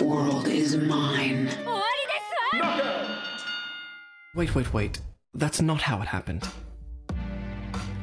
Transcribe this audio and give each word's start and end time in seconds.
world 0.00 0.48
is 0.48 0.76
mine. 0.76 1.48
Wait, 4.34 4.54
wait, 4.54 4.72
wait. 4.72 5.02
That's 5.34 5.60
not 5.60 5.78
how 5.86 6.00
it 6.02 6.08
happened. 6.08 6.44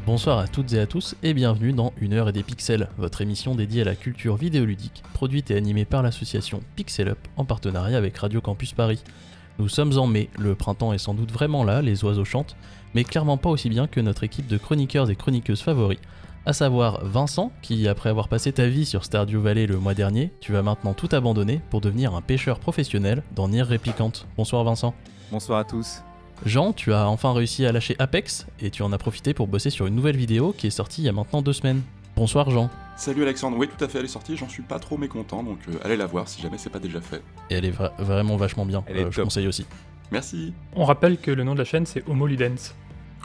Bonsoir 0.06 0.38
à 0.38 0.48
toutes 0.48 0.74
et 0.74 0.80
à 0.80 0.86
tous 0.86 1.16
et 1.24 1.34
bienvenue 1.34 1.74
dans 1.74 1.92
Une 1.98 2.14
heure 2.14 2.30
et 2.30 2.32
des 2.32 2.44
pixels, 2.44 2.90
votre 2.98 3.22
émission 3.22 3.56
dédiée 3.56 3.82
à 3.82 3.86
la 3.86 3.96
culture 3.96 4.36
vidéoludique, 4.36 5.02
produite 5.14 5.50
et 5.50 5.56
animée 5.58 5.86
par 5.86 6.04
l'association 6.04 6.62
Pixel 6.76 7.10
Up 7.10 7.18
en 7.38 7.46
partenariat 7.46 7.98
avec 7.98 8.16
Radio 8.18 8.42
Campus 8.42 8.74
Paris. 8.74 9.02
Nous 9.58 9.68
sommes 9.68 9.98
en 9.98 10.06
mai, 10.06 10.30
le 10.38 10.54
printemps 10.54 10.94
est 10.94 11.00
sans 11.00 11.16
doute 11.16 11.32
vraiment 11.32 11.64
là, 11.64 11.82
les 11.82 12.04
oiseaux 12.04 12.26
chantent, 12.26 12.56
mais 12.94 13.04
clairement 13.04 13.38
pas 13.38 13.50
aussi 13.50 13.70
bien 13.70 13.88
que 13.88 14.00
notre 14.00 14.24
équipe 14.24 14.48
de 14.48 14.58
chroniqueurs 14.58 15.10
et 15.10 15.16
chroniqueuses 15.16 15.62
favoris, 15.62 16.00
à 16.46 16.54
savoir 16.54 17.04
Vincent, 17.04 17.52
qui 17.62 17.88
après 17.88 18.10
avoir 18.10 18.28
passé 18.28 18.52
ta 18.52 18.68
vie 18.68 18.86
sur 18.86 19.04
Stardew 19.04 19.38
Valley 19.40 19.66
le 19.66 19.78
mois 19.80 19.94
dernier, 19.96 20.32
tu 20.42 20.52
vas 20.52 20.62
maintenant 20.62 20.94
tout 20.94 21.10
abandonner 21.12 21.60
pour 21.70 21.82
devenir 21.82 22.14
un 22.14 22.22
pêcheur 22.22 22.60
professionnel 22.60 23.24
dans 23.36 23.48
Nier 23.48 23.64
Replicant. 23.64 24.12
Bonsoir 24.38 24.64
Vincent. 24.64 24.94
Bonsoir 25.32 25.60
à 25.60 25.64
tous. 25.64 26.02
Jean, 26.46 26.74
tu 26.74 26.94
as 26.94 27.08
enfin 27.08 27.34
réussi 27.34 27.66
à 27.66 27.72
lâcher 27.72 27.96
Apex 27.98 28.46
et 28.60 28.70
tu 28.70 28.84
en 28.84 28.92
as 28.92 28.98
profité 28.98 29.34
pour 29.34 29.48
bosser 29.48 29.70
sur 29.70 29.88
une 29.88 29.96
nouvelle 29.96 30.18
vidéo 30.18 30.54
qui 30.56 30.68
est 30.68 30.72
sortie 30.72 31.02
il 31.02 31.06
y 31.06 31.10
a 31.10 31.14
maintenant 31.14 31.42
deux 31.42 31.54
semaines. 31.54 31.82
Bonsoir 32.16 32.50
Jean. 32.50 32.70
Salut 32.98 33.24
Alexandre, 33.24 33.58
oui 33.58 33.68
tout 33.68 33.84
à 33.84 33.88
fait, 33.88 34.00
elle 34.00 34.06
est 34.06 34.10
sortie, 34.10 34.38
j'en 34.38 34.48
suis 34.48 34.64
pas 34.64 34.80
trop 34.80 34.98
mécontent, 34.98 35.44
donc 35.44 35.58
euh, 35.68 35.74
allez 35.84 35.98
la 35.98 36.06
voir 36.06 36.28
si 36.30 36.42
jamais 36.42 36.58
c'est 36.58 36.70
pas 36.70 36.80
déjà 36.80 37.02
fait. 37.02 37.22
Et 37.50 37.56
elle 37.56 37.66
est 37.66 37.72
vra- 37.78 37.92
vraiment 38.00 38.38
vachement 38.38 38.66
bien, 38.66 38.84
Elle 38.88 38.98
est 38.98 39.04
euh, 39.06 39.12
je 39.12 39.16
top. 39.18 39.26
conseille 39.26 39.48
aussi. 39.48 39.66
Merci. 40.12 40.54
On 40.76 40.86
rappelle 40.86 41.18
que 41.18 41.32
le 41.32 41.44
nom 41.44 41.54
de 41.54 41.60
la 41.60 41.66
chaîne 41.66 41.86
c'est 41.86 42.08
Homo 42.08 42.28
Ludens. 42.28 42.74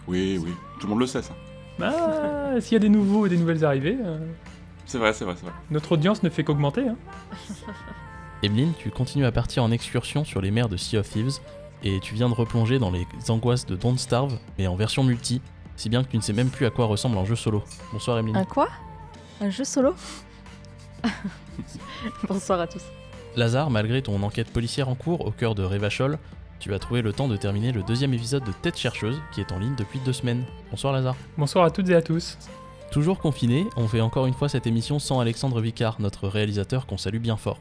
Oui, 0.08 0.39
oui, 0.42 0.52
tout 0.80 0.86
le 0.86 0.91
monde 0.91 1.00
le 1.00 1.06
sait 1.06 1.23
ça. 1.23 1.34
Ah, 1.86 2.61
s'il 2.61 2.73
y 2.75 2.77
a 2.77 2.81
des 2.81 2.89
nouveaux 2.89 3.27
et 3.27 3.28
des 3.28 3.36
nouvelles 3.36 3.64
arrivées, 3.64 3.97
euh, 4.05 4.19
C'est 4.86 4.98
vrai, 4.98 5.12
c'est 5.12 5.25
vrai, 5.25 5.34
c'est 5.36 5.45
vrai. 5.47 5.55
notre 5.70 5.92
audience 5.92 6.23
ne 6.23 6.31
fait 6.31 6.45
qu'augmenter. 6.45 6.89
Hein. 6.89 6.97
Emeline, 8.42 8.73
tu 8.78 8.91
continues 8.91 9.27
à 9.27 9.33
partir 9.33 9.62
en 9.62 9.70
excursion 9.70 10.25
sur 10.25 10.41
les 10.41 10.51
mers 10.51 10.69
de 10.69 10.77
Sea 10.77 10.98
of 10.98 11.08
Thieves 11.08 11.39
et 11.83 12.01
tu 12.01 12.14
viens 12.14 12.28
de 12.28 12.34
replonger 12.34 12.78
dans 12.78 12.91
les 12.91 13.06
angoisses 13.28 13.67
de 13.67 13.77
Don't 13.77 13.98
Starve, 13.98 14.39
mais 14.58 14.67
en 14.67 14.77
version 14.77 15.05
multi, 15.05 15.41
si 15.77 15.89
bien 15.89 16.03
que 16.03 16.08
tu 16.08 16.17
ne 16.17 16.23
sais 16.23 16.33
même 16.33 16.48
plus 16.51 16.67
à 16.67 16.70
quoi 16.70 16.86
ressemble 16.86 17.17
un 17.19 17.25
jeu 17.25 17.36
solo. 17.36 17.62
Bonsoir 17.92 18.19
Emeline. 18.19 18.36
Un 18.36 18.45
quoi? 18.45 18.69
Un 19.41 19.51
jeu 19.51 19.64
solo? 19.64 19.95
Bonsoir 22.28 22.61
à 22.61 22.67
tous. 22.67 22.83
Lazare, 23.36 23.70
malgré 23.70 24.03
ton 24.03 24.23
enquête 24.23 24.51
policière 24.53 24.89
en 24.89 24.95
cours 24.95 25.27
au 25.27 25.31
cœur 25.31 25.55
de 25.55 25.62
Revachol, 25.62 26.19
tu 26.61 26.75
as 26.75 26.78
trouvé 26.78 27.00
le 27.00 27.12
temps 27.12 27.27
de 27.27 27.36
terminer 27.36 27.72
le 27.72 27.83
deuxième 27.83 28.12
épisode 28.12 28.44
de 28.44 28.53
Tête 28.53 28.77
chercheuse 28.77 29.20
qui 29.33 29.41
est 29.41 29.50
en 29.50 29.58
ligne 29.58 29.75
depuis 29.77 29.98
deux 30.05 30.12
semaines. 30.12 30.44
Bonsoir 30.70 30.92
Lazare. 30.92 31.17
Bonsoir 31.39 31.64
à 31.64 31.70
toutes 31.70 31.89
et 31.89 31.94
à 31.94 32.02
tous. 32.02 32.36
Toujours 32.92 33.19
confiné, 33.19 33.67
on 33.77 33.89
fait 33.89 34.00
encore 34.00 34.27
une 34.27 34.34
fois 34.34 34.48
cette 34.48 34.67
émission 34.67 34.98
sans 34.98 35.20
Alexandre 35.20 35.61
Vicard, 35.61 35.97
notre 36.00 36.28
réalisateur 36.28 36.86
qu'on 36.86 36.98
salue 36.98 37.19
bien 37.19 37.36
fort. 37.36 37.58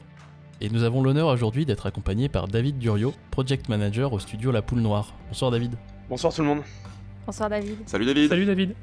Et 0.60 0.70
nous 0.70 0.84
avons 0.84 1.02
l'honneur 1.02 1.28
aujourd'hui 1.30 1.66
d'être 1.66 1.86
accompagné 1.86 2.28
par 2.28 2.50
David 2.50 2.78
Durio, 2.78 3.14
Project 3.32 3.70
Manager 3.70 4.12
au 4.12 4.20
studio 4.20 4.52
La 4.52 4.62
Poule 4.62 4.82
Noire. 4.82 5.14
Bonsoir 5.30 5.52
David. 5.52 5.76
Bonsoir 6.10 6.34
tout 6.34 6.42
le 6.42 6.48
monde. 6.48 6.64
Bonsoir 7.26 7.50
David. 7.50 7.78
Salut 7.86 8.06
David. 8.06 8.30
Salut 8.30 8.46
David. 8.46 8.76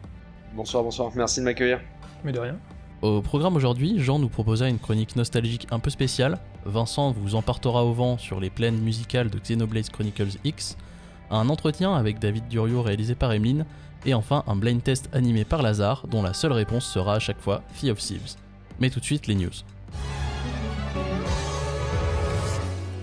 Bonsoir, 0.55 0.83
bonsoir. 0.83 1.13
Merci 1.15 1.41
de 1.41 1.45
m'accueillir. 1.45 1.81
Mais 2.25 2.33
de 2.33 2.39
rien. 2.39 2.57
Au 3.03 3.21
programme 3.21 3.57
aujourd'hui, 3.57 3.99
Jean 3.99 4.19
nous 4.19 4.31
proposa 4.31 4.69
une 4.69 4.79
chronique 4.79 5.17
nostalgique 5.17 5.67
un 5.71 5.79
peu 5.79 5.91
spéciale. 5.91 6.39
Vincent 6.65 7.13
vous 7.13 7.35
emportera 7.35 7.85
au 7.85 7.93
vent 7.93 8.17
sur 8.17 8.41
les 8.41 8.49
plaines 8.49 8.81
musicales 8.81 9.29
de 9.29 9.39
Xenoblade 9.39 9.91
Chronicles 9.91 10.39
X. 10.45 10.79
Un 11.31 11.51
entretien 11.51 11.95
avec 11.95 12.19
David 12.19 12.49
Durio 12.49 12.81
réalisé 12.81 13.15
par 13.15 13.33
Emeline. 13.33 13.67
Et 14.07 14.15
enfin 14.15 14.45
un 14.47 14.57
blind 14.57 14.83
test 14.83 15.11
animé 15.13 15.45
par 15.45 15.63
Lazare 15.63 16.07
dont 16.09 16.23
la 16.23 16.33
seule 16.33 16.53
réponse 16.53 16.87
sera 16.87 17.15
à 17.15 17.19
chaque 17.19 17.41
fois 17.41 17.63
Fee 17.75 17.91
of 17.91 17.99
Thieves. 17.99 18.37
Mais 18.81 18.89
tout 18.89 19.01
de 19.01 19.05
suite 19.05 19.27
les 19.27 19.35
news. 19.35 19.51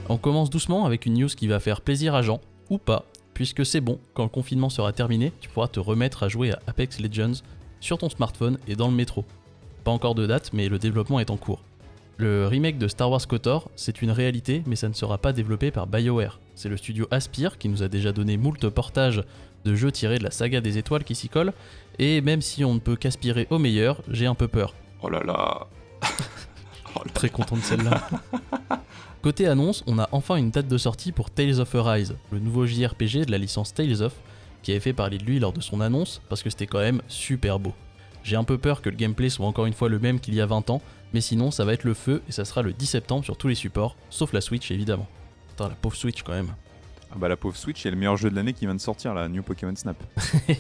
On 0.10 0.18
commence 0.18 0.50
doucement 0.50 0.86
avec 0.86 1.06
une 1.06 1.14
news 1.14 1.28
qui 1.28 1.48
va 1.48 1.60
faire 1.60 1.82
plaisir 1.82 2.16
à 2.16 2.24
Jean, 2.24 2.42
ou 2.70 2.78
pas, 2.78 3.06
puisque 3.34 3.66
c'est 3.66 3.82
bon, 3.82 4.00
quand 4.14 4.24
le 4.24 4.30
confinement 4.30 4.70
sera 4.70 4.92
terminé, 4.92 5.32
tu 5.40 5.50
pourras 5.50 5.68
te 5.68 5.80
remettre 5.80 6.24
à 6.24 6.30
jouer 6.30 6.52
à 6.52 6.60
Apex 6.68 7.00
Legends 7.00 7.42
sur 7.80 7.98
ton 7.98 8.10
smartphone 8.10 8.58
et 8.68 8.76
dans 8.76 8.88
le 8.88 8.96
métro. 8.96 9.26
Pas 9.84 9.92
encore 9.92 10.16
de 10.16 10.26
date, 10.26 10.52
mais 10.54 10.70
le 10.70 10.80
développement 10.80 11.20
est 11.20 11.30
en 11.30 11.38
cours. 11.38 11.62
Le 12.18 12.48
remake 12.48 12.78
de 12.78 12.88
Star 12.88 13.10
Wars 13.10 13.28
KOTOR, 13.28 13.70
c'est 13.76 14.02
une 14.02 14.12
réalité, 14.12 14.64
mais 14.68 14.76
ça 14.76 14.88
ne 14.88 14.94
sera 14.94 15.18
pas 15.18 15.34
développé 15.34 15.72
par 15.72 15.88
BioWare. 15.88 16.40
C'est 16.56 16.70
le 16.70 16.78
studio 16.78 17.08
Aspyr 17.10 17.58
qui 17.58 17.70
nous 17.70 17.82
a 17.84 17.88
déjà 17.88 18.12
donné 18.12 18.38
moult 18.38 18.70
portages 18.70 19.24
de 19.66 19.76
jeux 19.76 19.92
tirés 19.92 20.20
de 20.20 20.24
la 20.24 20.32
saga 20.32 20.62
des 20.62 20.78
étoiles 20.78 21.04
qui 21.04 21.16
s'y 21.16 21.28
collent, 21.28 21.54
et 22.00 22.22
même 22.22 22.42
si 22.42 22.64
on 22.64 22.76
ne 22.76 22.80
peut 22.80 22.96
qu'aspirer 22.96 23.48
au 23.50 23.58
meilleur, 23.58 24.02
j'ai 24.10 24.26
un 24.26 24.36
peu 24.36 24.48
peur. 24.48 24.76
Oh 25.02 25.10
là 25.10 25.22
là. 25.26 25.68
Très 27.14 27.30
content 27.30 27.58
de 27.58 27.62
celle-là. 27.62 28.08
Côté 29.22 29.48
annonce, 29.48 29.84
on 29.88 29.98
a 30.00 30.08
enfin 30.12 30.36
une 30.36 30.52
date 30.52 30.68
de 30.68 30.78
sortie 30.78 31.12
pour 31.12 31.32
Tales 31.32 31.60
of 31.60 31.74
Arise, 31.76 32.16
le 32.32 32.40
nouveau 32.40 32.66
JRPG 32.68 33.26
de 33.26 33.32
la 33.32 33.38
licence 33.38 33.74
Tales 33.74 34.04
of, 34.04 34.14
qui 34.62 34.72
avait 34.72 34.80
fait 34.80 34.94
parler 34.94 35.18
de 35.18 35.24
lui 35.24 35.40
lors 35.40 35.54
de 35.54 35.62
son 35.62 35.82
annonce, 35.82 36.22
parce 36.30 36.44
que 36.44 36.50
c'était 36.50 36.68
quand 36.68 36.80
même 36.80 37.02
super 37.08 37.58
beau. 37.60 37.74
J'ai 38.24 38.36
un 38.36 38.44
peu 38.44 38.58
peur 38.58 38.82
que 38.82 38.90
le 38.90 38.96
gameplay 38.96 39.30
soit 39.30 39.46
encore 39.46 39.66
une 39.66 39.74
fois 39.74 39.90
le 39.90 40.00
même 40.00 40.20
qu'il 40.20 40.34
y 40.36 40.42
a 40.42 40.46
20 40.46 40.70
ans, 40.70 40.82
mais 41.14 41.22
sinon 41.22 41.52
ça 41.52 41.66
va 41.66 41.74
être 41.74 41.84
le 41.84 41.94
feu 41.94 42.22
et 42.28 42.32
ça 42.32 42.46
sera 42.46 42.62
le 42.62 42.72
10 42.74 42.86
septembre 42.86 43.24
sur 43.26 43.38
tous 43.38 43.48
les 43.50 43.56
supports, 43.56 43.96
sauf 44.10 44.34
la 44.34 44.42
Switch 44.42 44.72
évidemment. 44.72 45.08
Putain, 45.50 45.70
la 45.70 45.76
pauvre 45.76 45.96
Switch 45.96 46.24
quand 46.24 46.34
même. 46.34 46.54
Ah 47.12 47.16
bah 47.18 47.28
la 47.28 47.36
pauvre 47.38 47.56
Switch 47.56 47.86
est 47.86 47.92
le 47.92 47.96
meilleur 47.98 48.18
jeu 48.18 48.30
de 48.32 48.36
l'année 48.36 48.54
qui 48.54 48.66
vient 48.66 48.74
de 48.74 48.80
sortir, 48.82 49.14
la 49.14 49.28
New 49.28 49.44
Pokémon 49.44 49.76
Snap. 49.76 49.98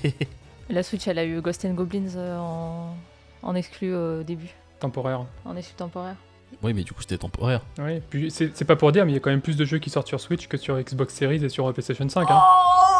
La 0.69 0.81
Switch, 0.81 1.07
elle 1.09 1.19
a 1.19 1.25
eu 1.25 1.41
Ghost 1.41 1.66
and 1.66 1.73
Goblins 1.73 2.16
euh, 2.16 2.38
en, 2.38 2.96
en 3.41 3.53
exclu 3.56 3.94
au 3.94 4.23
début, 4.23 4.50
Temporaire. 4.79 5.25
en 5.44 5.57
exclu 5.57 5.75
temporaire. 5.75 6.16
Oui, 6.62 6.73
mais 6.73 6.84
du 6.84 6.94
coup 6.94 7.02
c'était 7.02 7.18
temporaire. 7.18 7.62
Oui, 7.79 8.00
puis 8.09 8.31
c'est 8.31 8.56
c'est 8.56 8.63
pas 8.63 8.75
pour 8.78 8.91
dire, 8.94 9.06
mais 9.06 9.12
il 9.12 9.16
y 9.16 9.18
a 9.18 9.19
quand 9.19 9.29
même 9.31 9.41
plus 9.41 9.57
de 9.57 9.66
jeux 9.66 9.79
qui 9.79 9.90
sortent 9.90 10.07
sur 10.07 10.22
Switch 10.22 10.47
que 10.47 10.56
sur 10.57 10.79
Xbox 10.79 11.13
Series 11.16 11.44
et 11.44 11.50
sur 11.50 11.72
PlayStation 11.73 12.07
5. 12.07 12.29
Hein. 12.31 12.40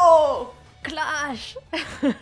Oh 0.06 0.48
Clash 0.82 1.58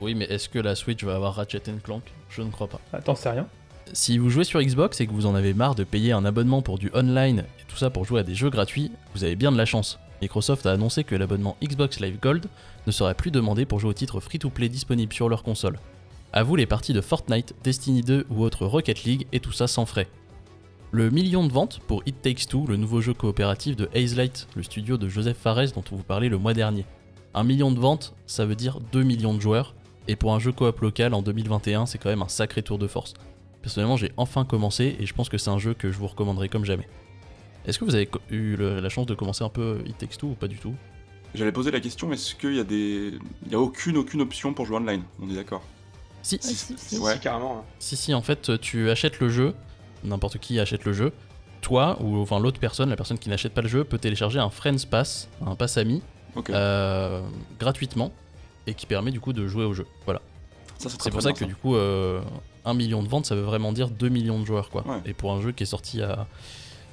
Oui, 0.00 0.14
mais 0.14 0.24
est-ce 0.26 0.48
que 0.48 0.58
la 0.58 0.74
Switch 0.74 1.02
va 1.04 1.14
avoir 1.14 1.34
Ratchet 1.34 1.62
Clank? 1.82 2.02
Je 2.28 2.42
ne 2.42 2.50
crois 2.50 2.68
pas. 2.68 2.80
Attends, 2.92 3.14
c'est 3.14 3.30
rien. 3.30 3.46
Si 3.92 4.18
vous 4.18 4.30
jouez 4.30 4.44
sur 4.44 4.60
Xbox 4.60 5.00
et 5.00 5.06
que 5.06 5.12
vous 5.12 5.26
en 5.26 5.34
avez 5.34 5.54
marre 5.54 5.74
de 5.74 5.84
payer 5.84 6.12
un 6.12 6.24
abonnement 6.24 6.62
pour 6.62 6.78
du 6.78 6.90
online 6.94 7.44
et 7.60 7.64
tout 7.68 7.76
ça 7.76 7.90
pour 7.90 8.04
jouer 8.04 8.20
à 8.20 8.22
des 8.22 8.34
jeux 8.34 8.50
gratuits, 8.50 8.90
vous 9.14 9.24
avez 9.24 9.36
bien 9.36 9.52
de 9.52 9.58
la 9.58 9.66
chance. 9.66 9.98
Microsoft 10.22 10.64
a 10.66 10.72
annoncé 10.72 11.04
que 11.04 11.14
l'abonnement 11.14 11.56
Xbox 11.62 12.00
Live 12.00 12.18
Gold 12.20 12.46
ne 12.86 12.92
serait 12.92 13.14
plus 13.14 13.30
demandé 13.30 13.66
pour 13.66 13.80
jouer 13.80 13.90
aux 13.90 13.94
titres 13.94 14.20
free-to-play 14.20 14.68
disponibles 14.68 15.12
sur 15.12 15.28
leur 15.28 15.42
console. 15.42 15.78
À 16.32 16.42
vous 16.42 16.56
les 16.56 16.66
parties 16.66 16.92
de 16.92 17.00
Fortnite, 17.00 17.54
Destiny 17.62 18.00
2 18.00 18.26
ou 18.30 18.42
autre 18.42 18.66
Rocket 18.66 19.04
League 19.04 19.26
et 19.32 19.40
tout 19.40 19.52
ça 19.52 19.66
sans 19.66 19.86
frais. 19.86 20.08
Le 20.90 21.10
million 21.10 21.46
de 21.46 21.52
ventes 21.52 21.80
pour 21.86 22.02
It 22.06 22.22
Takes 22.22 22.46
Two, 22.48 22.66
le 22.66 22.76
nouveau 22.76 23.00
jeu 23.00 23.14
coopératif 23.14 23.76
de 23.76 23.88
Hazelight, 23.94 24.48
le 24.56 24.62
studio 24.62 24.96
de 24.96 25.08
Joseph 25.08 25.36
Fares 25.36 25.72
dont 25.74 25.84
on 25.92 25.96
vous 25.96 26.02
parlait 26.02 26.28
le 26.28 26.38
mois 26.38 26.54
dernier. 26.54 26.86
Un 27.34 27.44
million 27.44 27.70
de 27.70 27.80
ventes, 27.80 28.14
ça 28.26 28.46
veut 28.46 28.54
dire 28.54 28.78
2 28.92 29.02
millions 29.02 29.34
de 29.34 29.40
joueurs, 29.40 29.74
et 30.08 30.16
pour 30.16 30.34
un 30.34 30.38
jeu 30.38 30.52
coop 30.52 30.80
local 30.80 31.14
en 31.14 31.22
2021, 31.22 31.86
c'est 31.86 31.98
quand 31.98 32.10
même 32.10 32.22
un 32.22 32.28
sacré 32.28 32.62
tour 32.62 32.78
de 32.78 32.86
force. 32.86 33.14
Personnellement, 33.62 33.96
j'ai 33.96 34.12
enfin 34.16 34.44
commencé 34.44 34.96
et 35.00 35.06
je 35.06 35.14
pense 35.14 35.28
que 35.28 35.38
c'est 35.38 35.50
un 35.50 35.58
jeu 35.58 35.72
que 35.74 35.90
je 35.90 35.96
vous 35.98 36.06
recommanderais 36.06 36.48
comme 36.48 36.64
jamais. 36.64 36.86
Est-ce 37.66 37.78
que 37.78 37.84
vous 37.86 37.94
avez 37.94 38.08
eu 38.30 38.56
le- 38.56 38.80
la 38.80 38.88
chance 38.90 39.06
de 39.06 39.14
commencer 39.14 39.42
un 39.42 39.48
peu 39.48 39.78
It 39.86 39.96
Takes 39.96 40.18
Two 40.18 40.30
ou 40.30 40.34
pas 40.34 40.48
du 40.48 40.58
tout? 40.58 40.74
J'allais 41.34 41.50
poser 41.52 41.70
la 41.70 41.80
question, 41.80 42.12
est-ce 42.12 42.34
qu'il 42.34 42.54
y 42.54 42.60
a 42.60 42.64
des. 42.64 43.12
Il 43.46 43.52
y 43.52 43.54
a 43.54 43.58
aucune, 43.58 43.96
aucune 43.96 44.20
option 44.20 44.52
pour 44.54 44.66
jouer 44.66 44.76
online? 44.76 45.02
On 45.20 45.28
est 45.30 45.34
d'accord? 45.34 45.62
Si, 46.22 46.38
si, 46.40 46.54
si, 46.54 46.74
si. 46.76 46.98
Ouais. 46.98 47.14
Si, 47.14 47.20
carrément. 47.20 47.58
hein. 47.58 47.64
Si, 47.78 47.96
si, 47.96 48.14
en 48.14 48.22
fait, 48.22 48.60
tu 48.60 48.90
achètes 48.90 49.18
le 49.18 49.28
jeu, 49.30 49.54
n'importe 50.04 50.38
qui 50.38 50.60
achète 50.60 50.84
le 50.84 50.92
jeu, 50.92 51.12
toi 51.62 51.96
ou 52.02 52.18
enfin 52.18 52.38
l'autre 52.38 52.60
personne, 52.60 52.90
la 52.90 52.96
personne 52.96 53.18
qui 53.18 53.30
n'achète 53.30 53.52
pas 53.54 53.62
le 53.62 53.68
jeu, 53.68 53.82
peut 53.84 53.98
télécharger 53.98 54.38
un 54.38 54.50
Friends 54.50 54.86
Pass, 54.88 55.28
un 55.44 55.54
pass 55.56 55.76
ami, 55.78 56.02
euh, 56.50 57.22
gratuitement, 57.58 58.12
et 58.66 58.74
qui 58.74 58.86
permet 58.86 59.10
du 59.10 59.20
coup 59.20 59.32
de 59.32 59.46
jouer 59.46 59.64
au 59.64 59.74
jeu. 59.74 59.86
Voilà. 60.04 60.20
C'est 60.78 61.10
pour 61.10 61.22
ça 61.22 61.32
que 61.32 61.44
du 61.44 61.54
coup, 61.56 61.76
euh, 61.76 62.20
1 62.64 62.74
million 62.74 63.02
de 63.02 63.08
ventes, 63.08 63.26
ça 63.26 63.34
veut 63.34 63.42
vraiment 63.42 63.72
dire 63.72 63.88
2 63.90 64.08
millions 64.08 64.40
de 64.40 64.44
joueurs, 64.44 64.70
quoi. 64.70 64.86
Ouais. 64.86 65.00
Et 65.06 65.14
pour 65.14 65.32
un 65.32 65.40
jeu 65.40 65.52
qui 65.52 65.62
est 65.62 65.66
sorti 65.66 66.02
à. 66.02 66.26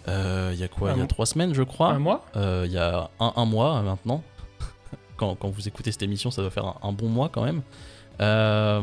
euh, 0.08 0.52
Il 0.54 0.60
y 0.60 0.64
a 0.64 0.68
quoi? 0.68 0.90
Un 0.90 0.94
Il 0.94 0.98
y 0.98 1.00
a 1.00 1.04
mois. 1.04 1.08
3 1.08 1.26
semaines, 1.26 1.54
je 1.54 1.64
crois. 1.64 1.90
Un 1.90 2.00
mois? 2.00 2.26
Euh, 2.36 2.64
Il 2.66 2.72
y 2.72 2.78
a 2.78 3.10
un, 3.20 3.34
un 3.36 3.46
mois 3.46 3.78
euh, 3.78 3.82
maintenant. 3.82 4.24
quand, 5.18 5.36
quand 5.36 5.50
vous 5.50 5.68
écoutez 5.68 5.92
cette 5.92 6.04
émission, 6.04 6.32
ça 6.32 6.42
doit 6.42 6.52
faire 6.52 6.66
un, 6.66 6.76
un 6.84 6.92
bon 6.92 7.10
mois 7.10 7.30
quand 7.30 7.44
même. 7.44 7.62
Euh, 8.22 8.82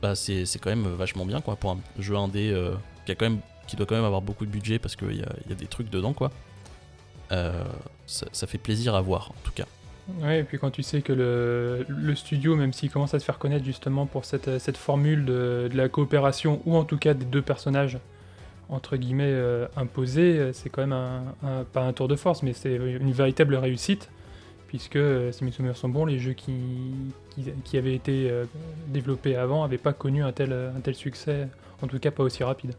bah 0.00 0.14
c'est 0.14 0.46
c'est 0.46 0.58
quand 0.58 0.70
même 0.70 0.86
vachement 0.94 1.26
bien 1.26 1.40
quoi 1.40 1.56
pour 1.56 1.72
un 1.72 1.78
jeu 1.98 2.16
indé 2.16 2.50
euh, 2.52 2.74
qui 3.04 3.12
a 3.12 3.14
quand 3.14 3.24
même 3.26 3.40
qui 3.66 3.74
doit 3.76 3.84
quand 3.84 3.96
même 3.96 4.04
avoir 4.04 4.22
beaucoup 4.22 4.46
de 4.46 4.50
budget 4.50 4.78
parce 4.78 4.96
qu'il 4.96 5.16
y 5.16 5.22
a, 5.22 5.28
il 5.44 5.50
y 5.50 5.52
a 5.52 5.56
des 5.56 5.66
trucs 5.66 5.90
dedans 5.90 6.12
quoi. 6.12 6.30
euh, 7.32 7.64
ça, 8.06 8.26
ça 8.32 8.46
fait 8.46 8.58
plaisir 8.58 8.94
à 8.94 9.00
voir 9.00 9.30
en 9.30 9.34
tout 9.44 9.52
cas. 9.52 9.64
Ouais, 10.22 10.40
et 10.40 10.44
puis 10.44 10.58
quand 10.58 10.70
tu 10.70 10.82
sais 10.82 11.02
que 11.02 11.12
le, 11.12 12.14
studio, 12.14 12.56
même 12.56 12.72
s'il 12.72 12.90
commence 12.90 13.14
à 13.14 13.18
se 13.18 13.24
faire 13.24 13.38
connaître 13.38 13.64
justement 13.64 14.06
pour 14.06 14.24
cette, 14.24 14.58
cette 14.58 14.76
formule 14.76 15.24
de, 15.24 15.68
la 15.72 15.88
coopération, 15.88 16.60
ou 16.66 16.76
en 16.76 16.84
tout 16.84 16.98
cas 16.98 17.14
des 17.14 17.24
deux 17.24 17.42
personnages, 17.42 17.98
entre 18.68 18.96
guillemets, 18.96 19.24
euh, 19.26 19.66
imposés, 19.76 20.38
euh, 20.38 20.52
c'est 20.52 20.68
quand 20.68 20.82
même 20.82 20.92
un, 20.92 21.64
pas 21.72 21.82
un 21.82 21.92
tour 21.92 22.08
de 22.08 22.16
force, 22.16 22.42
mais 22.42 22.52
c'est 22.52 22.76
une 22.76 23.12
véritable 23.12 23.56
réussite, 23.56 24.08
puisque, 24.68 24.96
euh, 24.96 25.32
si 25.32 25.42
mes 25.44 25.50
souvenirs 25.50 25.76
sont 25.76 25.88
bons, 25.88 26.06
les 26.06 26.20
jeux 26.20 26.34
qui, 26.34 26.54
qui, 27.64 27.76
avaient 27.76 27.94
été 27.94 28.30
euh, 28.30 28.44
développés 28.86 29.34
avant 29.34 29.62
n'avaient 29.62 29.78
pas 29.78 29.92
connu 29.92 30.22
un 30.22 30.30
tel, 30.30 30.52
un 30.52 30.80
tel 30.80 30.94
succès, 30.94 31.48
en 31.82 31.88
tout 31.88 31.98
cas 31.98 32.12
pas 32.12 32.22
aussi 32.22 32.44
rapide. 32.44 32.74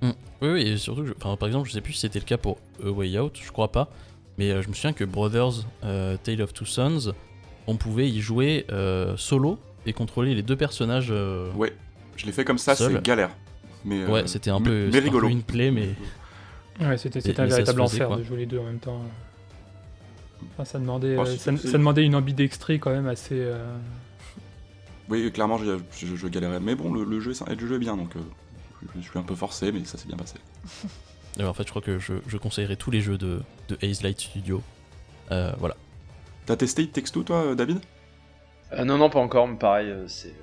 Mm. 0.00 0.10
Oui, 0.40 0.48
oui, 0.48 0.62
et 0.62 0.76
surtout, 0.78 1.04
par 1.14 1.46
exemple, 1.46 1.68
je 1.68 1.74
sais 1.74 1.82
plus 1.82 1.92
si 1.92 2.00
c'était 2.00 2.18
le 2.18 2.24
cas 2.24 2.38
pour 2.38 2.56
A 2.82 2.88
Way 2.88 3.18
Out, 3.18 3.38
je 3.42 3.52
crois 3.52 3.70
pas, 3.70 3.90
mais 4.38 4.50
euh, 4.50 4.62
je 4.62 4.68
me 4.68 4.74
souviens 4.74 4.92
que 4.92 5.04
Brothers 5.04 5.64
euh, 5.84 6.16
Tale 6.22 6.42
of 6.42 6.52
Two 6.52 6.66
Sons, 6.66 7.12
on 7.66 7.76
pouvait 7.76 8.08
y 8.08 8.20
jouer 8.20 8.66
euh, 8.70 9.16
solo 9.16 9.58
et 9.86 9.92
contrôler 9.92 10.34
les 10.34 10.42
deux 10.42 10.56
personnages. 10.56 11.08
euh, 11.10 11.52
Ouais, 11.54 11.72
je 12.16 12.26
l'ai 12.26 12.32
fait 12.32 12.44
comme 12.44 12.58
ça, 12.58 12.74
c'est 12.74 13.02
galère. 13.02 13.30
Mais, 13.84 14.02
euh, 14.02 14.08
Ouais, 14.10 14.26
c'était 14.26 14.50
un 14.50 14.60
peu, 14.60 14.86
mais 14.86 14.92
c'était 14.92 14.98
un 14.98 15.00
peu 15.00 15.04
rigolo. 15.16 15.28
une 15.28 15.42
plaie, 15.42 15.70
mais. 15.70 15.90
Ouais, 16.80 16.98
c'était 16.98 17.40
un 17.40 17.46
véritable 17.46 17.80
enfer 17.80 18.08
quoi. 18.08 18.16
de 18.18 18.22
jouer 18.24 18.38
les 18.38 18.46
deux 18.46 18.58
en 18.58 18.64
même 18.64 18.78
temps. 18.78 19.00
Enfin, 20.52 20.64
ça, 20.64 20.78
demandait, 20.78 21.16
Oh, 21.18 21.24
ça, 21.24 21.56
ça 21.56 21.72
demandait 21.78 22.04
une 22.04 22.14
ambidextrie 22.14 22.78
quand 22.78 22.90
même 22.90 23.06
assez. 23.06 23.34
euh, 23.38 23.76
Oui, 25.08 25.30
clairement, 25.32 25.56
je, 25.58 25.78
je- 25.98 26.14
je 26.16 26.26
galérais. 26.28 26.60
Mais 26.60 26.74
bon, 26.74 26.92
le, 26.92 27.04
le 27.04 27.20
jeu, 27.20 27.30
est- 27.32 27.54
le 27.60 27.66
jeu 27.66 27.76
est 27.76 27.78
bien, 27.78 27.96
donc 27.96 28.14
euh, 28.16 28.20
je, 28.94 29.00
je 29.00 29.08
suis 29.08 29.18
un 29.18 29.22
peu 29.22 29.34
forcé, 29.34 29.72
mais 29.72 29.84
ça 29.84 29.96
s'est 29.98 30.08
bien 30.08 30.16
passé. 30.16 30.34
Alors, 31.38 31.50
en 31.50 31.54
fait, 31.54 31.64
je 31.64 31.70
crois 31.70 31.82
que 31.82 31.98
je, 31.98 32.14
je 32.26 32.36
conseillerais 32.38 32.76
tous 32.76 32.90
les 32.90 33.00
jeux 33.00 33.18
de, 33.18 33.42
de 33.68 33.78
Haze 33.82 34.02
Light 34.02 34.20
Studio. 34.20 34.62
Euh, 35.32 35.52
voilà. 35.58 35.76
T'as 36.46 36.56
testé 36.56 36.82
It 36.82 36.92
Takes 36.92 37.12
Two, 37.12 37.22
toi, 37.24 37.54
David? 37.54 37.78
Euh, 38.72 38.84
non, 38.84 38.96
non, 38.98 39.10
pas 39.10 39.18
encore, 39.18 39.46
mais 39.48 39.56
pareil, 39.56 39.90
euh, 39.90 40.08
c'est 40.08 40.34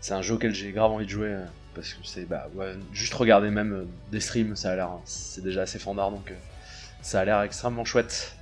c'est 0.00 0.14
un 0.14 0.22
jeu 0.22 0.34
auquel 0.34 0.54
j'ai 0.54 0.70
grave 0.70 0.92
envie 0.92 1.04
de 1.06 1.10
jouer 1.10 1.28
euh, 1.30 1.44
parce 1.74 1.92
que 1.92 1.98
c'est 2.04 2.24
bah 2.24 2.46
ouais, 2.54 2.74
juste 2.92 3.12
regarder 3.14 3.50
même 3.50 3.72
euh, 3.72 3.84
des 4.12 4.20
streams, 4.20 4.54
ça 4.54 4.70
a 4.70 4.76
l'air 4.76 4.90
c'est 5.04 5.42
déjà 5.42 5.62
assez 5.62 5.80
fandard 5.80 6.12
donc 6.12 6.30
euh, 6.30 6.34
ça 7.02 7.18
a 7.20 7.24
l'air 7.24 7.42
extrêmement 7.42 7.84
chouette. 7.84 8.36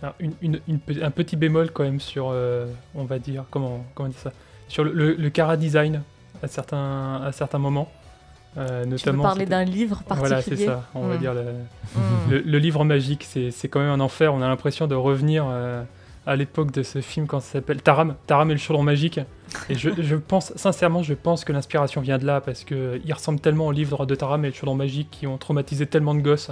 Alors, 0.00 0.14
une, 0.20 0.34
une- 0.40 0.60
une 0.68 0.78
pe- 0.78 1.02
un 1.02 1.10
petit 1.10 1.34
bémol 1.34 1.72
quand 1.72 1.82
même 1.82 1.98
sur, 1.98 2.28
euh, 2.30 2.66
on 2.94 3.02
va 3.04 3.18
dire, 3.18 3.44
comment, 3.50 3.84
comment 3.96 4.08
dire 4.08 4.20
ça, 4.20 4.32
sur 4.68 4.84
le, 4.84 4.92
le, 4.92 5.14
le 5.14 5.30
Cara 5.30 5.56
design 5.56 6.02
à 6.44 6.46
certains, 6.46 7.20
à 7.24 7.32
certains 7.32 7.58
moments. 7.58 7.90
Euh, 8.56 8.78
Tu 8.78 8.84
veux 8.84 8.90
notamment, 8.90 9.22
parler 9.24 9.40
c'était- 9.40 9.50
d'un 9.50 9.64
livre 9.64 10.02
particulier 10.02 10.28
Voilà, 10.28 10.42
c'est 10.42 10.56
ça. 10.56 10.84
On 10.94 11.06
va 11.06 11.14
Hmm. 11.16 11.18
dire 11.18 11.34
le, 11.34 11.42
Hmm. 11.42 12.30
le, 12.30 12.38
le 12.40 12.58
livre 12.58 12.84
magique, 12.84 13.24
c'est 13.24 13.50
c'est 13.50 13.68
quand 13.68 13.78
même 13.80 13.90
un 13.90 14.00
enfer. 14.00 14.32
On 14.34 14.42
a 14.42 14.48
l'impression 14.48 14.86
de 14.86 14.94
revenir 14.94 15.44
euh, 15.48 15.82
à 16.26 16.34
l'époque 16.34 16.72
de 16.72 16.82
ce 16.82 17.00
film 17.00 17.26
quand 17.26 17.40
ça 17.40 17.52
s'appelle 17.52 17.82
Taram, 17.82 18.14
Taram 18.26 18.50
et 18.50 18.54
le 18.54 18.58
chaudron 18.58 18.82
magique. 18.82 19.20
Et 19.70 19.74
je, 19.74 19.90
je 20.00 20.16
pense, 20.16 20.52
sincèrement, 20.56 21.02
je 21.02 21.14
pense 21.14 21.44
que 21.44 21.52
l'inspiration 21.52 22.00
vient 22.00 22.18
de 22.18 22.26
là 22.26 22.40
parce 22.40 22.64
que 22.64 23.00
il 23.04 23.12
ressemble 23.12 23.40
tellement 23.40 23.66
au 23.66 23.72
livre 23.72 24.06
de 24.06 24.14
Taram 24.14 24.44
et 24.44 24.48
le 24.48 24.54
chaudron 24.54 24.74
magique 24.74 25.08
qui 25.10 25.26
ont 25.26 25.38
traumatisé 25.38 25.86
tellement 25.86 26.14
de 26.14 26.20
gosses. 26.20 26.50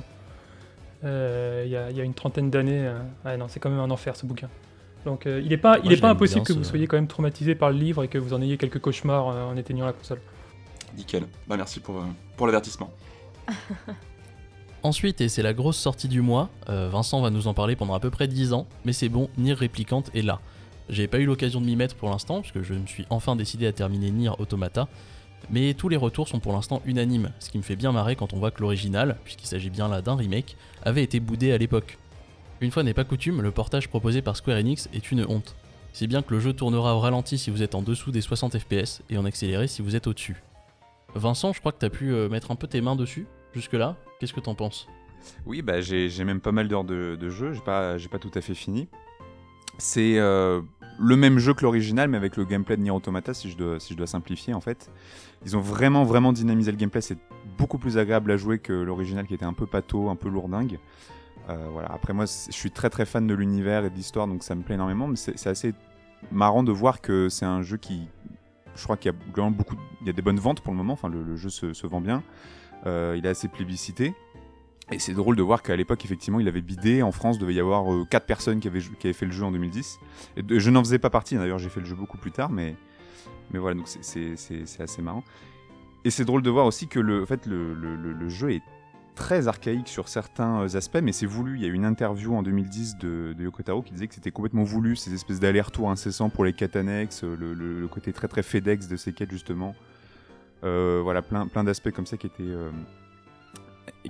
euh, 1.05 1.63
Il 1.67 1.71
y, 1.73 1.77
a, 1.77 1.91
il 1.91 1.97
y 1.97 2.01
a 2.01 2.05
une 2.05 2.15
trentaine 2.15 2.51
d'années. 2.51 2.87
euh, 2.87 2.99
ouais, 3.25 3.37
non, 3.37 3.47
c'est 3.49 3.61
quand 3.61 3.71
même 3.71 3.81
un 3.81 3.91
enfer 3.91 4.17
ce 4.17 4.25
bouquin. 4.27 4.49
Donc 5.05 5.27
euh, 5.27 5.41
il 5.43 5.49
n'est 5.51 5.57
pas, 5.57 5.79
il 5.79 5.85
Moi, 5.85 5.93
est 5.95 6.01
pas 6.01 6.09
impossible 6.11 6.45
que 6.45 6.53
vous 6.53 6.65
soyez 6.65 6.87
quand 6.87 6.97
même 6.97 7.07
traumatisé 7.07 7.55
par 7.55 7.71
le 7.71 7.77
livre 7.77 8.03
et 8.03 8.09
que 8.09 8.19
vous 8.19 8.33
en 8.35 8.43
ayez 8.43 8.57
quelques 8.57 8.81
cauchemars 8.81 9.29
euh, 9.29 9.45
en 9.45 9.57
éteignant 9.57 9.87
la 9.87 9.93
console. 9.93 10.21
Nickel. 10.97 11.27
Bah 11.47 11.57
merci 11.57 11.81
pour, 11.81 11.97
euh, 11.99 12.47
l'avertissement. 12.47 12.91
Ensuite, 14.83 15.21
et 15.21 15.29
c'est 15.29 15.43
la 15.43 15.53
grosse 15.53 15.79
sortie 15.79 16.09
du 16.09 16.21
mois, 16.21 16.49
euh, 16.69 16.89
Vincent 16.89 17.21
va 17.21 17.31
nous 17.31 17.49
en 17.49 17.55
parler 17.55 17.75
pendant 17.75 17.95
à 17.95 18.01
peu 18.01 18.11
près 18.11 18.29
10 18.29 18.53
ans, 18.53 18.67
mais 18.85 18.93
c'est 18.93 19.09
bon, 19.09 19.29
Nier 19.37 19.55
Replicante 19.55 20.11
est 20.15 20.23
là. 20.23 20.41
J'ai 20.89 21.09
pas 21.09 21.19
eu 21.19 21.25
l'occasion 21.25 21.61
de 21.61 21.67
m'y 21.67 21.75
mettre 21.75 21.97
pour 21.97 22.09
l'instant, 22.09 22.41
parce 22.41 22.53
que 22.53 22.63
je 22.63 22.75
me 22.75 22.87
suis 22.87 23.05
enfin 23.11 23.35
décidé 23.35 23.67
à 23.67 23.73
terminer 23.73 24.11
Nier 24.11 24.31
Automata, 24.39 24.87
mais 25.51 25.75
tous 25.75 25.89
les 25.89 25.97
retours 25.97 26.29
sont 26.29 26.39
pour 26.39 26.53
l'instant 26.53 26.83
unanimes, 26.85 27.31
ce 27.41 27.51
qui 27.51 27.59
me 27.59 27.63
fait 27.63 27.77
bien 27.77 27.93
marrer 27.93 28.17
quand 28.17 28.33
on 28.33 28.39
voit 28.39 28.51
que 28.51 28.61
l'original, 28.61 29.17
puisqu'il 29.25 29.47
s'agit 29.47 29.71
bien 29.71 29.89
là 29.89 30.03
d'un 30.03 30.15
remake, 30.15 30.57
avait 30.85 31.03
été 31.03 31.19
boudé 31.19 31.53
à 31.53 31.59
l'époque. 31.59 31.99
Une 32.61 32.71
fois 32.71 32.83
n'est 32.83 32.95
pas 32.95 33.05
coutume, 33.05 33.43
le 33.43 33.51
portage 33.51 33.89
proposé 33.89 34.23
par 34.23 34.37
Square 34.37 34.59
Enix 34.59 34.89
est 34.95 35.11
une 35.11 35.27
honte. 35.29 35.57
C'est 35.93 36.07
bien 36.07 36.23
que 36.23 36.33
le 36.33 36.41
jeu 36.41 36.53
tournera 36.53 36.95
au 36.95 37.01
ralenti 37.01 37.39
si 37.39 37.51
vous 37.51 37.63
êtes 37.63 37.75
en 37.75 37.83
dessous 37.83 38.13
des 38.13 38.21
60 38.21 38.59
fps 38.59 39.03
et 39.11 39.19
en 39.19 39.25
accéléré 39.25 39.67
si 39.67 39.83
vous 39.83 39.97
êtes 39.97 40.07
au-dessus. 40.07 40.43
Vincent, 41.15 41.53
je 41.53 41.61
crois 41.61 41.73
que 41.73 41.79
t'as 41.79 41.91
pu 41.91 42.13
euh, 42.13 42.29
mettre 42.29 42.51
un 42.51 42.57
peu 42.57 42.67
tes 42.67 42.81
mains 42.81 42.97
dessus, 42.97 43.27
jusque-là. 43.53 43.97
Qu'est-ce 44.19 44.33
que 44.33 44.41
t'en 44.41 44.55
penses? 44.55 44.89
Oui, 45.47 45.63
bah, 45.63 45.81
j'ai 45.81 46.25
même 46.25 46.41
pas 46.41 46.53
mal 46.53 46.69
d'heures 46.69 46.85
de, 46.85 47.29
jeu, 47.29 47.53
j'ai 47.53 47.61
pas, 47.61 47.97
pas 48.11 48.19
tout 48.19 48.31
à 48.35 48.41
fait 48.41 48.55
fini. 48.55 48.89
C'est 49.79 50.19
euh, 50.19 50.63
le 50.99 51.17
même 51.17 51.39
jeu 51.39 51.55
que 51.55 51.63
l'original, 51.63 52.09
mais 52.09 52.17
avec 52.17 52.37
le 52.37 52.45
gameplay 52.45 52.77
de 52.77 52.83
Nier 52.83 52.91
Automata, 52.91 53.35
si 53.35 53.51
je 53.51 53.57
dois, 53.57 54.07
simplifier 54.07 54.55
en 54.55 54.61
fait. 54.61 54.91
Ils 55.45 55.57
ont 55.57 55.61
vraiment, 55.61 56.05
vraiment 56.05 56.33
dynamisé 56.33 56.71
le 56.71 56.77
gameplay, 56.77 57.01
c'est 57.01 57.19
beaucoup 57.59 57.79
plus 57.79 57.99
agréable 57.99 58.31
à 58.31 58.37
jouer 58.37 58.59
que 58.59 58.73
l'original 58.73 59.27
qui 59.27 59.35
était 59.35 59.45
un 59.45 59.53
peu 59.53 59.67
pâteau, 59.67 60.09
un 60.09 60.17
peu 60.17 60.29
lourdingue. 60.29 60.79
Euh, 61.49 61.69
voilà. 61.71 61.89
Après, 61.93 62.13
moi, 62.13 62.25
je 62.27 62.53
suis 62.53 62.71
très 62.71 62.91
très 62.91 63.07
fan 63.07 63.27
de 63.27 63.35
l'univers 63.35 63.85
et 63.85 63.91
de 63.91 63.95
l'histoire, 63.95 64.27
donc 64.27 64.43
ça 64.43 64.55
me 64.55 64.63
plaît 64.63 64.75
énormément, 64.75 65.07
mais 65.07 65.17
c'est 65.17 65.47
assez 65.47 65.75
marrant 66.33 66.63
de 66.63 66.73
voir 66.73 67.01
que 67.01 67.29
c'est 67.29 67.47
un 67.47 67.63
jeu 67.63 67.77
qui. 67.77 68.09
Je 68.77 68.85
crois 68.85 68.97
qu'il 68.97 69.13
y 69.13 69.15
a 69.15 69.51
beaucoup. 69.51 69.77
Il 70.05 70.13
des 70.13 70.23
bonnes 70.23 70.39
ventes 70.39 70.61
pour 70.61 70.73
le 70.73 70.79
moment, 70.79 70.93
enfin, 70.93 71.09
le, 71.09 71.37
jeu 71.37 71.49
se, 71.49 71.87
vend 71.87 72.01
bien. 72.01 72.23
Euh, 72.87 73.15
il 73.17 73.27
est 73.27 73.29
assez 73.29 73.49
plébiscité. 73.49 74.15
Et 74.93 75.01
c'est 75.01 75.15
drôle 75.15 75.35
de 75.35 75.43
voir 75.43 75.63
qu'à 75.63 75.75
l'époque, 75.75 76.05
effectivement, 76.05 76.39
il 76.39 76.47
avait 76.47 76.61
bidé. 76.61 77.03
En 77.03 77.11
France, 77.11 77.39
devait 77.39 77.55
y 77.55 77.61
avoir 77.61 77.87
4 78.09 78.25
personnes 78.25 78.61
qui 78.61 78.69
avaient, 78.69 78.81
fait 78.81 79.27
le 79.27 79.33
jeu 79.33 79.45
en 79.45 79.51
2010. 79.51 79.99
Et 80.37 80.43
de- 80.43 80.59
je 80.61 80.71
n'en 80.71 80.85
faisais 80.85 81.01
pas 81.01 81.11
partie, 81.11 81.35
d'ailleurs, 81.35 81.59
j'ai 81.59 81.69
fait 81.69 81.81
le 81.81 81.87
jeu 81.87 81.97
beaucoup 81.97 82.19
plus 82.19 82.31
tard, 82.31 82.51
mais, 82.51 82.77
mais 83.51 83.59
voilà, 83.59 83.77
donc 83.77 83.89
c'est- 83.89 84.81
assez 84.81 85.03
marrant. 85.03 85.25
Et 86.05 86.11
c'est 86.11 86.25
drôle 86.25 86.43
de 86.43 86.51
voir 86.51 86.67
aussi 86.67 86.87
que 86.87 87.01
le, 87.01 87.27
fait, 87.27 87.47
le 87.47 88.29
jeu 88.29 88.53
est 88.53 88.63
très 89.17 89.49
archaïque 89.49 89.89
sur 89.89 90.07
certains 90.09 90.61
euh, 90.61 90.77
aspects, 90.77 91.01
mais 91.03 91.11
c'est 91.11 91.27
voulu. 91.27 91.57
Il 91.57 91.63
y 91.63 91.65
a 91.65 91.69
eu 91.69 91.73
une 91.73 91.85
interview 91.85 92.37
en 92.37 92.43
2010 92.43 92.99
de, 92.99 93.35
de 93.37 93.43
Yoko 93.43 93.83
qui 93.83 93.93
disait 93.93 94.07
que 94.07 94.15
c'était 94.15 94.31
complètement 94.31 94.63
voulu, 94.63 94.95
ces 94.95 95.13
espèces 95.13 95.41
d'allers-retours 95.41 95.91
incessants 95.91 96.29
pour 96.29 96.45
les 96.45 96.53
quêtes 96.53 96.77
annexes, 96.77 97.25
euh, 97.25 97.35
le, 97.35 97.89
côté 97.89 98.13
très 98.13 98.29
très 98.29 98.45
FedEx 98.45 98.87
de 98.87 98.97
ces 98.97 99.13
quêtes, 99.13 99.33
justement. 99.33 99.75
Euh, 100.63 101.01
voilà, 101.03 101.23
plein, 101.23 101.49
plein 101.49 101.65
d'aspects 101.65 101.91
comme 101.91 102.07
ça 102.07 102.17
qui 102.17 102.27
étaient, 102.27 102.55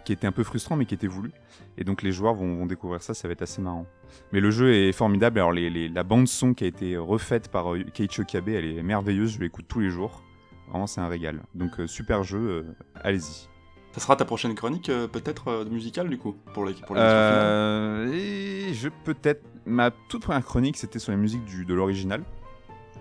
qui 0.04 0.12
étaient 0.12 0.26
un 0.26 0.32
peu 0.32 0.42
frustrants, 0.42 0.76
mais 0.76 0.84
qui 0.84 0.94
étaient 0.94 1.06
voulus. 1.06 1.32
Et 1.78 1.84
donc 1.84 2.02
les 2.02 2.12
joueurs 2.12 2.34
vont, 2.34 2.66
découvrir 2.66 3.02
ça, 3.02 3.14
ça 3.14 3.28
va 3.28 3.32
être 3.32 3.42
assez 3.42 3.62
marrant. 3.62 3.86
Mais 4.32 4.40
le 4.40 4.50
jeu 4.50 4.74
est 4.74 4.92
formidable. 4.92 5.38
Alors 5.38 5.52
la 5.52 6.02
bande 6.02 6.28
son 6.28 6.52
qui 6.52 6.64
a 6.64 6.66
été 6.66 6.96
refaite 6.96 7.48
par 7.48 7.74
Keiichi 7.94 8.22
Okabe, 8.22 8.48
elle 8.48 8.64
est 8.64 8.82
merveilleuse. 8.82 9.34
Je 9.34 9.40
l'écoute 9.40 9.66
tous 9.68 9.80
les 9.80 9.90
jours. 9.90 10.22
Vraiment, 10.68 10.86
c'est 10.86 11.00
un 11.00 11.08
régal. 11.08 11.42
Donc 11.54 11.72
super 11.86 12.24
jeu, 12.24 12.66
allez-y. 13.02 13.48
Ça 13.96 14.02
sera 14.02 14.14
ta 14.16 14.26
prochaine 14.26 14.54
chronique, 14.54 14.90
euh, 14.90 15.08
peut-être 15.08 15.48
euh, 15.48 15.64
musicale, 15.64 16.10
du 16.10 16.18
coup, 16.18 16.36
pour 16.52 16.66
les 16.66 16.74
pour 16.74 16.94
les 16.94 17.00
Euh, 17.02 18.12
et 18.12 18.74
je 18.74 18.90
peut-être 19.04 19.42
ma 19.64 19.90
toute 19.90 20.22
première 20.22 20.44
chronique 20.44 20.76
c'était 20.76 20.98
sur 20.98 21.12
les 21.12 21.16
musiques 21.18 21.44
du, 21.46 21.64
de 21.64 21.72
l'original. 21.72 22.22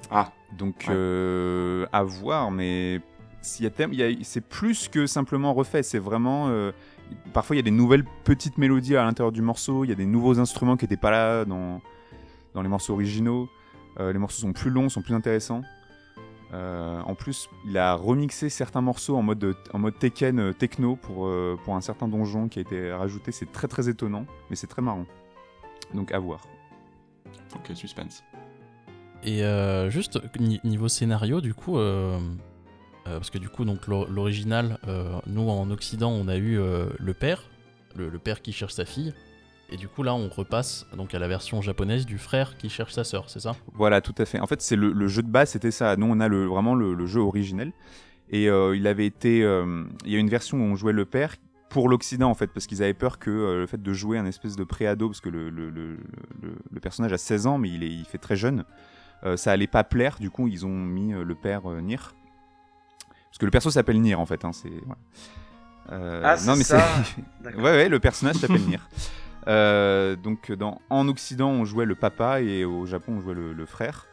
Ah. 0.10 0.32
Donc 0.58 0.86
Ouais. 0.88 1.86
à 1.92 2.04
voir, 2.04 2.50
mais 2.50 3.02
s'il 3.42 3.66
y 3.66 3.68
a 3.68 3.72
thème- 3.72 3.92
il 3.92 4.00
y 4.00 4.04
a- 4.04 4.24
c'est 4.24 4.40
plus 4.40 4.88
que 4.88 5.06
simplement 5.06 5.54
refait. 5.54 5.84
C'est 5.84 6.00
vraiment 6.00 6.50
parfois 7.34 7.56
il 7.58 7.60
y 7.60 7.62
a 7.62 7.64
des 7.64 7.72
nouvelles 7.72 8.06
petites 8.24 8.58
mélodies 8.58 8.96
à 8.96 9.04
l'intérieur 9.04 9.34
du 9.34 9.42
morceau. 9.42 9.84
Il 9.84 9.90
y 9.90 9.94
a 9.94 9.96
des 9.96 10.06
nouveaux 10.06 10.40
instruments 10.40 10.78
qui 10.78 10.86
n'étaient 10.86 10.96
pas 10.96 11.12
là 11.12 11.44
dans 11.44 11.82
dans 12.54 12.62
les 12.62 12.70
morceaux 12.70 12.94
originaux. 12.94 13.50
Les 14.00 14.14
morceaux 14.18 14.42
sont 14.42 14.54
plus 14.54 14.70
longs, 14.70 14.88
sont 14.88 15.02
plus 15.02 15.14
intéressants. 15.14 15.62
Euh, 16.54 17.02
en 17.02 17.16
plus, 17.16 17.50
il 17.66 17.78
a 17.78 17.96
remixé 17.96 18.50
certains 18.50 18.82
morceaux 18.82 19.18
en 19.18 19.24
mode, 19.24 19.56
en 19.74 19.80
mode 19.80 19.98
Tekken 20.00 20.40
euh, 20.40 20.54
techno 20.54 20.96
pour, 20.96 21.26
euh, 21.28 21.58
pour 21.64 21.76
un 21.76 21.82
certain 21.82 22.08
donjon 22.08 22.48
qui 22.48 22.60
a 22.60 22.62
été 22.62 22.92
rajouté. 22.94 23.32
C'est 23.32 23.52
très 23.52 23.68
très 23.68 23.90
étonnant, 23.90 24.26
mais 24.50 24.56
c'est 24.56 24.68
très 24.68 24.82
marrant. 24.82 25.06
Donc 25.94 26.12
à 26.12 26.20
voir. 26.20 26.42
Ok, 27.56 27.76
suspense. 27.76 28.24
Et 29.24 29.44
euh, 29.44 29.90
juste 29.90 30.20
ni- 30.40 30.62
niveau 30.64 30.88
scénario, 30.88 31.42
du 31.42 31.54
coup, 31.54 31.78
euh, 31.78 32.20
euh, 33.08 33.18
parce 33.18 33.32
que 33.32 33.38
du 33.40 33.50
coup, 33.50 33.66
donc 33.66 33.88
l'or- 33.88 34.08
l'original, 34.08 34.78
euh, 34.88 35.20
nous 35.26 35.50
en 35.50 35.70
Occident, 35.72 36.12
on 36.12 36.28
a 36.28 36.38
eu 36.38 36.60
euh, 36.60 36.88
le 37.00 37.14
père, 37.14 37.44
le, 37.96 38.10
le 38.10 38.20
père 38.20 38.42
qui 38.42 38.52
cherche 38.52 38.74
sa 38.74 38.86
fille, 38.86 39.14
et 39.70 39.78
du 39.78 39.88
coup 39.88 40.04
là, 40.04 40.14
on 40.16 40.30
repasse 40.30 40.86
donc 40.96 41.14
à 41.14 41.20
la 41.20 41.28
version 41.28 41.62
japonaise 41.62 42.06
du 42.06 42.18
frère 42.18 42.58
qui 42.58 42.70
cherche 42.70 42.94
sa 42.94 43.04
sœur, 43.04 43.30
c'est 43.30 43.40
ça? 43.40 43.56
Voilà, 43.74 44.02
tout 44.02 44.16
à 44.18 44.26
fait. 44.26 44.40
En 44.40 44.48
fait, 44.48 44.62
c'est 44.62 44.76
le, 44.76 44.92
le 44.92 45.08
jeu 45.08 45.22
de 45.24 45.28
base, 45.30 45.50
c'était 45.52 45.72
ça. 45.72 45.96
Nous, 45.96 46.06
on 46.08 46.20
a 46.20 46.28
le, 46.28 46.46
vraiment 46.46 46.76
le, 46.76 46.94
le 46.94 47.06
jeu 47.06 47.22
originel. 47.22 47.72
Et 48.32 48.50
euh, 48.50 48.76
il 48.76 48.88
avait 48.88 49.06
été. 49.06 49.44
euh, 49.44 49.84
il 50.06 50.12
y 50.12 50.16
a 50.16 50.20
une 50.20 50.30
version 50.30 50.58
où 50.58 50.62
on 50.62 50.76
jouait 50.76 50.94
le 50.94 51.06
père 51.06 51.36
pour 51.70 51.90
l'Occident, 51.90 52.30
en 52.30 52.34
fait, 52.36 52.48
parce 52.48 52.66
qu'ils 52.68 52.82
avaient 52.82 52.94
peur 52.94 53.20
que 53.20 53.30
euh, 53.30 53.60
le 53.62 53.68
fait 53.68 53.82
de 53.82 53.94
jouer 53.94 54.18
un 54.18 54.26
espèce 54.26 54.56
de 54.56 54.64
pré-ado, 54.64 55.10
parce 55.10 55.20
que 55.22 55.30
le, 55.30 55.50
le, 55.50 55.70
le, 55.70 55.98
le- 56.42 56.56
le 56.72 56.80
personnage 56.80 57.12
a 57.14 57.18
16 57.18 57.46
ans, 57.48 57.58
mais 57.58 57.70
il, 57.70 57.84
est, 57.84 57.90
il 57.90 58.06
fait 58.06 58.18
très 58.18 58.36
jeune, 58.36 58.64
euh, 59.26 59.36
ça 59.38 59.52
allait 59.52 59.68
pas 59.68 59.84
plaire. 59.84 60.18
Du 60.20 60.30
coup, 60.32 60.48
ils 60.48 60.66
ont 60.66 60.70
mis 60.76 61.14
euh, 61.14 61.24
le 61.24 61.36
père 61.36 61.70
euh, 61.70 61.82
Nier. 61.82 61.98
Parce 61.98 63.38
que 63.40 63.46
le 63.46 63.52
perso 63.52 63.70
s'appelle 63.70 64.00
Nier, 64.02 64.16
en 64.16 64.26
fait. 64.26 64.44
hein, 64.46 64.54
c'est. 64.54 64.72
Euh, 65.92 66.22
Ah, 66.24 66.38
c'est 66.38 66.48
non, 66.48 66.56
mais 66.56 66.64
ça. 66.64 66.88
c'est. 67.44 67.56
ouais, 67.58 67.62
ouais, 67.62 67.90
le 67.90 68.00
personnage 68.00 68.38
s'appelle 68.38 68.62
Nier. 68.68 68.80
Euh, 69.48 70.16
donc, 70.16 70.52
en 70.90 71.08
Occident, 71.08 71.50
on 71.50 71.66
jouait 71.66 71.86
le 71.86 71.96
papa 71.96 72.42
et 72.42 72.66
au 72.66 72.86
Japon, 72.86 73.16
on 73.18 73.22
jouait 73.22 73.36
le, 73.36 73.66
frère. 73.66 74.08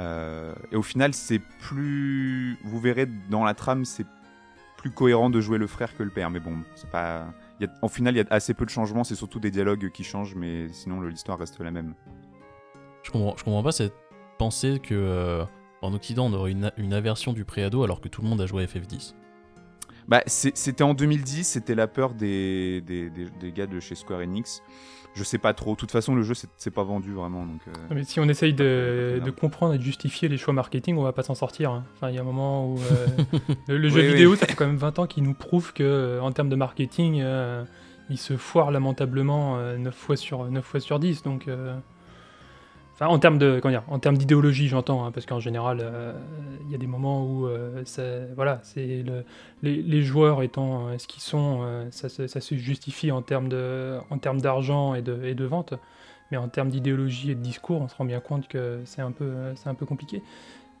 Euh, 0.00 0.54
et 0.70 0.76
au 0.76 0.82
final, 0.82 1.14
c'est 1.14 1.40
plus. 1.60 2.58
Vous 2.64 2.80
verrez 2.80 3.06
dans 3.30 3.44
la 3.44 3.54
trame, 3.54 3.84
c'est 3.84 4.06
plus 4.76 4.90
cohérent 4.90 5.30
de 5.30 5.40
jouer 5.40 5.58
le 5.58 5.66
frère 5.66 5.96
que 5.96 6.02
le 6.02 6.10
père. 6.10 6.30
Mais 6.30 6.40
bon, 6.40 6.58
c'est 6.74 6.90
pas. 6.90 7.26
Y 7.60 7.68
en 7.80 7.88
final, 7.88 8.14
il 8.14 8.18
y 8.18 8.20
a 8.20 8.26
assez 8.30 8.54
peu 8.54 8.64
de 8.64 8.70
changements, 8.70 9.04
c'est 9.04 9.14
surtout 9.14 9.38
des 9.38 9.50
dialogues 9.50 9.90
qui 9.90 10.04
changent, 10.04 10.34
mais 10.34 10.68
sinon, 10.68 11.00
l'histoire 11.02 11.38
reste 11.38 11.60
la 11.60 11.70
même. 11.70 11.94
Je 13.02 13.10
comprends, 13.10 13.62
pas 13.62 13.72
cette 13.72 13.94
pensée 14.38 14.80
que 14.82 14.94
euh, 14.94 15.44
en 15.82 15.92
Occident 15.92 16.26
on 16.26 16.32
aurait 16.32 16.52
une, 16.52 16.92
aversion 16.92 17.32
du 17.32 17.44
préado 17.44 17.82
alors 17.82 18.00
que 18.00 18.08
tout 18.08 18.22
le 18.22 18.28
monde 18.28 18.40
a 18.40 18.46
joué 18.46 18.62
à 18.62 18.66
FF10. 18.66 19.14
Bah, 20.08 20.22
c'était 20.26 20.82
en 20.82 20.94
2010, 20.94 21.44
c'était 21.44 21.74
la 21.74 21.86
peur 21.86 22.14
des, 22.14 22.80
des, 22.82 23.08
des- 23.10 23.28
des 23.40 23.52
gars 23.52 23.66
de 23.66 23.78
chez 23.80 23.94
Square 23.94 24.20
Enix. 24.20 24.62
Je 25.14 25.24
sais 25.24 25.36
pas 25.38 25.52
trop. 25.52 25.72
De 25.72 25.76
toute 25.76 25.90
façon, 25.90 26.14
le 26.14 26.22
jeu, 26.22 26.32
c'est 26.56 26.70
pas 26.70 26.82
vendu 26.84 27.12
vraiment. 27.12 27.44
Donc, 27.44 27.60
euh, 27.68 27.72
Mais 27.94 28.02
si 28.04 28.18
on 28.18 28.24
essaye 28.30 28.54
de, 28.54 29.20
de 29.22 29.30
comprendre 29.30 29.74
et 29.74 29.78
de 29.78 29.82
justifier 29.82 30.26
les 30.28 30.38
choix 30.38 30.54
marketing, 30.54 30.96
on 30.96 31.02
va 31.02 31.12
pas 31.12 31.22
s'en 31.22 31.34
sortir. 31.34 31.70
hein. 31.70 31.84
Enfin, 31.94 32.08
il 32.08 32.14
y 32.14 32.18
a 32.18 32.22
un 32.22 32.24
moment 32.24 32.66
où 32.66 32.78
euh, 32.78 33.06
le, 33.68 33.76
le 33.76 33.88
jeu 33.90 33.96
Oui, 34.00 34.06
oui. 34.06 34.12
vidéo, 34.14 34.36
ça 34.36 34.46
fait 34.46 34.54
quand 34.54 34.66
même 34.66 34.76
20 34.78 34.98
ans 35.00 35.06
qu'il 35.06 35.22
nous 35.24 35.34
prouve 35.34 35.74
que, 35.74 35.82
euh, 35.82 36.20
en 36.22 36.32
termes 36.32 36.48
de 36.48 36.56
marketing, 36.56 37.20
euh, 37.20 37.62
il 38.08 38.16
se 38.16 38.38
foire 38.38 38.70
lamentablement 38.70 39.58
euh, 39.58 39.76
9, 39.76 39.94
fois 39.94 40.16
sur, 40.16 40.50
9 40.50 40.64
fois 40.64 40.80
sur 40.80 40.98
10. 40.98 41.22
Donc, 41.24 41.46
en 43.08 43.18
termes 43.18 43.38
de, 43.38 43.58
comment 43.60 43.72
dire, 43.72 43.84
en 43.88 43.98
termes 43.98 44.16
d'idéologie, 44.18 44.68
j'entends, 44.68 45.04
hein, 45.04 45.12
parce 45.12 45.26
qu'en 45.26 45.40
général, 45.40 45.78
euh, 45.80 46.12
il 46.66 46.70
y 46.70 46.74
a 46.74 46.78
des 46.78 46.86
moments 46.86 47.24
où, 47.24 47.46
euh, 47.46 47.82
voilà, 48.36 48.60
c'est 48.62 49.02
le- 49.02 49.24
les, 49.62 50.02
joueurs 50.02 50.42
étant 50.42 50.88
euh, 50.88 50.98
ce 50.98 51.06
qu'ils 51.06 51.22
sont, 51.22 51.86
ça, 51.90 52.08
se- 52.08 52.54
justifie 52.56 53.10
en 53.10 53.22
termes 53.22 53.48
de, 53.48 53.98
en 54.10 54.18
termes 54.18 54.40
d'argent 54.40 54.94
et 54.94 55.02
de, 55.02 55.24
et 55.24 55.34
de 55.34 55.44
vente. 55.44 55.74
Mais 56.30 56.36
en 56.36 56.48
termes 56.48 56.68
d'idéologie 56.70 57.30
et 57.30 57.34
de 57.34 57.40
discours, 57.40 57.80
on 57.82 57.88
se 57.88 57.94
rend 57.96 58.04
bien 58.04 58.20
compte 58.20 58.48
que 58.48 58.80
c'est 58.84 59.02
un 59.02 59.12
peu, 59.12 59.32
c'est 59.54 59.68
un 59.68 59.74
peu 59.74 59.84
compliqué. 59.86 60.22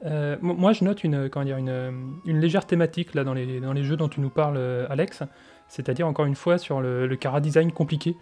Mo- 0.04 0.54
moi, 0.54 0.72
je 0.72 0.82
note 0.84 1.04
une, 1.04 1.28
comment 1.28 1.44
dire, 1.44 1.58
une, 1.58 2.20
légère 2.26 2.66
thématique 2.66 3.14
là 3.14 3.22
dans 3.24 3.34
les, 3.34 3.60
dans 3.60 3.72
les 3.72 3.84
jeux 3.84 3.96
dont 3.96 4.08
tu 4.08 4.20
nous 4.20 4.30
parles, 4.30 4.58
Alex. 4.90 5.22
C'est-à-dire 5.68 6.06
encore 6.06 6.26
une 6.26 6.34
fois 6.34 6.58
sur 6.58 6.80
le, 6.80 7.06
le 7.06 7.16
cara 7.16 7.40
design 7.40 7.70
compliqué. 7.72 8.16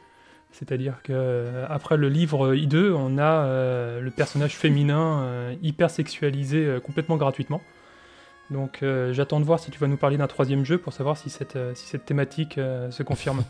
C'est-à-dire 0.52 1.00
que 1.02 1.12
euh, 1.12 1.64
après 1.68 1.96
le 1.96 2.08
livre 2.08 2.54
I2, 2.54 2.92
on 2.92 3.18
a 3.18 3.22
euh, 3.22 4.00
le 4.00 4.10
personnage 4.10 4.56
féminin 4.56 5.22
euh, 5.22 5.54
hyper 5.62 5.90
sexualisé 5.90 6.78
complètement 6.84 7.16
gratuitement. 7.16 7.60
Donc 8.50 8.84
j'attends 9.12 9.38
de 9.38 9.44
voir 9.44 9.60
si 9.60 9.70
tu 9.70 9.78
vas 9.78 9.86
nous 9.86 9.96
parler 9.96 10.16
d'un 10.16 10.26
troisième 10.26 10.64
jeu 10.64 10.76
pour 10.76 10.92
savoir 10.92 11.16
si 11.16 11.30
cette, 11.30 12.04
thématique 12.04 12.54
se 12.56 13.02
confirme. 13.04 13.44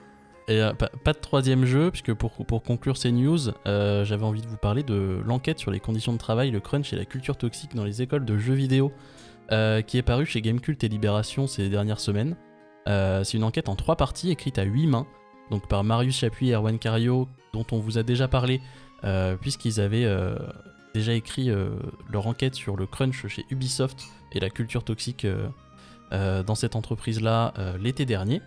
Et 0.48 0.60
pas, 1.04 1.12
de 1.14 1.18
troisième 1.18 1.64
jeu, 1.64 1.90
puisque 1.90 2.12
pour, 2.12 2.32
pour 2.44 2.62
conclure 2.62 2.98
ces 2.98 3.12
news, 3.12 3.38
j'avais 3.64 4.24
envie 4.24 4.42
de 4.42 4.46
vous 4.46 4.58
parler 4.58 4.82
de 4.82 5.22
l'enquête 5.24 5.58
sur 5.58 5.70
les 5.70 5.80
conditions 5.80 6.12
de 6.12 6.18
travail, 6.18 6.50
le 6.50 6.60
crunch 6.60 6.92
et 6.92 6.96
la 6.96 7.06
culture 7.06 7.38
toxique 7.38 7.74
dans 7.74 7.84
les 7.84 8.02
écoles 8.02 8.26
de 8.26 8.36
jeux 8.36 8.52
vidéo, 8.52 8.92
qui 9.48 9.96
est 9.96 10.04
paru 10.04 10.26
chez 10.26 10.42
Gamecult 10.42 10.84
et 10.84 10.88
Libération 10.88 11.46
ces 11.46 11.70
dernières 11.70 12.00
semaines. 12.00 12.36
C'est 12.86 13.32
une 13.32 13.44
enquête 13.44 13.70
en 13.70 13.74
trois 13.74 13.96
parties 13.96 14.30
écrite 14.30 14.58
à 14.58 14.64
huit 14.64 14.86
mains, 14.86 15.06
donc 15.50 15.68
par 15.68 15.84
Marius 15.84 16.16
Chapuis 16.16 16.50
et 16.50 16.54
Erwan 16.54 16.78
Cario, 16.78 17.28
dont 17.52 17.66
on 17.72 17.78
vous 17.78 17.98
a 17.98 18.02
déjà 18.02 18.28
parlé, 18.28 18.60
euh, 19.04 19.36
puisqu'ils 19.36 19.80
avaient 19.80 20.04
euh, 20.04 20.36
déjà 20.94 21.12
écrit 21.12 21.50
euh, 21.50 21.70
leur 22.10 22.26
enquête 22.26 22.54
sur 22.54 22.76
le 22.76 22.86
crunch 22.86 23.26
chez 23.26 23.44
Ubisoft 23.50 24.06
et 24.32 24.40
la 24.40 24.50
culture 24.50 24.84
toxique 24.84 25.26
dans 26.10 26.54
cette 26.54 26.76
entreprise-là 26.76 27.54
l'été 27.80 28.04
dernier. 28.04 28.42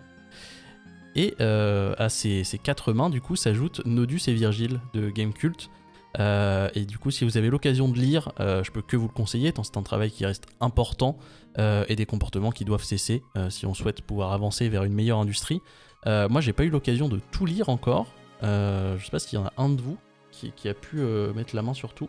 Et 1.16 1.34
à 1.40 2.08
ces, 2.08 2.44
quatre 2.62 2.92
mains, 2.92 3.10
du 3.10 3.20
coup, 3.20 3.36
s'ajoutent 3.36 3.84
Nodus 3.86 4.22
et 4.28 4.32
Virgile 4.32 4.80
de 4.94 5.10
Gamecult. 5.10 5.70
Euh, 6.18 6.68
et 6.74 6.86
du 6.86 6.98
coup, 6.98 7.10
si 7.10 7.24
vous 7.24 7.36
avez 7.36 7.50
l'occasion 7.50 7.88
de 7.88 7.96
lire, 7.96 8.32
je 8.38 8.70
peux 8.70 8.82
que 8.82 8.96
vous 8.96 9.06
le 9.06 9.12
conseiller, 9.12 9.52
tant 9.52 9.62
c'est 9.62 9.76
un 9.76 9.82
travail 9.82 10.10
qui 10.10 10.26
reste 10.26 10.46
important 10.60 11.18
et 11.58 11.94
des 11.94 12.06
comportements 12.06 12.50
qui 12.50 12.64
doivent 12.64 12.84
cesser 12.84 13.22
si 13.48 13.66
on 13.66 13.74
souhaite 13.74 14.02
pouvoir 14.02 14.32
avancer 14.32 14.68
vers 14.68 14.82
une 14.82 14.94
meilleure 14.94 15.18
industrie. 15.18 15.60
Euh, 16.06 16.28
moi, 16.28 16.40
j'ai 16.40 16.52
pas 16.52 16.64
eu 16.64 16.70
l'occasion 16.70 17.08
de 17.08 17.20
tout 17.32 17.46
lire 17.46 17.68
encore. 17.68 18.06
Euh, 18.42 18.96
je 18.98 19.04
sais 19.04 19.10
pas 19.10 19.18
s'il 19.18 19.38
y 19.38 19.42
en 19.42 19.46
a 19.46 19.52
un 19.56 19.68
de 19.68 19.80
vous 19.80 19.96
qui, 20.30 20.68
a 20.68 20.74
pu 20.74 20.98
euh, 21.00 21.32
mettre 21.32 21.56
la 21.56 21.62
main 21.62 21.72
sur 21.72 21.94
tout. 21.94 22.08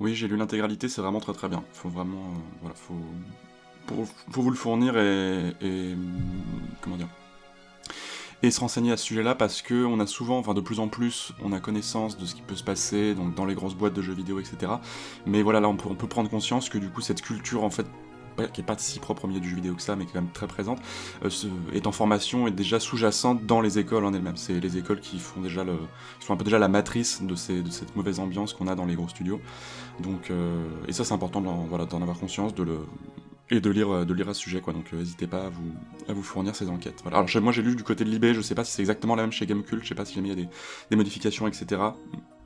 Oui, 0.00 0.14
j'ai 0.16 0.26
lu 0.26 0.36
l'intégralité, 0.36 0.88
c'est 0.88 1.00
vraiment 1.00 1.20
très 1.20 1.32
très 1.32 1.48
bien. 1.48 1.62
Faut 1.72 1.88
vraiment, 1.88 2.32
voilà, 2.60 2.74
faut, 2.74 2.94
pour- 3.86 4.06
faut 4.30 4.42
vous 4.42 4.50
le 4.50 4.56
fournir 4.56 4.98
et, 4.98 5.94
comment 6.80 6.96
dire, 6.96 7.06
et 8.42 8.50
se 8.50 8.58
renseigner 8.60 8.92
à 8.92 8.96
ce 8.96 9.04
sujet-là 9.04 9.34
parce 9.36 9.62
que 9.62 9.84
on 9.86 10.00
a 10.00 10.06
souvent, 10.06 10.38
enfin 10.38 10.52
de 10.52 10.60
plus 10.60 10.80
en 10.80 10.88
plus, 10.88 11.32
on 11.42 11.52
a 11.52 11.60
connaissance 11.60 12.18
de 12.18 12.26
ce 12.26 12.34
qui 12.34 12.42
peut 12.42 12.56
se 12.56 12.64
passer 12.64 13.14
donc 13.14 13.34
dans 13.34 13.46
les 13.46 13.54
grosses 13.54 13.74
boîtes 13.76 13.94
de 13.94 14.02
jeux 14.02 14.12
vidéo, 14.12 14.40
etc. 14.40 14.72
Mais 15.24 15.42
voilà, 15.42 15.60
là 15.60 15.68
on 15.68 15.76
peut 15.76 16.08
prendre 16.08 16.28
conscience 16.28 16.68
que 16.68 16.76
du 16.78 16.90
coup 16.90 17.00
cette 17.00 17.22
culture 17.22 17.62
en 17.62 17.70
fait 17.70 17.86
qui 18.52 18.60
est 18.60 18.64
pas 18.64 18.76
si 18.78 18.98
propre 18.98 19.24
au 19.24 19.28
milieu 19.28 19.40
du 19.40 19.48
jeu 19.48 19.56
vidéo 19.56 19.74
que 19.74 19.82
ça, 19.82 19.96
mais 19.96 20.04
qui 20.04 20.10
est 20.10 20.14
quand 20.14 20.22
même 20.22 20.32
très 20.32 20.46
présente, 20.46 20.78
euh, 21.24 21.30
est 21.72 21.86
en 21.86 21.92
formation 21.92 22.46
et 22.46 22.50
déjà 22.50 22.80
sous-jacente 22.80 23.46
dans 23.46 23.60
les 23.60 23.78
écoles 23.78 24.04
en 24.04 24.12
elles-mêmes. 24.12 24.36
C'est 24.36 24.60
les 24.60 24.76
écoles 24.76 25.00
qui 25.00 25.18
font 25.18 25.40
déjà 25.40 25.64
le, 25.64 25.74
qui 26.20 26.26
font 26.26 26.34
un 26.34 26.36
peu 26.36 26.44
déjà 26.44 26.58
la 26.58 26.68
matrice 26.68 27.22
de, 27.22 27.34
cette 27.34 27.96
mauvaise 27.96 28.20
ambiance 28.20 28.52
qu'on 28.52 28.68
a 28.68 28.74
dans 28.74 28.86
les 28.86 28.94
gros 28.94 29.08
studios. 29.08 29.40
Donc, 30.00 30.30
euh, 30.30 30.66
et 30.88 30.92
ça 30.92 31.04
c'est 31.04 31.14
important 31.14 31.40
d'en 31.40 32.02
avoir 32.02 32.18
conscience, 32.18 32.52
et 33.50 33.60
de 33.60 33.70
lire, 33.70 33.90
à 33.92 34.34
ce 34.34 34.40
sujet. 34.40 34.60
Donc 34.60 34.86
euh, 34.92 34.98
n'hésitez 34.98 35.26
pas 35.26 35.50
à 36.08 36.12
vous, 36.12 36.22
fournir 36.22 36.54
ces 36.54 36.68
enquêtes. 36.68 37.02
Alors 37.06 37.26
moi 37.40 37.52
j'ai 37.52 37.62
lu 37.62 37.76
du 37.76 37.84
côté 37.84 38.04
de 38.04 38.10
l'IB, 38.10 38.32
je 38.32 38.40
sais 38.40 38.54
pas 38.54 38.64
si 38.64 38.72
c'est 38.72 38.82
exactement 38.82 39.14
la 39.14 39.22
même 39.22 39.32
chez 39.32 39.46
Gamecult, 39.46 39.82
je 39.82 39.88
sais 39.88 39.94
pas 39.94 40.04
si 40.04 40.14
jamais 40.14 40.28
il 40.28 40.38
y 40.38 40.42
a 40.42 40.48
des 40.90 40.96
modifications, 40.96 41.46
etc. 41.46 41.80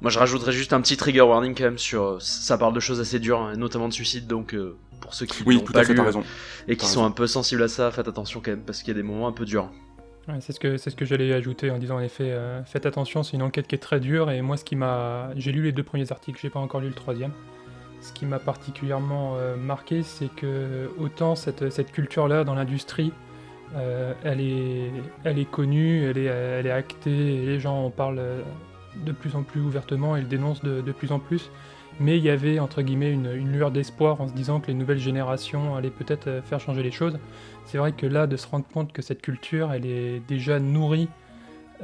Moi, 0.01 0.11
je 0.11 0.19
rajouterais 0.19 0.53
juste 0.53 0.73
un 0.73 0.81
petit 0.81 0.97
trigger 0.97 1.21
warning 1.23 1.55
quand 1.55 1.65
même 1.65 1.79
sur. 1.79 2.21
Ça 2.23 2.57
parle 2.57 2.73
de 2.75 2.81
choses 2.81 3.01
assez 3.01 3.19
dures, 3.19 3.41
hein, 3.41 3.53
notamment 3.57 3.89
de 3.89 3.93
suicide, 3.93 4.27
donc 4.27 4.55
euh, 4.55 4.77
pour 5.01 5.13
ceux 5.15 5.27
qui 5.27 5.43
Oui, 5.45 5.57
n'ont 5.57 5.63
tout 5.63 5.73
pas 5.75 5.81
à 5.81 5.85
fait, 5.85 5.93
lu 5.95 6.01
raison. 6.01 6.25
et 6.69 6.77
qui 6.77 6.87
sont 6.87 7.01
raison. 7.01 7.05
un 7.05 7.11
peu 7.11 7.27
sensibles 7.27 7.63
à 7.63 7.69
ça, 7.69 7.91
faites 7.91 8.09
attention 8.09 8.41
quand 8.43 8.51
même 8.53 8.63
parce 8.63 8.79
qu'il 8.83 8.89
y 8.89 8.97
a 8.99 9.01
des 9.03 9.07
moments 9.07 9.29
un 9.29 9.33
peu 9.33 9.45
durs. 9.45 9.71
Ouais, 10.29 10.37
c'est 10.41 10.53
ce 10.53 10.61
que 10.61 10.77
c'est 10.77 10.91
ce 10.91 10.97
que 10.97 11.05
j'allais 11.05 11.33
ajouter 11.33 11.71
en 11.71 11.79
disant 11.79 11.97
en 11.97 12.01
effet 12.01 12.31
euh, 12.31 12.63
faites 12.65 12.85
attention 12.87 13.23
c'est 13.23 13.37
une 13.37 13.43
enquête 13.43 13.67
qui 13.67 13.75
est 13.75 13.79
très 13.79 14.01
dure 14.01 14.31
et 14.31 14.43
moi 14.43 14.57
ce 14.59 14.65
qui 14.65 14.77
m'a 14.77 15.31
j'ai 15.35 15.51
lu 15.51 15.63
les 15.63 15.73
deux 15.73 15.83
premiers 15.83 16.13
articles 16.13 16.39
j'ai 16.41 16.51
pas 16.51 16.61
encore 16.61 16.81
lu 16.83 16.89
le 16.89 16.95
troisième 16.95 17.33
ce 18.03 18.13
qui 18.13 18.27
m'a 18.27 18.39
particulièrement 18.39 19.37
euh, 19.39 19.57
marqué 19.57 20.03
c'est 20.03 20.29
que 20.29 20.91
autant 20.99 21.35
cette, 21.37 21.71
cette 21.73 21.91
culture 21.91 22.29
là 22.29 22.45
dans 22.45 22.55
l'industrie 22.55 23.13
euh, 23.75 24.13
elle 24.23 24.41
est 24.43 24.93
elle 25.25 25.39
est 25.39 25.51
connue 25.51 26.05
elle 26.11 26.19
est 26.19 26.25
elle 26.27 26.67
est 26.67 26.71
actée 26.71 27.43
et 27.43 27.47
les 27.47 27.59
gens 27.59 27.87
en 27.87 27.91
parlent 27.91 28.19
euh, 28.19 28.43
de 29.05 29.13
plus 29.13 29.35
en 29.35 29.43
plus 29.43 29.61
ouvertement 29.61 30.17
et 30.17 30.21
le 30.21 30.27
dénoncent 30.27 30.63
de, 30.63 30.93
plus 30.93 31.13
en 31.13 31.19
plus 31.19 31.51
mais 31.99 32.17
il 32.17 32.25
y 32.25 32.31
avait 32.31 32.59
entre 32.61 32.83
guillemets 32.83 33.13
une, 33.13 33.53
lueur 33.53 33.71
d'espoir 33.71 34.21
en 34.21 34.29
se 34.29 34.33
disant 34.33 34.61
que 34.61 34.69
les 34.69 34.75
nouvelles 34.75 34.99
générations 34.99 35.77
allaient 35.77 35.91
peut-être 35.91 36.29
euh, 36.29 36.43
faire 36.43 36.61
changer 36.61 36.83
les 36.83 36.91
choses 36.91 37.19
c'est 37.71 37.79
vrai 37.79 37.93
que 37.93 38.05
là, 38.05 38.27
de 38.27 38.37
se 38.37 38.49
rendre 38.49 38.67
compte 38.67 38.93
que 38.93 39.01
cette 39.01 39.23
culture, 39.23 39.73
elle 39.73 39.87
est 39.87 40.19
déjà 40.27 40.59
nourrie 40.59 41.09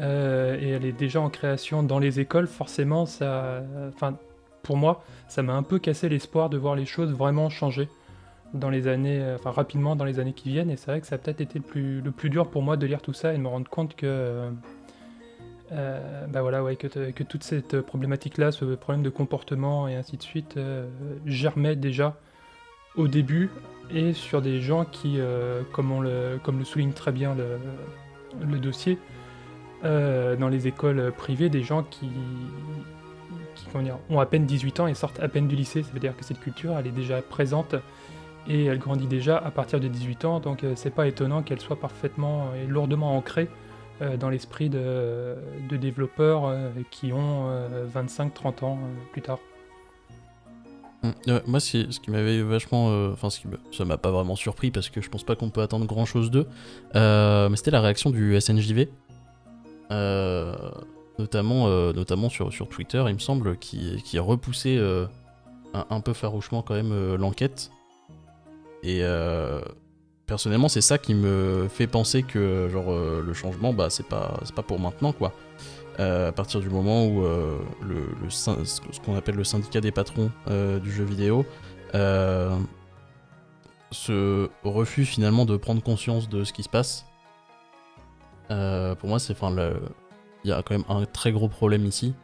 euh, 0.00 0.58
et 0.61 0.70
elle 0.70 0.85
est 0.85 0.90
déjà 0.90 1.20
en 1.20 1.30
création 1.30 1.85
dans 1.85 2.00
les 2.00 2.18
écoles, 2.18 2.49
forcément, 2.49 3.06
ça, 3.06 3.62
enfin, 3.87 4.16
pour 4.64 4.76
moi, 4.76 5.04
ça 5.28 5.44
m'a 5.44 5.54
un 5.54 5.62
peu 5.62 5.78
cassé 5.78 6.08
l'espoir 6.08 6.50
de 6.50 6.56
voir 6.56 6.75
les 6.75 6.87
choses 6.87 7.12
vraiment 7.12 7.50
changer 7.50 7.88
dans 8.52 8.68
les 8.68 8.88
années, 8.88 9.20
euh, 9.20 9.37
enfin 9.37 9.52
rapidement 9.52 9.94
dans 9.94 10.04
les 10.04 10.18
années 10.18 10.32
qui 10.32 10.49
viennent. 10.49 10.70
Et 10.70 10.76
c'est 10.76 10.90
vrai 10.90 11.00
que 11.00 11.06
ça 11.06 11.14
a 11.14 11.18
peut-être 11.18 11.40
été 11.40 11.61
plus, 11.61 12.00
le 12.00 12.11
plus 12.11 12.30
dur 12.30 12.50
pour 12.50 12.62
moi 12.62 12.76
de 12.76 12.85
lire 12.85 13.00
tout 13.00 13.12
ça 13.12 13.32
et 13.32 13.37
de 13.37 13.42
me 13.42 13.49
rendre 13.49 13.70
compte 13.70 13.94
que, 13.94 14.50
euh, 15.73 16.26
bah 16.28 16.42
voilà, 16.42 16.62
ouais, 16.62 16.76
que, 16.76 16.87
te- 16.87 17.11
que 17.11 17.25
toute 17.25 17.42
cette 17.42 17.80
problématique-là, 17.80 18.52
ce 18.52 18.64
problème 18.76 19.02
de 19.02 19.11
comportement 19.11 19.88
et 19.88 19.96
ainsi 19.96 20.16
de 20.16 20.23
suite, 20.23 20.56
euh, 20.56 20.87
germait 21.25 21.76
déjà 21.76 22.16
au 22.96 23.08
début 23.08 23.50
et 23.90 24.12
sur 24.12 24.42
des 24.42 24.61
gens 24.61 24.85
qui, 24.85 25.16
euh, 25.18 25.62
comme, 25.73 26.02
le, 26.02 26.38
souligne 26.64 26.92
très 26.92 27.12
bien 27.12 27.35
le, 27.35 28.58
dossier, 28.58 28.99
dans 29.82 30.49
les 30.49 30.66
écoles 30.66 31.12
privées, 31.16 31.49
des 31.49 31.62
gens 31.62 31.85
qui, 31.85 32.08
dire, 33.82 33.99
ont 34.11 34.18
à 34.18 34.26
peine 34.26 34.44
18 34.44 34.80
ans 34.80 34.87
et 34.88 34.94
sortent 34.94 35.20
à 35.20 35.28
peine 35.28 35.46
du 35.46 35.54
lycée. 35.54 35.85
Ça 35.85 35.92
veut 35.92 36.00
dire 36.00 36.16
que 36.16 36.25
cette 36.25 36.40
culture, 36.40 36.76
elle 36.76 36.88
est 36.88 36.92
déjà 36.92 37.23
présente 37.23 37.76
et 38.49 38.64
elle 38.64 38.78
grandit 38.78 39.06
déjà 39.06 39.37
à 39.37 39.50
partir 39.52 39.78
de 39.78 39.87
18 39.87 40.25
ans, 40.25 40.40
donc 40.40 40.64
c'est 40.75 40.94
pas 40.94 41.06
étonnant 41.06 41.42
qu'elle 41.42 41.61
soit 41.61 41.78
parfaitement 41.78 42.49
et 42.54 42.66
lourdement 42.66 43.16
ancrée 43.16 43.49
dans 44.17 44.29
l'esprit 44.31 44.69
de, 44.69 45.37
développeurs 45.71 46.47
euh, 46.47 46.71
qui 46.91 47.12
ont 47.12 47.50
25-30 47.95 48.65
ans 48.65 48.79
euh, 48.83 49.11
plus 49.12 49.23
tard. 49.23 49.38
Mm. 51.03 51.11
Euh, 51.29 51.41
moi, 51.47 51.61
ce 51.61 52.00
qui 52.00 52.11
m'avait 52.11 52.43
vachement. 52.43 52.88
euh, 52.91 53.12
Enfin, 53.12 53.29
me- 53.49 53.59
ça 53.73 53.85
m'a 53.85 53.97
pas 53.97 54.11
vraiment 54.11 54.37
surpris 54.37 54.71
parce 54.71 54.88
que 54.88 55.00
je 55.00 55.09
pense 55.09 55.25
pas 55.25 55.37
qu'on 55.37 55.50
peut 55.50 55.62
attendre 55.62 55.87
grand 55.87 56.05
chose 56.07 56.31
d'eux. 56.31 56.47
Euh, 56.95 57.49
mais 57.49 57.57
c'était 57.57 57.71
la 57.71 57.81
réaction 57.81 58.11
du 58.11 58.38
SNJV. 58.41 58.88
Euh, 59.91 60.55
notamment 61.19 61.69
euh, 61.69 61.93
notamment 61.93 62.29
sur, 62.29 62.53
sur 62.53 62.69
Twitter, 62.69 63.03
il 63.09 63.15
me 63.15 63.19
semble, 63.21 63.57
qui, 63.57 64.03
qui 64.05 64.19
a 64.19 64.23
repoussé 64.23 64.76
euh, 64.76 65.07
un, 65.75 65.87
un 65.91 66.00
peu 66.00 66.12
farouchement 66.12 66.62
quand 66.62 66.75
même 66.75 66.93
euh, 66.93 67.17
l'enquête. 67.17 67.71
Et, 68.83 68.99
euh, 69.03 69.61
personnellement, 70.26 70.68
c'est 70.68 70.80
ça 70.80 70.99
qui 70.99 71.14
me 71.14 71.68
fait 71.68 71.87
penser 71.87 72.23
que 72.23 72.68
genre 72.71 72.92
euh, 72.92 73.23
le 73.25 73.33
changement, 73.33 73.73
bah 73.73 73.90
c'est 73.90 74.06
pas 74.06 74.40
pas 74.54 74.62
pour 74.62 74.78
maintenant 74.78 75.12
quoi. 75.12 75.33
Euh, 75.99 76.28
à 76.28 76.33
partir 76.33 76.61
du 76.61 76.68
moment 76.68 77.06
où 77.06 77.25
euh, 77.25 77.59
ce 78.28 79.00
qu'on 79.04 79.16
appelle 79.16 79.37
le 79.37 79.45
syndicat 79.45 79.80
des 79.80 79.92
patrons 79.92 80.30
du 80.47 80.92
jeu 80.92 81.04
vidéo 81.04 81.47
se 83.92 84.50
refuse 84.64 85.09
finalement 85.09 85.45
de 85.45 85.56
prendre 85.56 85.83
conscience 85.83 86.28
de 86.28 86.45
ce 86.45 86.52
qui 86.52 86.62
se 86.62 86.68
passe. 86.68 87.06
Pour 88.49 89.09
moi, 89.09 89.18
c'est 89.18 89.37
il 90.45 90.50
y 90.50 90.52
a 90.52 90.62
quand 90.62 90.75
même 90.75 90.85
un 90.88 91.06
très 91.06 91.33
gros 91.33 91.49
problème 91.49 91.87
ici. 91.87 92.14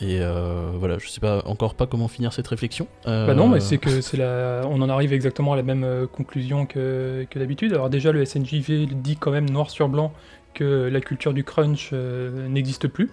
Et 0.00 0.18
euh, 0.20 0.70
voilà, 0.74 0.98
je 0.98 1.08
sais 1.08 1.20
pas 1.20 1.42
encore 1.44 1.74
pas 1.74 1.86
comment 1.86 2.08
finir 2.08 2.32
cette 2.32 2.48
réflexion. 2.48 2.86
Bah 3.04 3.34
non, 3.34 3.46
Euh, 3.50 3.54
mais 3.54 3.60
c'est 3.60 3.76
que 3.78 4.00
c'est 4.00 4.16
la... 4.16 4.62
on 4.64 4.80
en 4.80 4.88
arrive 4.88 5.12
exactement 5.12 5.52
à 5.52 5.56
la 5.56 5.62
même 5.62 5.84
euh, 5.84 6.06
conclusion 6.06 6.64
que, 6.64 7.26
que 7.28 7.38
d'habitude. 7.38 7.72
Alors 7.74 7.90
déjà, 7.90 8.10
le 8.10 8.24
SNJV 8.24 8.86
dit 8.86 9.16
quand 9.16 9.30
même 9.30 9.50
noir 9.50 9.68
sur 9.68 9.88
blanc 9.88 10.12
que 10.54 10.88
la 10.90 11.00
culture 11.00 11.34
du 11.34 11.44
crunch 11.44 11.90
euh, 11.92 12.48
n'existe 12.48 12.88
plus, 12.88 13.10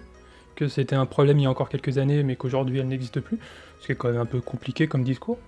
que 0.56 0.66
c'était 0.66 0.96
un 0.96 1.06
problème 1.06 1.38
il 1.38 1.42
y 1.42 1.46
a 1.46 1.50
encore 1.50 1.68
quelques 1.68 1.98
années, 1.98 2.22
mais 2.22 2.36
qu'aujourd'hui 2.36 2.78
elle 2.78 2.88
n'existe 2.88 3.20
plus, 3.20 3.38
ce 3.80 3.86
qui 3.86 3.92
est 3.92 3.94
quand 3.94 4.08
même 4.08 4.20
un 4.20 4.26
peu 4.26 4.40
compliqué 4.40 4.86
comme 4.88 5.04
discours. 5.04 5.38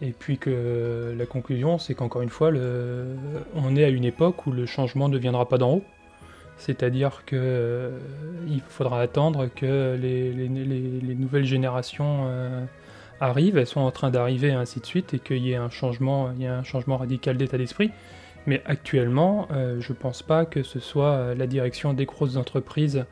Et 0.00 0.12
puis 0.12 0.38
que 0.38 0.50
euh, 0.52 1.14
la 1.16 1.26
conclusion, 1.26 1.78
c'est 1.78 1.94
qu'encore 1.94 2.22
une 2.22 2.28
fois, 2.28 2.50
le... 2.50 3.16
on 3.54 3.76
est 3.76 3.84
à 3.84 3.88
une 3.88 4.04
époque 4.04 4.46
où 4.46 4.52
le 4.52 4.66
changement 4.66 5.08
ne 5.08 5.18
viendra 5.18 5.48
pas 5.48 5.58
d'en 5.58 5.74
haut. 5.74 5.84
C'est-à-dire 6.58 7.22
que 7.24 7.36
euh, 7.36 7.90
faudra 8.68 9.00
attendre 9.00 9.48
que 9.54 9.96
les, 10.00 10.32
les- 10.32 10.48
les- 10.48 11.00
les 11.00 11.14
nouvelles 11.14 11.44
générations 11.44 12.24
euh, 12.26 12.64
arrivent, 13.20 13.56
elles 13.58 13.66
sont 13.66 13.80
en 13.80 13.90
train 13.92 14.10
d'arriver 14.10 14.52
ainsi 14.52 14.80
de 14.80 14.86
suite, 14.86 15.14
et 15.14 15.18
qu'il 15.20 15.38
y 15.38 15.52
ait 15.52 15.56
un 15.56 15.70
changement, 15.70 16.32
il 16.36 16.42
y 16.42 16.44
ait 16.44 16.48
un 16.48 16.64
changement 16.64 16.96
radical 16.96 17.36
d'état 17.36 17.58
d'esprit. 17.58 17.90
Mais 18.46 18.62
actuellement, 18.66 19.46
euh, 19.52 19.80
je 19.80 19.92
pense 19.92 20.22
pas 20.22 20.44
que 20.46 20.62
ce 20.62 20.80
soit 20.80 21.34
la 21.34 21.46
direction 21.46 21.92
des 21.94 22.06
grosses 22.06 22.36
entreprises 22.36 23.04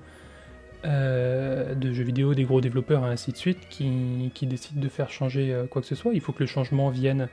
de 0.85 1.93
jeux 1.93 2.05
vidéo, 2.05 2.35
des 2.35 2.45
gros 2.45 2.61
développeurs 2.61 3.05
et 3.05 3.09
ainsi 3.09 3.33
de 3.33 3.37
suite 3.37 3.59
qui, 3.69 4.31
décident 4.43 4.81
de 4.81 4.89
faire 4.89 5.11
changer 5.11 5.65
quoi 5.69 5.83
que 5.83 5.89
ce 5.89 5.97
soit. 5.97 6.15
Il 6.15 6.21
faut 6.21 6.31
que 6.33 6.45
le 6.45 6.47
changement 6.47 6.91
vienne 6.91 7.29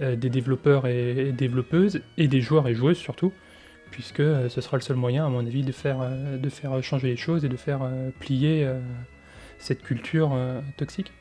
des 0.00 0.28
développeurs 0.28 0.88
et, 0.88 1.28
et 1.28 1.32
développeuses, 1.32 2.00
et 2.18 2.26
des 2.26 2.40
joueurs 2.40 2.66
et 2.66 2.74
joueuses 2.74 2.96
surtout, 2.98 3.32
puisque 3.90 4.20
euh, 4.20 4.48
ce 4.48 4.60
sera 4.60 4.76
le 4.76 4.82
seul 4.82 4.96
moyen, 4.96 5.26
à 5.26 5.28
mon 5.28 5.46
avis, 5.46 5.62
de 5.62 5.72
faire, 5.72 6.00
euh, 6.00 6.36
de 6.38 6.48
faire 6.48 6.82
changer 6.82 7.08
les 7.08 7.16
choses 7.16 7.44
et 7.44 7.48
de 7.48 7.56
faire 7.56 7.82
euh, 7.82 8.10
plier 8.20 8.64
euh, 8.64 8.80
cette 9.58 9.82
culture 9.82 10.32
euh, 10.34 10.60
toxique. 10.76 11.12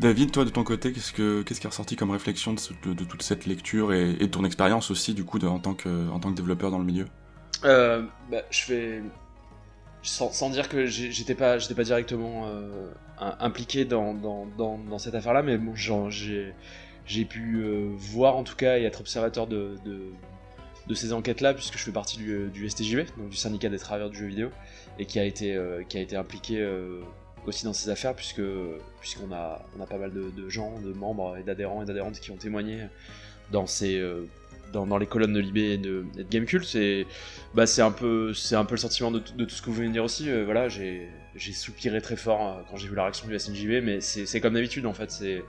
David, 0.00 0.32
toi 0.32 0.44
de 0.44 0.50
ton 0.50 0.64
côté, 0.64 0.92
qu'est-ce, 0.92 1.12
que, 1.12 1.42
qu'est-ce 1.42 1.60
qui 1.60 1.66
est 1.66 1.70
ressorti 1.70 1.94
comme 1.94 2.10
réflexion 2.10 2.52
de, 2.52 2.58
ce- 2.58 2.72
de- 2.84 2.94
de 2.94 3.04
toute 3.04 3.22
cette 3.22 3.46
lecture 3.46 3.92
et, 3.92 4.10
et 4.10 4.26
de 4.26 4.26
ton 4.26 4.44
expérience 4.44 4.90
aussi 4.90 5.14
du 5.14 5.24
coup 5.24 5.38
de- 5.38 5.46
en, 5.46 5.60
tant 5.60 5.74
que, 5.74 6.08
en 6.10 6.18
tant 6.18 6.30
que 6.30 6.36
développeur 6.36 6.72
dans 6.72 6.78
le 6.80 6.84
milieu? 6.84 7.06
Euh, 7.64 8.02
bah, 8.30 8.42
je 8.50 8.72
vais 8.72 9.02
sans, 10.02 10.32
sans 10.32 10.50
dire 10.50 10.68
que 10.68 10.86
j'étais 10.86 11.34
pas 11.34 11.58
j'étais 11.58 11.74
pas 11.74 11.84
directement 11.84 12.46
euh, 12.46 12.88
impliqué 13.40 13.84
dans, 13.84 14.14
dans, 14.14 14.46
dans, 14.56 14.78
dans 14.78 14.98
cette 14.98 15.14
affaire 15.14 15.32
là 15.32 15.42
mais 15.42 15.58
bon 15.58 15.74
genre, 15.74 16.10
j'ai 16.10 16.54
j'ai 17.04 17.24
pu 17.24 17.56
euh, 17.62 17.88
voir 17.96 18.36
en 18.36 18.44
tout 18.44 18.54
cas 18.56 18.78
et 18.78 18.82
être 18.84 19.00
observateur 19.00 19.46
de, 19.46 19.76
de, 19.84 20.02
de 20.88 20.94
ces 20.94 21.12
enquêtes 21.12 21.40
là 21.40 21.54
puisque 21.54 21.76
je 21.78 21.82
fais 21.84 21.92
partie 21.92 22.16
du, 22.18 22.48
du 22.48 22.68
STJV 22.68 23.04
donc 23.18 23.28
du 23.28 23.36
syndicat 23.36 23.68
des 23.68 23.78
travailleurs 23.78 24.10
du 24.10 24.18
jeu 24.18 24.26
vidéo 24.26 24.50
et 24.98 25.06
qui 25.06 25.18
a 25.18 25.24
été 25.24 25.54
euh, 25.54 25.82
qui 25.88 25.98
a 25.98 26.00
été 26.00 26.16
impliqué 26.16 26.60
euh, 26.60 27.00
aussi 27.46 27.64
dans 27.64 27.72
ces 27.72 27.90
affaires 27.90 28.14
puisque 28.14 28.42
puisqu'on 29.00 29.32
a 29.32 29.64
on 29.78 29.84
pas 29.84 29.98
mal 29.98 30.12
de, 30.12 30.48
gens 30.48 30.80
de 30.80 30.92
membres 30.92 31.36
et 31.36 31.42
d'adhérents 31.42 31.82
et 31.82 31.86
d'adhérentes 31.86 32.18
qui 32.20 32.30
ont 32.30 32.36
témoigné 32.36 32.80
dans 33.52 33.66
ces 33.66 33.98
euh, 33.98 34.24
dans, 34.72 34.98
les 34.98 35.06
colonnes 35.06 35.32
de 35.32 35.40
Libé 35.40 35.72
et 35.72 35.78
de, 35.78 36.04
et 36.18 36.24
Gamecult, 36.30 36.64
c'est 36.64 37.06
bah, 37.54 37.66
c'est 37.66 37.80
un 37.82 37.90
peu 37.90 38.28
le 38.28 38.76
sentiment 38.76 39.10
de, 39.10 39.18
tout- 39.18 39.48
ce 39.48 39.62
que 39.62 39.66
vous 39.70 39.76
venez 39.76 39.88
de 39.88 39.92
dire 39.94 40.04
aussi. 40.04 40.28
euh, 40.28 40.44
voilà, 40.44 40.68
j'ai 40.68 41.08
soupiré 41.52 42.00
très 42.02 42.16
fort 42.16 42.46
euh, 42.46 42.60
quand 42.70 42.76
j'ai 42.76 42.88
vu 42.88 42.94
la 42.94 43.04
réaction 43.04 43.26
du 43.28 43.38
SNJV, 43.38 43.80
mais 43.82 44.00
c'est 44.00 44.26
c'est 44.26 44.40
comme 44.40 44.54
d'habitude 44.54 44.84
en 44.86 44.92
fait. 44.92 45.10
C'est 45.10 45.42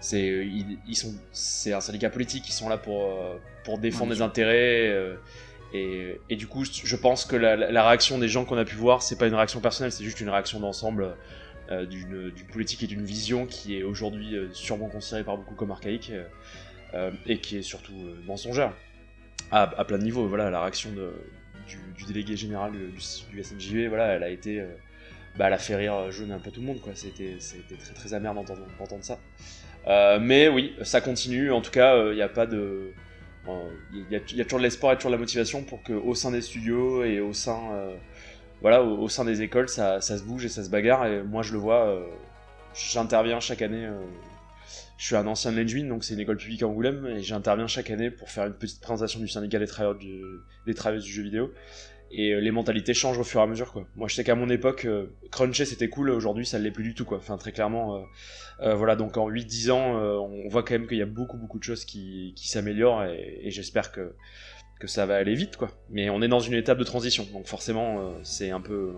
c'est 0.00 0.20
ils, 0.46 0.78
ils 0.86 0.96
sont 0.96 1.14
c'est 1.32 1.72
un 1.72 1.80
syndicat 1.80 2.10
politique, 2.10 2.48
ils 2.48 2.52
sont 2.52 2.68
là 2.68 2.78
pour 2.78 3.04
euh, 3.04 3.36
pour 3.64 3.78
défendre 3.78 4.12
des 4.14 4.22
intérêts. 4.22 4.88
euh, 4.88 5.16
et, 5.74 6.18
et 6.30 6.36
du 6.36 6.46
coup, 6.46 6.64
je 6.64 6.96
pense 6.96 7.26
que 7.26 7.36
la, 7.36 7.54
la- 7.56 7.70
la 7.70 7.86
réaction 7.86 8.18
des 8.18 8.28
gens 8.28 8.44
qu'on 8.46 8.56
a 8.56 8.64
pu 8.64 8.74
voir, 8.76 9.02
c'est 9.02 9.18
pas 9.18 9.26
une 9.26 9.34
réaction 9.34 9.60
personnelle, 9.60 9.92
c'est 9.92 10.04
juste 10.04 10.20
une 10.20 10.30
réaction 10.30 10.60
d'ensemble 10.60 11.14
euh, 11.70 11.84
d'une 11.84 12.32
politique 12.50 12.82
et 12.82 12.86
d'une 12.86 13.04
vision 13.04 13.44
qui 13.44 13.76
est 13.76 13.82
aujourd'hui 13.82 14.34
euh, 14.34 14.48
sûrement 14.54 14.88
considérée 14.88 15.24
par 15.24 15.36
beaucoup 15.36 15.54
comme 15.54 15.70
archaïque. 15.70 16.10
euh, 16.10 16.24
euh, 16.94 17.10
et 17.26 17.38
qui 17.38 17.58
est 17.58 17.62
surtout 17.62 17.92
euh, 17.92 18.16
mensongère 18.26 18.72
à, 19.50 19.64
à 19.78 19.84
plein 19.84 19.98
de 19.98 20.04
niveaux. 20.04 20.26
Voilà, 20.26 20.48
la 20.48 20.62
réaction 20.62 20.90
de, 20.92 21.12
du, 21.66 21.76
du 21.98 22.04
délégué 22.06 22.34
général 22.34 22.72
du, 22.72 22.78
du, 23.30 23.42
SNJV, 23.44 23.88
voilà, 23.88 24.06
elle 24.14 24.22
a 24.22 24.30
été, 24.30 24.60
euh, 24.60 24.68
bah, 25.36 25.48
elle 25.48 25.52
a 25.52 25.58
fait 25.58 25.76
rire 25.76 26.10
jaune 26.10 26.32
un 26.32 26.38
peu 26.38 26.50
tout 26.50 26.62
le 26.62 26.66
monde, 26.66 26.80
quoi. 26.80 26.92
C'était, 26.94 27.36
c'était 27.40 27.76
très 27.76 27.92
très 27.92 28.14
amer 28.14 28.32
d'entendre 28.32 29.04
ça. 29.04 29.18
Euh, 29.86 30.18
mais 30.20 30.48
oui, 30.48 30.74
ça 30.82 31.00
continue. 31.00 31.52
En 31.52 31.60
tout 31.60 31.70
cas, 31.70 31.96
il 32.10 32.14
n'y 32.14 32.22
a 32.22 32.28
pas 32.28 32.46
de, 32.46 32.92
il 33.92 34.06
y, 34.10 34.16
a, 34.16 34.44
toujours 34.44 34.58
de 34.58 34.64
l'espoir 34.64 34.92
et 34.92 34.96
toujours 34.96 35.10
de 35.10 35.16
la 35.16 35.20
motivation 35.20 35.62
pour 35.62 35.82
que 35.82 35.92
au 35.92 36.14
sein 36.14 36.30
des 36.30 36.42
studios 36.42 37.04
et 37.04 37.20
au 37.20 37.32
sein, 37.32 37.58
euh, 37.72 37.96
voilà, 38.60 38.82
au, 38.82 39.08
sein 39.08 39.24
des 39.24 39.42
écoles, 39.42 39.68
ça, 39.68 40.00
ça 40.00 40.18
se 40.18 40.22
bouge 40.22 40.44
et 40.44 40.48
ça 40.48 40.64
se 40.64 40.70
bagarre. 40.70 41.06
Et 41.06 41.22
moi, 41.22 41.42
je 41.42 41.52
le 41.52 41.58
vois. 41.58 41.86
euh, 41.88 42.04
j'interviens 42.74 43.40
chaque 43.40 43.62
année. 43.62 43.86
euh, 43.86 44.00
je 44.98 45.06
suis 45.06 45.16
un 45.16 45.26
ancien 45.28 45.52
de 45.52 45.56
l'Engine, 45.56 45.88
donc 45.88 46.02
c'est 46.02 46.14
une 46.14 46.20
école 46.20 46.38
publique 46.38 46.62
à 46.64 46.66
Angoulême, 46.66 47.06
et 47.06 47.22
j'interviens 47.22 47.68
chaque 47.68 47.88
année 47.90 48.10
pour 48.10 48.30
faire 48.30 48.46
une 48.46 48.54
petite 48.54 48.80
présentation 48.80 49.20
du 49.20 49.28
syndicat 49.28 49.60
des 49.60 49.68
travailleurs 49.68 49.96
des 50.66 50.74
travailleuses 50.74 51.04
du 51.04 51.12
jeu 51.12 51.22
vidéo. 51.22 51.52
Et 52.10 52.32
euh, 52.32 52.40
les 52.40 52.50
mentalités 52.50 52.94
changent 52.94 53.18
au 53.18 53.24
fur 53.24 53.40
et 53.40 53.42
à 53.42 53.46
mesure, 53.46 53.72
quoi. 53.72 53.86
Moi, 53.96 54.08
je 54.08 54.14
sais 54.14 54.24
qu'à 54.24 54.34
mon 54.34 54.48
époque, 54.48 54.84
euh, 54.86 55.06
cruncher 55.30 55.64
c'était 55.64 55.88
cool, 55.88 56.10
aujourd'hui 56.10 56.46
ça 56.46 56.58
l'est 56.58 56.70
plus 56.70 56.84
du 56.84 56.94
tout, 56.94 57.04
quoi. 57.04 57.18
Enfin, 57.18 57.36
très 57.36 57.52
clairement, 57.52 57.96
euh, 57.96 58.00
euh, 58.60 58.74
voilà, 58.74 58.96
donc 58.96 59.16
en 59.16 59.28
8-10 59.28 59.70
ans, 59.70 59.98
euh, 59.98 60.16
on 60.16 60.48
voit 60.48 60.62
quand 60.62 60.74
même 60.74 60.86
qu'il 60.86 60.98
y 60.98 61.02
a 61.02 61.06
beaucoup, 61.06 61.36
beaucoup 61.36 61.58
de 61.58 61.64
choses 61.64 61.84
qui, 61.84 62.32
qui 62.36 62.48
s'améliorent, 62.48 63.04
et, 63.04 63.50
j'espère 63.50 63.92
que, 63.92 64.14
que 64.80 64.86
ça 64.86 65.06
va 65.06 65.16
aller 65.16 65.34
vite, 65.34 65.56
quoi. 65.56 65.70
Mais 65.90 66.08
on 66.10 66.22
est 66.22 66.28
dans 66.28 66.40
une 66.40 66.54
étape 66.54 66.78
de 66.78 66.84
transition, 66.84 67.26
donc 67.32 67.46
forcément, 67.46 68.14
c'est 68.22 68.50
un 68.50 68.60
peu. 68.60 68.94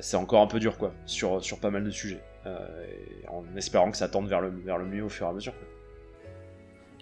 c'est 0.00 0.16
encore 0.16 0.40
un 0.42 0.46
peu 0.46 0.58
dur, 0.58 0.78
quoi, 0.78 0.94
sur, 1.06 1.44
sur 1.44 1.60
pas 1.60 1.70
mal 1.70 1.84
de 1.84 1.90
sujets. 1.90 2.22
Et 2.46 3.28
en 3.28 3.44
espérant 3.56 3.90
que 3.90 3.96
ça 3.96 4.08
tende 4.08 4.28
vers 4.28 4.40
le, 4.40 4.50
vers 4.64 4.78
le 4.78 4.86
mieux 4.86 5.02
au 5.02 5.08
fur 5.08 5.26
et 5.26 5.30
à 5.30 5.32
mesure. 5.32 5.52
quoi. 5.52 5.75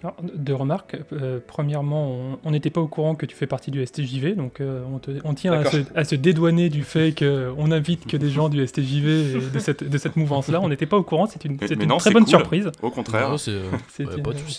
Alors, 0.05 0.17
deux 0.37 0.55
remarques. 0.55 0.97
Euh, 1.15 1.41
premièrement, 1.47 2.37
on- 2.45 2.51
n'était 2.51 2.69
pas 2.71 2.83
au 2.83 2.87
courant 2.87 3.15
que 3.15 3.25
tu 3.25 3.35
fais 3.35 3.47
partie 3.47 3.71
du 3.71 3.85
STJV, 3.85 4.35
donc 4.35 4.61
euh, 4.61 4.83
on, 4.93 4.99
te- 4.99 5.11
on 5.25 5.33
tient 5.33 5.53
à 5.55 5.65
se, 5.65 5.79
à 5.95 6.05
se 6.05 6.15
dédouaner 6.15 6.69
du 6.69 6.83
fait 6.85 7.15
qu'on 7.19 7.71
invite 7.73 8.07
que 8.07 8.17
des 8.19 8.29
gens 8.29 8.51
du 8.51 8.65
STJV 8.67 9.09
et 9.37 9.51
de 9.51 9.59
cette, 9.59 9.83
de 9.83 9.97
cette 9.99 10.17
mouvance-là. 10.17 10.61
On 10.61 10.69
n'était 10.69 10.85
pas 10.87 10.99
au 10.99 11.03
courant, 11.03 11.25
c'est 11.27 11.45
une, 11.47 11.57
Mais- 11.59 11.67
c'est 11.67 11.77
mais 11.77 11.85
une 11.85 11.89
non, 11.91 11.97
très 11.97 12.11
bonne 12.11 12.25
cool. 12.25 12.29
surprise. 12.31 12.71
Au 12.83 12.91
contraire. 12.91 13.39
C'est, 13.39 13.51
euh, 13.53 13.63
ouais, 13.99 14.07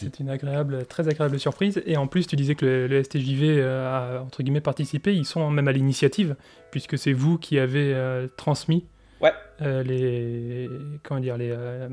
une, 0.02 0.10
une 0.20 0.30
agréable, 0.30 0.86
très 0.88 1.08
agréable 1.08 1.40
surprise. 1.40 1.82
Et 1.86 1.96
en 1.96 2.08
plus, 2.08 2.26
tu 2.26 2.36
disais 2.36 2.56
que 2.56 2.66
le, 2.66 2.88
le 2.88 3.04
STJV 3.04 3.60
euh, 3.60 4.18
a 4.18 4.22
entre 4.24 4.42
guillemets 4.42 4.62
participé. 4.62 5.14
Ils 5.16 5.26
sont 5.26 5.50
même 5.52 5.68
à 5.68 5.72
l'initiative, 5.72 6.36
puisque 6.72 6.98
c'est 6.98 7.14
vous 7.14 7.38
qui 7.38 7.60
avez 7.60 7.94
euh, 7.94 8.28
transmis 8.36 8.86
Ouais. 9.22 9.32
euh, 9.62 9.84
les 9.84 10.70
comment 11.04 11.20
dire 11.22 11.38
les 11.38 11.52
euh, 11.52 11.88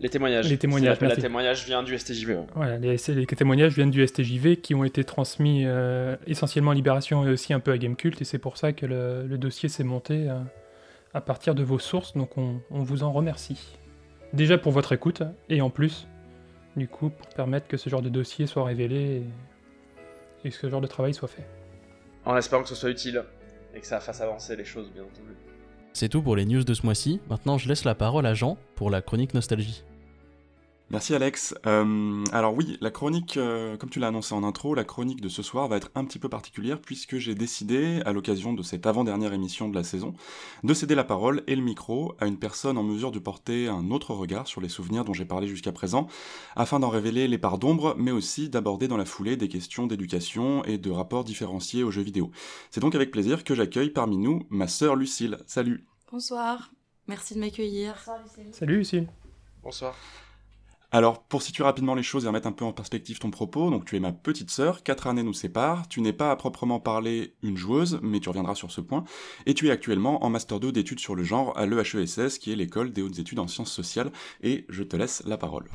Les 0.00 0.10
témoignages. 0.10 0.48
Les 0.50 0.58
témoignages, 0.58 1.00
la- 1.00 1.16
témoignage 1.16 1.64
vient 1.64 1.82
du 1.82 1.98
STJV. 1.98 2.34
ouais. 2.34 2.46
Voilà, 2.54 2.76
les, 2.78 2.96
témoignages 3.26 3.74
viennent 3.74 3.90
du 3.90 4.06
STJV 4.06 4.56
qui 4.58 4.74
ont 4.74 4.84
été 4.84 5.04
transmis 5.04 5.62
euh, 5.64 6.16
essentiellement 6.26 6.72
à 6.72 6.74
Libération 6.74 7.26
et 7.26 7.30
aussi 7.30 7.54
un 7.54 7.60
peu 7.60 7.72
à 7.72 7.78
Gamecult, 7.78 8.20
et 8.20 8.24
c'est 8.24 8.38
pour 8.38 8.58
ça 8.58 8.72
que 8.72 8.84
le, 8.84 9.26
le 9.26 9.38
dossier 9.38 9.68
s'est 9.70 9.84
monté 9.84 10.28
euh, 10.28 10.38
à 11.14 11.20
partir 11.22 11.54
de 11.54 11.62
vos 11.62 11.78
sources, 11.78 12.14
donc 12.14 12.36
on, 12.36 12.60
on 12.70 12.82
vous 12.82 13.04
en 13.04 13.12
remercie. 13.12 13.78
Déjà 14.34 14.58
pour 14.58 14.72
votre 14.72 14.92
écoute, 14.92 15.22
et 15.48 15.62
en 15.62 15.70
plus, 15.70 16.06
du 16.76 16.88
coup, 16.88 17.08
pour 17.08 17.28
permettre 17.28 17.66
que 17.66 17.78
ce 17.78 17.88
genre 17.88 18.02
de 18.02 18.10
dossier 18.10 18.46
soit 18.46 18.64
révélé 18.64 19.22
et, 20.44 20.48
et 20.48 20.50
que 20.50 20.56
ce 20.56 20.68
genre 20.68 20.82
de 20.82 20.86
travail 20.86 21.14
soit 21.14 21.28
fait. 21.28 21.46
En 22.26 22.36
espérant 22.36 22.62
que 22.64 22.68
ce 22.68 22.74
soit 22.74 22.90
utile 22.90 23.22
et 23.74 23.80
que 23.80 23.86
ça 23.86 24.00
fasse 24.00 24.20
avancer 24.20 24.56
les 24.56 24.64
choses, 24.66 24.90
bien 24.92 25.04
entendu. 25.04 25.34
C'est 25.94 26.10
tout 26.10 26.20
pour 26.20 26.36
les 26.36 26.44
news 26.44 26.62
de 26.64 26.74
ce 26.74 26.84
mois-ci. 26.84 27.20
Maintenant, 27.30 27.56
je 27.56 27.66
laisse 27.68 27.84
la 27.84 27.94
parole 27.94 28.26
à 28.26 28.34
Jean 28.34 28.58
pour 28.74 28.90
la 28.90 29.00
chronique 29.00 29.32
nostalgie. 29.32 29.82
Merci 30.88 31.16
Alex. 31.16 31.52
Euh, 31.66 32.22
alors 32.30 32.54
oui, 32.54 32.78
la 32.80 32.92
chronique, 32.92 33.36
euh, 33.36 33.76
comme 33.76 33.90
tu 33.90 33.98
l'as 33.98 34.06
annoncé 34.06 34.34
en 34.34 34.44
intro, 34.44 34.72
la 34.72 34.84
chronique 34.84 35.20
de 35.20 35.28
ce 35.28 35.42
soir 35.42 35.66
va 35.66 35.78
être 35.78 35.90
un 35.96 36.04
petit 36.04 36.20
peu 36.20 36.28
particulière 36.28 36.80
puisque 36.80 37.16
j'ai 37.16 37.34
décidé, 37.34 38.02
à 38.06 38.12
l'occasion 38.12 38.52
de 38.52 38.62
cette 38.62 38.86
avant-dernière 38.86 39.32
émission 39.32 39.68
de 39.68 39.74
la 39.74 39.82
saison, 39.82 40.14
de 40.62 40.74
céder 40.74 40.94
la 40.94 41.02
parole 41.02 41.42
et 41.48 41.56
le 41.56 41.62
micro 41.62 42.14
à 42.20 42.26
une 42.26 42.38
personne 42.38 42.78
en 42.78 42.84
mesure 42.84 43.10
de 43.10 43.18
porter 43.18 43.66
un 43.66 43.90
autre 43.90 44.14
regard 44.14 44.46
sur 44.46 44.60
les 44.60 44.68
souvenirs 44.68 45.04
dont 45.04 45.12
j'ai 45.12 45.24
parlé 45.24 45.48
jusqu'à 45.48 45.72
présent, 45.72 46.06
afin 46.54 46.78
d'en 46.78 46.88
révéler 46.88 47.26
les 47.26 47.38
parts 47.38 47.58
d'ombre, 47.58 47.96
mais 47.98 48.12
aussi 48.12 48.48
d'aborder 48.48 48.86
dans 48.86 48.96
la 48.96 49.04
foulée 49.04 49.36
des 49.36 49.48
questions 49.48 49.88
d'éducation 49.88 50.64
et 50.66 50.78
de 50.78 50.90
rapports 50.92 51.24
différenciés 51.24 51.82
aux 51.82 51.90
jeux 51.90 52.02
vidéo. 52.02 52.30
C'est 52.70 52.80
donc 52.80 52.94
avec 52.94 53.10
plaisir 53.10 53.42
que 53.42 53.56
j'accueille 53.56 53.90
parmi 53.90 54.18
nous 54.18 54.46
ma 54.50 54.68
sœur 54.68 54.94
Lucille. 54.94 55.38
Salut 55.46 55.84
Bonsoir, 56.12 56.70
merci 57.08 57.34
de 57.34 57.40
m'accueillir. 57.40 57.96
Salut 58.52 58.76
Lucille 58.76 59.08
Bonsoir. 59.64 59.96
Alors, 60.96 61.22
pour 61.22 61.42
situer 61.42 61.62
rapidement 61.62 61.94
les 61.94 62.02
choses 62.02 62.24
et 62.24 62.26
remettre 62.26 62.46
un 62.46 62.52
peu 62.52 62.64
en 62.64 62.72
perspective 62.72 63.18
ton 63.18 63.30
propos, 63.30 63.68
donc 63.68 63.84
tu 63.84 63.96
es 63.96 64.00
ma 64.00 64.12
petite 64.12 64.50
sœur, 64.50 64.82
4 64.82 65.08
années 65.08 65.22
nous 65.22 65.34
séparent, 65.34 65.88
tu 65.88 66.00
n'es 66.00 66.14
pas 66.14 66.30
à 66.30 66.36
proprement 66.36 66.80
parler 66.80 67.34
une 67.42 67.58
joueuse, 67.58 68.00
mais 68.00 68.18
tu 68.18 68.30
reviendras 68.30 68.54
sur 68.54 68.70
ce 68.70 68.80
point, 68.80 69.04
et 69.44 69.52
tu 69.52 69.68
es 69.68 69.70
actuellement 69.70 70.24
en 70.24 70.30
Master 70.30 70.58
2 70.58 70.72
d'études 70.72 71.00
sur 71.00 71.14
le 71.14 71.22
genre 71.22 71.54
à 71.58 71.66
l'EHESS, 71.66 72.38
qui 72.38 72.50
est 72.50 72.56
l'école 72.56 72.94
des 72.94 73.02
hautes 73.02 73.18
études 73.18 73.40
en 73.40 73.46
sciences 73.46 73.72
sociales, 73.72 74.10
et 74.42 74.64
je 74.70 74.82
te 74.82 74.96
laisse 74.96 75.22
la 75.26 75.36
parole. 75.36 75.68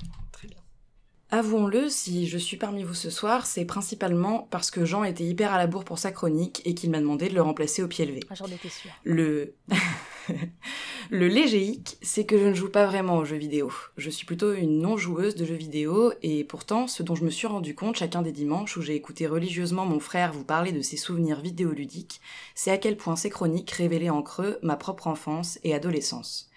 Avouons-le, 1.29 1.87
si 1.87 2.27
je 2.27 2.39
suis 2.39 2.57
parmi 2.57 2.83
vous 2.83 2.95
ce 2.95 3.11
soir, 3.11 3.45
c'est 3.45 3.65
principalement 3.65 4.47
parce 4.49 4.71
que 4.71 4.85
Jean 4.85 5.03
était 5.03 5.23
hyper 5.23 5.53
à 5.53 5.59
la 5.59 5.67
bourre 5.67 5.85
pour 5.85 5.99
sa 5.99 6.11
chronique 6.11 6.63
et 6.65 6.73
qu'il 6.73 6.89
m'a 6.89 6.99
demandé 6.99 7.29
de 7.29 7.35
le 7.35 7.43
remplacer 7.43 7.83
au 7.83 7.87
pied 7.87 8.07
levé. 8.07 8.21
Ah, 8.31 8.33
j'en 8.33 8.47
étais 8.47 8.69
sûre. 8.69 8.91
Le... 9.03 9.53
le 11.09 11.29
hic, 11.29 11.97
c'est 12.01 12.25
que 12.25 12.37
je 12.37 12.45
ne 12.45 12.53
joue 12.53 12.69
pas 12.69 12.85
vraiment 12.85 13.17
aux 13.17 13.25
jeux 13.25 13.37
vidéo. 13.37 13.71
Je 13.97 14.09
suis 14.09 14.25
plutôt 14.25 14.53
une 14.53 14.79
non-joueuse 14.79 15.35
de 15.35 15.45
jeux 15.45 15.55
vidéo, 15.55 16.13
et 16.21 16.43
pourtant, 16.43 16.87
ce 16.87 17.03
dont 17.03 17.15
je 17.15 17.25
me 17.25 17.29
suis 17.29 17.47
rendu 17.47 17.75
compte 17.75 17.95
chacun 17.95 18.21
des 18.21 18.31
dimanches 18.31 18.77
où 18.77 18.81
j'ai 18.81 18.95
écouté 18.95 19.27
religieusement 19.27 19.85
mon 19.85 19.99
frère 19.99 20.33
vous 20.33 20.43
parler 20.43 20.71
de 20.71 20.81
ses 20.81 20.97
souvenirs 20.97 21.41
vidéoludiques, 21.41 22.21
c'est 22.55 22.71
à 22.71 22.77
quel 22.77 22.97
point 22.97 23.15
ces 23.15 23.29
chroniques 23.29 23.71
révélaient 23.71 24.09
en 24.09 24.21
creux 24.21 24.59
ma 24.61 24.75
propre 24.75 25.07
enfance 25.07 25.59
et 25.63 25.73
adolescence. 25.73 26.49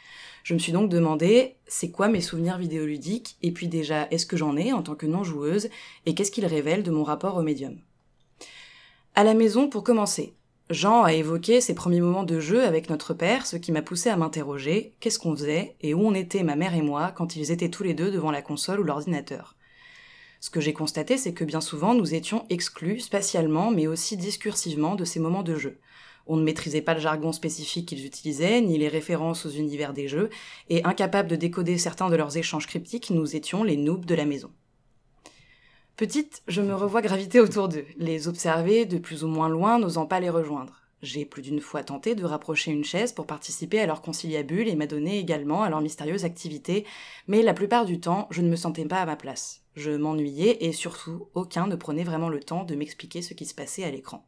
Je 0.43 0.53
me 0.53 0.59
suis 0.59 0.73
donc 0.73 0.91
demandé, 0.91 1.57
c'est 1.67 1.91
quoi 1.91 2.09
mes 2.09 2.21
souvenirs 2.21 2.59
vidéoludiques 2.59 3.37
Et 3.43 3.51
puis 3.51 3.67
déjà, 3.67 4.07
est-ce 4.11 4.27
que 4.27 4.37
j'en 4.37 4.59
ai 4.59 4.75
en 4.75 4.83
tant 4.83 4.95
que 4.95 5.07
non-joueuse 5.07 5.71
Et 6.05 6.15
qu'est-ce 6.15 6.31
qu'ils 6.31 6.45
révèlent 6.45 6.83
de 6.83 6.91
mon 6.91 7.03
rapport 7.03 7.37
au 7.37 7.43
médium? 7.43 7.79
À 9.15 9.25
la 9.25 9.33
maison, 9.33 9.69
pour 9.69 9.85
commencer, 9.85 10.35
Jean 10.75 11.05
a 11.05 11.13
évoqué 11.13 11.61
ses 11.61 11.75
premiers 11.75 12.01
moments 12.01 12.25
de 12.25 12.41
jeu 12.41 12.65
avec 12.65 12.91
notre 12.91 13.15
père, 13.15 13.47
ce 13.47 13.57
qui 13.57 13.71
m'a 13.71 13.81
poussé 13.81 14.11
à 14.11 14.17
m'interroger 14.17 14.97
qu'est-ce 14.99 15.21
qu'on 15.21 15.37
faisait 15.37 15.77
et 15.81 15.95
où 15.95 16.01
on 16.05 16.15
était 16.15 16.43
ma 16.43 16.57
mère 16.57 16.75
et 16.75 16.83
moi 16.83 17.13
quand 17.15 17.37
ils 17.37 17.53
étaient 17.53 17.69
tous 17.69 17.85
les 17.85 17.95
deux 17.95 18.11
devant 18.11 18.33
la 18.33 18.43
console 18.43 18.81
ou 18.81 18.83
l'ordinateur? 18.83 19.55
Ce 20.41 20.51
que 20.51 20.61
j'ai 20.61 20.73
constaté, 20.73 21.17
c'est 21.17 21.33
que 21.33 21.45
bien 21.45 21.61
souvent 21.61 21.95
nous 21.95 22.13
étions 22.13 22.45
exclus 22.51 22.99
spatialement 22.99 23.71
mais 23.71 23.87
aussi 23.87 24.17
discursivement 24.17 24.97
de 24.97 25.05
ces 25.05 25.21
moments 25.21 25.45
de 25.45 25.55
jeu. 25.55 25.79
On 26.27 26.37
ne 26.37 26.43
maîtrisait 26.43 26.83
pas 26.83 26.95
le 26.95 27.01
jargon 27.01 27.31
spécifique 27.31 27.87
qu'ils 27.87 28.05
utilisaient, 28.05 28.61
ni 28.61 28.77
les 28.77 28.89
références 28.89 29.47
aux 29.47 29.51
univers 29.51 29.93
des 29.93 30.09
jeux, 30.09 30.29
et 30.71 30.85
incapables 30.85 31.29
de 31.29 31.37
décoder 31.37 31.79
certains 31.79 32.11
de 32.11 32.17
leurs 32.17 32.37
échanges 32.37 32.67
cryptiques, 32.67 33.11
nous 33.11 33.37
étions 33.37 33.63
les 33.63 33.77
noobs 33.77 34.07
de 34.07 34.15
la 34.17 34.25
maison. 34.25 34.51
Petite, 35.97 36.43
je 36.49 36.61
me 36.61 36.75
revois 36.75 37.03
graviter 37.03 37.39
autour 37.39 37.69
d'eux, 37.69 37.87
les 37.99 38.27
observer 38.27 38.85
de 38.85 38.99
plus 38.99 39.23
ou 39.23 39.29
moins 39.29 39.49
loin, 39.49 39.79
n'osant 39.79 40.07
pas 40.07 40.19
les 40.19 40.29
rejoindre. 40.29 40.81
J'ai 41.03 41.25
plus 41.25 41.41
d'une 41.41 41.61
fois 41.61 41.85
tenté 41.85 42.17
de 42.17 42.25
rapprocher 42.25 42.73
une 42.73 42.83
chaise 42.83 43.13
pour 43.13 43.29
participer 43.29 43.79
à 43.79 43.87
leur 43.87 44.03
conciliabule 44.03 44.67
et 44.67 44.75
m'adonner 44.75 45.21
également 45.21 45.63
à 45.63 45.71
leur 45.71 45.81
mystérieuse 45.81 46.25
activité, 46.25 46.85
mais 47.29 47.43
la 47.43 47.55
plupart 47.55 47.85
du 47.85 48.01
temps, 48.01 48.27
je 48.33 48.43
ne 48.43 48.49
me 48.49 48.57
sentais 48.57 48.85
pas 48.87 49.03
à 49.03 49.07
ma 49.07 49.15
place. 49.15 49.63
Je 49.77 49.93
m'ennuyais 49.93 50.65
et 50.65 50.73
surtout, 50.73 51.29
aucun 51.33 51.69
ne 51.69 51.77
prenait 51.77 52.03
vraiment 52.03 52.29
le 52.29 52.41
temps 52.41 52.65
de 52.65 52.75
m'expliquer 52.75 53.23
ce 53.23 53.35
qui 53.35 53.47
se 53.47 53.55
passait 53.55 53.85
à 53.85 53.91
l'écran. 53.93 54.27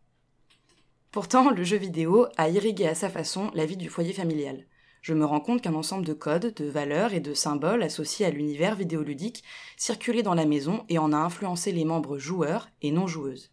Pourtant, 1.10 1.50
le 1.50 1.64
jeu 1.64 1.78
vidéo 1.78 2.26
a 2.36 2.48
irrigué 2.48 2.86
à 2.86 2.94
sa 2.94 3.10
façon 3.10 3.50
la 3.54 3.66
vie 3.66 3.76
du 3.76 3.88
foyer 3.88 4.12
familial. 4.12 4.66
Je 5.06 5.14
me 5.14 5.24
rends 5.24 5.38
compte 5.38 5.62
qu'un 5.62 5.76
ensemble 5.76 6.04
de 6.04 6.14
codes, 6.14 6.52
de 6.56 6.64
valeurs 6.64 7.14
et 7.14 7.20
de 7.20 7.32
symboles 7.32 7.84
associés 7.84 8.26
à 8.26 8.30
l'univers 8.30 8.74
vidéoludique 8.74 9.44
circulait 9.76 10.24
dans 10.24 10.34
la 10.34 10.46
maison 10.46 10.84
et 10.88 10.98
en 10.98 11.12
a 11.12 11.16
influencé 11.16 11.70
les 11.70 11.84
membres 11.84 12.18
joueurs 12.18 12.70
et 12.82 12.90
non 12.90 13.06
joueuses. 13.06 13.52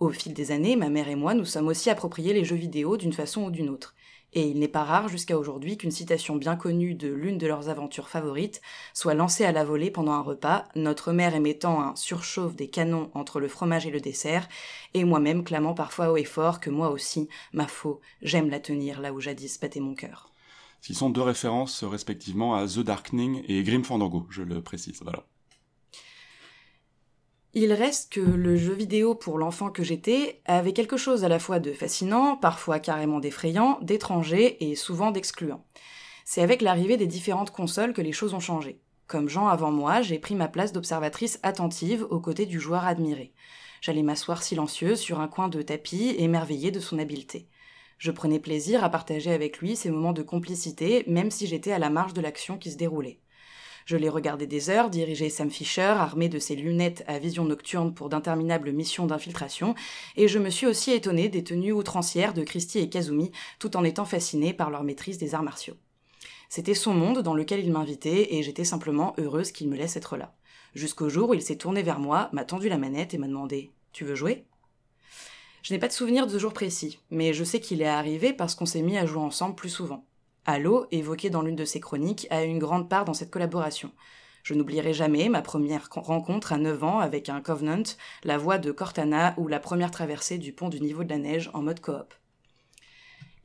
Au 0.00 0.08
fil 0.08 0.34
des 0.34 0.50
années, 0.50 0.74
ma 0.74 0.88
mère 0.88 1.08
et 1.08 1.14
moi 1.14 1.34
nous 1.34 1.44
sommes 1.44 1.68
aussi 1.68 1.90
appropriés 1.90 2.32
les 2.32 2.44
jeux 2.44 2.56
vidéo 2.56 2.96
d'une 2.96 3.12
façon 3.12 3.44
ou 3.44 3.50
d'une 3.52 3.68
autre 3.68 3.94
et 4.32 4.48
il 4.48 4.58
n'est 4.58 4.66
pas 4.66 4.82
rare 4.82 5.06
jusqu'à 5.06 5.38
aujourd'hui 5.38 5.76
qu'une 5.76 5.92
citation 5.92 6.34
bien 6.34 6.56
connue 6.56 6.94
de 6.94 7.06
l'une 7.06 7.38
de 7.38 7.46
leurs 7.46 7.68
aventures 7.68 8.08
favorites 8.08 8.60
soit 8.92 9.14
lancée 9.14 9.44
à 9.44 9.52
la 9.52 9.62
volée 9.62 9.92
pendant 9.92 10.14
un 10.14 10.22
repas, 10.22 10.64
notre 10.74 11.12
mère 11.12 11.36
émettant 11.36 11.80
un 11.80 11.94
surchauffe 11.94 12.56
des 12.56 12.68
canons 12.68 13.12
entre 13.14 13.38
le 13.38 13.46
fromage 13.46 13.86
et 13.86 13.90
le 13.90 14.00
dessert, 14.00 14.48
et 14.94 15.04
moi-même 15.04 15.44
clamant 15.44 15.74
parfois 15.74 16.10
haut 16.10 16.16
et 16.16 16.24
fort 16.24 16.58
que 16.58 16.70
moi 16.70 16.90
aussi, 16.90 17.28
ma 17.52 17.68
faux, 17.68 18.00
j'aime 18.22 18.50
la 18.50 18.58
tenir 18.58 19.00
là 19.00 19.12
où 19.12 19.20
jadis 19.20 19.60
battait 19.60 19.78
mon 19.78 19.94
cœur. 19.94 20.29
Ce 20.80 20.94
sont 20.94 21.10
deux 21.10 21.22
références 21.22 21.84
respectivement 21.84 22.54
à 22.54 22.66
The 22.66 22.80
Darkening 22.80 23.42
et 23.48 23.62
Grim 23.62 23.84
Fandango, 23.84 24.26
je 24.30 24.42
le 24.42 24.62
précise, 24.62 25.00
voilà. 25.02 25.24
Il 27.52 27.72
reste 27.72 28.12
que 28.12 28.20
le 28.20 28.56
jeu 28.56 28.74
vidéo 28.74 29.16
pour 29.16 29.36
l'enfant 29.36 29.70
que 29.70 29.82
j'étais 29.82 30.40
avait 30.44 30.72
quelque 30.72 30.96
chose 30.96 31.24
à 31.24 31.28
la 31.28 31.40
fois 31.40 31.58
de 31.58 31.72
fascinant, 31.72 32.36
parfois 32.36 32.78
carrément 32.78 33.18
d'effrayant, 33.18 33.80
d'étranger 33.82 34.70
et 34.70 34.76
souvent 34.76 35.10
d'excluant. 35.10 35.64
C'est 36.24 36.42
avec 36.42 36.62
l'arrivée 36.62 36.96
des 36.96 37.08
différentes 37.08 37.50
consoles 37.50 37.92
que 37.92 38.02
les 38.02 38.12
choses 38.12 38.34
ont 38.34 38.40
changé. 38.40 38.80
Comme 39.08 39.28
Jean 39.28 39.48
avant 39.48 39.72
moi, 39.72 40.00
j'ai 40.00 40.20
pris 40.20 40.36
ma 40.36 40.46
place 40.46 40.72
d'observatrice 40.72 41.40
attentive 41.42 42.06
aux 42.10 42.20
côtés 42.20 42.46
du 42.46 42.60
joueur 42.60 42.84
admiré. 42.84 43.34
J'allais 43.80 44.04
m'asseoir 44.04 44.44
silencieuse 44.44 45.00
sur 45.00 45.18
un 45.18 45.26
coin 45.26 45.48
de 45.48 45.60
tapis, 45.60 46.14
émerveillée 46.18 46.70
de 46.70 46.78
son 46.78 47.00
habileté. 47.00 47.48
Je 48.00 48.10
prenais 48.10 48.38
plaisir 48.38 48.82
à 48.82 48.88
partager 48.88 49.30
avec 49.30 49.58
lui 49.58 49.76
ces 49.76 49.90
moments 49.90 50.14
de 50.14 50.22
complicité, 50.22 51.04
même 51.06 51.30
si 51.30 51.46
j'étais 51.46 51.72
à 51.72 51.78
la 51.78 51.90
marge 51.90 52.14
de 52.14 52.22
l'action 52.22 52.56
qui 52.56 52.70
se 52.70 52.78
déroulait. 52.78 53.20
Je 53.84 53.98
l'ai 53.98 54.08
regardé 54.08 54.46
des 54.46 54.70
heures, 54.70 54.88
diriger 54.88 55.28
Sam 55.28 55.50
Fisher, 55.50 55.82
armé 55.82 56.30
de 56.30 56.38
ses 56.38 56.56
lunettes 56.56 57.04
à 57.06 57.18
vision 57.18 57.44
nocturne 57.44 57.92
pour 57.92 58.08
d'interminables 58.08 58.72
missions 58.72 59.06
d'infiltration, 59.06 59.74
et 60.16 60.28
je 60.28 60.38
me 60.38 60.48
suis 60.48 60.66
aussi 60.66 60.92
étonnée 60.92 61.28
des 61.28 61.44
tenues 61.44 61.72
outrancières 61.72 62.32
de 62.32 62.42
Christie 62.42 62.78
et 62.78 62.88
Kazumi, 62.88 63.32
tout 63.58 63.76
en 63.76 63.84
étant 63.84 64.06
fascinée 64.06 64.54
par 64.54 64.70
leur 64.70 64.82
maîtrise 64.82 65.18
des 65.18 65.34
arts 65.34 65.42
martiaux. 65.42 65.76
C'était 66.48 66.72
son 66.72 66.94
monde 66.94 67.20
dans 67.20 67.34
lequel 67.34 67.60
il 67.62 67.70
m'invitait, 67.70 68.34
et 68.34 68.42
j'étais 68.42 68.64
simplement 68.64 69.12
heureuse 69.18 69.52
qu'il 69.52 69.68
me 69.68 69.76
laisse 69.76 69.96
être 69.96 70.16
là. 70.16 70.34
Jusqu'au 70.74 71.10
jour 71.10 71.28
où 71.28 71.34
il 71.34 71.42
s'est 71.42 71.56
tourné 71.56 71.82
vers 71.82 72.00
moi, 72.00 72.30
m'a 72.32 72.46
tendu 72.46 72.70
la 72.70 72.78
manette 72.78 73.12
et 73.12 73.18
m'a 73.18 73.28
demandé 73.28 73.72
Tu 73.92 74.06
veux 74.06 74.14
jouer? 74.14 74.46
Je 75.62 75.74
n'ai 75.74 75.78
pas 75.78 75.88
de 75.88 75.92
souvenir 75.92 76.26
de 76.26 76.38
jour 76.38 76.52
précis, 76.54 77.00
mais 77.10 77.34
je 77.34 77.44
sais 77.44 77.60
qu'il 77.60 77.82
est 77.82 77.86
arrivé 77.86 78.32
parce 78.32 78.54
qu'on 78.54 78.66
s'est 78.66 78.82
mis 78.82 78.96
à 78.96 79.04
jouer 79.04 79.20
ensemble 79.20 79.54
plus 79.54 79.68
souvent. 79.68 80.06
Halo, 80.46 80.86
évoqué 80.90 81.28
dans 81.28 81.42
l'une 81.42 81.56
de 81.56 81.66
ses 81.66 81.80
chroniques, 81.80 82.26
a 82.30 82.44
une 82.44 82.58
grande 82.58 82.88
part 82.88 83.04
dans 83.04 83.12
cette 83.12 83.30
collaboration. 83.30 83.92
Je 84.42 84.54
n'oublierai 84.54 84.94
jamais 84.94 85.28
ma 85.28 85.42
première 85.42 85.88
rencontre 85.92 86.54
à 86.54 86.56
9 86.56 86.82
ans 86.82 86.98
avec 86.98 87.28
un 87.28 87.42
Covenant, 87.42 87.82
la 88.24 88.38
voix 88.38 88.56
de 88.56 88.72
Cortana 88.72 89.34
ou 89.36 89.48
la 89.48 89.60
première 89.60 89.90
traversée 89.90 90.38
du 90.38 90.54
pont 90.54 90.70
du 90.70 90.80
niveau 90.80 91.04
de 91.04 91.10
la 91.10 91.18
neige 91.18 91.50
en 91.52 91.60
mode 91.60 91.80
coop. 91.80 92.14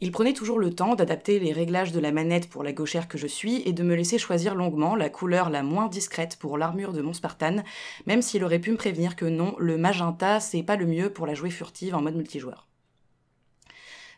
Il 0.05 0.11
prenait 0.11 0.33
toujours 0.33 0.59
le 0.59 0.71
temps 0.71 0.93
d'adapter 0.93 1.39
les 1.39 1.51
réglages 1.51 1.91
de 1.91 1.99
la 1.99 2.11
manette 2.11 2.47
pour 2.47 2.63
la 2.63 2.73
gauchère 2.73 3.07
que 3.07 3.17
je 3.17 3.25
suis 3.25 3.63
et 3.67 3.73
de 3.73 3.81
me 3.81 3.95
laisser 3.95 4.19
choisir 4.19 4.53
longuement 4.53 4.95
la 4.95 5.09
couleur 5.09 5.49
la 5.49 5.63
moins 5.63 5.87
discrète 5.87 6.37
pour 6.37 6.59
l'armure 6.59 6.93
de 6.93 7.01
mon 7.01 7.11
Spartan, 7.11 7.63
même 8.05 8.21
s'il 8.21 8.43
aurait 8.43 8.59
pu 8.59 8.69
me 8.69 8.77
prévenir 8.77 9.15
que 9.15 9.25
non, 9.25 9.55
le 9.57 9.79
magenta 9.79 10.39
c'est 10.39 10.61
pas 10.61 10.75
le 10.75 10.85
mieux 10.85 11.11
pour 11.11 11.25
la 11.25 11.33
jouer 11.33 11.49
furtive 11.49 11.95
en 11.95 12.03
mode 12.03 12.17
multijoueur. 12.17 12.67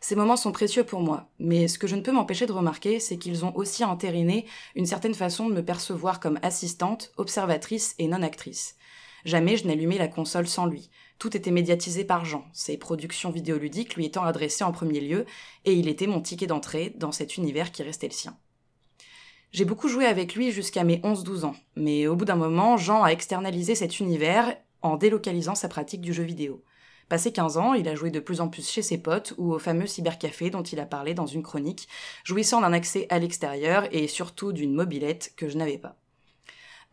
Ces 0.02 0.14
moments 0.14 0.36
sont 0.36 0.52
précieux 0.52 0.84
pour 0.84 1.00
moi, 1.00 1.30
mais 1.38 1.68
ce 1.68 1.78
que 1.78 1.86
je 1.86 1.96
ne 1.96 2.02
peux 2.02 2.12
m'empêcher 2.12 2.44
de 2.44 2.52
remarquer, 2.52 3.00
c'est 3.00 3.16
qu'ils 3.16 3.46
ont 3.46 3.56
aussi 3.56 3.82
entériné 3.82 4.44
une 4.74 4.84
certaine 4.84 5.14
façon 5.14 5.48
de 5.48 5.54
me 5.54 5.64
percevoir 5.64 6.20
comme 6.20 6.38
assistante, 6.42 7.12
observatrice 7.16 7.94
et 7.98 8.08
non-actrice. 8.08 8.76
Jamais 9.24 9.56
je 9.56 9.66
n'allumais 9.66 9.96
la 9.96 10.08
console 10.08 10.48
sans 10.48 10.66
lui. 10.66 10.90
Tout 11.18 11.36
était 11.36 11.50
médiatisé 11.50 12.04
par 12.04 12.24
Jean, 12.24 12.44
ses 12.52 12.78
productions 12.78 13.30
vidéoludiques 13.30 13.96
lui 13.96 14.06
étant 14.06 14.22
adressées 14.22 14.62
en 14.62 14.70
premier 14.70 15.00
lieu, 15.00 15.26
et 15.64 15.72
il 15.72 15.88
était 15.88 16.06
mon 16.06 16.20
ticket 16.20 16.46
d'entrée 16.46 16.94
dans 16.96 17.10
cet 17.10 17.36
univers 17.36 17.72
qui 17.72 17.82
restait 17.82 18.06
le 18.06 18.12
sien. 18.12 18.36
J'ai 19.50 19.64
beaucoup 19.64 19.88
joué 19.88 20.06
avec 20.06 20.34
lui 20.34 20.52
jusqu'à 20.52 20.84
mes 20.84 20.98
11-12 20.98 21.44
ans, 21.44 21.56
mais 21.74 22.06
au 22.06 22.14
bout 22.14 22.24
d'un 22.24 22.36
moment, 22.36 22.76
Jean 22.76 23.02
a 23.02 23.10
externalisé 23.10 23.74
cet 23.74 23.98
univers 23.98 24.56
en 24.82 24.96
délocalisant 24.96 25.54
sa 25.54 25.68
pratique 25.68 26.02
du 26.02 26.12
jeu 26.12 26.22
vidéo. 26.22 26.62
Passé 27.08 27.32
15 27.32 27.56
ans, 27.56 27.72
il 27.72 27.88
a 27.88 27.94
joué 27.94 28.10
de 28.10 28.20
plus 28.20 28.42
en 28.42 28.48
plus 28.48 28.68
chez 28.68 28.82
ses 28.82 28.98
potes 28.98 29.32
ou 29.38 29.54
au 29.54 29.58
fameux 29.58 29.86
cybercafé 29.86 30.50
dont 30.50 30.62
il 30.62 30.78
a 30.78 30.86
parlé 30.86 31.14
dans 31.14 31.26
une 31.26 31.42
chronique, 31.42 31.88
jouissant 32.22 32.60
d'un 32.60 32.74
accès 32.74 33.06
à 33.08 33.18
l'extérieur 33.18 33.88
et 33.90 34.06
surtout 34.06 34.52
d'une 34.52 34.74
mobilette 34.74 35.32
que 35.34 35.48
je 35.48 35.56
n'avais 35.56 35.78
pas. 35.78 35.96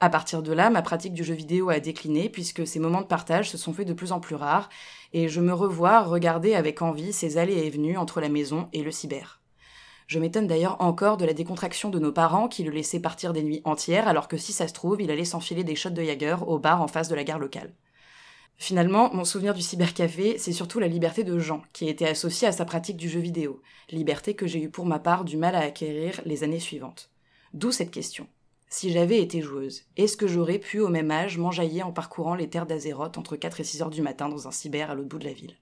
À 0.01 0.09
partir 0.09 0.43
de 0.43 0.51
là, 0.51 0.69
ma 0.69 0.81
pratique 0.81 1.13
du 1.13 1.23
jeu 1.23 1.33
vidéo 1.33 1.69
a 1.69 1.79
décliné 1.79 2.27
puisque 2.27 2.67
ces 2.67 2.79
moments 2.79 3.01
de 3.01 3.07
partage 3.07 3.49
se 3.49 3.57
sont 3.57 3.71
faits 3.71 3.87
de 3.87 3.93
plus 3.93 4.11
en 4.11 4.19
plus 4.19 4.35
rares 4.35 4.69
et 5.13 5.29
je 5.29 5.39
me 5.39 5.53
revois 5.53 6.03
regarder 6.03 6.53
avec 6.53 6.81
envie 6.81 7.13
ces 7.13 7.37
allées 7.37 7.65
et 7.65 7.69
venues 7.69 7.97
entre 7.97 8.19
la 8.19 8.27
maison 8.27 8.67
et 8.73 8.83
le 8.83 8.91
cyber. 8.91 9.41
Je 10.07 10.19
m'étonne 10.19 10.47
d'ailleurs 10.47 10.81
encore 10.81 11.15
de 11.15 11.25
la 11.25 11.33
décontraction 11.33 11.89
de 11.89 11.97
nos 11.97 12.11
parents 12.11 12.49
qui 12.49 12.63
le 12.63 12.71
laissaient 12.71 12.99
partir 12.99 13.31
des 13.31 13.41
nuits 13.41 13.61
entières 13.63 14.09
alors 14.09 14.27
que 14.27 14.37
si 14.37 14.51
ça 14.51 14.67
se 14.67 14.73
trouve, 14.73 15.01
il 15.01 15.09
allait 15.11 15.25
s'enfiler 15.25 15.63
des 15.63 15.75
shots 15.75 15.89
de 15.91 16.03
Jaeger 16.03 16.47
au 16.47 16.59
bar 16.59 16.81
en 16.81 16.87
face 16.87 17.07
de 17.07 17.15
la 17.15 17.23
gare 17.23 17.39
locale. 17.39 17.73
Finalement, 18.57 19.13
mon 19.13 19.25
souvenir 19.25 19.53
du 19.53 19.61
cybercafé, 19.61 20.37
c'est 20.37 20.53
surtout 20.53 20.79
la 20.79 20.87
liberté 20.87 21.23
de 21.23 21.39
Jean, 21.39 21.61
qui 21.73 21.89
était 21.89 22.07
associée 22.07 22.47
à 22.47 22.51
sa 22.51 22.65
pratique 22.65 22.97
du 22.97 23.09
jeu 23.09 23.19
vidéo, 23.19 23.61
liberté 23.89 24.33
que 24.33 24.47
j'ai 24.47 24.61
eu 24.61 24.69
pour 24.69 24.85
ma 24.85 24.99
part 24.99 25.25
du 25.25 25.37
mal 25.37 25.55
à 25.55 25.59
acquérir 25.59 26.21
les 26.25 26.43
années 26.43 26.59
suivantes. 26.59 27.09
D'où 27.53 27.71
cette 27.71 27.91
question. 27.91 28.27
Si 28.77 28.91
j'avais 28.91 29.21
été 29.21 29.41
joueuse, 29.41 29.83
est-ce 29.95 30.17
que 30.17 30.27
j'aurais 30.27 30.59
pu 30.59 30.81
au 30.81 30.89
même 30.89 31.09
âge 31.09 31.37
m'enjailler 31.37 31.81
en 31.81 31.93
parcourant 31.93 32.35
les 32.35 32.49
terres 32.49 32.65
d'Azeroth 32.65 33.17
entre 33.17 33.37
4 33.37 33.61
et 33.61 33.63
6 33.63 33.81
heures 33.81 33.89
du 33.89 34.01
matin 34.01 34.27
dans 34.27 34.49
un 34.49 34.51
cyber 34.51 34.91
à 34.91 34.95
l'autre 34.95 35.07
bout 35.07 35.17
de 35.17 35.23
la 35.23 35.31
ville? 35.31 35.55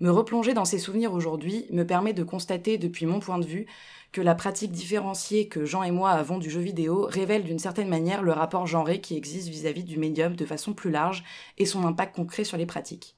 Me 0.00 0.08
replonger 0.08 0.54
dans 0.54 0.64
ces 0.64 0.78
souvenirs 0.78 1.12
aujourd'hui 1.12 1.66
me 1.70 1.84
permet 1.84 2.14
de 2.14 2.22
constater 2.22 2.78
depuis 2.78 3.04
mon 3.04 3.20
point 3.20 3.38
de 3.38 3.44
vue 3.44 3.66
que 4.12 4.22
la 4.22 4.34
pratique 4.34 4.72
différenciée 4.72 5.46
que 5.46 5.66
Jean 5.66 5.82
et 5.82 5.90
moi 5.90 6.12
avons 6.12 6.38
du 6.38 6.48
jeu 6.48 6.62
vidéo 6.62 7.04
révèle 7.04 7.44
d'une 7.44 7.58
certaine 7.58 7.90
manière 7.90 8.22
le 8.22 8.32
rapport 8.32 8.66
genré 8.66 9.02
qui 9.02 9.14
existe 9.14 9.48
vis-à-vis 9.48 9.84
du 9.84 9.98
médium 9.98 10.36
de 10.36 10.46
façon 10.46 10.72
plus 10.72 10.90
large 10.90 11.22
et 11.58 11.66
son 11.66 11.84
impact 11.84 12.16
concret 12.16 12.44
sur 12.44 12.56
les 12.56 12.64
pratiques. 12.64 13.14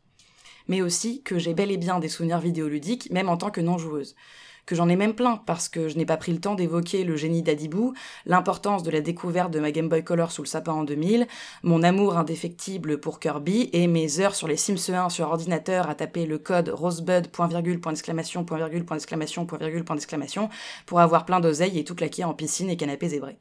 Mais 0.67 0.83
aussi 0.83 1.23
que 1.23 1.39
j'ai 1.39 1.55
bel 1.55 1.71
et 1.71 1.77
bien 1.77 2.01
des 2.01 2.09
souvenirs 2.09 2.41
vidéoludiques, 2.41 3.13
même 3.13 3.29
en 3.29 3.37
tant 3.37 3.53
que 3.53 3.61
non-joueuse 3.61 4.17
que 4.67 4.75
j'en 4.75 4.89
ai 4.89 4.97
même 4.97 5.15
plein, 5.15 5.41
parce 5.47 5.69
que 5.69 5.89
je 5.89 5.97
n'ai 5.97 6.05
pas 6.05 6.17
pris 6.17 6.33
le 6.33 6.41
temps 6.41 6.57
d'évoquer 6.57 7.05
le 7.05 7.17
génie 7.17 7.43
d'Adibou, 7.43 7.95
l'importance 8.27 8.83
de 8.83 8.91
la 8.91 9.01
découverte 9.01 9.53
de 9.53 9.61
ma 9.61 9.71
Game 9.71 9.89
Boy 9.89 10.05
Color 10.05 10.33
sous 10.33 10.43
le 10.43 10.49
sapin 10.49 10.73
en 10.73 10.85
2000, 10.85 11.27
mon 11.63 11.83
amour 11.83 12.19
indéfectible 12.19 12.99
pour 12.99 13.21
Kirby 13.21 13.71
et 13.73 13.87
mes 13.87 14.21
heures 14.21 14.35
sur 14.35 14.49
les 14.49 14.57
Sims 14.57 14.93
1 14.93 15.09
sur 15.09 15.29
ordinateur 15.29 15.89
à 15.89 15.95
taper 15.95 16.27
le 16.27 16.39
code 16.39 16.69
rosebud, 16.69 17.29
point 17.29 17.47
virgule, 17.47 17.81
point 17.81 17.95
pour 20.87 21.01
avoir 21.01 21.25
plein 21.25 21.41
d'oseilles 21.41 21.79
et 21.79 21.85
tout 21.85 21.95
claquer 21.95 22.25
en 22.25 22.35
piscine 22.35 22.71
et 22.71 22.77
canapé 22.77 23.09
zébré. 23.09 23.39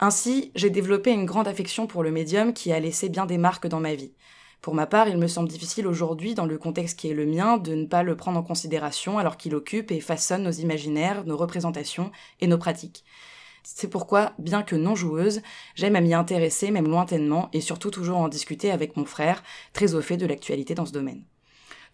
Ainsi, 0.00 0.50
j'ai 0.54 0.70
développé 0.70 1.12
une 1.12 1.26
grande 1.26 1.48
affection 1.48 1.86
pour 1.86 2.02
le 2.02 2.10
médium 2.10 2.52
qui 2.52 2.72
a 2.72 2.80
laissé 2.80 3.08
bien 3.08 3.26
des 3.26 3.38
marques 3.38 3.66
dans 3.66 3.80
ma 3.80 3.94
vie. 3.94 4.12
Pour 4.62 4.74
ma 4.74 4.86
part, 4.86 5.08
il 5.08 5.18
me 5.18 5.26
semble 5.26 5.48
difficile 5.48 5.88
aujourd'hui, 5.88 6.34
dans 6.36 6.46
le 6.46 6.56
contexte 6.56 6.96
qui 6.96 7.08
est 7.10 7.14
le 7.14 7.26
mien, 7.26 7.58
de 7.58 7.74
ne 7.74 7.84
pas 7.84 8.04
le 8.04 8.16
prendre 8.16 8.38
en 8.38 8.44
considération 8.44 9.18
alors 9.18 9.36
qu'il 9.36 9.56
occupe 9.56 9.90
et 9.90 9.98
façonne 10.00 10.44
nos 10.44 10.52
imaginaires, 10.52 11.24
nos 11.24 11.36
représentations 11.36 12.12
et 12.40 12.46
nos 12.46 12.58
pratiques. 12.58 13.04
C'est 13.64 13.88
pourquoi, 13.88 14.34
bien 14.38 14.62
que 14.62 14.76
non 14.76 14.94
joueuse, 14.94 15.42
j'aime 15.74 15.96
à 15.96 16.00
m'y 16.00 16.14
intéresser 16.14 16.70
même 16.70 16.86
lointainement 16.88 17.48
et 17.52 17.60
surtout 17.60 17.90
toujours 17.90 18.18
en 18.18 18.28
discuter 18.28 18.70
avec 18.70 18.96
mon 18.96 19.04
frère, 19.04 19.42
très 19.72 19.94
au 19.94 20.00
fait 20.00 20.16
de 20.16 20.26
l'actualité 20.26 20.76
dans 20.76 20.86
ce 20.86 20.92
domaine. 20.92 21.24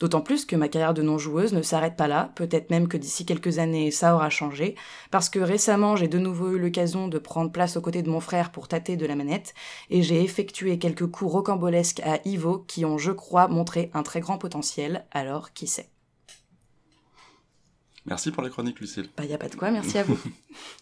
D'autant 0.00 0.20
plus 0.20 0.44
que 0.44 0.54
ma 0.54 0.68
carrière 0.68 0.94
de 0.94 1.02
non-joueuse 1.02 1.52
ne 1.52 1.62
s'arrête 1.62 1.96
pas 1.96 2.06
là, 2.06 2.30
peut-être 2.36 2.70
même 2.70 2.86
que 2.86 2.96
d'ici 2.96 3.26
quelques 3.26 3.58
années 3.58 3.90
ça 3.90 4.14
aura 4.14 4.30
changé, 4.30 4.76
parce 5.10 5.28
que 5.28 5.40
récemment 5.40 5.96
j'ai 5.96 6.08
de 6.08 6.18
nouveau 6.18 6.52
eu 6.52 6.58
l'occasion 6.58 7.08
de 7.08 7.18
prendre 7.18 7.50
place 7.50 7.76
aux 7.76 7.80
côtés 7.80 8.02
de 8.02 8.10
mon 8.10 8.20
frère 8.20 8.52
pour 8.52 8.68
tâter 8.68 8.96
de 8.96 9.06
la 9.06 9.16
manette, 9.16 9.54
et 9.90 10.02
j'ai 10.02 10.22
effectué 10.22 10.78
quelques 10.78 11.06
coups 11.06 11.32
rocambolesques 11.32 12.00
à 12.00 12.20
Ivo 12.24 12.64
qui 12.66 12.84
ont, 12.84 12.98
je 12.98 13.12
crois, 13.12 13.48
montré 13.48 13.90
un 13.92 14.02
très 14.02 14.20
grand 14.20 14.38
potentiel, 14.38 15.04
alors 15.10 15.52
qui 15.52 15.66
sait? 15.66 15.88
Merci 18.06 18.30
pour 18.30 18.42
la 18.42 18.48
chronique, 18.48 18.80
Lucille. 18.80 19.08
Bah 19.16 19.24
y 19.24 19.34
a 19.34 19.38
pas 19.38 19.48
de 19.48 19.56
quoi, 19.56 19.70
merci 19.70 19.98
à 19.98 20.04
vous. 20.04 20.18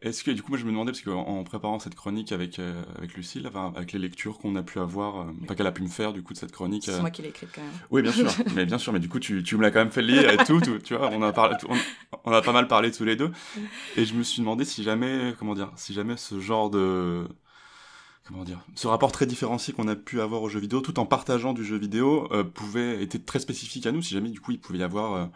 Est-ce 0.00 0.22
que 0.22 0.30
du 0.30 0.42
coup 0.42 0.52
moi 0.52 0.58
je 0.58 0.64
me 0.64 0.70
demandais 0.70 0.92
parce 0.92 1.02
qu'en 1.02 1.42
préparant 1.42 1.80
cette 1.80 1.96
chronique 1.96 2.30
avec 2.30 2.60
euh, 2.60 2.84
avec 2.96 3.14
Lucille, 3.14 3.44
enfin, 3.48 3.72
avec 3.74 3.92
les 3.92 3.98
lectures 3.98 4.38
qu'on 4.38 4.54
a 4.54 4.62
pu 4.62 4.78
avoir, 4.78 5.22
euh, 5.22 5.32
enfin 5.42 5.56
qu'elle 5.56 5.66
a 5.66 5.72
pu 5.72 5.82
me 5.82 5.88
faire 5.88 6.12
du 6.12 6.22
coup 6.22 6.32
de 6.34 6.38
cette 6.38 6.52
chronique. 6.52 6.84
C'est 6.84 6.92
euh, 6.92 7.00
moi 7.00 7.10
qui 7.10 7.22
l'ai 7.22 7.30
écrite 7.30 7.48
quand 7.52 7.62
même. 7.62 7.70
Oui 7.90 8.02
bien 8.02 8.12
sûr, 8.12 8.30
mais 8.54 8.64
bien 8.64 8.78
sûr, 8.78 8.92
mais 8.92 9.00
du 9.00 9.08
coup 9.08 9.18
tu, 9.18 9.42
tu 9.42 9.56
me 9.56 9.62
l'as 9.62 9.72
quand 9.72 9.80
même 9.80 9.90
fait 9.90 10.02
lire 10.02 10.30
et 10.30 10.36
tout, 10.44 10.60
tout, 10.60 10.78
tu 10.78 10.94
vois, 10.94 11.10
on 11.10 11.20
a 11.22 11.32
parlé, 11.32 11.56
on, 11.68 11.76
on, 12.24 12.32
a 12.32 12.40
pas 12.42 12.52
mal 12.52 12.68
parlé 12.68 12.92
tous 12.92 13.04
les 13.04 13.16
deux, 13.16 13.32
et 13.96 14.04
je 14.04 14.14
me 14.14 14.22
suis 14.22 14.38
demandé 14.38 14.64
si 14.64 14.84
jamais, 14.84 15.34
comment 15.36 15.54
dire, 15.54 15.72
si 15.74 15.94
jamais 15.94 16.16
ce 16.16 16.38
genre 16.38 16.70
de 16.70 17.26
comment 18.24 18.44
dire, 18.44 18.64
ce 18.76 18.86
rapport 18.86 19.10
très 19.10 19.26
différencié 19.26 19.74
qu'on 19.74 19.88
a 19.88 19.96
pu 19.96 20.20
avoir 20.20 20.42
aux 20.42 20.48
jeux 20.48 20.60
vidéo, 20.60 20.80
tout 20.80 21.00
en 21.00 21.06
partageant 21.06 21.54
du 21.54 21.64
jeu 21.64 21.76
vidéo, 21.76 22.28
pouvait 22.54 23.02
était 23.02 23.18
très 23.18 23.40
spécifique 23.40 23.84
à 23.86 23.90
nous. 23.90 24.02
Si 24.02 24.14
jamais 24.14 24.28
du 24.28 24.40
coup 24.40 24.52
il 24.52 24.60
pouvait 24.60 24.78
y 24.78 24.82
avoir, 24.84 25.28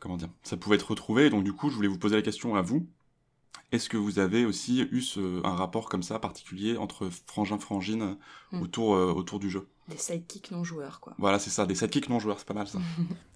comment 0.00 0.18
dire, 0.18 0.28
ça 0.42 0.58
pouvait 0.58 0.76
être 0.76 0.90
retrouvé. 0.90 1.30
Donc 1.30 1.44
du 1.44 1.54
coup 1.54 1.70
je 1.70 1.76
voulais 1.76 1.88
vous 1.88 1.98
poser 1.98 2.16
la 2.16 2.22
question 2.22 2.56
à 2.56 2.60
vous 2.60 2.86
est-ce 3.72 3.88
que 3.88 3.96
vous 3.96 4.18
avez 4.18 4.44
aussi 4.44 4.86
eu 4.92 5.00
ce, 5.00 5.44
un 5.46 5.54
rapport 5.54 5.88
comme 5.88 6.02
ça 6.02 6.18
particulier 6.18 6.76
entre 6.76 7.08
frangin-frangine 7.26 8.16
Mm. 8.52 8.60
autour, 8.60 8.94
euh, 8.94 9.10
autour 9.12 9.38
du 9.38 9.48
jeu? 9.48 9.66
Des 9.88 9.96
sidekicks 9.96 10.50
non 10.50 10.62
joueurs, 10.62 11.00
quoi. 11.00 11.14
Voilà, 11.18 11.38
c'est 11.38 11.48
ça, 11.48 11.64
des 11.64 11.74
sidekicks 11.74 12.10
non 12.10 12.18
joueurs, 12.18 12.38
c'est 12.38 12.46
pas 12.46 12.52
mal 12.52 12.68
ça. 12.68 12.78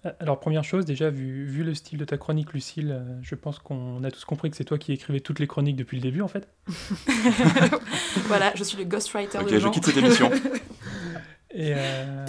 Alors, 0.19 0.39
première 0.39 0.63
chose, 0.63 0.85
déjà, 0.85 1.09
vu, 1.09 1.45
vu 1.47 1.63
le 1.63 1.73
style 1.73 1.97
de 1.97 2.05
ta 2.05 2.17
chronique, 2.17 2.53
Lucille, 2.53 2.91
euh, 2.91 3.17
je 3.23 3.33
pense 3.33 3.57
qu'on 3.57 4.03
a 4.03 4.11
tous 4.11 4.25
compris 4.25 4.51
que 4.51 4.55
c'est 4.57 4.63
toi 4.63 4.77
qui 4.77 4.93
écrivais 4.93 5.19
toutes 5.21 5.39
les 5.39 5.47
chroniques 5.47 5.75
depuis 5.75 5.97
le 5.97 6.03
début, 6.03 6.21
en 6.21 6.27
fait. 6.27 6.47
voilà, 8.27 8.53
je 8.55 8.63
suis 8.63 8.77
le 8.77 8.83
ghostwriter 8.83 9.39
Ok, 9.39 9.45
de 9.45 9.49
je 9.55 9.59
Jean. 9.59 9.71
quitte 9.71 9.85
cette 9.85 9.97
émission. 9.97 10.29
Et, 11.51 11.73
euh, 11.75 12.25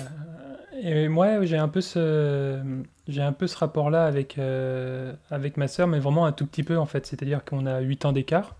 et 0.80 1.08
moi, 1.08 1.44
j'ai 1.44 1.58
un 1.58 1.68
peu 1.68 1.80
ce, 1.82 2.62
j'ai 3.08 3.22
un 3.22 3.32
peu 3.32 3.46
ce 3.46 3.56
rapport-là 3.56 4.04
avec, 4.04 4.38
euh, 4.38 5.14
avec 5.30 5.56
ma 5.56 5.68
sœur, 5.68 5.88
mais 5.88 5.98
vraiment 5.98 6.26
un 6.26 6.32
tout 6.32 6.46
petit 6.46 6.62
peu 6.62 6.78
en 6.78 6.86
fait. 6.86 7.06
C'est-à-dire 7.06 7.44
qu'on 7.44 7.66
a 7.66 7.80
8 7.80 8.04
ans 8.04 8.12
d'écart 8.12 8.56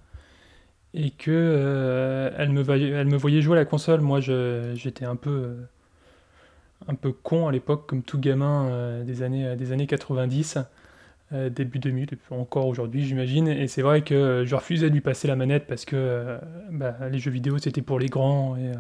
et 0.95 1.11
que 1.11 1.31
euh, 1.31 2.31
elle, 2.37 2.51
me 2.51 2.63
voyait, 2.63 3.43
jouer 3.43 3.59
à 3.59 3.61
la 3.61 3.65
console. 3.67 4.01
Moi, 4.01 4.21
j'étais 4.21 5.05
un 5.05 5.17
peu, 5.17 5.31
euh, 5.31 5.55
un 6.89 6.95
peu 6.95 7.13
con 7.13 7.49
à 7.49 7.53
l'époque, 7.53 7.87
comme 7.87 8.03
tout 8.03 8.19
gamin 8.19 9.03
des, 9.05 9.23
années, 9.23 9.57
des 9.57 9.73
années 9.73 9.87
90. 9.87 10.59
euh, 11.33 11.51
début 11.51 11.79
2000, 11.79 12.05
et 12.13 12.17
puis 12.17 12.35
encore 12.35 12.67
aujourd'hui 12.67 13.05
j'imagine, 13.05 13.49
et 13.49 13.69
c'est 13.69 13.83
vrai 13.83 14.03
que 14.03 14.45
je 14.47 14.55
refusais 14.55 14.89
de 14.89 14.95
lui 14.95 15.03
passer 15.03 15.29
la 15.29 15.37
manette 15.37 15.67
parce 15.67 15.85
que 15.85 16.39
bah, 16.71 16.97
les 17.11 17.19
jeux 17.19 17.31
vidéo 17.31 17.59
c'était 17.59 17.83
pour 17.83 17.99
les 17.99 18.07
grands 18.07 18.57
et, 18.57 18.73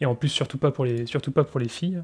et 0.00 0.06
en 0.06 0.14
plus 0.14 0.28
surtout 0.28 0.58
pas 0.58 0.70
pour 0.70 0.84
les, 0.84 1.06
surtout 1.06 1.32
pas 1.32 1.42
pour 1.44 1.58
les 1.58 1.68
filles. 1.68 2.02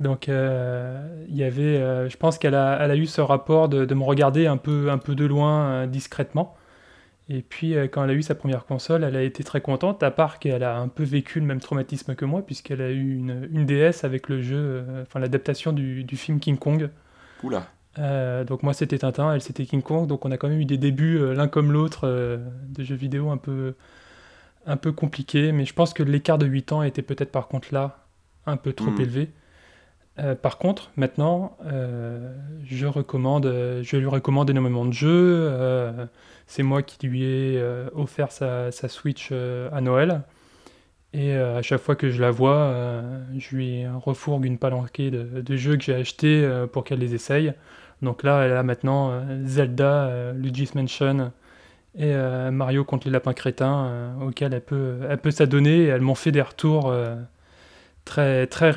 Donc 0.00 0.28
euh, 0.28 1.24
il 1.28 1.36
y 1.36 1.44
avait, 1.44 1.62
euh, 1.76 2.08
je 2.08 2.16
pense 2.16 2.38
qu'elle 2.38 2.54
a, 2.54 2.78
elle 2.80 2.90
a 2.90 2.96
eu 2.96 3.06
ce 3.06 3.20
rapport 3.20 3.68
de, 3.68 3.84
de 3.84 3.94
me 3.94 4.02
regarder 4.02 4.46
un 4.46 4.56
peu, 4.56 4.90
un 4.90 4.98
peu 4.98 5.14
de 5.14 5.24
loin, 5.24 5.66
euh, 5.66 5.86
discrètement. 5.86 6.56
Et 7.30 7.40
puis 7.40 7.74
quand 7.90 8.04
elle 8.04 8.10
a 8.10 8.14
eu 8.14 8.22
sa 8.22 8.34
première 8.34 8.66
console, 8.66 9.02
elle 9.02 9.16
a 9.16 9.22
été 9.22 9.44
très 9.44 9.62
contente, 9.62 10.02
à 10.02 10.10
part 10.10 10.38
qu'elle 10.38 10.62
a 10.62 10.76
un 10.76 10.88
peu 10.88 11.04
vécu 11.04 11.40
le 11.40 11.46
même 11.46 11.60
traumatisme 11.60 12.14
que 12.14 12.26
moi, 12.26 12.42
puisqu'elle 12.44 12.82
a 12.82 12.90
eu 12.90 13.16
une, 13.16 13.48
une 13.50 13.64
DS 13.64 14.04
avec 14.04 14.28
le 14.28 14.42
jeu, 14.42 14.84
enfin 15.02 15.20
l'adaptation 15.20 15.72
du, 15.72 16.04
du 16.04 16.16
film 16.18 16.38
King 16.38 16.58
Kong. 16.58 16.90
Oula. 17.42 17.66
Donc 17.96 18.62
moi 18.62 18.74
c'était 18.74 18.98
Tintin, 18.98 19.32
elle 19.32 19.40
c'était 19.40 19.64
King 19.64 19.80
Kong, 19.80 20.06
donc 20.06 20.26
on 20.26 20.32
a 20.32 20.36
quand 20.36 20.48
même 20.48 20.60
eu 20.60 20.66
des 20.66 20.76
débuts 20.76 21.32
l'un 21.34 21.48
comme 21.48 21.72
l'autre 21.72 22.06
de 22.06 22.84
jeux 22.84 22.94
vidéo 22.94 23.30
un 23.30 23.38
peu, 23.38 23.74
un 24.66 24.76
peu 24.76 24.92
compliqués, 24.92 25.52
mais 25.52 25.64
je 25.64 25.72
pense 25.72 25.94
que 25.94 26.02
l'écart 26.02 26.36
de 26.36 26.44
8 26.46 26.72
ans 26.72 26.82
était 26.82 27.02
peut-être 27.02 27.32
par 27.32 27.48
contre 27.48 27.72
là 27.72 28.04
un 28.46 28.58
peu 28.58 28.74
trop 28.74 28.90
Mm. 28.90 29.00
élevé. 29.00 29.30
Euh, 30.20 30.34
par 30.34 30.58
contre, 30.58 30.92
maintenant, 30.96 31.56
euh, 31.66 32.32
euh, 32.72 33.82
je 33.82 33.96
lui 33.96 34.06
recommande 34.06 34.50
énormément 34.50 34.84
de 34.84 34.92
jeux. 34.92 35.50
c'est 36.46 36.62
moi 36.62 36.82
qui 36.82 37.06
lui 37.06 37.24
ai 37.24 37.62
offert 37.94 38.30
sa, 38.30 38.70
Switch 38.70 39.32
à 39.32 39.80
Noël. 39.80 40.22
Et 41.12 41.34
à 41.34 41.62
chaque 41.62 41.80
fois 41.80 41.94
que 41.94 42.10
je 42.10 42.20
la 42.20 42.30
vois, 42.30 42.74
je 43.38 43.56
lui 43.56 43.86
refourgue 43.86 44.44
une 44.44 44.58
palanquée 44.58 45.10
de, 45.10 45.56
jeux 45.56 45.76
que 45.76 45.84
j'ai 45.84 45.94
achetés 45.94 46.48
pour 46.72 46.84
qu'elle 46.84 46.98
les 46.98 47.14
essaye. 47.14 47.52
Donc 48.02 48.22
là, 48.22 48.42
elle 48.44 48.52
a 48.52 48.62
maintenant 48.62 49.22
Zelda, 49.44 50.32
Luigi's 50.34 50.74
Mansion 50.74 51.32
et 51.96 52.12
Mario 52.50 52.84
contre 52.84 53.06
les 53.06 53.12
lapins 53.12 53.32
crétins, 53.32 54.16
auxquels 54.20 54.54
elle 54.54 54.60
peut, 54.60 54.98
elle 55.08 55.32
s'adonner. 55.32 55.84
Et 55.84 55.86
elles 55.86 56.00
m'ont 56.00 56.16
fait 56.16 56.32
des 56.32 56.42
retours 56.42 56.92
très, 58.04 58.46
très, 58.46 58.72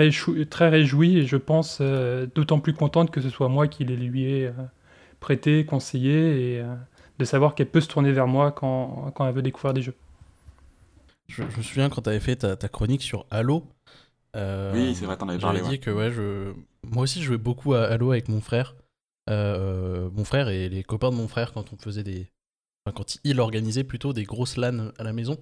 très 0.49 0.69
réjouis 0.69 1.17
et 1.19 1.25
je 1.27 1.37
pense 1.37 1.79
euh, 1.81 2.27
d'autant 2.35 2.59
plus 2.59 2.73
contente 2.73 3.11
que 3.11 3.21
ce 3.21 3.29
soit 3.29 3.49
moi 3.49 3.67
qui 3.67 3.85
les 3.85 3.95
lui 3.95 4.25
ai 4.25 4.47
euh, 4.47 4.51
prêté, 5.19 5.65
conseillé 5.65 6.53
et 6.55 6.61
euh, 6.61 6.75
de 7.19 7.25
savoir 7.25 7.55
qu'elle 7.55 7.69
peut 7.71 7.81
se 7.81 7.89
tourner 7.89 8.11
vers 8.13 8.27
moi 8.27 8.51
quand, 8.51 9.11
quand 9.15 9.27
elle 9.27 9.35
veut 9.35 9.41
découvrir 9.43 9.73
des 9.73 9.81
jeux. 9.81 9.95
Je, 11.27 11.43
je 11.49 11.57
me 11.57 11.61
souviens 11.63 11.89
quand 11.89 12.01
tu 12.01 12.09
avais 12.09 12.19
fait 12.19 12.37
ta, 12.37 12.55
ta 12.55 12.69
chronique 12.69 13.01
sur 13.01 13.25
Halo. 13.31 13.65
euh, 14.35 14.73
Oui, 14.73 14.95
c'est 14.95 15.05
vrai, 15.05 15.17
t'en 15.17 15.29
avais 15.29 15.39
j'avais 15.39 15.59
parlé, 15.59 15.61
dit 15.61 15.69
ouais. 15.71 15.79
que 15.79 15.89
ouais, 15.91 16.11
je... 16.11 16.53
moi 16.83 17.03
aussi 17.03 17.21
je 17.21 17.25
jouais 17.27 17.37
beaucoup 17.37 17.73
à 17.73 17.85
Halo 17.85 18.11
avec 18.11 18.29
mon 18.29 18.41
frère. 18.41 18.75
Euh, 19.29 20.09
mon 20.11 20.23
frère 20.25 20.49
et 20.49 20.69
les 20.69 20.83
copains 20.83 21.11
de 21.11 21.15
mon 21.15 21.27
frère 21.27 21.53
quand 21.53 21.73
on 21.73 21.77
faisait 21.77 22.03
des. 22.03 22.31
Enfin, 22.85 22.95
quand 22.95 23.17
il 23.23 23.39
organisait 23.41 23.83
plutôt 23.83 24.13
des 24.13 24.23
grosses 24.25 24.57
LAN 24.57 24.91
à 24.99 25.03
la 25.03 25.13
maison. 25.13 25.37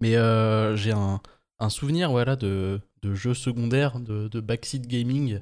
Mais 0.00 0.16
euh, 0.16 0.76
j'ai 0.76 0.92
un, 0.92 1.20
un 1.58 1.70
souvenir 1.70 2.10
voilà, 2.10 2.36
de, 2.36 2.80
de 3.02 3.14
jeux 3.14 3.34
secondaires, 3.34 4.00
de, 4.00 4.28
de 4.28 4.40
backseat 4.40 4.86
gaming 4.86 5.40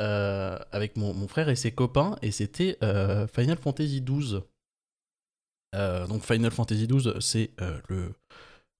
euh, 0.00 0.58
avec 0.72 0.96
mon, 0.96 1.12
mon 1.12 1.28
frère 1.28 1.48
et 1.48 1.56
ses 1.56 1.72
copains, 1.72 2.16
et 2.22 2.30
c'était 2.30 2.78
euh, 2.82 3.26
Final 3.26 3.58
Fantasy 3.58 4.00
XII. 4.00 4.40
Euh, 5.74 6.06
donc 6.06 6.24
Final 6.24 6.50
Fantasy 6.50 6.86
XII, 6.86 7.12
c'est 7.20 7.50
euh, 7.60 7.78
le, 7.88 8.12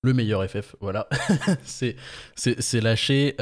le 0.02 0.14
meilleur 0.14 0.48
FF, 0.48 0.76
voilà. 0.80 1.08
c'est 1.62 1.96
c'est 2.34 2.60
c'est 2.62 2.80
lâché. 2.80 3.36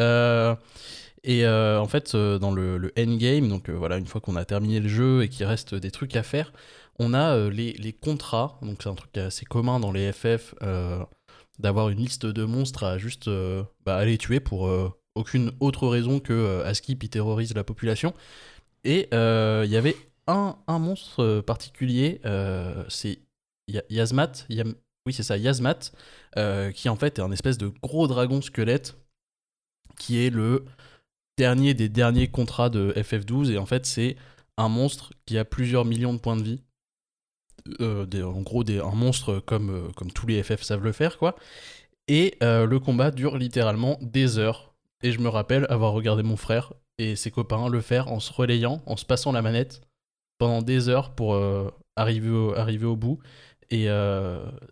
et 1.23 1.47
en 1.47 1.87
fait, 1.87 2.17
dans 2.17 2.51
le, 2.51 2.79
le 2.79 2.93
endgame, 2.99 3.49
donc 3.49 3.71
voilà, 3.71 3.99
une 3.99 4.07
fois 4.07 4.21
qu'on 4.21 4.37
a 4.37 4.45
terminé 4.45 4.81
le 4.81 4.89
jeu 4.89 5.23
et 5.23 5.29
qu'il 5.29 5.47
reste 5.47 5.75
des 5.75 5.91
trucs 5.91 6.17
à 6.17 6.23
faire, 6.23 6.53
on 6.99 7.15
a 7.15 7.49
les, 7.49 7.75
les 7.75 7.93
contrats. 7.93 8.59
Donc 8.63 8.83
c'est 8.83 8.89
un 8.89 8.95
truc 8.97 9.17
assez 9.19 9.45
commun 9.45 9.79
dans 9.79 9.93
les 9.93 10.13
FF 10.13 10.55
d'avoir 11.59 11.89
une 11.89 11.99
liste 11.99 12.27
de 12.27 12.45
monstres 12.45 12.85
à 12.85 12.99
juste 12.99 13.29
euh, 13.29 13.63
bah, 13.85 13.97
aller 13.97 14.19
tuer 14.19 14.41
pour 14.41 14.69
euh, 14.69 14.91
aucune 15.15 15.53
autre 15.61 15.89
raison 15.89 16.21
que 16.21 16.33
euh, 16.33 16.65
Askip 16.65 17.03
il 17.03 17.11
terrorise 17.11 17.55
la 17.55 17.65
population. 17.65 18.15
Et 18.85 19.09
euh, 19.13 19.63
il 19.67 19.71
y 19.71 19.77
avait 19.77 19.97
un, 20.27 20.57
monstre 20.69 21.23
euh, 21.23 21.43
particulier, 21.43 22.21
euh, 22.25 22.85
c'est 22.89 23.21
Ya- 23.67 23.83
Yazmat, 23.91 24.47
ça, 25.11 25.37
Yazmat, 25.37 25.93
euh, 26.37 26.71
qui 26.71 26.89
en 26.89 26.97
fait 26.97 27.19
est 27.19 27.23
un 27.23 27.33
espèce 27.33 27.59
de 27.59 27.69
gros 27.83 28.07
dragon 28.07 28.41
squelette, 28.43 28.97
qui 29.99 30.19
est 30.25 30.31
le 30.31 30.65
dernier 31.39 31.75
des 31.75 31.89
derniers 31.89 32.29
contrats 32.29 32.71
de 32.71 32.93
FF12 32.97 33.51
et 33.51 33.59
en 33.59 33.67
fait 33.67 33.87
c'est 33.87 34.17
un 34.57 34.69
monstre 34.69 35.13
qui 35.25 35.39
a 35.39 35.45
plusieurs 35.45 35.85
millions 35.85 36.13
de 36.13 36.19
points 36.19 36.37
de 36.37 36.43
vie. 36.43 36.63
Euh, 37.81 38.23
en 38.23 38.43
gros 38.43 38.65
un 38.69 38.95
monstre 38.95 39.41
comme, 39.41 39.71
euh, 39.71 40.05
tous 40.15 40.27
les 40.27 40.43
FF 40.43 40.63
savent 40.63 40.85
le 40.85 40.93
faire 40.93 41.19
quoi. 41.19 41.37
Et 42.07 42.37
euh, 42.43 42.67
le 42.67 42.79
combat 42.79 43.11
dure 43.11 43.37
littéralement 43.37 43.99
des 44.01 44.39
heures. 44.39 44.75
Et 45.03 45.13
je 45.13 45.21
me 45.21 45.29
rappelle 45.29 45.67
avoir 45.69 45.93
regardé 45.93 46.23
mon 46.23 46.37
frère 46.37 46.73
et 46.99 47.15
ses 47.17 47.31
copains 47.31 47.69
le 47.69 47.81
faire 47.81 48.11
en 48.11 48.19
se 48.19 48.33
relayant, 48.33 48.83
en 48.87 48.97
se 48.97 49.05
passant 49.05 49.33
la 49.33 49.43
manette 49.43 49.83
pendant 50.39 50.63
des 50.63 50.89
heures 50.89 51.15
pour 51.15 51.41
arriver, 51.97 52.31
au, 52.31 52.55
arriver 52.55 52.87
au 52.87 52.97
bout. 52.97 53.21
Et 53.71 53.87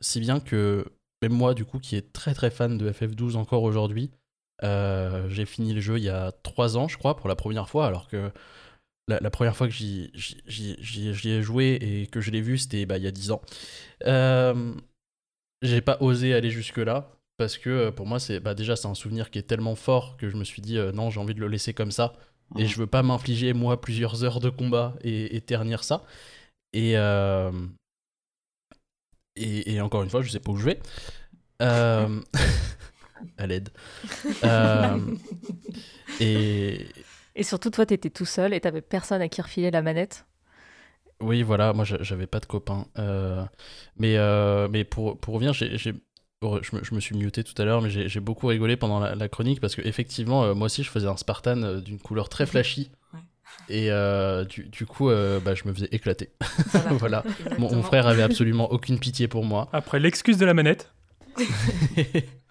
si 0.00 0.18
bien 0.18 0.40
que 0.40 0.84
même 1.22 1.32
moi, 1.32 1.54
du 1.54 1.64
coup, 1.64 1.78
qui 1.78 1.94
est 1.94 2.12
très 2.12 2.34
très 2.34 2.50
fan 2.50 2.76
de 2.76 2.90
FF12 2.90 3.36
encore 3.36 3.62
aujourd'hui, 3.62 4.10
j'ai 4.62 5.46
fini 5.46 5.74
le 5.74 5.80
jeu 5.80 5.98
il 5.98 6.04
y 6.04 6.08
a 6.08 6.32
3 6.42 6.76
ans, 6.76 6.88
je 6.88 6.98
crois, 6.98 7.16
pour 7.16 7.28
la 7.28 7.36
première 7.36 7.68
fois, 7.68 7.86
alors 7.86 8.08
que 8.08 8.32
la, 9.08 9.20
la 9.20 9.30
première 9.30 9.56
fois 9.56 9.68
que 9.68 9.72
j'y, 9.72 10.10
ai 11.24 11.42
joué 11.42 11.78
et 11.80 12.06
que 12.06 12.20
je 12.20 12.30
l'ai 12.30 12.40
vu, 12.40 12.58
c'était 12.58 12.86
bah, 12.86 12.98
il 12.98 13.04
y 13.04 13.06
a 13.06 13.12
10 13.12 13.30
ans. 13.30 13.42
Euh, 14.06 14.74
j'ai 15.62 15.80
pas 15.80 15.96
osé 16.00 16.34
aller 16.34 16.50
jusque-là, 16.50 17.16
parce 17.36 17.58
que 17.58 17.70
euh, 17.70 17.90
pour 17.90 18.06
moi, 18.06 18.18
c'est 18.18 18.40
bah, 18.40 18.54
déjà, 18.54 18.76
c'est 18.76 18.88
un 18.88 18.94
souvenir 18.94 19.30
qui 19.30 19.38
est 19.38 19.42
tellement 19.42 19.74
fort 19.74 20.16
que 20.16 20.28
je 20.28 20.36
me 20.36 20.44
suis 20.44 20.62
dit, 20.62 20.78
euh, 20.78 20.92
non, 20.92 21.10
j'ai 21.10 21.20
envie 21.20 21.34
de 21.34 21.40
le 21.40 21.48
laisser 21.48 21.74
comme 21.74 21.90
ça. 21.90 22.14
Et 22.56 22.66
je 22.66 22.78
veux 22.78 22.86
pas 22.86 23.02
m'infliger, 23.02 23.52
moi, 23.52 23.80
plusieurs 23.80 24.22
heures 24.22 24.38
de 24.38 24.50
combat 24.50 24.94
et, 25.02 25.36
et 25.36 25.40
ternir 25.40 25.82
ça. 25.82 26.04
Et, 26.72 26.96
euh, 26.96 27.50
et, 29.34 29.74
et 29.74 29.80
encore 29.80 30.04
une 30.04 30.10
fois, 30.10 30.22
je 30.22 30.30
sais 30.30 30.40
pas 30.40 30.52
où 30.52 30.56
je 30.56 30.64
vais. 30.64 30.80
À 33.38 33.46
l'aide. 33.46 33.70
Et 36.20 36.86
Et 37.36 37.42
surtout, 37.44 37.70
toi, 37.70 37.86
t'étais 37.86 38.10
tout 38.10 38.24
seul 38.24 38.52
et 38.54 38.60
t'avais 38.60 38.80
personne 38.80 39.20
à 39.22 39.28
qui 39.28 39.40
refiler 39.42 39.70
la 39.70 39.82
manette. 39.82 40.26
oui, 41.20 41.42
voilà, 41.42 41.72
moi 41.72 41.84
j'a- 41.84 42.02
j'avais 42.02 42.26
pas 42.26 42.40
de 42.40 42.46
copain. 42.46 42.86
Euh, 42.98 43.44
mais, 43.98 44.16
euh, 44.16 44.68
mais 44.70 44.84
pour, 44.84 45.18
pour 45.18 45.34
revenir, 45.34 45.52
j'ai, 45.52 45.76
j'ai- 45.78 45.94
je, 46.42 46.76
me, 46.76 46.84
je 46.84 46.94
me 46.94 47.00
suis 47.00 47.16
muté 47.16 47.42
tout 47.44 47.54
à 47.60 47.64
l'heure, 47.64 47.80
mais 47.82 47.88
j'ai, 47.90 48.08
j'ai 48.08 48.20
beaucoup 48.20 48.46
rigolé 48.48 48.76
pendant 48.76 49.00
la, 49.00 49.14
la 49.14 49.28
chronique 49.28 49.60
parce 49.60 49.74
que 49.74 49.82
effectivement, 49.86 50.44
euh, 50.44 50.54
moi 50.54 50.66
aussi, 50.66 50.82
je 50.82 50.90
faisais 50.90 51.06
un 51.08 51.16
Spartan 51.16 51.62
euh, 51.62 51.80
d'une 51.80 51.98
couleur 51.98 52.28
très 52.28 52.44
flashy. 52.52 52.90
Et 53.68 53.90
euh, 53.90 54.44
du, 54.44 54.64
du 54.64 54.86
coup, 54.86 55.10
euh, 55.10 55.40
bah, 55.40 55.54
je 55.54 55.64
me 55.66 55.72
faisais 55.74 55.88
éclater. 55.90 56.30
voilà. 56.90 57.24
Mon, 57.58 57.74
mon 57.74 57.82
frère 57.82 58.06
avait 58.06 58.22
absolument 58.22 58.70
aucune 58.70 58.98
pitié 58.98 59.26
pour 59.28 59.44
moi. 59.44 59.68
Après 59.72 59.98
l'excuse 59.98 60.38
de 60.38 60.46
la 60.46 60.54
manette. 60.54 60.92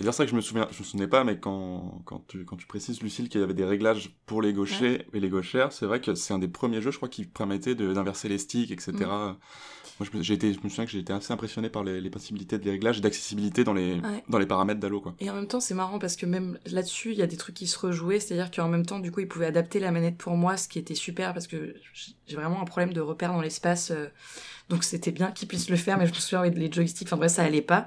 Et 0.00 0.02
dire 0.02 0.14
ça 0.14 0.24
que 0.24 0.30
je 0.30 0.34
me 0.36 0.40
souviens, 0.40 0.66
je 0.72 0.78
me 0.78 0.84
souvenais 0.84 1.06
pas, 1.08 1.24
mais 1.24 1.38
quand, 1.38 2.00
quand, 2.06 2.26
tu, 2.26 2.44
quand 2.46 2.56
tu 2.56 2.66
précises, 2.66 3.02
Lucille, 3.02 3.28
qu'il 3.28 3.40
y 3.40 3.44
avait 3.44 3.52
des 3.54 3.66
réglages 3.66 4.16
pour 4.24 4.40
les 4.40 4.54
gauchers 4.54 5.06
et 5.12 5.20
les 5.20 5.28
gauchères, 5.28 5.72
c'est 5.72 5.84
vrai 5.84 6.00
que 6.00 6.14
c'est 6.14 6.32
un 6.32 6.38
des 6.38 6.48
premiers 6.48 6.80
jeux, 6.80 6.90
je 6.90 6.96
crois, 6.96 7.10
qui 7.10 7.24
permettait 7.26 7.74
d'inverser 7.74 8.28
les 8.30 8.38
sticks, 8.38 8.70
etc. 8.70 8.92
Mm. 8.94 9.36
Moi, 10.00 10.08
je 10.10 10.22
j'ai 10.22 10.32
été, 10.32 10.54
je 10.54 10.58
me 10.64 10.70
souviens 10.70 10.86
que 10.86 10.90
j'ai 10.90 11.00
été 11.00 11.12
assez 11.12 11.30
impressionné 11.34 11.68
par 11.68 11.84
les, 11.84 12.00
les 12.00 12.08
possibilités 12.08 12.56
de 12.58 12.70
réglages 12.70 12.96
et 12.96 13.00
d'accessibilité 13.02 13.62
dans 13.64 13.74
les, 13.74 14.00
Ouais. 14.00 14.24
dans 14.30 14.38
les 14.38 14.46
paramètres 14.46 14.80
d'Halo, 14.80 15.02
quoi. 15.02 15.14
Et 15.20 15.28
en 15.28 15.34
même 15.34 15.46
temps, 15.46 15.60
c'est 15.60 15.74
marrant 15.74 15.98
parce 15.98 16.16
que 16.16 16.24
même 16.24 16.58
là-dessus, 16.64 17.12
il 17.12 17.18
y 17.18 17.22
a 17.22 17.26
des 17.26 17.36
trucs 17.36 17.56
qui 17.56 17.66
se 17.66 17.78
rejouaient. 17.78 18.20
C'est-à-dire 18.20 18.50
qu'en 18.50 18.68
même 18.68 18.86
temps, 18.86 18.98
du 19.00 19.12
coup, 19.12 19.20
ils 19.20 19.28
pouvaient 19.28 19.44
adapter 19.46 19.78
la 19.80 19.90
manette 19.90 20.16
pour 20.16 20.34
moi, 20.38 20.56
ce 20.56 20.66
qui 20.68 20.78
était 20.78 20.94
super 20.94 21.34
parce 21.34 21.46
que 21.46 21.74
j'ai 22.26 22.36
vraiment 22.36 22.62
un 22.62 22.64
problème 22.64 22.94
de 22.94 23.02
repère 23.02 23.32
dans 23.34 23.42
l'espace. 23.42 23.90
euh, 23.90 24.06
donc 24.70 24.84
c'était 24.84 25.10
bien 25.10 25.30
qu'ils 25.32 25.48
puissent 25.48 25.68
le 25.68 25.76
faire, 25.76 25.98
mais 25.98 26.06
je 26.06 26.12
me 26.12 26.16
souviens 26.18 26.44
les 26.48 26.72
joysticks, 26.72 27.08
enfin 27.08 27.16
bref, 27.18 27.32
ça 27.32 27.42
allait 27.42 27.60
pas. 27.60 27.84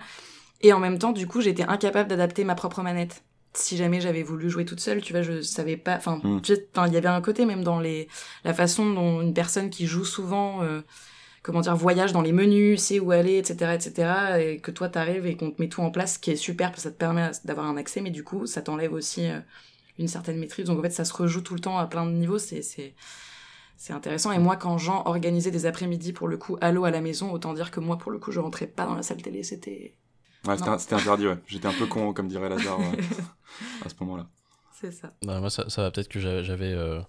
Et 0.63 0.73
en 0.73 0.79
même 0.79 0.97
temps, 0.97 1.11
du 1.11 1.27
coup, 1.27 1.41
j'étais 1.41 1.63
incapable 1.63 2.09
d'adapter 2.09 2.43
ma 2.43 2.55
propre 2.55 2.81
manette. 2.81 3.23
Si 3.53 3.77
jamais 3.77 4.01
j'avais 4.01 4.23
voulu 4.23 4.49
jouer 4.49 4.65
toute 4.65 4.79
seule, 4.79 5.01
tu 5.01 5.13
vois, 5.13 5.21
je 5.21 5.41
savais 5.41 5.77
pas. 5.77 5.95
Enfin, 5.97 6.19
Mm. 6.23 6.41
il 6.87 6.93
y 6.93 6.97
avait 6.97 7.07
un 7.07 7.21
côté 7.21 7.45
même 7.45 7.63
dans 7.63 7.79
les 7.79 8.07
la 8.43 8.53
façon 8.53 8.89
dont 8.91 9.21
une 9.21 9.33
personne 9.33 9.69
qui 9.69 9.85
joue 9.87 10.05
souvent. 10.05 10.63
euh, 10.63 10.81
comment 11.43 11.61
dire, 11.61 11.75
voyage 11.75 12.13
dans 12.13 12.21
les 12.21 12.31
menus, 12.31 12.81
sait 12.81 12.99
où 13.01 13.11
aller, 13.11 13.37
etc., 13.37 13.73
etc., 13.75 14.13
et 14.39 14.59
que 14.59 14.71
toi 14.71 14.87
t'arrives 14.89 15.25
et 15.25 15.35
qu'on 15.35 15.51
te 15.51 15.61
met 15.61 15.67
tout 15.69 15.81
en 15.81 15.91
place, 15.91 16.13
ce 16.13 16.19
qui 16.19 16.31
est 16.31 16.35
super 16.37 16.69
parce 16.71 16.83
que 16.83 16.89
ça 16.89 16.91
te 16.91 16.97
permet 16.97 17.31
d'avoir 17.45 17.67
un 17.67 17.75
accès, 17.77 17.99
mais 18.01 18.11
du 18.11 18.23
coup, 18.23 18.45
ça 18.47 18.61
t'enlève 18.61 18.93
aussi 18.93 19.27
euh, 19.29 19.39
une 19.99 20.07
certaine 20.07 20.37
maîtrise. 20.39 20.65
Donc 20.65 20.79
en 20.79 20.81
fait, 20.81 20.89
ça 20.91 21.05
se 21.05 21.13
rejoue 21.13 21.41
tout 21.41 21.53
le 21.53 21.59
temps 21.59 21.77
à 21.77 21.85
plein 21.87 22.05
de 22.05 22.11
niveaux, 22.11 22.37
c'est, 22.39 22.61
c'est, 22.61 22.95
c'est 23.77 23.93
intéressant. 23.93 24.31
Et 24.31 24.39
moi, 24.39 24.55
quand 24.55 24.77
Jean 24.77 25.03
organisait 25.05 25.51
des 25.51 25.65
après-midi 25.65 26.13
pour 26.13 26.27
le 26.29 26.37
coup 26.37 26.57
Halo 26.61 26.85
à 26.85 26.91
la 26.91 27.01
maison, 27.01 27.31
autant 27.33 27.53
dire 27.53 27.71
que 27.71 27.79
moi, 27.81 27.97
pour 27.97 28.11
le 28.11 28.19
coup, 28.19 28.31
je 28.31 28.39
rentrais 28.39 28.67
pas 28.67 28.85
dans 28.85 28.95
la 28.95 29.03
salle 29.03 29.21
télé, 29.21 29.43
c'était. 29.43 29.95
Ouais, 30.47 30.57
c'était 30.77 30.95
interdit, 30.95 31.27
ouais. 31.27 31.37
J'étais 31.47 31.67
un 31.67 31.73
peu 31.73 31.85
con, 31.87 32.13
comme 32.13 32.27
dirait 32.27 32.49
Lazare, 32.49 32.79
ouais, 32.79 32.97
à 33.85 33.89
ce 33.89 33.95
moment-là. 34.01 34.27
C'est 34.79 34.91
ça. 34.91 35.11
Bah, 35.25 35.39
moi, 35.39 35.49
ça, 35.49 35.69
ça 35.69 35.83
va 35.83 35.91
peut-être 35.91 36.09
que 36.09 36.19
j'a- 36.19 36.43
j'avais 36.43 36.73
euh, 36.73 36.99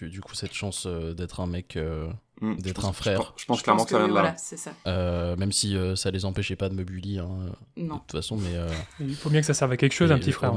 du, 0.00 0.20
coup 0.20 0.34
cette 0.34 0.52
chance 0.52 0.84
euh, 0.86 1.14
d'être 1.14 1.40
un 1.40 1.46
mec, 1.46 1.76
euh, 1.76 2.10
Mm, 2.42 2.54
je 2.58 2.62
d'être 2.62 2.86
un 2.86 2.92
je 2.92 2.96
frère. 2.96 3.18
pense- 3.18 3.32
je 3.36 3.44
pense 3.44 3.58
Je 3.58 3.62
clairement 3.64 3.80
pense 3.82 3.86
que 3.86 3.90
ça 3.92 3.98
vient 3.98 4.06
oui, 4.06 4.10
de 4.12 4.14
là. 4.16 4.20
voilà, 4.22 4.36
c'est 4.38 4.56
ça. 4.56 4.72
Euh, 4.86 5.36
même 5.36 5.52
si 5.52 5.76
euh, 5.76 5.94
ça 5.94 6.10
les 6.10 6.24
empêchait 6.24 6.56
pas 6.56 6.70
de 6.70 6.74
me 6.74 6.84
bully, 6.84 7.18
hein, 7.18 7.28
Non. 7.76 7.96
de 7.96 8.00
toute 8.00 8.12
façon, 8.12 8.36
mais. 8.38 8.54
euh, 8.56 8.66
Il 8.98 9.14
faut 9.14 9.28
bien 9.28 9.40
que 9.40 9.46
ça 9.46 9.52
serve 9.52 9.72
à 9.72 9.76
quelque 9.76 9.92
chose, 9.92 10.10
un 10.10 10.16
et- 10.16 10.20
petit 10.20 10.32
frère. 10.32 10.54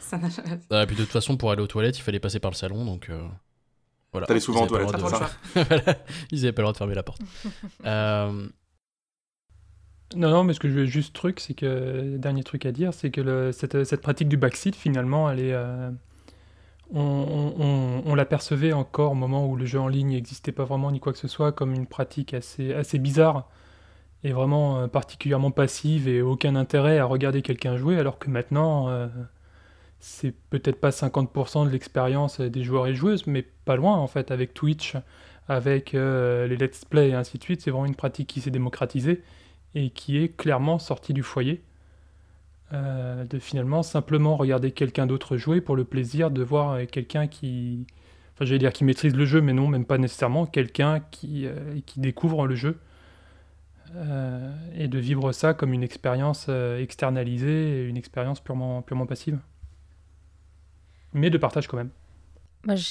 Ça 0.00 0.18
n'a 0.18 0.28
jamais. 0.28 0.58
Ah, 0.70 0.82
et 0.82 0.86
puis 0.86 0.96
de 0.96 1.02
toute 1.04 1.12
façon, 1.12 1.36
pour 1.38 1.50
aller 1.50 1.62
aux 1.62 1.66
toilettes, 1.66 1.98
il 1.98 2.02
fallait 2.02 2.20
passer 2.20 2.40
par 2.40 2.50
le 2.50 2.56
salon, 2.56 2.84
donc. 2.84 3.08
euh, 3.08 3.26
voilà. 4.12 4.26
T'allais 4.26 4.40
souvent 4.40 4.64
aux 4.64 4.66
toilettes, 4.66 4.92
de- 4.92 4.96
Voilà. 5.54 5.98
Ils 6.30 6.40
avaient 6.44 6.52
pas 6.52 6.60
le 6.62 6.64
droit 6.64 6.72
de 6.72 6.78
fermer 6.78 6.94
la 6.94 7.02
porte. 7.02 7.20
Euh, 7.86 8.48
Non, 10.16 10.30
non, 10.30 10.44
mais 10.44 10.54
ce 10.54 10.60
que 10.60 10.68
je 10.68 10.74
veux 10.74 10.86
juste 10.86 11.14
truc, 11.14 11.38
c'est 11.38 11.52
que 11.54 12.16
dernier 12.16 12.42
truc 12.42 12.64
à 12.64 12.72
dire, 12.72 12.94
c'est 12.94 13.10
que 13.10 13.52
cette, 13.52 13.84
cette 13.84 14.00
pratique 14.00 14.28
du 14.28 14.38
backseat, 14.38 14.74
finalement, 14.74 15.30
elle 15.30 15.40
est, 15.40 15.52
euh, 15.52 15.90
on, 16.94 17.00
on, 17.58 18.02
on- 18.10 18.14
l'apercevait 18.14 18.72
encore 18.72 19.12
au 19.12 19.14
moment 19.14 19.46
où 19.46 19.56
le 19.56 19.66
jeu 19.66 19.78
en 19.80 19.88
ligne 19.88 20.10
n'existait 20.10 20.52
pas 20.52 20.64
vraiment 20.64 20.90
ni 20.90 21.00
quoi 21.00 21.12
que 21.12 21.18
ce 21.18 21.28
soit, 21.28 21.52
comme 21.52 21.74
une 21.74 21.86
pratique 21.86 22.34
assez, 22.34 22.72
assez 22.74 22.98
bizarre 22.98 23.48
et 24.24 24.32
vraiment 24.32 24.80
euh, 24.80 24.88
particulièrement 24.88 25.50
passive 25.52 26.08
et 26.08 26.22
aucun 26.22 26.56
intérêt 26.56 26.98
à 26.98 27.06
regarder 27.06 27.42
quelqu'un 27.42 27.76
jouer, 27.78 27.98
alors 27.98 28.18
que 28.18 28.30
maintenant, 28.30 28.88
euh, 28.90 29.08
c'est 30.00 30.32
peut-être 30.50 30.80
pas 30.80 30.92
50% 30.92 31.66
de 31.66 31.70
l'expérience 31.70 32.40
des 32.40 32.62
joueurs 32.62 32.86
et 32.86 32.94
joueuses, 32.94 33.26
mais 33.26 33.42
pas 33.64 33.76
loin 33.76 33.96
en 33.96 34.06
fait, 34.06 34.30
avec 34.30 34.54
Twitch, 34.54 34.96
avec 35.48 35.92
les 35.92 36.56
let's 36.56 36.84
play 36.84 37.10
et 37.10 37.14
ainsi 37.14 37.38
de 37.38 37.42
suite, 37.42 37.60
c'est 37.62 37.70
vraiment 37.70 37.86
une 37.86 37.94
pratique 37.96 38.28
qui 38.28 38.40
s'est 38.40 38.50
démocratisée 38.50 39.22
et 39.74 39.90
qui 39.90 40.18
est 40.18 40.28
clairement 40.28 40.78
sortie 40.78 41.12
du 41.12 41.22
foyer. 41.22 41.62
Euh, 42.74 43.24
de 43.24 43.38
finalement 43.38 43.82
simplement 43.82 44.36
regarder 44.36 44.72
quelqu'un 44.72 45.06
d'autre 45.06 45.38
jouer 45.38 45.62
pour 45.62 45.74
le 45.74 45.84
plaisir 45.84 46.30
de 46.30 46.42
voir 46.42 46.72
euh, 46.72 46.84
quelqu'un 46.84 47.26
qui, 47.26 47.86
enfin 48.34 48.44
j'allais 48.44 48.58
dire 48.58 48.74
qui 48.74 48.84
maîtrise 48.84 49.16
le 49.16 49.24
jeu, 49.24 49.40
mais 49.40 49.54
non, 49.54 49.68
même 49.68 49.86
pas 49.86 49.96
nécessairement, 49.96 50.44
quelqu'un 50.44 51.00
qui, 51.10 51.46
euh, 51.46 51.80
qui 51.86 52.00
découvre 52.00 52.46
le 52.46 52.54
jeu. 52.54 52.78
Et 54.76 54.86
de 54.86 54.98
vivre 54.98 55.32
ça 55.32 55.54
comme 55.54 55.72
une 55.72 55.82
expérience 55.82 56.50
externalisée, 56.50 57.86
une 57.88 57.96
expérience 57.96 58.38
purement, 58.38 58.82
purement 58.82 59.06
passive. 59.06 59.38
Mais 61.14 61.30
de 61.30 61.38
partage 61.38 61.66
quand 61.68 61.78
même. 61.78 61.88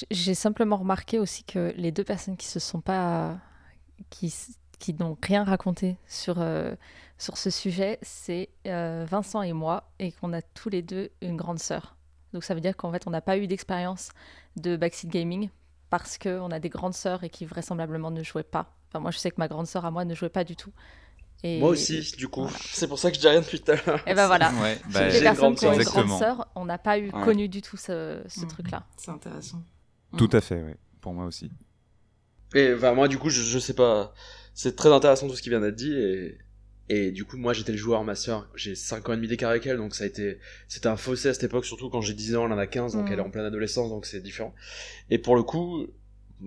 J'ai 0.09 0.33
simplement 0.33 0.75
remarqué 0.75 1.19
aussi 1.19 1.43
que 1.43 1.71
les 1.77 1.91
deux 1.91 2.03
personnes 2.03 2.35
qui 2.35 2.47
se 2.47 2.59
sont 2.59 2.81
pas, 2.81 3.37
qui, 4.09 4.33
qui 4.79 4.93
n'ont 4.93 5.17
rien 5.21 5.43
raconté 5.43 5.97
sur 6.07 6.35
euh, 6.39 6.75
sur 7.17 7.37
ce 7.37 7.49
sujet, 7.49 7.97
c'est 8.03 8.49
euh, 8.67 9.05
Vincent 9.09 9.41
et 9.41 9.53
moi, 9.53 9.89
et 9.99 10.11
qu'on 10.11 10.33
a 10.33 10.41
tous 10.41 10.69
les 10.69 10.81
deux 10.83 11.09
une 11.21 11.35
grande 11.35 11.59
sœur. 11.59 11.95
Donc 12.33 12.43
ça 12.43 12.53
veut 12.53 12.61
dire 12.61 12.77
qu'en 12.77 12.91
fait, 12.91 13.07
on 13.07 13.09
n'a 13.09 13.21
pas 13.21 13.37
eu 13.37 13.47
d'expérience 13.47 14.09
de 14.55 14.75
backseat 14.77 15.09
gaming 15.09 15.49
parce 15.89 16.17
qu'on 16.17 16.51
a 16.51 16.59
des 16.59 16.69
grandes 16.69 16.93
sœurs 16.93 17.23
et 17.23 17.29
qui 17.29 17.45
vraisemblablement 17.45 18.11
ne 18.11 18.21
jouaient 18.23 18.43
pas. 18.43 18.75
Enfin, 18.89 18.99
moi, 18.99 19.11
je 19.11 19.17
sais 19.17 19.31
que 19.31 19.37
ma 19.39 19.47
grande 19.47 19.65
sœur 19.67 19.85
à 19.85 19.91
moi 19.91 20.05
ne 20.05 20.13
jouait 20.13 20.29
pas 20.29 20.43
du 20.43 20.55
tout. 20.55 20.71
Et... 21.43 21.59
Moi 21.59 21.69
aussi, 21.69 22.01
du 22.17 22.27
coup. 22.27 22.47
C'est 22.71 22.87
pour 22.87 22.99
ça 22.99 23.09
que 23.09 23.15
je 23.15 23.21
dis 23.21 23.27
rien 23.27 23.41
depuis 23.41 23.61
tout 23.61 23.71
à 23.71 23.75
l'heure. 23.75 24.01
Et 24.07 24.13
ben 24.13 24.27
voilà. 24.27 24.51
Ouais, 24.61 24.77
bah, 24.91 25.07
les 25.07 25.21
personnes 25.21 25.51
une 25.51 25.55
qui 25.55 25.65
ont 25.65 25.69
grande 25.71 25.81
une 25.81 25.85
sœur. 25.87 26.05
grande 26.05 26.19
sœur, 26.19 26.47
on 26.55 26.65
n'a 26.65 26.77
pas 26.77 26.97
eu 26.99 27.11
Ouais. 27.11 27.23
connu 27.23 27.47
du 27.49 27.61
tout 27.61 27.77
ce, 27.77 28.21
ce 28.27 28.41
Mhm. 28.41 28.47
truc-là. 28.47 28.83
C'est 28.97 29.11
intéressant. 29.11 29.61
Tout 30.17 30.29
à 30.33 30.41
fait, 30.41 30.61
oui. 30.63 30.73
Pour 31.01 31.13
moi 31.13 31.25
aussi. 31.25 31.49
Et 32.55 32.73
enfin, 32.73 32.93
moi, 32.93 33.07
du 33.07 33.17
coup, 33.17 33.29
je, 33.29 33.41
je 33.41 33.59
sais 33.59 33.73
pas. 33.73 34.13
C'est 34.53 34.75
très 34.75 34.89
intéressant 34.91 35.27
tout 35.27 35.35
ce 35.35 35.41
qui 35.41 35.49
vient 35.49 35.61
d'être 35.61 35.75
dit. 35.75 35.93
Et, 35.93 36.37
et 36.89 37.11
du 37.11 37.25
coup, 37.25 37.37
moi, 37.37 37.53
j'étais 37.53 37.71
le 37.73 37.77
joueur, 37.77 38.03
ma 38.03 38.15
soeur. 38.15 38.49
J'ai 38.55 38.75
5 38.75 39.09
ans 39.09 39.13
et 39.13 39.15
demi 39.17 39.27
d'écart 39.27 39.49
avec 39.51 39.65
elle. 39.67 39.77
Donc, 39.77 39.95
ça 39.95 40.03
a 40.05 40.07
été. 40.07 40.39
C'était 40.67 40.87
un 40.87 40.97
fossé 40.97 41.29
à 41.29 41.33
cette 41.33 41.43
époque, 41.43 41.65
surtout 41.65 41.89
quand 41.89 42.01
j'ai 42.01 42.13
10 42.13 42.35
ans, 42.35 42.45
elle 42.45 42.53
en 42.53 42.57
a 42.57 42.67
15. 42.67 42.93
Donc, 42.93 43.09
Mm. 43.09 43.13
elle 43.13 43.19
est 43.19 43.21
en 43.21 43.29
pleine 43.29 43.45
adolescence. 43.45 43.89
Donc, 43.89 44.05
c'est 44.05 44.21
différent. 44.21 44.55
Et 45.09 45.17
pour 45.19 45.35
le 45.35 45.43
coup, 45.43 45.87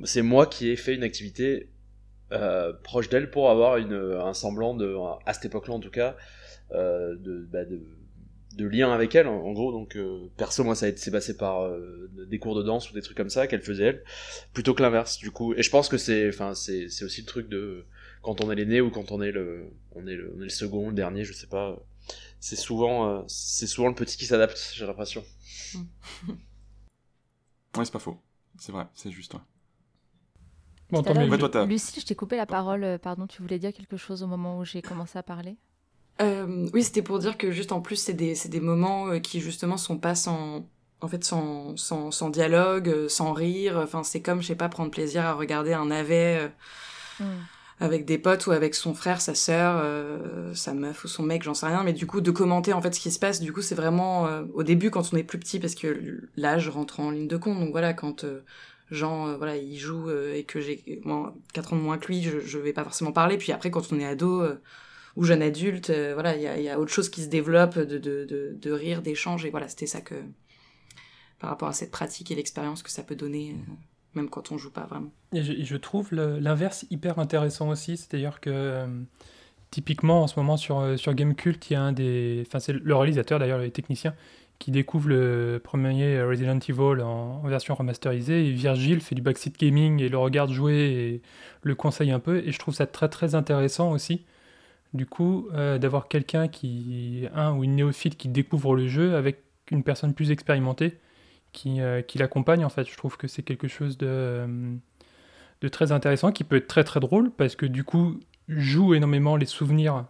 c'est 0.05 0.23
moi 0.23 0.47
qui 0.47 0.69
ai 0.71 0.77
fait 0.77 0.95
une 0.95 1.03
activité 1.03 1.69
euh, 2.33 2.73
proche 2.85 3.09
d'elle 3.09 3.31
pour 3.31 3.51
avoir 3.51 3.77
une, 3.79 3.95
un 3.95 4.35
semblant 4.35 4.75
de. 4.75 4.97
À 5.27 5.35
cette 5.35 5.47
époque-là, 5.47 5.75
en 5.75 5.81
tout 5.81 5.91
cas. 5.91 6.17
euh, 6.73 7.17
de, 7.19 7.47
bah, 7.53 7.65
de 7.65 7.81
de 8.57 8.67
lien 8.67 8.93
avec 8.93 9.15
elle 9.15 9.29
en, 9.29 9.37
en 9.45 9.53
gros 9.53 9.73
donc 9.73 9.97
euh, 9.97 10.29
perso 10.37 10.65
moi 10.65 10.75
ça 10.75 10.87
a 10.87 10.89
été 10.89 10.99
c'est 10.99 11.11
passé 11.13 11.37
par 11.37 11.63
euh, 11.63 12.11
des 12.29 12.39
cours 12.39 12.57
de 12.57 12.63
danse 12.63 12.91
ou 12.91 12.95
des 12.95 13.03
trucs 13.03 13.17
comme 13.17 13.31
ça 13.31 13.47
qu'elle 13.47 13.63
faisait 13.63 13.85
elle 13.85 14.05
plutôt 14.53 14.75
que 14.75 14.83
l'inverse 14.83 15.19
du 15.19 15.31
coup 15.31 15.55
et 15.55 15.63
je 15.63 15.71
pense 15.71 15.89
que 15.89 15.97
c'est 15.99 16.29
enfin 16.29 16.55
c'est 16.55 16.89
c'est 16.89 17.05
aussi 17.05 17.21
le 17.21 17.27
truc 17.27 17.49
de 17.49 17.85
quand 18.23 18.43
on 18.45 18.51
est 18.51 18.57
l'aîné 18.57 18.81
ou 18.81 18.91
quand 18.91 19.13
on 19.13 19.23
est 19.23 19.31
le 19.33 19.71
on 19.95 20.07
est 20.07 20.17
le, 20.17 20.33
on 20.37 20.41
est 20.41 20.45
le 20.45 20.49
second 20.51 20.89
le 20.89 20.95
dernier 20.95 21.25
je 21.25 21.33
sais 21.33 21.47
pas 21.47 21.79
c'est 22.41 22.57
souvent 22.57 23.09
euh, 23.21 23.23
c'est 23.29 23.67
souvent 23.69 23.89
le 23.89 23.95
petit 23.95 24.17
qui 24.19 24.27
s'adapte 24.27 24.73
j'ai 24.75 24.87
l'impression 24.87 25.25
Ouais, 27.77 27.85
c'est 27.85 27.93
pas 27.93 27.99
faux. 27.99 28.21
C'est 28.59 28.73
vrai, 28.73 28.87
c'est 28.95 29.11
juste. 29.11 29.35
ouais. 29.35 29.41
Bon, 30.91 31.03
tant 31.03 31.15
mieux. 31.15 31.29
Ouais, 31.31 31.39
toi, 31.39 31.49
t'as- 31.49 31.65
Lucie, 31.67 32.01
je 32.01 32.07
t'ai 32.07 32.15
coupé 32.15 32.37
la 32.37 32.47
parole, 32.47 32.85
euh, 32.85 32.99
pardon, 32.99 33.27
tu 33.27 33.43
voulais 33.43 33.59
dire 33.59 33.73
quelque 33.73 33.97
chose 33.97 34.23
au 34.23 34.27
moment 34.27 34.59
où 34.59 34.65
j'ai 34.65 34.83
commencé 34.83 35.19
à 35.19 35.23
parler? 35.23 35.57
Euh, 36.21 36.69
oui, 36.75 36.83
c'était 36.85 37.03
pour 37.03 37.19
dire 37.19 37.39
que 37.39 37.51
juste 37.51 37.73
en 37.73 37.81
plus, 37.81 37.97
c'est 37.97 38.13
des, 38.13 38.35
c'est 38.35 38.49
des 38.49 38.61
moments 38.61 39.09
euh, 39.09 39.19
qui 39.21 39.41
justement 39.41 39.77
sont 39.77 39.99
pas 39.99 40.15
sans, 40.15 40.69
en 41.01 41.09
fait, 41.09 41.25
sans, 41.25 41.77
sans, 41.77 42.11
sans 42.11 42.31
dialogue, 42.31 42.89
euh, 42.89 43.09
sans 43.09 43.33
rire. 43.33 43.79
Enfin, 43.83 44.03
c'est 44.03 44.21
comme, 44.21 44.43
je 44.43 44.49
sais 44.49 44.55
pas, 44.57 44.69
prendre 44.69 44.91
plaisir 44.91 45.25
à 45.25 45.33
regarder 45.35 45.73
un 45.73 45.87
navet 45.87 46.51
euh, 47.21 47.25
avec 47.81 48.05
des 48.05 48.19
potes 48.19 48.47
ou 48.47 48.51
avec 48.53 48.75
son 48.75 48.95
frère, 48.95 49.21
sa 49.23 49.35
sœur, 49.35 49.81
euh, 49.83 50.55
sa 50.55 50.75
meuf 50.75 51.05
ou 51.05 51.09
son 51.09 51.23
mec, 51.23 51.43
j'en 51.43 51.55
sais 51.55 51.67
rien. 51.67 51.83
Mais 51.85 51.95
du 51.95 52.07
coup, 52.07 52.21
de 52.21 52.31
commenter 52.31 52.73
en 52.75 52.83
fait 52.83 52.95
ce 52.95 53.01
qui 53.01 53.11
se 53.11 53.19
passe, 53.19 53.41
du 53.41 53.53
coup, 53.53 53.63
c'est 53.63 53.75
vraiment 53.75 54.27
euh, 54.27 54.45
au 54.55 54.63
début 54.63 54.91
quand 54.91 55.13
on 55.13 55.17
est 55.17 55.25
plus 55.25 55.39
petit 55.39 55.59
parce 55.59 55.75
que 55.75 56.29
l'âge 56.37 56.69
rentre 56.69 57.01
en 57.01 57.11
ligne 57.11 57.29
de 57.29 57.37
compte. 57.39 57.59
Donc 57.59 57.71
voilà, 57.71 57.95
quand 57.95 58.25
Jean, 58.91 59.29
euh, 59.29 59.37
voilà, 59.37 59.57
il 59.57 59.79
joue 59.79 60.09
euh, 60.09 60.35
et 60.35 60.45
que 60.45 60.61
j'ai 60.61 61.01
moi 61.05 61.35
4 61.53 61.73
ans 61.73 61.77
de 61.77 61.83
moins 61.83 61.99
que 61.99 62.09
lui, 62.09 62.23
je, 62.23 62.41
je 62.41 62.59
vais 62.59 62.73
pas 62.73 62.85
forcément 62.85 63.13
parler. 63.13 63.39
Puis 63.39 63.53
après, 63.53 63.71
quand 63.71 63.93
on 63.93 64.01
est 64.01 64.05
ado 64.07 64.43
euh, 64.43 64.61
ou 65.17 65.25
jeune 65.25 65.43
adulte, 65.43 65.91
euh, 65.91 66.13
voilà, 66.15 66.37
il 66.37 66.63
y 66.63 66.69
a, 66.69 66.79
autre 66.79 66.93
chose 66.93 67.09
qui 67.09 67.23
se 67.23 67.29
développe 67.29 67.79
de, 67.79 68.71
rire, 68.71 69.03
d'échange. 69.03 69.45
Et 69.45 69.51
voilà, 69.51 69.69
c'était 69.69 69.87
ça 69.87 70.01
que, 70.01 70.15
par 71.39 71.51
rapport 71.51 71.69
à 71.69 71.73
cette 71.73 71.91
pratique 71.91 72.31
et 72.31 72.35
l'expérience 72.35 72.83
que 72.83 72.91
ça 72.91 73.03
peut 73.03 73.17
donner, 73.17 73.51
euh, 73.51 73.73
même 74.15 74.29
quand 74.29 74.53
on 74.53 74.59
joue 74.59 74.71
pas 74.71 74.87
vraiment. 74.87 75.13
Et 75.33 75.43
je, 75.43 75.77
trouve 75.77 76.13
l'inverse 76.13 76.87
hyper 76.91 77.19
intéressant 77.19 77.69
aussi, 77.69 77.97
c'est-à-dire 77.97 78.41
que 78.41 78.51
euh, 78.51 78.87
typiquement 79.71 80.23
en 80.23 80.27
ce 80.27 80.39
moment 80.39 80.57
sur, 80.57 80.99
sur 80.99 81.15
Gamecult, 81.15 81.71
il 81.71 81.73
y 81.73 81.77
a 81.77 81.83
un 81.83 81.93
des. 81.93 82.45
Enfin, 82.47 82.59
c'est 82.59 82.73
le 82.73 82.95
réalisateur 82.97 83.39
d'ailleurs, 83.39 83.59
le 83.59 83.71
technicien, 83.71 84.15
qui 84.59 84.71
découvre 84.71 85.09
le 85.09 85.61
premier 85.63 86.23
Resident 86.23 86.59
Evil 86.59 87.03
en, 87.03 87.41
version 87.49 87.75
remasterisée. 87.75 88.47
Et 88.47 88.53
Virgile 88.53 89.01
fait 89.01 89.15
du 89.15 89.23
backseat 89.23 89.59
gaming 89.59 90.01
et 90.01 90.09
le 90.09 90.19
regarde 90.19 90.53
jouer 90.53 90.75
et 90.75 91.23
le 91.63 91.75
conseille 91.75 92.13
un 92.13 92.21
peu. 92.21 92.39
Et 92.39 92.53
je 92.53 92.59
trouve 92.59 92.75
ça 92.75 92.87
très 92.87 93.09
très 93.09 93.35
intéressant 93.35 93.91
aussi. 93.93 94.25
Du 94.93 95.07
coup, 95.07 95.49
euh, 95.53 95.79
d'avoir 95.79 96.09
quelqu'un 96.09 96.49
qui. 96.49 97.29
Un 97.35 97.55
ou 97.55 97.65
une 97.65 97.77
néophyte 97.77 98.17
qui 98.17 98.29
découvre 98.29 98.75
le 98.75 98.89
jeu 98.89 99.15
avec 99.15 99.45
une 99.71 99.85
personne 99.85 100.15
plus 100.15 100.31
expérimentée 100.31 100.99
qui, 101.53 101.81
euh, 101.81 102.03
l'accompagne 102.17 102.65
en 102.65 102.69
fait. 102.69 102.85
Je 102.85 102.97
trouve 102.97 103.17
que 103.17 103.29
c'est 103.29 103.43
quelque 103.43 103.69
chose 103.69 103.99
de, 103.99 104.49
très 105.71 105.93
intéressant 105.93 106.33
qui 106.33 106.45
peut 106.45 106.57
être 106.57 106.67
très 106.67 106.85
très 106.85 107.01
drôle 107.01 107.31
parce 107.31 107.57
que 107.57 107.67
du 107.67 107.85
coup 107.85 108.21
joue 108.49 108.95
énormément 108.95 109.37
les 109.37 109.47
souvenirs 109.47 110.07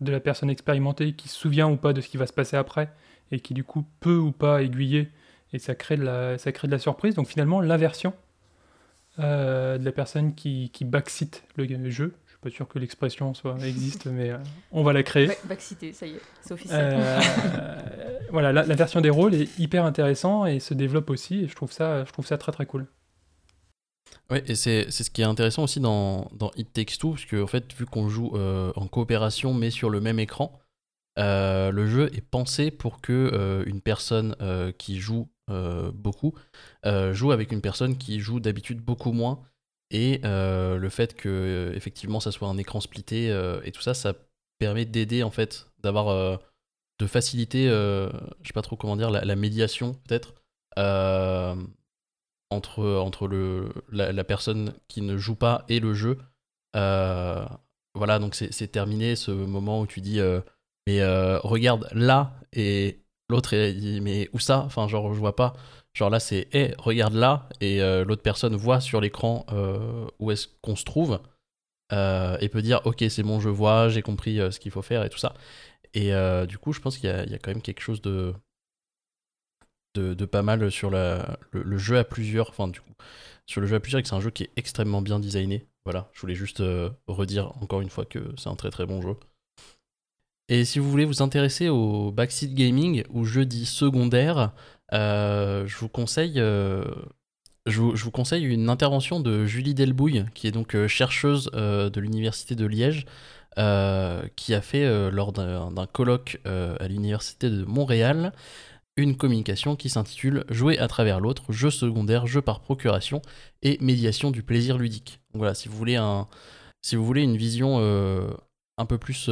de 0.00 0.10
la 0.10 0.20
personne 0.20 0.50
expérimentée 0.50 1.14
qui 1.14 1.28
se 1.28 1.36
souvient 1.36 1.68
ou 1.68 1.76
pas 1.76 1.92
de 1.92 2.00
ce 2.00 2.08
qui 2.08 2.16
va 2.16 2.26
se 2.26 2.32
passer 2.32 2.56
après 2.56 2.92
et 3.30 3.40
qui 3.40 3.54
du 3.54 3.64
coup 3.64 3.84
peut 4.00 4.16
ou 4.16 4.32
pas 4.32 4.62
aiguiller 4.62 5.10
et 5.52 5.58
ça 5.58 5.74
crée 5.74 5.96
de 5.96 6.02
la, 6.02 6.78
surprise. 6.78 7.14
Donc 7.14 7.28
finalement 7.28 7.60
l'inversion 7.60 8.14
euh, 9.20 9.78
de 9.78 9.84
la 9.84 9.92
personne 9.92 10.34
qui, 10.34 10.70
qui 10.70 10.84
backseat 10.84 11.44
le 11.56 11.90
jeu. 11.90 12.14
Pas 12.44 12.50
sûr 12.50 12.68
que 12.68 12.78
l'expression 12.78 13.32
soit 13.32 13.56
existe 13.64 14.04
mais 14.04 14.28
euh, 14.28 14.36
on 14.70 14.82
va 14.82 14.92
la 14.92 15.02
créer. 15.02 15.30
Vacité, 15.46 15.94
ça 15.94 16.06
y 16.06 16.10
est, 16.10 16.20
c'est 16.42 16.52
officiel. 16.52 16.78
Euh, 16.92 17.20
voilà, 18.30 18.52
la, 18.52 18.66
la 18.66 18.74
version 18.74 19.00
des 19.00 19.08
rôles 19.08 19.34
est 19.34 19.58
hyper 19.58 19.86
intéressant 19.86 20.44
et 20.44 20.60
se 20.60 20.74
développe 20.74 21.08
aussi 21.08 21.44
et 21.44 21.48
je 21.48 21.54
trouve 21.54 21.72
ça, 21.72 22.04
je 22.04 22.12
trouve 22.12 22.26
ça 22.26 22.36
très 22.36 22.52
très 22.52 22.66
cool. 22.66 22.86
Ouais, 24.28 24.44
et 24.46 24.54
c'est 24.56 24.90
c'est 24.90 25.04
ce 25.04 25.10
qui 25.10 25.22
est 25.22 25.24
intéressant 25.24 25.62
aussi 25.62 25.80
dans, 25.80 26.30
dans 26.34 26.50
It 26.56 26.70
Takes 26.70 26.98
Two, 26.98 27.12
parce 27.12 27.24
que 27.24 27.42
en 27.42 27.46
fait, 27.46 27.72
vu 27.72 27.86
qu'on 27.86 28.10
joue 28.10 28.32
euh, 28.34 28.72
en 28.76 28.88
coopération 28.88 29.54
mais 29.54 29.70
sur 29.70 29.88
le 29.88 30.02
même 30.02 30.18
écran, 30.18 30.60
euh, 31.18 31.70
le 31.70 31.86
jeu 31.86 32.10
est 32.14 32.20
pensé 32.20 32.70
pour 32.70 33.00
que 33.00 33.30
euh, 33.32 33.64
une 33.64 33.80
personne 33.80 34.36
euh, 34.42 34.70
qui 34.70 35.00
joue 35.00 35.28
euh, 35.48 35.90
beaucoup 35.94 36.34
euh, 36.84 37.14
joue 37.14 37.32
avec 37.32 37.52
une 37.52 37.62
personne 37.62 37.96
qui 37.96 38.20
joue 38.20 38.38
d'habitude 38.38 38.80
beaucoup 38.80 39.12
moins. 39.12 39.40
Et 39.94 40.20
euh, 40.24 40.76
le 40.76 40.88
fait 40.88 41.14
que 41.14 41.28
euh, 41.28 41.76
effectivement 41.76 42.18
ça 42.18 42.32
soit 42.32 42.48
un 42.48 42.58
écran 42.58 42.80
splitté 42.80 43.30
euh, 43.30 43.60
et 43.62 43.70
tout 43.70 43.80
ça, 43.80 43.94
ça 43.94 44.12
permet 44.58 44.84
d'aider 44.84 45.22
en 45.22 45.30
fait, 45.30 45.70
d'avoir 45.84 46.40
de 46.98 47.06
faciliter, 47.06 47.68
je 47.68 48.10
sais 48.44 48.52
pas 48.52 48.62
trop 48.62 48.76
comment 48.76 48.96
dire, 48.96 49.10
la, 49.10 49.36
médiation 49.36 49.94
peut-être. 49.94 50.34
entre, 52.50 52.84
entre 52.84 53.28
le, 53.28 53.72
la, 53.92 54.12
la 54.12 54.24
personne 54.24 54.74
qui 54.88 55.00
ne 55.00 55.16
joue 55.16 55.36
pas 55.36 55.64
et 55.68 55.78
le 55.78 55.94
jeu. 55.94 56.18
Voilà, 56.74 58.18
donc 58.18 58.34
c'est 58.34 58.68
terminé 58.68 59.14
ce 59.14 59.30
moment 59.30 59.80
où 59.80 59.86
tu 59.86 60.00
dis 60.00 60.20
mais 60.86 61.04
regarde 61.38 61.88
là 61.92 62.34
et 62.52 63.03
l'autre 63.34 63.54
il 63.54 63.80
dit 63.80 64.00
mais 64.00 64.28
où 64.32 64.38
ça? 64.38 64.60
Enfin 64.66 64.88
genre 64.88 65.12
je 65.14 65.18
vois 65.18 65.36
pas. 65.36 65.54
Genre 65.94 66.10
là 66.10 66.20
c'est 66.20 66.48
hé 66.52 66.74
regarde 66.78 67.14
là 67.14 67.48
et 67.60 67.82
euh, 67.82 68.04
l'autre 68.04 68.22
personne 68.22 68.56
voit 68.56 68.80
sur 68.80 69.00
l'écran 69.00 69.46
euh, 69.52 70.06
où 70.18 70.30
est-ce 70.30 70.48
qu'on 70.62 70.76
se 70.76 70.84
trouve 70.84 71.20
euh, 71.92 72.38
et 72.40 72.48
peut 72.48 72.62
dire 72.62 72.80
ok 72.86 73.04
c'est 73.10 73.22
bon 73.22 73.40
je 73.40 73.48
vois 73.50 73.88
j'ai 73.90 74.02
compris 74.02 74.38
ce 74.52 74.60
qu'il 74.60 74.72
faut 74.72 74.82
faire 74.82 75.04
et 75.04 75.10
tout 75.10 75.18
ça. 75.18 75.34
Et 75.94 76.12
du 76.48 76.58
coup 76.58 76.72
je 76.72 76.80
pense 76.80 76.98
qu'il 76.98 77.10
y, 77.10 77.12
a- 77.12 77.38
quand 77.38 77.52
même 77.52 77.62
quelque 77.62 77.80
chose 77.82 78.02
de 78.02 78.34
de, 79.94 80.24
pas 80.24 80.42
mal 80.42 80.70
sur 80.70 80.90
le, 80.90 81.20
jeu 81.78 81.98
à 81.98 82.04
plusieurs. 82.04 82.50
Enfin, 82.50 82.68
du 82.68 82.80
coup, 82.80 82.92
sur 83.46 83.60
le 83.60 83.66
jeu 83.66 83.76
à 83.76 83.80
plusieurs, 83.80 84.02
que 84.02 84.08
c'est 84.08 84.14
un 84.14 84.20
jeu 84.20 84.30
qui 84.30 84.44
est 84.44 84.50
extrêmement 84.56 85.02
bien 85.02 85.20
designé. 85.20 85.66
Voilà, 85.84 86.10
je 86.12 86.20
voulais 86.20 86.34
juste 86.34 86.62
redire 87.06 87.52
encore 87.62 87.80
une 87.80 87.90
fois 87.90 88.04
que 88.04 88.34
c'est 88.38 88.48
un 88.48 88.56
très 88.56 88.70
très 88.70 88.86
bon 88.86 89.02
jeu. 89.02 89.16
Et 90.48 90.64
si 90.64 90.78
vous 90.78 90.90
voulez 90.90 91.06
vous 91.06 91.22
intéresser 91.22 91.68
au 91.68 92.12
backseat 92.12 92.54
gaming, 92.54 93.04
ou 93.10 93.24
jeu 93.24 93.46
dit 93.46 93.64
secondaire, 93.64 94.52
euh, 94.92 95.66
je 95.66 95.76
vous 95.78 95.88
conseille. 95.88 96.38
euh, 96.38 96.84
je 97.66 97.80
vous, 97.80 98.10
conseille 98.10 98.44
une 98.44 98.68
intervention 98.68 99.20
de 99.20 99.46
Julie 99.46 99.72
Delbouille, 99.72 100.26
qui 100.34 100.46
est 100.46 100.50
donc 100.50 100.74
euh, 100.76 100.86
chercheuse 100.86 101.50
de 101.52 102.00
l'université 102.00 102.54
de 102.54 102.66
Liège, 102.66 103.06
qui 104.36 104.54
a 104.54 104.60
fait 104.60 105.10
lors 105.10 105.32
d'un 105.32 105.86
colloque 105.86 106.40
à 106.44 106.88
l'université 106.88 107.48
de 107.48 107.64
Montréal 107.64 108.32
une 108.96 109.16
communication 109.16 109.74
qui 109.74 109.88
s'intitule 109.88 110.44
Jouer 110.50 110.78
à 110.78 110.86
travers 110.86 111.18
l'autre, 111.20 111.50
jeu 111.52 111.70
secondaire, 111.70 112.26
jeu 112.26 112.42
par 112.42 112.60
procuration 112.60 113.22
et 113.62 113.76
médiation 113.80 114.30
du 114.30 114.42
plaisir 114.44 114.78
ludique. 114.78 115.20
Donc 115.32 115.38
voilà, 115.38 115.54
si 115.54 115.68
vous 115.68 115.76
voulez, 115.76 115.96
un, 115.96 116.28
si 116.82 116.94
vous 116.96 117.04
voulez 117.04 117.22
une 117.22 117.36
vision 117.36 117.78
un 118.76 118.86
peu 118.86 118.98
plus 118.98 119.30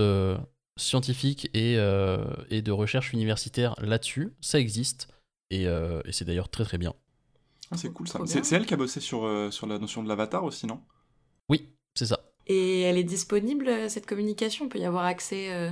scientifique 0.83 1.49
et, 1.55 1.77
euh, 1.79 2.25
et 2.51 2.63
de 2.63 2.73
recherche 2.73 3.13
universitaire 3.13 3.75
là-dessus, 3.81 4.35
ça 4.41 4.59
existe 4.59 5.09
et, 5.51 5.67
euh, 5.67 6.01
et 6.05 6.13
c'est 6.13 6.25
d'ailleurs 6.25 6.49
très 6.49 6.65
très 6.65 6.79
bien. 6.79 6.95
Ah, 7.71 7.77
c'est 7.77 7.93
cool 7.93 8.09
ça. 8.09 8.21
C'est 8.27 8.53
elle 8.53 8.67
qui 8.67 8.75
a 8.75 8.77
bossé 8.77 9.01
sur, 9.01 9.25
euh, 9.25 9.51
sur 9.51 9.67
la 9.67 9.79
notion 9.79 10.03
de 10.03 10.09
l'avatar 10.09 10.45
aussi, 10.45 10.67
non? 10.67 10.81
Oui, 11.49 11.75
c'est 11.95 12.07
ça. 12.07 12.21
Et 12.47 12.83
elle 12.83 12.99
est 12.99 13.05
disponible, 13.05 13.89
cette 13.89 14.07
communication? 14.07 14.67
On 14.67 14.69
peut 14.69 14.79
y 14.79 14.85
avoir 14.85 15.05
accès 15.05 15.53
euh, 15.53 15.71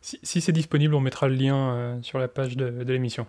Si, 0.00 0.18
si 0.22 0.40
c'est 0.40 0.52
disponible, 0.52 0.94
on 0.94 1.00
mettra 1.00 1.28
le 1.28 1.34
lien 1.34 1.74
euh, 1.74 2.02
sur 2.02 2.18
la 2.18 2.26
page 2.26 2.56
de, 2.56 2.70
de 2.70 2.92
l'émission. 2.92 3.26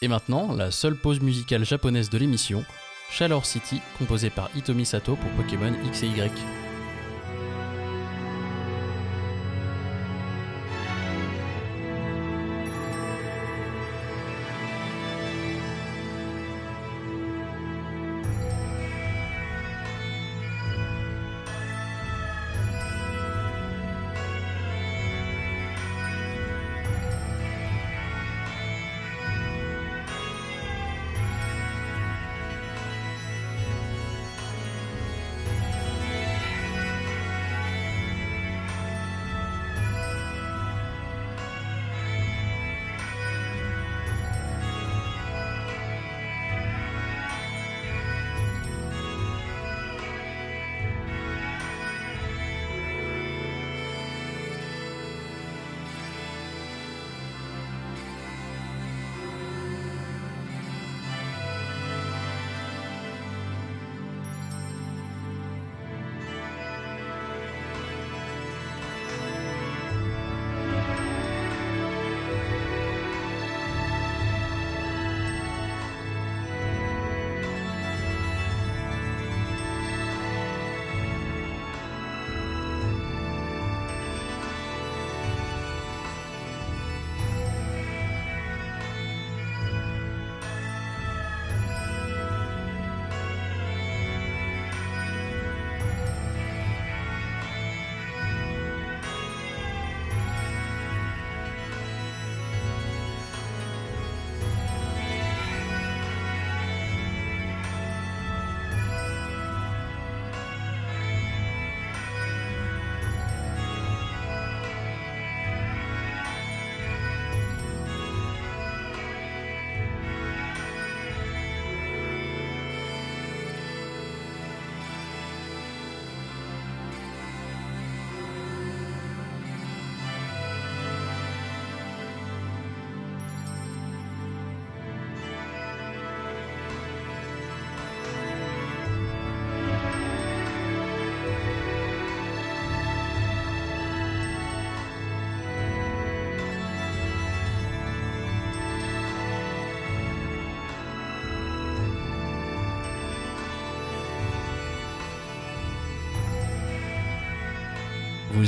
Et 0.00 0.08
maintenant, 0.08 0.52
la 0.52 0.72
seule 0.72 0.96
pause 0.96 1.20
musicale 1.20 1.64
japonaise 1.64 2.10
de 2.10 2.18
l'émission, 2.18 2.64
Chalor 3.10 3.46
City, 3.46 3.80
composée 3.98 4.30
par 4.30 4.50
Hitomi 4.56 4.84
Sato 4.84 5.14
pour 5.14 5.30
Pokémon 5.32 5.72
X 5.84 6.02
et 6.02 6.08
Y. 6.08 6.32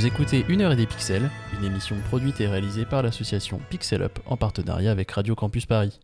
Écoutez 0.05 0.45
Une 0.49 0.61
heure 0.61 0.71
et 0.71 0.75
des 0.75 0.85
pixels, 0.85 1.31
une 1.57 1.65
émission 1.65 1.95
produite 2.09 2.39
et 2.39 2.45
réalisée 2.45 2.85
par 2.85 3.01
l'association 3.01 3.59
Pixel 3.71 4.03
Up 4.03 4.19
en 4.27 4.37
partenariat 4.37 4.91
avec 4.91 5.09
Radio 5.09 5.33
Campus 5.33 5.65
Paris. 5.65 5.99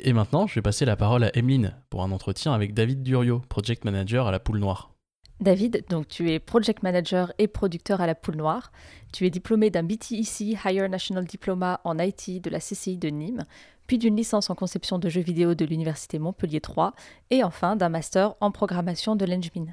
Et 0.00 0.12
maintenant, 0.12 0.48
je 0.48 0.56
vais 0.56 0.62
passer 0.62 0.84
la 0.84 0.96
parole 0.96 1.22
à 1.22 1.36
Emeline 1.36 1.76
pour 1.88 2.02
un 2.02 2.10
entretien 2.10 2.52
avec 2.52 2.74
David 2.74 3.04
Durio, 3.04 3.40
Project 3.48 3.84
Manager 3.84 4.26
à 4.26 4.32
la 4.32 4.40
Poule 4.40 4.58
Noire. 4.58 4.92
David, 5.38 5.84
donc 5.88 6.08
tu 6.08 6.32
es 6.32 6.40
project 6.40 6.82
manager 6.82 7.32
et 7.38 7.46
producteur 7.46 8.00
à 8.00 8.08
la 8.08 8.16
Poule 8.16 8.34
Noire. 8.34 8.72
Tu 9.12 9.24
es 9.24 9.30
diplômé 9.30 9.70
d'un 9.70 9.84
BTEC 9.84 10.58
Higher 10.64 10.88
National 10.88 11.24
Diploma 11.24 11.80
en 11.84 11.96
IT 12.00 12.42
de 12.42 12.50
la 12.50 12.58
CCI 12.58 12.98
de 12.98 13.08
Nîmes, 13.08 13.44
puis 13.86 13.98
d'une 13.98 14.16
licence 14.16 14.50
en 14.50 14.56
conception 14.56 14.98
de 14.98 15.08
jeux 15.08 15.22
vidéo 15.22 15.54
de 15.54 15.64
l'Université 15.64 16.18
Montpellier 16.18 16.60
3 16.60 16.92
et 17.30 17.44
enfin 17.44 17.76
d'un 17.76 17.88
master 17.88 18.34
en 18.40 18.50
programmation 18.50 19.14
de 19.14 19.24
l'Engmin. 19.24 19.70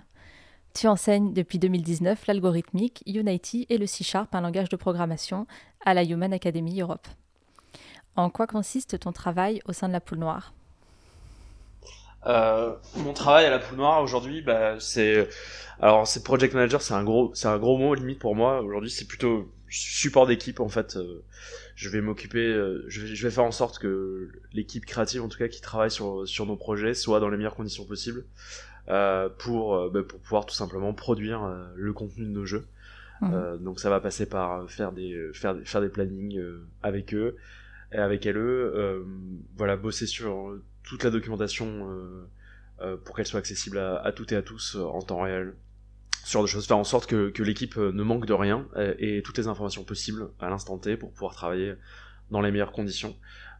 Tu 0.76 0.88
enseignes 0.88 1.32
depuis 1.32 1.57
2019 1.57 2.28
l'algorithmique, 2.28 3.01
Unity 3.05 3.65
et 3.69 3.78
le 3.78 3.88
C-Sharp, 3.88 4.36
un 4.36 4.41
langage 4.41 4.67
de 4.67 4.76
programmation, 4.76 5.47
à 5.86 5.93
la 5.93 6.03
Human 6.03 6.34
Academy 6.34 6.82
Europe. 6.82 7.07
En 8.17 8.30
quoi 8.30 8.45
consiste 8.45 8.99
ton 8.99 9.13
travail 9.13 9.61
au 9.69 9.71
sein 9.71 9.88
de 9.88 9.93
la 9.93 10.01
Poule 10.01 10.17
Noire? 10.17 10.53
Euh, 12.28 12.76
mon 12.97 13.13
travail 13.13 13.45
à 13.45 13.51
la 13.51 13.59
poule 13.59 13.78
noire 13.78 14.01
aujourd'hui, 14.01 14.41
bah, 14.41 14.78
c'est 14.80 15.30
alors 15.80 16.07
c'est 16.07 16.23
project 16.23 16.53
manager, 16.53 16.82
c'est 16.82 16.95
un 16.95 17.03
gros, 17.03 17.32
un 17.43 17.57
gros 17.57 17.78
mot 17.78 17.93
limite 17.93 18.19
pour 18.19 18.36
moi. 18.36 18.61
Aujourd'hui, 18.61 18.89
c'est 18.89 19.07
plutôt 19.07 19.49
support 19.69 20.28
d'équipe 20.28 20.59
en 20.59 20.67
fait. 20.67 20.97
Euh, 20.97 21.23
je 21.76 21.88
vais 21.88 22.01
m'occuper, 22.01 22.47
euh, 22.47 22.84
je, 22.89 23.01
vais, 23.01 23.15
je 23.15 23.28
vais 23.28 23.32
faire 23.32 23.43
en 23.45 23.51
sorte 23.51 23.80
que 23.80 24.30
l'équipe 24.51 24.86
créative, 24.86 25.21
en 25.21 25.30
tout 25.30 25.38
cas, 25.38 25.47
qui 25.47 25.61
travaille 25.61 25.91
sur 25.91 26.28
sur 26.28 26.45
nos 26.45 26.57
projets, 26.57 26.95
soit 26.95 27.21
dans 27.21 27.30
les 27.30 27.38
meilleures 27.38 27.55
conditions 27.55 27.86
possibles 27.86 28.26
pour 28.88 29.89
bah, 29.91 30.03
pour 30.03 30.19
pouvoir 30.19 30.45
tout 30.45 30.55
simplement 30.55 30.93
produire 30.93 31.41
le 31.75 31.93
contenu 31.93 32.25
de 32.25 32.31
nos 32.31 32.45
jeux. 32.45 32.67
Mmh. 33.21 33.57
donc 33.61 33.79
ça 33.79 33.89
va 33.89 34.01
passer 34.01 34.27
par 34.27 34.69
faire 34.69 34.91
des 34.91 35.29
faire 35.33 35.55
faire 35.63 35.79
des 35.81 35.89
plannings 35.89 36.41
avec 36.83 37.13
eux 37.13 37.38
et 37.93 37.97
avec 37.97 38.27
eux, 38.27 39.05
voilà, 39.55 39.77
bosser 39.77 40.05
sur 40.05 40.57
toute 40.86 41.03
la 41.03 41.09
documentation 41.09 41.89
euh, 41.89 42.27
euh, 42.81 42.97
pour 42.97 43.15
qu'elle 43.15 43.25
soit 43.25 43.39
accessible 43.39 43.77
à, 43.79 44.11
toutes 44.15 44.31
et 44.31 44.36
à 44.36 44.41
tous 44.41 44.75
euh, 44.75 44.83
en 44.83 45.01
temps 45.01 45.21
réel. 45.21 45.55
Ce 46.23 46.31
genre 46.31 46.43
de 46.43 46.47
choses, 46.47 46.65
faire 46.65 46.77
en 46.77 46.83
sorte 46.83 47.07
que, 47.07 47.29
que 47.29 47.43
l'équipe 47.43 47.77
ne 47.77 48.03
manque 48.03 48.25
de 48.25 48.33
rien 48.33 48.67
et, 48.97 49.21
toutes 49.23 49.38
les 49.38 49.47
informations 49.47 49.83
possibles 49.83 50.29
à 50.39 50.49
l'instant 50.49 50.77
T 50.79 50.97
pour 50.97 51.11
pouvoir 51.11 51.36
travailler 51.36 51.75
dans 52.31 52.41
les 52.41 52.49
meilleures 52.49 52.71
conditions. 52.71 53.15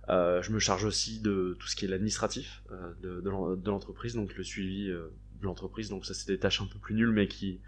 Euh, 0.10 0.42
je 0.42 0.52
me 0.52 0.60
charge 0.60 0.86
aussi 0.86 1.20
de 1.20 1.58
tout 1.60 1.68
ce 1.68 1.76
qui 1.76 1.86
est 1.86 1.88
l'administratif 1.88 2.64
euh, 2.72 2.94
de, 3.02 3.22
de 3.22 3.70
l'entreprise, 3.70 4.16
donc 4.16 4.36
le 4.36 4.44
suivi 4.44 4.90
euh, 4.90 5.08
de 5.42 5.46
l'entreprise. 5.46 5.90
Donc 5.90 6.06
ça, 6.06 6.14
c'est 6.14 6.28
des 6.28 6.38
tâches 6.38 6.62
un 6.62 6.68
peu 6.68 6.80
plus 6.80 6.96
nulles, 6.96 7.12
mais 7.12 7.28
qui 7.28 7.60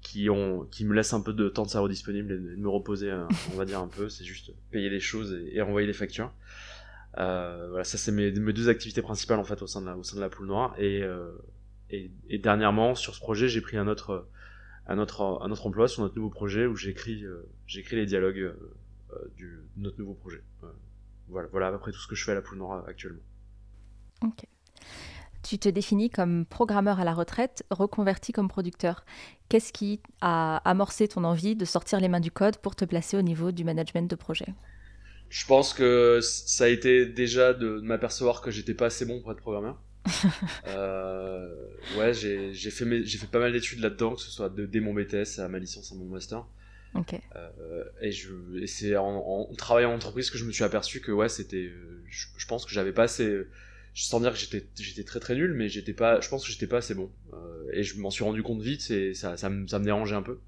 qui 0.00 0.30
ont 0.30 0.64
qui 0.70 0.84
me 0.84 0.94
laissent 0.94 1.12
un 1.12 1.20
peu 1.20 1.32
de 1.32 1.48
temps 1.48 1.64
de 1.64 1.70
cerveau 1.70 1.88
disponible 1.88 2.32
et 2.32 2.38
de 2.38 2.56
me 2.56 2.68
reposer, 2.68 3.12
on 3.52 3.56
va 3.56 3.64
dire 3.64 3.80
un 3.80 3.88
peu. 3.88 4.08
C'est 4.08 4.24
juste 4.24 4.52
payer 4.70 4.90
des 4.90 5.00
choses 5.00 5.36
et, 5.52 5.60
envoyer 5.60 5.86
des 5.86 5.92
factures. 5.92 6.32
Euh, 7.18 7.66
voilà, 7.70 7.84
ça 7.84 7.98
c'est 7.98 8.12
mes, 8.12 8.30
mes, 8.30 8.52
deux 8.52 8.68
activités 8.68 9.02
principales 9.02 9.40
en 9.40 9.44
fait 9.44 9.60
au 9.62 9.66
sein 9.66 9.80
de 9.80 9.86
la, 9.86 9.96
au 9.96 10.02
sein 10.02 10.16
de 10.16 10.20
la 10.20 10.28
poule 10.28 10.46
noire. 10.46 10.74
Et, 10.78 11.02
euh, 11.02 11.32
et, 11.90 12.10
et, 12.28 12.38
dernièrement 12.38 12.94
sur 12.94 13.14
ce 13.14 13.20
projet, 13.20 13.48
j'ai 13.48 13.60
pris 13.60 13.76
un 13.76 13.88
autre, 13.88 14.28
un 14.86 14.98
autre, 14.98 15.40
un 15.42 15.50
autre 15.50 15.66
emploi 15.66 15.88
sur 15.88 16.02
notre 16.02 16.16
nouveau 16.16 16.30
projet 16.30 16.66
où 16.66 16.76
j'écris, 16.76 17.24
euh, 17.24 17.48
j'écris 17.66 17.96
les 17.96 18.06
dialogues 18.06 18.54
du, 19.36 19.60
de 19.76 19.82
notre 19.82 19.98
nouveau 19.98 20.14
projet. 20.14 20.42
Voilà, 21.28 21.48
voilà 21.50 21.68
à 21.68 21.72
peu 21.72 21.78
près 21.78 21.92
tout 21.92 21.98
ce 21.98 22.08
que 22.08 22.14
je 22.14 22.24
fais 22.24 22.32
à 22.32 22.34
la 22.34 22.42
poule 22.42 22.58
noire 22.58 22.84
actuellement. 22.88 23.22
Ok. 24.22 24.44
Tu 25.42 25.58
te 25.58 25.68
définis 25.68 26.10
comme 26.10 26.44
programmeur 26.44 26.98
à 26.98 27.04
la 27.04 27.14
retraite, 27.14 27.64
reconverti 27.70 28.32
comme 28.32 28.48
producteur. 28.48 29.04
Qu'est-ce 29.48 29.72
qui 29.72 30.00
a 30.20 30.56
amorcé 30.68 31.06
ton 31.08 31.24
envie 31.24 31.54
de 31.54 31.64
sortir 31.64 32.00
les 32.00 32.08
mains 32.08 32.20
du 32.20 32.30
code 32.30 32.58
pour 32.58 32.74
te 32.74 32.84
placer 32.84 33.16
au 33.16 33.22
niveau 33.22 33.52
du 33.52 33.64
management 33.64 34.10
de 34.10 34.16
projet? 34.16 34.46
Je 35.28 35.46
pense 35.46 35.74
que 35.74 36.20
ça 36.22 36.64
a 36.64 36.68
été 36.68 37.06
déjà 37.06 37.54
de, 37.54 37.80
m'apercevoir 37.80 38.40
que 38.40 38.50
j'étais 38.50 38.74
pas 38.74 38.86
assez 38.86 39.04
bon 39.04 39.20
pour 39.20 39.30
être 39.30 39.40
programmeur. 39.40 39.80
euh, 40.66 41.48
ouais, 41.98 42.14
j'ai 42.14 42.52
fait, 42.70 43.04
j'ai 43.04 43.18
fait 43.18 43.26
pas 43.26 43.38
mal 43.38 43.52
d'études 43.52 43.80
là-dedans, 43.80 44.14
que 44.14 44.22
ce 44.22 44.30
soit 44.30 44.48
de, 44.48 44.66
dès 44.66 44.80
mon 44.80 44.94
BTS 44.94 45.38
à 45.38 45.48
ma 45.48 45.58
licence 45.58 45.92
à 45.92 45.94
mon 45.94 46.06
master. 46.06 46.46
Euh, 47.36 47.84
et 48.00 48.12
et 48.62 48.66
c'est 48.66 48.96
en, 48.96 49.48
travaillant 49.56 49.92
en 49.92 49.96
entreprise 49.96 50.30
que 50.30 50.38
je 50.38 50.44
me 50.44 50.52
suis 50.52 50.64
aperçu 50.64 51.00
que 51.00 51.12
ouais, 51.12 51.28
c'était, 51.28 51.70
je, 52.08 52.26
je, 52.36 52.46
pense 52.46 52.64
que 52.64 52.72
j'avais 52.72 52.92
pas 52.92 53.04
assez, 53.04 53.44
sans 53.94 54.20
dire 54.20 54.32
que 54.32 54.38
j'étais, 54.38 54.64
j'étais 54.78 55.04
très 55.04 55.20
très 55.20 55.34
nul, 55.34 55.54
mais 55.54 55.68
j'étais 55.68 55.92
pas, 55.92 56.20
je 56.20 56.28
pense 56.28 56.44
que 56.44 56.52
j'étais 56.52 56.66
pas 56.66 56.78
assez 56.78 56.94
bon. 56.94 57.10
Euh, 57.32 57.68
et 57.72 57.82
je 57.82 57.98
m'en 57.98 58.10
suis 58.10 58.24
rendu 58.24 58.42
compte 58.42 58.62
vite, 58.62 58.90
et 58.90 59.14
ça, 59.14 59.32
me, 59.48 59.66
ça 59.66 59.78
me 59.78 59.84
dérangeait 59.84 60.14
un 60.14 60.22
peu. 60.22 60.38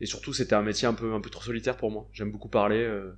Et 0.00 0.06
surtout, 0.06 0.32
c'était 0.32 0.54
un 0.54 0.62
métier 0.62 0.86
un 0.86 0.94
peu, 0.94 1.14
un 1.14 1.20
peu 1.20 1.30
trop 1.30 1.42
solitaire 1.42 1.76
pour 1.76 1.90
moi. 1.90 2.08
J'aime 2.12 2.30
beaucoup 2.30 2.48
parler. 2.48 2.82
Euh, 2.82 3.12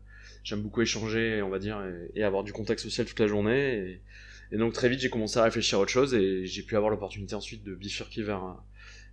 j'aime 0.45 0.63
beaucoup 0.63 0.81
échanger, 0.81 1.43
on 1.43 1.49
va 1.49 1.59
dire, 1.59 1.83
et, 2.15 2.23
avoir 2.23 2.45
du 2.45 2.53
contact 2.53 2.81
social 2.81 3.07
toute 3.07 3.19
la 3.21 3.27
journée. 3.27 4.01
Et, 4.53 4.57
donc 4.57 4.73
très 4.73 4.89
vite, 4.89 5.01
j'ai 5.01 5.11
commencé 5.11 5.39
à 5.39 5.45
réfléchir 5.45 5.79
à 5.79 5.83
autre 5.83 5.93
chose 5.93 6.13
et 6.13 6.45
j'ai 6.45 6.63
pu 6.63 6.77
avoir 6.77 6.91
l'opportunité 6.91 7.37
ensuite 7.37 7.63
de 7.63 7.73
bifurquer 7.75 8.23
vers 8.23 8.57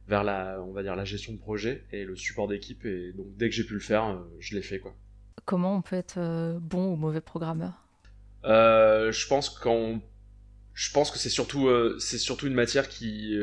vers 0.07 0.23
la, 0.23 0.61
on 0.61 0.71
va 0.71 0.83
dire, 0.83 0.95
la 0.95 1.05
gestion 1.05 1.33
de 1.33 1.37
projet 1.37 1.85
et 1.91 2.05
le 2.05 2.15
support 2.15 2.47
d'équipe. 2.47 2.85
Et 2.85 3.11
donc 3.13 3.27
dès 3.37 3.49
que 3.49 3.55
j'ai 3.55 3.63
pu 3.63 3.73
le 3.73 3.79
faire, 3.79 4.05
euh, 4.05 4.17
je 4.39 4.55
l'ai 4.55 4.61
fait 4.61 4.79
quoi. 4.79 4.95
Comment 5.45 5.75
on 5.77 5.81
peut 5.81 5.95
être 5.95 6.17
euh, 6.17 6.57
bon 6.59 6.93
ou 6.93 6.95
mauvais 6.95 7.21
programmeur? 7.21 7.73
Euh, 8.45 9.11
Je 9.11 9.27
pense 9.27 9.49
qu'on, 9.49 10.01
je 10.73 10.91
pense 10.91 11.11
que 11.11 11.17
c'est 11.17 11.29
surtout, 11.29 11.69
c'est 11.99 12.17
surtout 12.17 12.47
une 12.47 12.53
matière 12.53 12.87
qui 12.87 13.37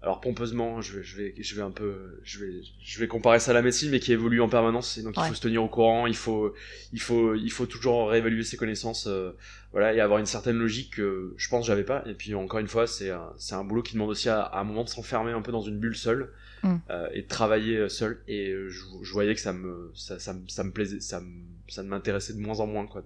alors 0.00 0.20
pompeusement, 0.20 0.80
je 0.80 0.98
vais, 0.98 1.02
je 1.02 1.16
vais, 1.16 1.34
je 1.38 1.54
vais 1.56 1.62
un 1.62 1.72
peu, 1.72 2.20
je 2.22 2.38
vais, 2.38 2.60
je 2.80 3.00
vais 3.00 3.08
comparer 3.08 3.40
ça 3.40 3.50
à 3.50 3.54
la 3.54 3.62
médecine, 3.62 3.90
mais 3.90 3.98
qui 3.98 4.12
évolue 4.12 4.40
en 4.40 4.48
permanence. 4.48 4.96
Et 4.96 5.02
donc 5.02 5.14
il 5.16 5.24
faut 5.24 5.34
se 5.34 5.40
tenir 5.40 5.62
au 5.62 5.68
courant, 5.68 6.06
il 6.06 6.14
faut, 6.14 6.54
il 6.92 7.00
faut, 7.00 7.34
il 7.34 7.50
faut 7.50 7.66
toujours 7.66 8.10
réévaluer 8.10 8.44
ses 8.44 8.56
connaissances, 8.56 9.08
euh, 9.08 9.32
voilà, 9.72 9.92
et 9.92 10.00
avoir 10.00 10.20
une 10.20 10.26
certaine 10.26 10.56
logique 10.56 10.94
que 10.94 11.34
je 11.36 11.48
pense 11.48 11.66
j'avais 11.66 11.82
pas. 11.82 12.04
Et 12.06 12.14
puis 12.14 12.32
encore 12.36 12.60
une 12.60 12.68
fois, 12.68 12.86
c'est, 12.86 13.10
c'est 13.38 13.56
un 13.56 13.64
boulot 13.64 13.82
qui 13.82 13.94
demande 13.94 14.10
aussi 14.10 14.28
à, 14.28 14.50
un 14.52 14.64
moment 14.64 14.84
de 14.84 14.88
s'enfermer 14.88 15.32
un 15.32 15.42
peu 15.42 15.50
dans 15.50 15.62
une 15.62 15.78
bulle 15.80 15.96
seule 15.96 16.30
mm. 16.62 16.76
euh, 16.90 17.08
et 17.12 17.22
de 17.22 17.28
travailler 17.28 17.88
seul. 17.88 18.22
Et 18.28 18.54
je, 18.68 18.84
je, 19.02 19.12
voyais 19.12 19.34
que 19.34 19.40
ça 19.40 19.52
me, 19.52 19.90
ça, 19.94 20.20
ça, 20.20 20.36
ça 20.46 20.62
me 20.62 20.70
plaisait, 20.70 21.00
ça, 21.00 21.20
me, 21.20 21.42
ça 21.66 21.82
m'intéressait 21.82 22.34
de 22.34 22.40
moins 22.40 22.60
en 22.60 22.68
moins, 22.68 22.86
quoi, 22.86 23.02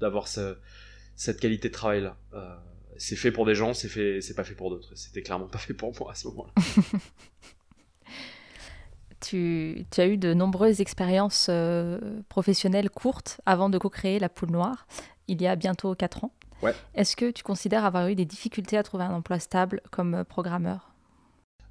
d'avoir 0.00 0.28
cette 0.28 1.40
qualité 1.40 1.68
de 1.68 1.74
travail 1.74 2.02
là. 2.02 2.16
Euh, 2.34 2.56
c'est 2.98 3.16
fait 3.16 3.32
pour 3.32 3.46
des 3.46 3.54
gens, 3.54 3.74
c'est 3.74 3.88
fait, 3.88 4.20
c'est 4.20 4.34
pas 4.34 4.44
fait 4.44 4.54
pour 4.54 4.70
d'autres. 4.70 4.90
C'était 4.94 5.22
clairement 5.22 5.46
pas 5.46 5.58
fait 5.58 5.74
pour 5.74 5.92
moi 5.98 6.12
à 6.12 6.14
ce 6.14 6.28
moment-là. 6.28 6.52
tu, 9.20 9.86
tu, 9.90 10.00
as 10.00 10.06
eu 10.06 10.16
de 10.16 10.34
nombreuses 10.34 10.80
expériences 10.80 11.48
euh, 11.50 11.98
professionnelles 12.28 12.90
courtes 12.90 13.40
avant 13.46 13.68
de 13.70 13.78
co-créer 13.78 14.18
la 14.18 14.28
poule 14.28 14.50
noire, 14.50 14.86
il 15.28 15.42
y 15.42 15.46
a 15.46 15.56
bientôt 15.56 15.94
4 15.94 16.24
ans. 16.24 16.32
Ouais. 16.62 16.74
Est-ce 16.94 17.16
que 17.16 17.30
tu 17.30 17.42
considères 17.42 17.84
avoir 17.84 18.08
eu 18.08 18.14
des 18.14 18.24
difficultés 18.24 18.78
à 18.78 18.82
trouver 18.82 19.04
un 19.04 19.12
emploi 19.12 19.38
stable 19.38 19.82
comme 19.90 20.14
euh, 20.14 20.24
programmeur? 20.24 20.92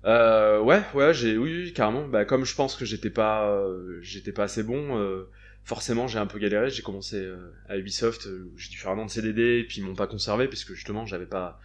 Euh, 0.05 0.61
ouais, 0.61 0.83
ouais, 0.93 1.13
j'ai, 1.13 1.37
oui, 1.37 1.73
carrément. 1.73 2.07
Bah, 2.07 2.25
comme 2.25 2.45
je 2.45 2.55
pense 2.55 2.75
que 2.75 2.85
j'étais 2.85 3.09
pas, 3.09 3.49
euh, 3.49 3.99
j'étais 4.01 4.31
pas 4.31 4.43
assez 4.43 4.61
bon, 4.61 5.25
forcément 5.65 6.07
j'ai 6.07 6.19
un 6.19 6.27
peu 6.27 6.39
galéré. 6.39 6.69
J'ai 6.69 6.83
commencé 6.83 7.17
euh, 7.17 7.51
à 7.67 7.77
Ubisoft, 7.77 8.27
euh, 8.27 8.49
j'ai 8.55 8.69
dû 8.69 8.77
faire 8.77 8.91
un 8.91 8.99
an 8.99 9.05
de 9.05 9.11
CDD 9.11 9.59
et 9.59 9.63
puis 9.65 9.79
ils 9.79 9.83
m'ont 9.83 9.95
pas 9.95 10.07
conservé 10.07 10.47
parce 10.47 10.63
que 10.63 10.73
justement 10.73 11.05
j'avais 11.05 11.25
pas, 11.25 11.59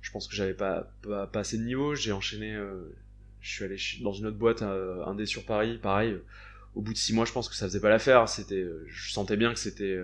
je 0.00 0.10
pense 0.10 0.26
que 0.26 0.34
j'avais 0.34 0.54
pas, 0.54 0.90
pas, 1.02 1.28
assez 1.34 1.58
de 1.58 1.62
niveau. 1.62 1.94
J'ai 1.94 2.12
enchaîné, 2.12 2.54
euh, 2.54 2.92
je 3.40 3.50
suis 3.50 3.64
allé 3.64 3.76
dans 4.02 4.12
une 4.12 4.26
autre 4.26 4.38
boîte, 4.38 4.62
un 4.62 5.14
dé 5.14 5.26
sur 5.26 5.44
Paris, 5.44 5.78
pareil. 5.80 6.16
Au 6.74 6.80
bout 6.80 6.94
de 6.94 6.98
six 6.98 7.12
mois, 7.12 7.26
je 7.26 7.32
pense 7.32 7.48
que 7.48 7.54
ça 7.54 7.66
faisait 7.66 7.80
pas 7.80 7.90
l'affaire. 7.90 8.28
C'était, 8.28 8.64
je 8.86 9.12
sentais 9.12 9.36
bien 9.36 9.52
que 9.52 9.58
c'était, 9.58 9.98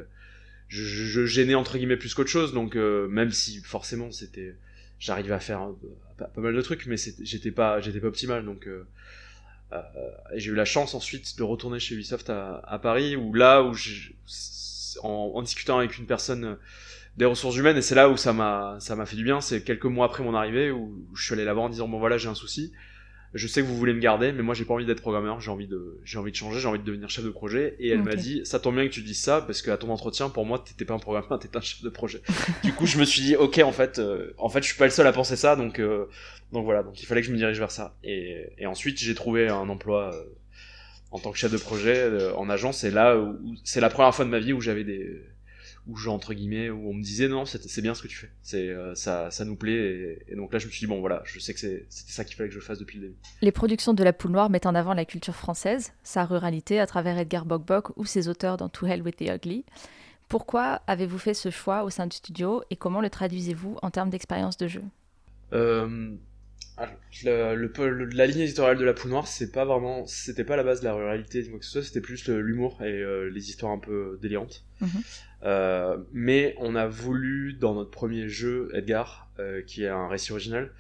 je, 0.68 1.24
gênais 1.24 1.55
entre 1.55 1.78
guillemets 1.78 1.96
plus 1.96 2.14
qu'autre 2.14 2.28
chose. 2.28 2.53
Donc 2.53 2.74
même 2.74 3.30
si 3.30 3.62
forcément 3.62 4.11
c'était, 4.11 4.55
j'arrivais 4.99 5.32
à 5.32 5.40
faire 5.40 5.70
pas, 6.18 6.30
mal 6.36 6.55
de 6.55 6.62
trucs, 6.62 6.86
mais 6.86 6.96
j'étais 6.96 7.51
pas, 7.51 7.80
j'étais 7.80 8.01
pas 8.01 8.09
optimal. 8.09 8.44
Donc 8.44 8.66
euh, 8.66 8.86
j'ai 10.35 10.51
eu 10.51 10.55
la 10.55 10.64
chance 10.64 10.95
ensuite 10.95 11.37
de 11.39 11.43
retourner 11.43 11.79
chez 11.79 11.95
Ubisoft 11.95 12.31
à, 12.31 12.79
Paris, 12.83 13.16
où 13.16 13.35
là, 13.35 13.62
où 13.62 13.75
en, 15.03 15.33
en, 15.35 15.43
discutant 15.43 15.79
avec 15.79 15.99
une 15.99 16.07
personne 16.07 16.45
euh, 16.45 16.55
des 17.16 17.25
ressources 17.25 17.57
humaines, 17.57 17.77
et 17.77 17.83
c'est 17.83 17.95
là 17.95 18.09
où 18.09 18.16
ça 18.16 18.33
m'a 18.33 18.77
ça 18.81 18.97
m'a 18.97 19.07
fait 19.07 19.16
du 19.16 19.25
bien. 19.25 19.41
C'est 19.41 19.62
quelques 19.62 19.87
mois 19.87 20.07
après 20.07 20.23
mon 20.23 20.35
arrivée 20.35 20.71
où, 20.71 21.07
je 21.14 21.25
suis 21.25 21.35
allé 21.35 21.45
là-bas 21.45 21.62
en 21.62 21.69
disant 21.69 21.89
bon 21.89 21.99
voilà 21.99 22.16
j'ai 22.16 22.29
un 22.29 22.35
souci, 22.35 22.73
je 23.35 23.47
sais 23.47 23.61
que 23.61 23.66
vous 23.66 23.76
voulez 23.76 23.93
me 23.93 24.01
garder, 24.01 24.33
mais 24.33 24.43
moi 24.43 24.55
j'ai 24.55 24.64
pas 24.64 24.74
envie 24.74 24.87
d'être 24.87 25.01
programmeur, 25.01 25.41
j'ai 25.41 25.51
envie 25.51 25.66
de 25.66 25.99
j'ai 26.05 26.18
envie 26.18 26.33
de 26.33 26.37
changer, 26.37 26.61
j'ai 26.61 26.68
envie 26.68 26.79
de 26.79 26.85
devenir 26.85 27.11
chef 27.11 27.24
de 27.24 27.31
projet. 27.31 27.76
Et 27.79 27.89
elle 27.89 28.03
m'a 28.03 28.14
dit 28.14 28.43
ça 28.45 28.59
tombe 28.59 28.74
bien 28.74 28.87
que 28.87 28.93
tu 28.93 29.03
dises 29.03 29.20
ça 29.20 29.43
parce 29.43 29.62
qu'à 29.62 29.76
ton 29.76 29.91
entretien 29.91 30.31
pour 30.31 30.47
moi 30.47 30.62
t'étais 30.64 30.85
pas 30.85 30.95
un 30.95 30.99
programmeur, 30.99 31.39
t'étais 31.41 31.57
un 31.57 31.61
chef 31.61 31.83
de 31.83 31.91
projet. 31.91 32.22
du 32.64 32.72
coup 32.72 32.87
je 32.87 32.99
me 32.99 33.05
suis 33.05 33.22
dit 33.22 33.37
ok 33.37 33.59
en 33.59 33.72
fait 33.72 33.99
euh, 33.99 34.33
en 34.39 34.49
fait 34.49 34.62
je 34.62 34.68
suis 34.68 34.79
pas 34.79 34.87
le 34.87 34.91
seul 34.91 35.07
à 35.07 35.12
penser 35.12 35.37
ça 35.37 35.57
donc 35.57 35.81
donc 36.53 36.64
voilà, 36.64 36.83
donc 36.83 37.01
il 37.03 37.07
fallait 37.07 37.20
que 37.20 37.26
je 37.26 37.33
me 37.33 37.37
dirige 37.37 37.59
vers 37.59 37.70
ça. 37.70 37.97
Et, 38.03 38.47
et 38.59 38.66
ensuite, 38.66 38.99
j'ai 38.99 39.14
trouvé 39.14 39.49
un 39.49 39.68
emploi 39.68 40.14
euh, 40.14 40.24
en 41.11 41.18
tant 41.18 41.31
que 41.31 41.39
chef 41.39 41.53
de 41.53 41.59
projet 41.59 41.97
euh, 41.97 42.35
en 42.37 42.49
agence. 42.49 42.85
Et 42.85 42.91
là, 42.91 43.16
c'est 43.64 43.81
la 43.81 43.91
première 43.91 44.14
fois 44.14 44.24
de 44.24 44.31
ma 44.31 44.39
vie 44.39 44.53
où 44.53 44.61
j'avais 44.61 44.85
des, 44.85 45.22
où 45.89 45.97
je 45.97 46.11
entre 46.11 46.34
guillemets 46.34 46.70
où 46.70 46.91
on 46.91 46.95
me 46.95 47.03
disait 47.03 47.28
non 47.28 47.45
c'est 47.47 47.80
bien 47.80 47.95
ce 47.95 48.03
que 48.03 48.09
tu 48.09 48.16
fais. 48.16 48.30
C'est 48.43 48.68
euh, 48.68 48.95
ça 48.95 49.30
ça 49.30 49.45
nous 49.45 49.57
plaît. 49.57 50.24
Et, 50.28 50.36
donc 50.36 50.53
là 50.53 50.59
je 50.59 50.66
me 50.66 50.70
suis 50.70 50.80
dit 50.80 50.86
bon 50.86 51.01
voilà 51.01 51.22
je 51.24 51.41
sais 51.41 51.55
que 51.55 51.61
c'était 51.61 51.86
ça 51.89 52.24
qu'il 52.24 52.36
fallait 52.36 52.51
que 52.51 52.55
je 52.55 52.61
fasse 52.61 52.78
depuis 52.78 52.99
le 52.99 53.09
début. 53.09 53.18
Les 53.43 53.53
productions 53.53 53.95
de 53.95 54.05
la 54.05 54.12
poule 54.12 54.32
noire 54.32 54.51
mettent 54.51 54.66
en 54.66 54.74
avant 54.74 54.95
la 54.95 55.05
culture 55.05 55.34
française 55.34 55.93
sa 56.03 56.24
ruralité 56.24 56.78
à 56.78 56.86
travers 56.86 57.18
Edgar 57.18 57.47
Bok 57.47 57.97
ou 57.97 58.05
ses 58.05 58.28
auteurs 58.28 58.57
dans 58.59 58.68
To 58.68 58.86
Hell 58.86 59.03
with 59.03 59.16
the 59.16 59.30
Ugly. 59.30 59.64
Pourquoi 60.28 60.82
avez-vous 60.86 61.18
fait 61.18 61.34
ce 61.34 61.49
choix 61.49 61.84
au 61.84 61.91
sein 61.91 62.07
du 62.07 62.16
studio 62.16 62.62
et 62.70 62.76
comment 62.76 63.01
le 63.01 63.09
traduisez-vous 63.09 63.78
en 63.80 63.91
termes 63.91 64.11
d'expérience 64.11 64.59
de 64.59 64.68
jeu? 64.68 64.84
Euh, 65.55 66.14
le, 67.24 68.05
la 68.14 68.26
ligne 68.26 68.41
éditoriale 68.41 68.79
de 68.79 68.85
la 68.85 68.93
poule 68.93 69.11
noire, 69.11 69.26
c'est 69.26 69.53
pas 69.53 69.64
vraiment, 69.64 70.07
c'était 70.07 70.45
pas 70.45 70.57
la 70.57 70.62
base 70.62 70.81
de 70.81 70.85
la 70.85 70.95
ruralité, 70.95 71.45
quoi 71.45 71.59
que 71.59 71.64
ce 71.64 71.72
soit, 71.72 71.83
c'était 71.83 72.01
plus 72.01 72.29
l'humour 72.29 72.81
et 72.83 73.03
euh, 73.03 73.29
les 73.31 73.49
histoires 73.49 73.72
un 73.72 73.79
peu 73.79 74.18
délirantes. 74.22 74.64
Mhm. 74.81 74.89
Euh, 75.45 75.99
mais 76.12 76.55
on 76.59 76.74
a 76.74 76.87
voulu, 76.87 77.55
dans 77.55 77.74
notre 77.74 77.91
premier 77.91 78.29
jeu, 78.29 78.70
Edgar, 78.74 79.31
euh, 79.39 79.62
qui 79.62 79.85
est 79.85 79.89
un 79.89 80.09
récit 80.09 80.33
original, 80.33 80.72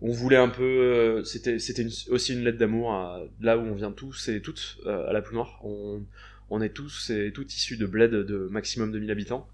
on 0.00 0.12
voulait 0.12 0.36
un 0.36 0.48
peu, 0.48 1.22
c'était 1.24 1.58
c'était 1.58 1.86
aussi 2.08 2.34
une 2.34 2.44
lettre 2.44 2.58
d'amour 2.58 2.92
à 2.92 3.20
là 3.40 3.56
où 3.56 3.62
on 3.62 3.74
vient 3.74 3.90
tous 3.90 4.28
et 4.28 4.40
toutes 4.40 4.78
à 4.86 5.12
la 5.12 5.22
poule 5.22 5.34
noire. 5.34 5.60
On, 5.64 6.02
on 6.50 6.60
est 6.60 6.70
tous 6.70 7.10
et 7.10 7.32
toutes 7.32 7.54
issus 7.54 7.76
de 7.76 7.86
bled 7.86 8.10
de 8.10 8.48
maximum 8.50 8.92
de 8.92 8.98
1000 8.98 9.10
habitants. 9.10 9.48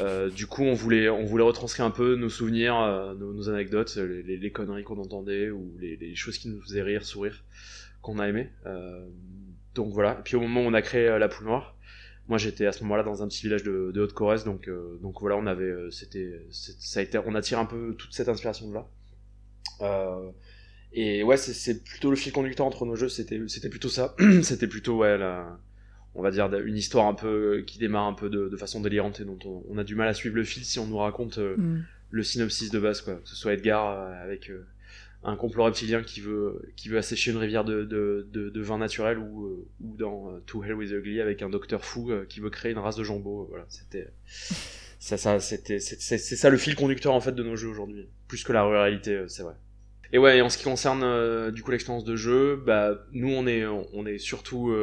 Euh, 0.00 0.30
du 0.30 0.46
coup, 0.46 0.62
on 0.62 0.74
voulait, 0.74 1.08
on 1.08 1.24
voulait 1.24 1.44
retranscrire 1.44 1.84
un 1.84 1.90
peu 1.90 2.16
nos 2.16 2.30
souvenirs, 2.30 2.80
euh, 2.80 3.14
nos, 3.14 3.48
anecdotes, 3.48 3.96
les, 3.96 4.50
conneries 4.50 4.84
qu'on 4.84 4.98
entendait 4.98 5.50
ou 5.50 5.76
les, 5.78 6.14
choses 6.14 6.38
qui 6.38 6.48
nous 6.48 6.60
faisaient 6.62 6.82
rire, 6.82 7.04
sourire, 7.04 7.44
qu'on 8.00 8.18
a 8.18 8.28
aimé. 8.28 8.48
Euh, 8.66 9.06
donc 9.74 9.92
voilà. 9.92 10.18
Et 10.18 10.22
puis 10.22 10.36
au 10.36 10.40
moment 10.40 10.62
où 10.62 10.64
on 10.64 10.74
a 10.74 10.82
créé 10.82 11.18
la 11.18 11.28
poule 11.28 11.46
noire, 11.46 11.76
moi 12.28 12.38
j'étais 12.38 12.66
à 12.66 12.72
ce 12.72 12.82
moment-là 12.84 13.02
dans 13.02 13.22
un 13.22 13.28
petit 13.28 13.42
village 13.42 13.64
de, 13.64 13.92
Haute-Corrèze, 14.00 14.44
donc 14.44 14.70
donc 15.02 15.20
voilà, 15.20 15.36
on 15.36 15.46
avait, 15.46 15.72
c'était, 15.90 16.46
ça 16.50 17.00
a 17.00 17.02
été, 17.02 17.18
on 17.18 17.34
a 17.34 17.42
tiré 17.42 17.60
un 17.60 17.66
peu 17.66 17.94
toute 17.98 18.14
cette 18.14 18.28
inspiration 18.28 18.68
de 18.68 18.74
là. 18.74 20.20
et 20.92 21.22
ouais, 21.22 21.36
c'est 21.36 21.84
plutôt 21.84 22.10
le 22.10 22.16
fil 22.16 22.32
conducteur 22.32 22.64
entre 22.64 22.86
nos 22.86 22.96
jeux, 22.96 23.08
c'était 23.08 23.40
c'était 23.48 23.68
plutôt 23.68 23.88
ça. 23.88 24.14
c'était 24.42 24.68
plutôt 24.68 24.98
ouais 24.98 25.18
la 25.18 25.58
on 26.14 26.22
va 26.22 26.30
dire 26.30 26.52
une 26.64 26.76
histoire 26.76 27.06
un 27.06 27.14
peu 27.14 27.58
euh, 27.58 27.62
qui 27.62 27.78
démarre 27.78 28.06
un 28.06 28.12
peu 28.12 28.28
de, 28.28 28.54
façon 28.56 28.80
délirante 28.80 29.20
et 29.20 29.24
dont 29.24 29.38
on, 29.68 29.78
a 29.78 29.84
du 29.84 29.94
mal 29.94 30.08
à 30.08 30.14
suivre 30.14 30.36
le 30.36 30.44
fil 30.44 30.64
si 30.64 30.78
on 30.78 30.86
nous 30.86 30.98
raconte 30.98 31.38
euh, 31.38 31.56
mm. 31.56 31.84
le 32.10 32.22
synopsis 32.22 32.70
de 32.70 32.78
base 32.78 33.00
quoi. 33.00 33.14
Que 33.14 33.28
ce 33.28 33.36
soit 33.36 33.54
Edgar 33.54 33.88
euh, 33.88 34.22
avec 34.22 34.50
un 35.24 35.36
complot 35.36 35.64
reptilien 35.64 36.02
qui 36.02 36.20
veut 36.20 36.62
qui 36.76 36.88
veut 36.88 36.98
assécher 36.98 37.30
une 37.30 37.38
rivière 37.38 37.64
de, 37.64 37.84
de, 37.84 38.60
vin 38.60 38.78
naturel 38.78 39.18
ou, 39.18 39.66
ou 39.80 39.96
dans 39.96 40.38
To 40.46 40.62
Hell 40.64 40.74
with 40.74 40.90
Ugly 40.90 41.20
avec 41.20 41.42
un 41.42 41.48
docteur 41.48 41.84
fou 41.84 42.10
qui 42.28 42.40
veut 42.40 42.50
créer 42.50 42.72
une 42.72 42.78
race 42.78 42.96
de 42.96 43.04
jambon 43.04 43.44
voilà. 43.48 43.64
C'était 43.68 44.08
ça, 44.98 45.16
ça 45.16 45.40
c'était 45.40 45.78
c'est 45.78 46.18
ça 46.18 46.50
le 46.50 46.56
fil 46.56 46.74
conducteur 46.74 47.14
en 47.14 47.20
fait 47.20 47.32
de 47.32 47.42
nos 47.42 47.56
jeux 47.56 47.68
aujourd'hui. 47.68 48.08
Plus 48.28 48.44
que 48.44 48.52
la 48.52 48.64
ruralité 48.64 49.24
c'est 49.28 49.44
vrai. 49.44 49.54
Et 50.12 50.18
ouais 50.18 50.40
en 50.42 50.50
ce 50.50 50.58
qui 50.58 50.64
concerne 50.64 51.50
du 51.52 51.62
coup 51.62 51.70
l'expérience 51.70 52.04
de 52.04 52.16
jeu 52.16 52.56
bah 52.56 53.06
nous 53.12 53.30
on 53.30 53.46
est 53.46 53.64
on 53.64 54.04
est 54.06 54.18
surtout 54.18 54.74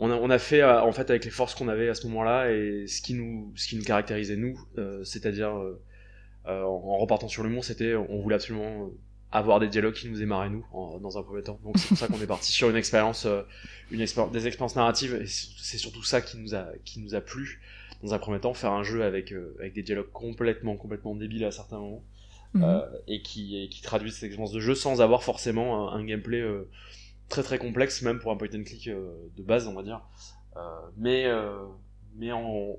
on 0.00 0.30
a, 0.30 0.38
fait 0.38 0.62
euh, 0.62 0.82
en 0.82 0.92
fait 0.92 1.10
avec 1.10 1.24
les 1.24 1.30
forces 1.30 1.54
qu'on 1.54 1.68
avait 1.68 1.88
à 1.88 1.94
ce 1.94 2.06
moment-là 2.06 2.50
et 2.50 2.86
ce 2.86 3.02
qui 3.02 3.14
nous, 3.14 3.52
ce 3.54 3.68
qui 3.68 3.76
nous 3.76 3.84
caractérisait 3.84 4.36
nous, 4.36 4.58
euh, 4.78 5.04
c'est-à-dire 5.04 5.50
euh, 5.50 5.78
en, 6.46 6.96
repartant 6.98 7.28
sur 7.28 7.42
l'humour, 7.42 7.64
c'était 7.64 7.94
on 7.94 8.20
voulait 8.20 8.36
absolument 8.36 8.90
avoir 9.30 9.60
des 9.60 9.68
dialogues 9.68 9.94
qui 9.94 10.08
nous 10.08 10.22
émarraient 10.22 10.50
nous 10.50 10.64
dans 11.00 11.18
un 11.18 11.22
premier 11.22 11.42
temps. 11.42 11.60
Donc 11.62 11.78
c'est 11.78 11.88
pour 11.88 11.98
ça 11.98 12.08
qu'on 12.08 12.20
est 12.20 12.26
parti 12.26 12.50
sur 12.50 12.70
une 12.70 12.76
expérience, 12.76 13.26
une 13.90 13.98
des 13.98 14.46
expériences 14.46 14.74
narratives 14.74 15.14
et 15.14 15.26
c'est 15.26 15.78
surtout 15.78 16.02
ça 16.02 16.20
qui 16.20 16.38
nous 16.38 16.54
a, 16.54 16.66
qui 16.84 17.00
nous 17.00 17.14
a 17.14 17.20
plu 17.20 17.60
dans 18.02 18.14
un 18.14 18.18
premier 18.18 18.40
temps, 18.40 18.54
faire 18.54 18.72
un 18.72 18.82
jeu 18.82 19.04
avec 19.04 19.34
avec 19.58 19.74
des 19.74 19.82
dialogues 19.82 20.10
complètement 20.12 20.76
complètement 20.76 21.14
débiles 21.14 21.44
à 21.44 21.50
certains 21.50 21.78
moments. 21.78 22.04
Mhm. 22.52 22.82
et 23.06 23.22
qui, 23.22 23.68
qui 23.70 23.80
traduisent 23.80 24.14
cette 24.14 24.24
expérience 24.24 24.50
de 24.50 24.58
jeu 24.58 24.74
sans 24.74 25.00
avoir 25.00 25.22
forcément 25.22 25.92
un, 25.92 26.04
gameplay 26.04 26.42
très 27.30 27.42
très 27.42 27.58
complexe 27.58 28.02
même 28.02 28.18
pour 28.18 28.30
un 28.32 28.36
point 28.36 28.48
and 28.48 28.64
click 28.64 28.88
euh, 28.88 29.08
de 29.36 29.42
base 29.42 29.66
on 29.66 29.74
va 29.74 29.82
dire. 29.82 30.02
Euh, 30.56 30.60
mais 30.98 31.24
euh, 31.26 31.64
mais 32.16 32.32
on, 32.32 32.78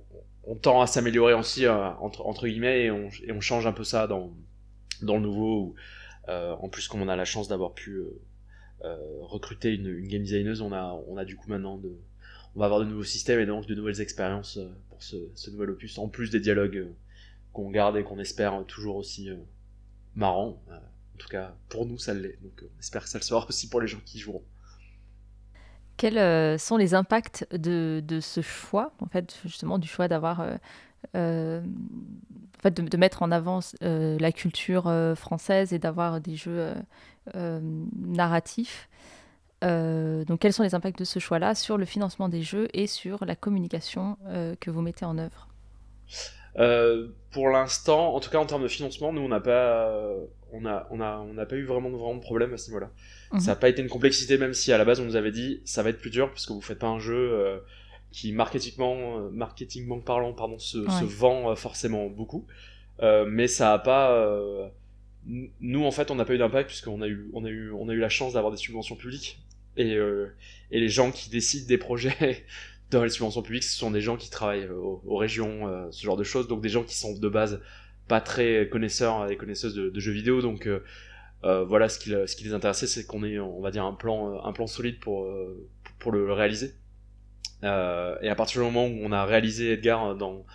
tend 0.61 0.81
à 0.81 0.87
s'améliorer 0.87 1.33
aussi 1.33 1.67
entre, 1.67 2.25
entre 2.25 2.45
guillemets 2.47 2.83
et 2.83 2.91
on, 2.91 3.09
et 3.23 3.31
on, 3.31 3.39
change 3.39 3.65
un 3.65 3.71
peu 3.71 3.85
ça 3.85 4.05
dans 4.05 4.33
dans 5.01 5.15
le 5.15 5.21
nouveau 5.21 5.75
en 6.27 6.69
plus 6.69 6.87
comme 6.87 7.01
on 7.01 7.07
a 7.07 7.15
la 7.15 7.25
chance 7.25 7.47
d'avoir 7.47 7.73
pu 7.73 8.01
recruter 9.21 9.73
une, 9.73 9.87
une, 9.87 10.07
game 10.07 10.23
designer 10.23 10.61
on 10.61 10.73
a 10.73 11.01
on 11.07 11.15
a 11.17 11.23
du 11.23 11.37
coup 11.37 11.49
maintenant 11.49 11.77
de 11.77 11.95
on 12.55 12.59
va 12.59 12.65
avoir 12.65 12.81
de 12.81 12.85
nouveaux 12.85 13.05
systèmes 13.05 13.39
et 13.39 13.45
donc 13.45 13.65
de 13.65 13.75
nouvelles 13.75 14.01
expériences 14.01 14.59
pour 14.89 15.01
ce, 15.01 15.15
ce 15.35 15.49
nouvel 15.51 15.69
opus 15.69 15.97
en 15.97 16.09
plus 16.09 16.29
des 16.29 16.41
dialogues 16.41 16.87
qu'on 17.53 17.69
garde 17.71 17.95
et 17.95 18.03
qu'on 18.03 18.19
espère 18.19 18.65
toujours 18.67 18.97
aussi 18.97 19.29
marrants 20.15 20.61
tout 21.21 21.29
cas, 21.29 21.53
pour 21.69 21.85
nous, 21.85 21.97
ça 21.97 22.13
l'est. 22.13 22.41
Donc, 22.41 22.63
on 22.63 22.79
espère 22.79 23.03
que 23.03 23.09
ça 23.09 23.17
le 23.17 23.23
sera 23.23 23.45
aussi 23.47 23.69
pour 23.69 23.81
les 23.81 23.87
gens 23.87 24.01
qui 24.05 24.19
joueront. 24.19 24.43
Quels 25.97 26.17
euh, 26.17 26.57
sont 26.57 26.77
les 26.77 26.95
impacts 26.95 27.47
de, 27.55 28.01
de, 28.03 28.19
ce 28.19 28.41
choix, 28.41 28.91
en 29.01 29.07
fait, 29.07 29.37
justement, 29.45 29.77
du 29.77 29.87
choix 29.87 30.07
d'avoir. 30.07 30.41
Euh, 30.41 30.55
euh, 31.15 31.61
en 31.61 32.61
fait, 32.61 32.71
de, 32.71 32.81
de, 32.81 32.97
mettre 32.97 33.21
en 33.23 33.31
avant 33.31 33.59
la 33.81 34.31
culture 34.31 34.91
française 35.15 35.73
et 35.73 35.79
d'avoir 35.79 36.21
des 36.21 36.35
jeux 36.35 36.73
narratifs. 37.33 38.87
donc, 39.63 40.39
quels 40.39 40.53
sont 40.53 40.61
les 40.61 40.75
impacts 40.75 40.99
de 40.99 41.03
ce 41.03 41.17
choix-là 41.17 41.55
sur 41.55 41.77
le 41.77 41.85
financement 41.85 42.29
des 42.29 42.43
jeux 42.43 42.67
et 42.73 42.85
sur 42.85 43.25
la 43.25 43.35
communication 43.35 44.17
que 44.59 44.69
vous 44.69 44.81
mettez 44.81 45.05
en 45.05 45.17
œuvre? 45.17 45.47
Pour 47.31 47.49
l'instant, 47.49 48.13
en 48.13 48.19
tout 48.19 48.29
cas 48.29 48.37
en 48.37 48.45
termes 48.45 48.63
de 48.63 48.67
financement, 48.67 49.11
nous 49.11 49.21
on 49.21 49.29
n'a 49.29 49.39
pas, 49.39 49.91
on 50.53 50.65
a, 50.65 50.87
on 50.91 50.99
a, 50.99 51.17
on 51.19 51.33
n'a 51.33 51.45
pas 51.45 51.55
eu 51.55 51.65
vraiment, 51.65 51.89
vraiment 51.89 52.15
de 52.15 52.21
problème 52.21 52.53
à 52.53 52.57
ce 52.57 52.67
niveau-là. 52.67 52.91
Mhm. 53.31 53.39
Ça 53.39 53.51
n'a 53.51 53.55
pas 53.55 53.69
été 53.69 53.81
une 53.81 53.89
complexité, 53.89 54.37
même 54.37 54.53
si 54.53 54.71
à 54.71 54.77
la 54.77 54.85
base 54.85 54.99
on 54.99 55.05
nous 55.05 55.15
avait 55.15 55.31
dit 55.31 55.61
ça 55.65 55.83
va 55.83 55.89
être 55.89 55.99
plus 55.99 56.09
dur 56.09 56.29
parce 56.29 56.45
que 56.45 56.53
vous 56.53 56.61
faites 56.61 56.79
pas 56.79 56.87
un 56.87 56.99
jeu 56.99 57.15
euh, 57.15 57.57
qui 58.11 58.31
marketingment, 58.33 59.19
euh, 59.19 59.29
marketingment 59.31 59.99
parlant, 59.99 60.33
pardon, 60.33 60.59
se, 60.59 60.77
vend 60.77 61.51
euh, 61.51 61.55
forcément 61.55 62.07
beaucoup. 62.07 62.45
mais 63.01 63.47
ça 63.47 63.73
a 63.73 63.79
pas. 63.79 64.71
nous 65.25 65.85
en 65.85 65.91
fait, 65.91 66.11
on 66.11 66.15
n'a 66.15 66.25
pas 66.25 66.33
eu 66.33 66.37
d'impact 66.37 66.67
puisqu'on 66.67 67.01
a 67.01 67.07
eu, 67.07 67.29
on 67.33 67.45
a 67.45 67.49
eu, 67.49 67.71
on 67.71 67.89
a 67.89 67.93
eu 67.93 67.99
la 67.99 68.09
chance 68.09 68.33
d'avoir 68.33 68.51
des 68.51 68.57
subventions 68.57 68.95
publiques 68.95 69.39
et, 69.77 69.97
et 70.71 70.79
les 70.79 70.89
gens 70.89 71.11
qui 71.11 71.29
décident 71.29 71.67
des 71.67 71.77
projets 71.77 72.45
dans 72.91 73.03
les 73.03 73.09
subventions 73.09 73.41
publiques, 73.41 73.63
ce 73.63 73.77
sont 73.77 73.91
des 73.91 74.01
gens 74.01 74.17
qui 74.17 74.29
travaillent 74.29 74.67
aux, 74.67 75.15
régions, 75.15 75.89
ce 75.91 76.03
genre 76.03 76.17
de 76.17 76.23
choses, 76.23 76.47
donc 76.47 76.61
des 76.61 76.69
gens 76.69 76.83
qui 76.83 76.97
sont 76.97 77.17
de 77.17 77.29
base 77.29 77.61
pas 78.11 78.19
très 78.19 78.67
connaisseurs 78.67 79.31
et 79.31 79.37
connaisseuses 79.37 79.73
de, 79.73 79.99
jeux 80.01 80.11
vidéo, 80.11 80.41
donc 80.41 80.67
euh, 80.67 80.83
euh, 81.45 81.63
voilà 81.63 81.87
ce 81.87 81.97
qui, 81.97 82.09
les 82.43 82.53
intéressait, 82.53 82.85
c'est 82.85 83.05
qu'on 83.05 83.23
ait, 83.23 83.39
on 83.39 83.61
va 83.61 83.71
dire, 83.71 83.85
un 83.85 83.93
plan, 83.93 84.43
un 84.43 84.51
plan 84.51 84.67
solide 84.67 84.99
pour, 84.99 85.23
euh, 85.23 85.69
pour 85.97 86.11
le 86.11 86.33
réaliser. 86.33 86.73
et 87.63 87.67
à 87.67 88.35
partir 88.35 88.59
du 88.59 88.65
moment 88.67 88.85
où 88.85 88.99
on 89.01 89.13
a 89.13 89.23
réalisé 89.23 89.71
Edgar 89.71 90.17
dans, 90.17 90.45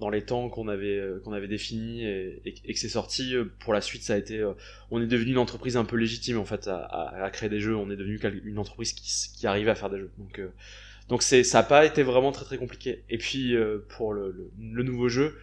dans 0.00 0.10
les 0.10 0.24
temps 0.24 0.48
qu'on 0.48 0.66
avait 0.66 1.00
qu'on 1.22 1.32
avait 1.32 1.46
définis 1.46 2.04
et, 2.04 2.72
que 2.72 2.80
c'est 2.80 2.88
sorti 2.88 3.36
pour 3.60 3.72
la 3.72 3.80
suite 3.80 4.02
ça 4.02 4.14
a 4.14 4.16
été 4.16 4.44
on 4.90 5.00
est 5.00 5.06
devenu 5.06 5.30
une 5.32 5.38
entreprise 5.38 5.76
un 5.76 5.84
peu 5.84 5.96
légitime 5.96 6.38
en 6.38 6.44
fait 6.44 6.66
à, 6.66 7.30
créer 7.32 7.48
des 7.48 7.60
jeux. 7.60 7.76
On 7.76 7.90
est 7.92 7.96
devenu 7.96 8.18
une 8.44 8.58
entreprise 8.58 8.92
qui, 8.92 9.06
qui 9.36 9.46
arrivait 9.46 9.70
à 9.70 9.76
faire 9.76 9.90
des 9.90 9.98
jeux. 9.98 10.10
Donc 10.18 10.40
donc 11.08 11.22
c'est 11.22 11.44
ça 11.44 11.58
n'a 11.58 11.64
pas 11.64 11.84
été 11.84 12.02
vraiment 12.02 12.32
très 12.32 12.44
très 12.44 12.58
compliqué. 12.58 13.04
Et 13.08 13.18
puis 13.18 13.54
pour 13.90 14.14
le, 14.14 14.50
nouveau 14.58 15.08
jeu 15.08 15.36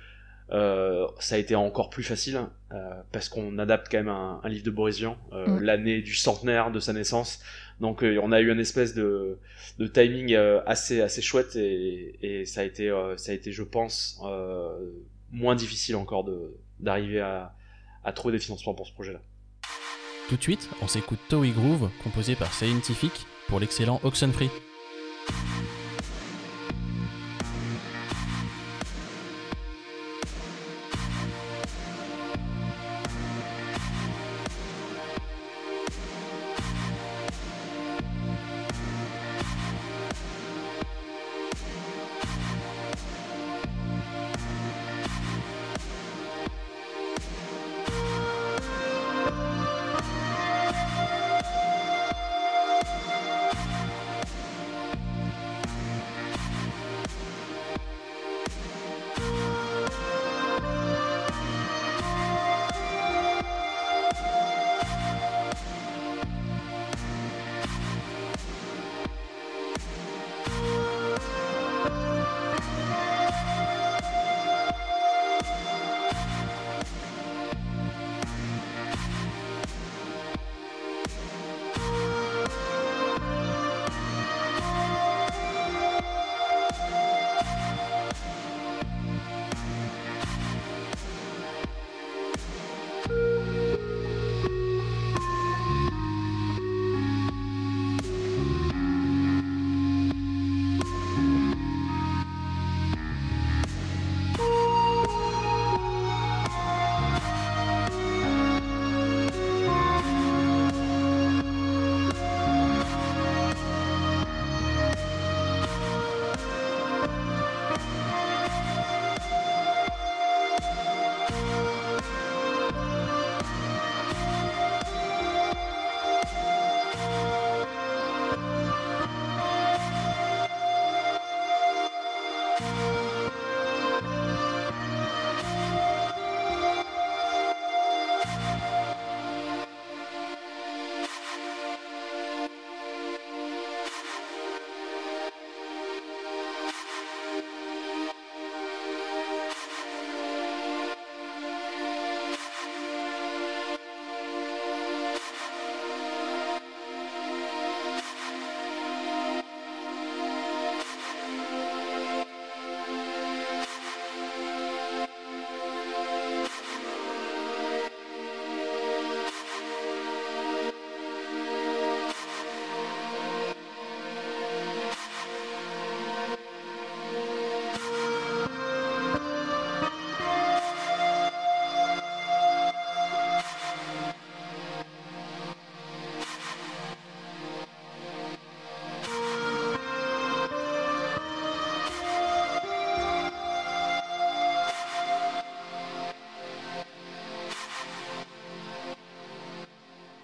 euh, 0.52 1.08
ça 1.20 1.36
a 1.36 1.38
été 1.38 1.56
encore 1.56 1.90
plus 1.90 2.04
facile 2.04 2.42
euh, 2.74 3.02
parce 3.12 3.30
qu'on 3.30 3.58
adapte 3.58 3.88
quand 3.90 4.00
même 4.00 4.10
un, 4.10 4.42
livre 4.46 4.66
de 4.66 4.72
Boris 4.72 4.98
Vian, 4.98 5.18
euh, 5.32 5.48
mm. 5.48 5.62
l'année 5.62 6.02
du 6.02 6.14
centenaire 6.14 6.72
de 6.72 6.80
sa 6.80 6.94
naissance. 6.94 7.40
Donc 7.80 8.04
on 8.04 8.32
a 8.32 8.42
eu 8.42 8.52
une 8.52 8.60
espèce 8.60 8.94
de, 8.94 9.40
de 9.80 9.88
timing 9.88 10.36
assez 10.68 11.02
assez 11.02 11.24
chouette 11.24 11.56
et, 11.56 12.16
et 12.22 12.46
ça 12.46 12.62
a 12.62 12.64
été 12.64 12.94
ça 13.18 13.32
a 13.32 13.34
été 13.34 13.52
je 13.52 13.64
pense 13.64 14.22
moins 15.32 15.56
difficile 15.56 15.96
encore 15.96 16.24
de 16.24 16.54
d'arriver 16.80 17.22
à, 17.22 17.56
à 18.04 18.14
trouver 18.14 18.34
des 18.34 18.40
financements 18.40 18.76
pour 18.76 18.86
ce 18.86 18.94
projet-là. 18.94 19.20
Tout 20.30 20.38
de 20.38 20.44
suite, 20.44 20.70
on 20.84 20.88
s'écoute 20.88 21.20
Toei 21.28 21.50
Groove, 21.50 21.90
composé 22.04 22.36
par 22.36 22.54
Scientific, 22.54 23.26
pour 23.48 23.60
l'excellent 23.60 24.00
Oxenfree. 24.04 24.50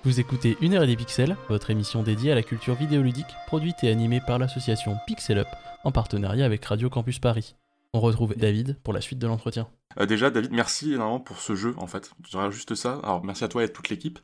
Vous 0.08 0.22
écoutez 0.22 0.56
Une 0.62 0.74
heure 0.74 0.84
et 0.84 0.88
des 0.88 0.96
pixels, 0.96 1.36
votre 1.50 1.70
émission 1.70 2.02
dédiée 2.02 2.32
à 2.32 2.36
la 2.36 2.42
culture 2.42 2.76
vidéoludique, 2.76 3.26
produite 3.46 3.84
et 3.84 3.92
animée 3.92 4.22
par 4.26 4.40
l'association 4.40 4.96
Pixel 5.06 5.40
Up, 5.40 5.50
en 5.84 5.92
partenariat 5.92 6.46
avec 6.46 6.64
Radio 6.64 6.90
Campus 6.90 7.20
Paris. 7.20 7.58
On 7.92 8.00
retrouve 8.00 8.34
David 8.34 8.78
pour 8.86 8.94
la 8.94 9.02
suite 9.02 9.20
de 9.20 9.28
l'entretien. 9.28 9.68
Euh, 10.00 10.06
déjà, 10.06 10.30
David, 10.30 10.52
merci 10.54 10.94
énormément 10.94 11.20
pour 11.20 11.42
ce 11.42 11.56
jeu, 11.56 11.74
en 11.78 11.88
fait. 11.88 12.12
Je 12.24 12.30
dirais 12.30 12.52
juste 12.52 12.74
ça. 12.74 13.02
Alors, 13.04 13.22
merci 13.26 13.44
à 13.44 13.50
toi 13.50 13.64
et 13.64 13.66
à 13.66 13.68
toute 13.68 13.90
l'équipe, 13.90 14.20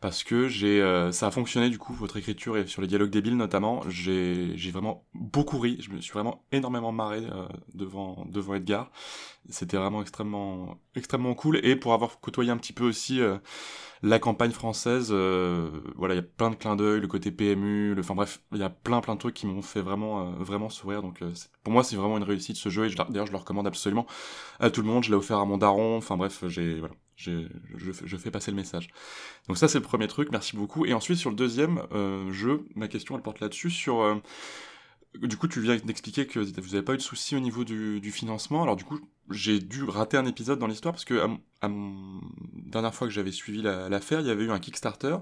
parce 0.00 0.24
que 0.24 0.48
j'ai, 0.48 0.82
euh, 0.82 1.12
ça 1.12 1.28
a 1.28 1.30
fonctionné, 1.30 1.70
du 1.70 1.78
coup, 1.78 1.92
votre 1.92 2.16
écriture 2.16 2.56
et 2.56 2.66
sur 2.66 2.82
les 2.82 2.88
dialogues 2.88 3.10
débiles, 3.10 3.36
notamment. 3.36 3.82
J'ai, 3.88 4.56
vraiment 4.72 5.04
beaucoup 5.14 5.60
ri. 5.60 5.78
Je 5.80 5.90
me 5.90 6.00
suis 6.00 6.12
vraiment 6.12 6.44
énormément 6.50 6.90
marré 6.90 7.18
euh, 7.18 7.46
devant, 7.74 8.26
devant 8.28 8.54
Edgar. 8.54 8.90
C'était 9.50 9.76
vraiment 9.76 10.02
extrêmement, 10.02 10.78
extrêmement 10.96 11.34
cool. 11.34 11.60
Et 11.64 11.76
pour 11.76 11.92
avoir 11.92 12.18
côtoyé 12.18 12.50
un 12.50 12.56
petit 12.56 12.72
peu 12.72 12.84
aussi 12.84 13.20
la 14.02 14.18
campagne 14.18 14.52
française, 14.52 15.08
euh, 15.10 15.70
voilà, 15.96 16.14
il 16.14 16.18
y 16.18 16.20
a 16.20 16.22
plein 16.22 16.50
de 16.50 16.54
clins 16.54 16.76
d'œil, 16.76 17.00
le 17.00 17.08
côté 17.08 17.30
PMU, 17.30 17.94
le, 17.94 18.00
enfin 18.00 18.14
bref, 18.14 18.40
il 18.52 18.58
y 18.58 18.62
a 18.62 18.70
plein 18.70 19.00
plein 19.00 19.14
de 19.14 19.20
trucs 19.20 19.34
qui 19.34 19.46
m'ont 19.46 19.62
fait 19.62 19.80
vraiment, 19.80 20.20
euh, 20.20 20.30
vraiment 20.38 20.68
sourire. 20.68 21.02
Donc, 21.02 21.22
euh, 21.22 21.32
pour 21.64 21.72
moi, 21.72 21.82
c'est 21.82 21.96
vraiment 21.96 22.16
une 22.16 22.24
réussite 22.24 22.56
ce 22.56 22.68
jeu. 22.68 22.86
Et 22.86 22.94
d'ailleurs, 22.94 23.26
je 23.26 23.32
le 23.32 23.38
recommande 23.38 23.66
absolument 23.66 24.06
à 24.60 24.70
tout 24.70 24.82
le 24.82 24.88
monde. 24.88 25.04
Je 25.04 25.10
l'ai 25.10 25.16
offert 25.16 25.38
à 25.38 25.44
mon 25.44 25.58
daron. 25.58 25.96
Enfin 25.96 26.16
bref, 26.16 26.44
j'ai, 26.46 26.78
voilà, 26.78 26.94
je, 27.16 27.48
je 27.76 28.16
fais 28.16 28.30
passer 28.30 28.50
le 28.50 28.56
message. 28.56 28.88
Donc 29.48 29.58
ça, 29.58 29.66
c'est 29.68 29.78
le 29.78 29.84
premier 29.84 30.06
truc. 30.06 30.28
Merci 30.30 30.56
beaucoup. 30.56 30.86
Et 30.86 30.94
ensuite, 30.94 31.18
sur 31.18 31.30
le 31.30 31.36
deuxième 31.36 31.82
euh, 31.92 32.30
jeu, 32.32 32.64
ma 32.76 32.88
question, 32.88 33.16
elle 33.16 33.22
porte 33.22 33.40
là-dessus 33.40 33.70
sur 33.70 34.00
euh, 34.02 34.16
du 35.14 35.36
coup, 35.36 35.48
tu 35.48 35.60
viens 35.60 35.76
d'expliquer 35.76 36.26
que 36.26 36.38
vous 36.38 36.70
n'avez 36.70 36.82
pas 36.82 36.94
eu 36.94 36.98
de 36.98 37.02
soucis 37.02 37.36
au 37.36 37.40
niveau 37.40 37.64
du, 37.64 38.10
financement. 38.10 38.62
Alors 38.62 38.76
du 38.76 38.84
coup, 38.84 38.98
j'ai 39.30 39.58
dû 39.58 39.84
rater 39.84 40.16
un 40.16 40.26
épisode 40.26 40.58
dans 40.58 40.66
l'histoire 40.66 40.92
parce 40.94 41.04
que 41.04 41.20
à, 41.62 41.68
dernière 42.70 42.94
fois 42.94 43.06
que 43.06 43.12
j'avais 43.12 43.32
suivi 43.32 43.62
la- 43.62 43.88
l'affaire, 43.88 44.20
il 44.20 44.26
y 44.26 44.30
avait 44.30 44.44
eu 44.44 44.50
un 44.50 44.58
Kickstarter, 44.58 45.16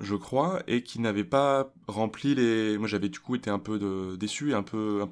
je 0.00 0.14
crois, 0.14 0.62
et 0.66 0.82
qui 0.82 1.00
n'avait 1.00 1.24
pas 1.24 1.72
rempli 1.88 2.34
les. 2.34 2.78
Moi, 2.78 2.88
j'avais 2.88 3.08
du 3.08 3.18
coup 3.20 3.34
été 3.34 3.50
un 3.50 3.58
peu 3.58 4.16
déçu 4.18 4.50
et 4.50 4.54
un 4.54 4.62
peu, 4.62 5.02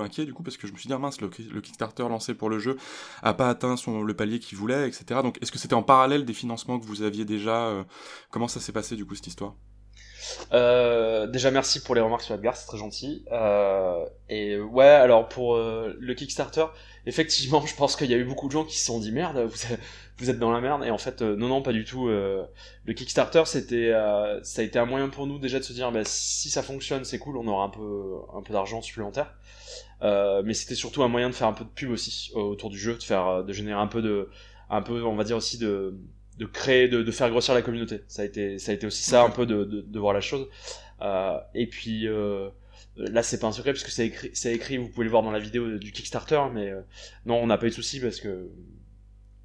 inquiet 0.00 0.26
du 0.26 0.34
coup 0.34 0.42
parce 0.42 0.56
que 0.56 0.66
je 0.66 0.72
me 0.72 0.78
suis 0.78 0.88
dit 0.88 0.92
ah, 0.94 0.98
mince, 0.98 1.20
le, 1.20 1.28
Kickstarter 1.28 2.02
lancé 2.08 2.34
pour 2.34 2.50
le 2.50 2.58
jeu 2.58 2.76
a 3.22 3.34
pas 3.34 3.48
atteint 3.48 3.76
le 3.86 4.14
palier 4.14 4.38
qu'il 4.38 4.58
voulait, 4.58 4.88
etc. 4.88 5.22
Donc, 5.22 5.38
est-ce 5.42 5.52
que 5.52 5.58
c'était 5.58 5.74
en 5.74 5.82
parallèle 5.82 6.24
des 6.24 6.34
financements 6.34 6.78
que 6.78 6.84
vous 6.86 7.02
aviez 7.02 7.24
déjà 7.24 7.66
euh, 7.68 7.84
Comment 8.30 8.48
ça 8.48 8.60
s'est 8.60 8.72
passé 8.72 8.96
du 8.96 9.04
coup 9.06 9.14
cette 9.14 9.28
histoire? 9.28 9.54
Euh, 10.52 11.26
déjà 11.26 11.50
merci 11.50 11.82
pour 11.82 11.94
les 11.94 12.00
remarques 12.00 12.22
sur 12.22 12.34
Edgar, 12.34 12.56
c'est 12.56 12.66
très 12.66 12.78
gentil. 12.78 13.24
Euh, 13.32 14.04
et 14.28 14.58
ouais, 14.58 14.84
alors 14.84 15.28
pour 15.28 15.54
euh, 15.54 15.96
le 15.98 16.14
Kickstarter, 16.14 16.66
effectivement, 17.06 17.64
je 17.66 17.74
pense 17.74 17.96
qu'il 17.96 18.10
y 18.10 18.14
a 18.14 18.16
eu 18.16 18.24
beaucoup 18.24 18.46
de 18.46 18.52
gens 18.52 18.64
qui 18.64 18.78
se 18.78 18.86
sont 18.86 19.00
dit 19.00 19.12
merde, 19.12 19.48
vous 20.18 20.30
êtes, 20.30 20.38
dans 20.38 20.50
la 20.50 20.60
merde. 20.60 20.84
Et 20.84 20.90
en 20.90 20.98
fait, 20.98 21.22
euh, 21.22 21.36
non, 21.36 21.48
non, 21.48 21.62
pas 21.62 21.72
du 21.72 21.84
tout. 21.84 22.08
Le 22.08 22.92
Kickstarter, 22.94 23.42
c'était, 23.46 23.92
ça 24.42 24.62
a 24.62 24.64
été 24.64 24.78
un 24.78 24.86
moyen 24.86 25.08
pour 25.08 25.26
nous 25.26 25.38
déjà 25.38 25.58
de 25.58 25.64
se 25.64 25.72
dire, 25.72 25.90
bah, 25.92 26.02
si 26.04 26.50
ça 26.50 26.62
fonctionne, 26.62 27.04
c'est 27.04 27.18
cool, 27.18 27.36
on 27.36 27.46
aura 27.46 27.64
un 27.64 27.70
peu, 27.70 28.14
un 28.34 28.42
peu 28.42 28.52
d'argent 28.52 28.82
supplémentaire. 28.82 29.34
Mais 30.02 30.54
c'était 30.54 30.74
surtout 30.74 31.02
un 31.02 31.08
moyen 31.08 31.28
de 31.30 31.34
faire 31.34 31.48
un 31.48 31.52
peu 31.52 31.64
de 31.64 31.70
pub 31.70 31.90
aussi 31.90 32.32
autour 32.34 32.70
du 32.70 32.78
jeu, 32.78 32.94
de 32.94 33.02
faire, 33.02 33.44
de 33.44 33.52
générer 33.52 33.80
un 33.80 33.86
peu 33.88 34.02
de, 34.02 34.30
un 34.70 34.82
peu, 34.82 35.02
on 35.04 35.16
va 35.16 35.24
dire 35.24 35.36
aussi 35.36 35.58
de, 35.58 35.98
de 36.38 36.46
créer, 36.46 36.88
de, 36.88 37.02
de 37.02 37.10
faire 37.10 37.30
grossir 37.30 37.54
la 37.54 37.62
communauté. 37.62 38.02
Ça 38.08 38.22
a 38.22 38.24
été, 38.24 38.58
ça 38.58 38.72
a 38.72 38.74
été 38.74 38.86
aussi 38.86 39.02
ça 39.02 39.22
un 39.22 39.30
peu 39.30 39.46
de, 39.46 39.64
de, 39.64 39.80
de 39.82 39.98
voir 39.98 40.12
la 40.14 40.20
chose. 40.20 40.48
Euh, 41.02 41.38
et 41.54 41.66
puis 41.66 42.06
euh, 42.08 42.48
là, 42.96 43.22
c'est 43.22 43.38
pas 43.38 43.46
un 43.46 43.52
secret 43.52 43.72
parce 43.72 43.84
que 43.84 43.90
c'est 43.90 44.06
écrit, 44.06 44.30
c'est 44.34 44.52
écrit, 44.54 44.76
vous 44.78 44.88
pouvez 44.88 45.04
le 45.04 45.10
voir 45.10 45.22
dans 45.22 45.30
la 45.30 45.38
vidéo 45.38 45.78
du 45.78 45.92
Kickstarter, 45.92 46.40
mais 46.52 46.70
euh, 46.70 46.80
non, 47.24 47.36
on 47.36 47.46
n'a 47.46 47.58
pas 47.58 47.66
eu 47.66 47.70
de 47.70 47.74
souci 47.74 48.00
parce 48.00 48.20
que 48.20 48.50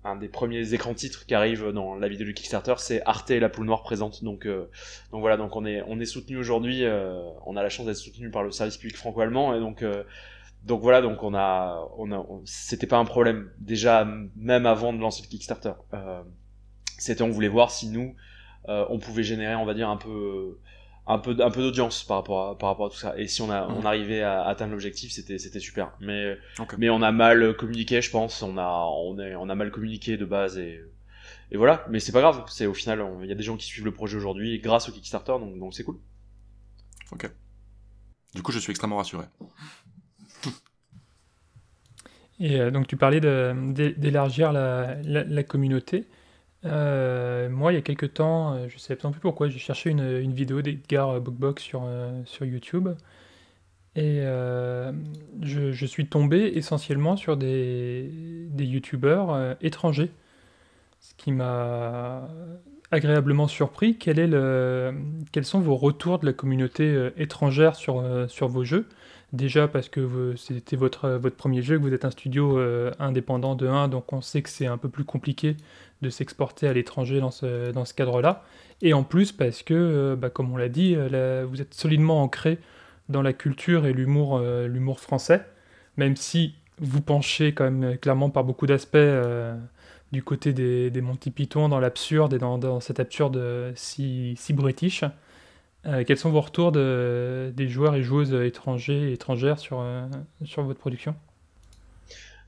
un 0.04 0.16
des 0.16 0.30
premiers 0.30 0.74
écrans 0.74 0.96
titres 0.96 1.26
qui 1.28 1.36
arrive 1.36 1.70
dans 1.72 1.96
la 1.96 2.08
vidéo 2.08 2.26
du 2.26 2.34
Kickstarter, 2.34 2.74
c'est 2.78 3.02
Arte 3.06 3.32
et 3.32 3.40
la 3.40 3.50
poule 3.50 3.66
noire 3.68 3.84
présente. 3.84 4.24
Donc, 4.24 4.46
euh, 4.46 4.66
donc 5.12 5.22
voilà, 5.22 5.38
donc 5.38 5.56
on 5.56 5.64
est, 5.66 5.84
on 5.88 6.00
est 6.00 6.06
soutenu 6.06 6.38
aujourd'hui. 6.38 6.84
euh, 6.86 7.22
on 7.46 7.56
a 7.56 7.62
la 7.64 7.70
chance 7.70 7.86
d'être 7.86 7.98
soutenu 7.98 8.32
par 8.32 8.44
le 8.44 8.52
service 8.52 8.78
public 8.78 8.98
franco-allemand 8.98 9.56
et 9.56 9.60
donc. 9.60 9.84
euh, 9.84 10.04
donc 10.64 10.82
voilà, 10.82 11.02
donc 11.02 11.24
on 11.24 11.34
a, 11.34 11.90
on 11.98 12.12
a, 12.12 12.24
c'était 12.46 12.86
pas 12.86 12.98
un 12.98 13.06
problème 13.06 13.50
déjà 13.58 14.08
même 14.36 14.68
avant 14.68 14.94
de 14.94 15.00
lancer 15.00 15.24
le 15.24 15.28
Kickstarter. 15.28 15.74
Euh, 15.96 16.22
c'était 17.02 17.24
on 17.24 17.30
voulait 17.30 17.48
voir 17.48 17.72
si 17.72 17.88
nous, 17.90 18.16
euh, 18.70 18.86
on 18.90 19.00
pouvait 19.00 19.24
générer, 19.24 19.56
on 19.56 19.66
va 19.66 19.74
dire 19.74 19.90
un 19.90 19.98
peu, 19.98 20.58
un 21.08 21.18
peu, 21.18 21.36
un 21.42 21.50
peu 21.52 21.62
d'audience 21.62 22.04
par 22.04 22.18
rapport 22.18 22.50
à, 22.50 22.58
par 22.58 22.70
rapport 22.70 22.86
à 22.88 22.90
tout 22.90 22.98
ça. 22.98 23.18
Et 23.18 23.28
si 23.28 23.42
on 23.42 23.50
a, 23.50 23.68
on 23.68 23.84
arrivait 23.86 24.22
à 24.22 24.44
atteindre 24.44 24.72
l'objectif, 24.72 25.12
c'était, 25.12 25.38
c'était 25.40 25.60
super. 25.60 25.92
Mais, 26.00 26.38
mais 26.78 26.90
on 26.90 27.02
a 27.02 27.12
mal 27.12 27.56
communiqué, 27.58 28.02
je 28.02 28.12
pense. 28.12 28.42
On 28.44 28.58
a, 28.58 28.86
on 28.98 29.18
est, 29.20 29.36
on 29.36 29.50
a 29.50 29.56
mal 29.56 29.72
communiqué 29.72 30.18
de 30.18 30.26
base 30.26 30.58
et, 30.58 30.82
et 31.52 31.58
voilà. 31.58 31.86
Mais 31.90 32.00
c'est 32.00 32.12
pas 32.12 32.22
grave. 32.22 32.44
C'est 32.48 32.68
au 32.68 32.74
final, 32.74 33.04
il 33.24 33.28
y 33.30 33.32
a 33.32 33.36
des 33.36 33.44
gens 33.44 33.58
qui 33.58 33.66
suivent 33.66 33.86
le 33.86 33.94
projet 33.94 34.16
aujourd'hui 34.18 34.60
grâce 34.60 34.88
au 34.90 34.92
Kickstarter, 34.92 35.34
donc, 35.40 35.58
donc 35.60 35.74
c'est 35.74 35.84
cool. 35.84 35.98
Ok. 37.12 37.30
Du 38.36 38.42
coup, 38.44 38.52
je 38.52 38.60
suis 38.60 38.72
extrêmement 38.72 38.98
rassuré. 38.98 39.26
Et 42.40 42.60
euh, 42.60 42.72
donc 42.72 42.88
tu 42.88 42.98
parlais 42.98 43.20
d'élargir 43.20 44.52
la, 44.52 44.96
la- 45.04 45.24
la 45.24 45.44
communauté. 45.44 46.06
Euh, 46.66 47.50
moi, 47.50 47.72
il 47.72 47.76
y 47.76 47.78
a 47.78 47.82
quelques 47.82 48.14
temps, 48.14 48.54
euh, 48.54 48.68
je 48.70 48.76
ne 48.76 48.80
sais 48.80 48.96
pas 48.96 49.10
plus 49.10 49.20
pourquoi, 49.20 49.50
j'ai 49.50 49.60
cherché 49.60 49.90
une, 49.90 50.34
vidéo 50.34 50.62
d'Edgar 50.62 51.20
Bookbox 51.22 51.64
sur, 51.64 51.84
euh, 51.86 52.22
sur 52.26 52.46
YouTube. 52.46 52.90
Et 53.96 54.22
euh, 54.22 54.94
je, 55.42 55.86
suis 55.86 56.08
tombé 56.08 56.54
essentiellement 56.56 57.18
sur 57.18 57.36
des, 57.36 58.10
des 58.50 58.66
YouTubeurs 58.66 59.34
euh, 59.34 59.54
étrangers. 59.62 60.12
Ce 61.02 61.14
qui 61.16 61.32
m'a 61.32 62.30
agréablement 62.92 63.48
surpris. 63.48 63.98
Quel 63.98 64.20
est 64.20 64.28
le, 64.28 64.94
quels 65.32 65.46
sont 65.46 65.60
vos 65.60 65.76
retours 65.76 66.20
de 66.20 66.26
la 66.26 66.34
communauté 66.34 66.84
euh, 66.84 67.12
étrangère 67.18 67.76
sur, 67.76 68.00
euh, 68.00 68.28
sur 68.28 68.48
vos 68.48 68.64
jeux? 68.64 68.88
Déjà 69.34 69.70
parce 69.70 69.88
que 69.88 70.36
c'était 70.36 70.76
votre, 70.76 71.08
votre 71.12 71.38
premier 71.38 71.62
jeu, 71.62 71.78
que 71.78 71.84
vous 71.84 71.94
êtes 71.94 72.04
un 72.04 72.12
studio 72.12 72.60
euh, 72.60 72.92
indépendant 73.00 73.56
de 73.56 73.66
1, 73.66 73.88
donc 73.88 74.12
on 74.12 74.20
sait 74.20 74.42
que 74.42 74.50
c'est 74.50 74.66
un 74.66 74.78
peu 74.78 74.90
plus 74.90 75.06
compliqué 75.06 75.56
de 76.02 76.10
s'exporter 76.10 76.68
à 76.68 76.74
l'étranger 76.74 77.22
dans 77.22 77.32
ce, 77.32 77.72
dans 77.72 77.86
ce 77.86 77.94
cadre-là. 77.94 78.44
Et 78.82 78.94
en 78.94 79.04
plus 79.04 79.32
parce 79.32 79.64
que, 79.64 79.74
euh, 79.74 80.16
bah, 80.18 80.30
comme 80.30 80.52
on 80.52 80.58
l'a 80.58 80.68
dit, 80.68 80.96
euh, 80.98 81.46
vous 81.50 81.62
êtes 81.62 81.74
solidement 81.74 82.22
ancré 82.22 82.60
dans 83.08 83.22
la 83.22 83.32
culture 83.32 83.86
et 83.86 83.94
l'humour 83.94 85.00
français, 85.00 85.46
même 85.96 86.18
si 86.18 86.56
vous 86.80 87.02
penchez 87.02 87.54
quand 87.54 87.70
même 87.70 87.98
clairement 87.98 88.30
par 88.30 88.44
beaucoup 88.44 88.68
d'aspects 88.68 88.98
du 90.12 90.24
côté 90.24 90.52
des, 90.52 90.90
des 90.90 91.02
Monty 91.02 91.32
Python, 91.32 91.70
dans 91.70 91.80
l'absurde 91.80 92.34
et 92.34 92.38
dans, 92.38 92.58
dans 92.58 92.80
cet 92.80 93.00
absurde 93.00 93.74
si, 93.76 94.34
si 94.38 94.54
british. 94.54 95.04
Euh, 95.88 96.04
quels 96.04 96.18
sont 96.18 96.30
vos 96.32 96.42
retours 96.42 96.72
de- 96.72 97.52
des 97.56 97.68
joueurs 97.68 97.96
et 97.96 98.04
joueuses 98.04 98.34
étrangers 98.34 99.10
et 99.10 99.14
étrangères 99.14 99.58
euh, 99.74 100.08
sur 100.44 100.64
votre 100.64 100.80
production? 100.80 101.16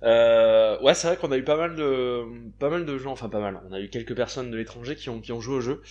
Euh, 0.03 0.77
ouais, 0.81 0.93
c'est 0.93 1.07
vrai 1.07 1.15
qu'on 1.15 1.31
a 1.31 1.37
eu 1.37 1.43
pas 1.43 1.55
mal 1.55 1.75
de 1.75 2.25
pas 2.59 2.69
mal 2.69 2.85
de 2.85 2.97
gens, 2.97 3.13
enfin 3.13 3.29
pas 3.29 3.39
mal. 3.39 3.61
On 3.69 3.73
a 3.73 3.79
eu 3.79 3.89
quelques 3.89 4.15
personnes 4.15 4.51
de 4.51 4.57
l'étranger 4.57 4.95
qui 4.95 5.09
ont 5.09 5.21
qui 5.21 5.31
ont 5.31 5.39
joué 5.39 5.55
au 5.55 5.61
jeu. 5.61 5.81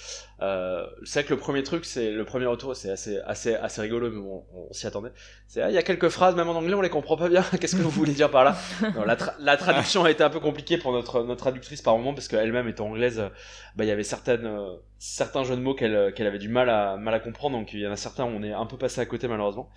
Euh, 0.43 0.87
c'est 1.05 1.21
vrai 1.21 1.29
que 1.29 1.33
le 1.33 1.41
premier 1.41 1.63
truc, 1.63 1.87
c'est 1.87 2.11
le 2.11 2.25
premier 2.25 2.45
retour, 2.45 2.77
c'est 2.77 2.91
assez 2.91 3.19
assez 3.21 3.55
assez 3.55 3.81
rigolo, 3.81 4.11
mais 4.11 4.21
on, 4.21 4.73
s'y 4.73 4.87
attendait. 4.87 5.13
C'est 5.49 5.63
ah, 5.63 5.71
il 5.71 5.75
y 5.75 5.79
a 5.79 5.83
quelques 5.83 6.11
phrases 6.11 6.37
même 6.37 6.49
en 6.49 6.55
anglais, 6.55 6.75
on 6.75 6.83
les 6.83 6.91
comprend 6.91 7.17
pas 7.17 7.31
bien. 7.31 7.43
Qu'est-ce 7.61 7.77
que 7.77 7.81
vous 7.81 7.91
voulez 7.91 8.13
dire 8.13 8.31
par 8.31 8.45
là? 8.45 8.57
Non, 8.95 9.05
la 9.05 9.57
traduction 9.57 10.05
a 10.05 10.11
été 10.11 10.23
un 10.23 10.31
peu 10.31 10.41
compliquée 10.41 10.77
pour 10.77 10.93
notre 10.93 11.23
notre 11.23 11.41
traductrice 11.41 11.81
par 11.81 11.97
moment 11.97 12.13
parce 12.13 12.29
qu'elle-même 12.29 12.69
étant 12.69 12.89
anglaise, 12.89 13.19
euh, 13.19 13.29
bah 13.77 13.85
il 13.85 13.89
y 13.89 13.93
avait 13.93 14.05
certaines 14.05 14.45
euh, 14.45 14.75
certains 14.99 15.45
jeux 15.45 15.57
de 15.57 15.63
mots 15.63 15.75
qu'elle 15.75 16.13
qu'elle 16.13 16.27
avait 16.27 16.39
du 16.39 16.49
mal 16.49 16.69
à 16.69 16.99
mal 16.99 17.15
à 17.15 17.21
comprendre. 17.21 17.57
Donc 17.57 17.73
il 17.73 17.81
y 17.81 17.87
en 17.87 17.93
a 17.93 17.97
certains 17.97 18.25
où 18.25 18.29
on 18.29 18.43
est 18.43 18.53
un 18.53 18.67
peu 18.67 18.77
passé 18.77 19.01
à 19.01 19.07
côté 19.07 19.27
malheureusement. 19.27 19.71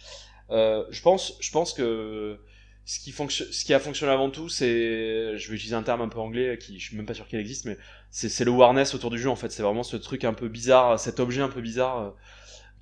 Euh, 0.52 0.84
je 0.90 1.02
pense 1.02 1.38
je 1.40 1.52
pense 1.52 1.74
que 1.74 2.38
ce 2.86 3.00
qui, 3.00 3.12
ce 3.12 3.66
qui 3.66 3.74
a 3.74 3.80
fonctionné 3.80 4.12
avant 4.14 4.30
tout, 4.30 4.48
c'est, 4.48 5.38
je 5.38 5.50
vais 5.50 5.56
utiliser 5.56 5.76
un 5.76 5.84
terme 5.84 6.02
un 6.02 6.10
peu 6.10 6.20
anglais 6.20 6.58
qui, 6.60 6.80
je 6.80 6.88
suis 6.88 6.96
même 6.96 7.06
pas 7.06 7.16
sûr 7.16 7.28
qu'il 7.28 7.40
existe, 7.40 7.66
mais 7.66 7.78
c'est, 8.12 8.46
le 8.46 8.52
awareness 8.52 8.94
autour 8.94 9.10
du 9.10 9.18
jeu 9.20 9.30
en 9.30 9.36
fait. 9.36 9.52
C'est 9.52 9.64
vraiment 9.64 9.84
ce 9.84 9.98
truc 9.98 10.24
un 10.24 10.34
peu 10.34 10.48
bizarre, 10.48 11.00
cet 11.00 11.20
objet 11.20 11.42
un 11.42 11.50
peu 11.50 11.62
bizarre 11.62 12.00
euh, 12.00 12.10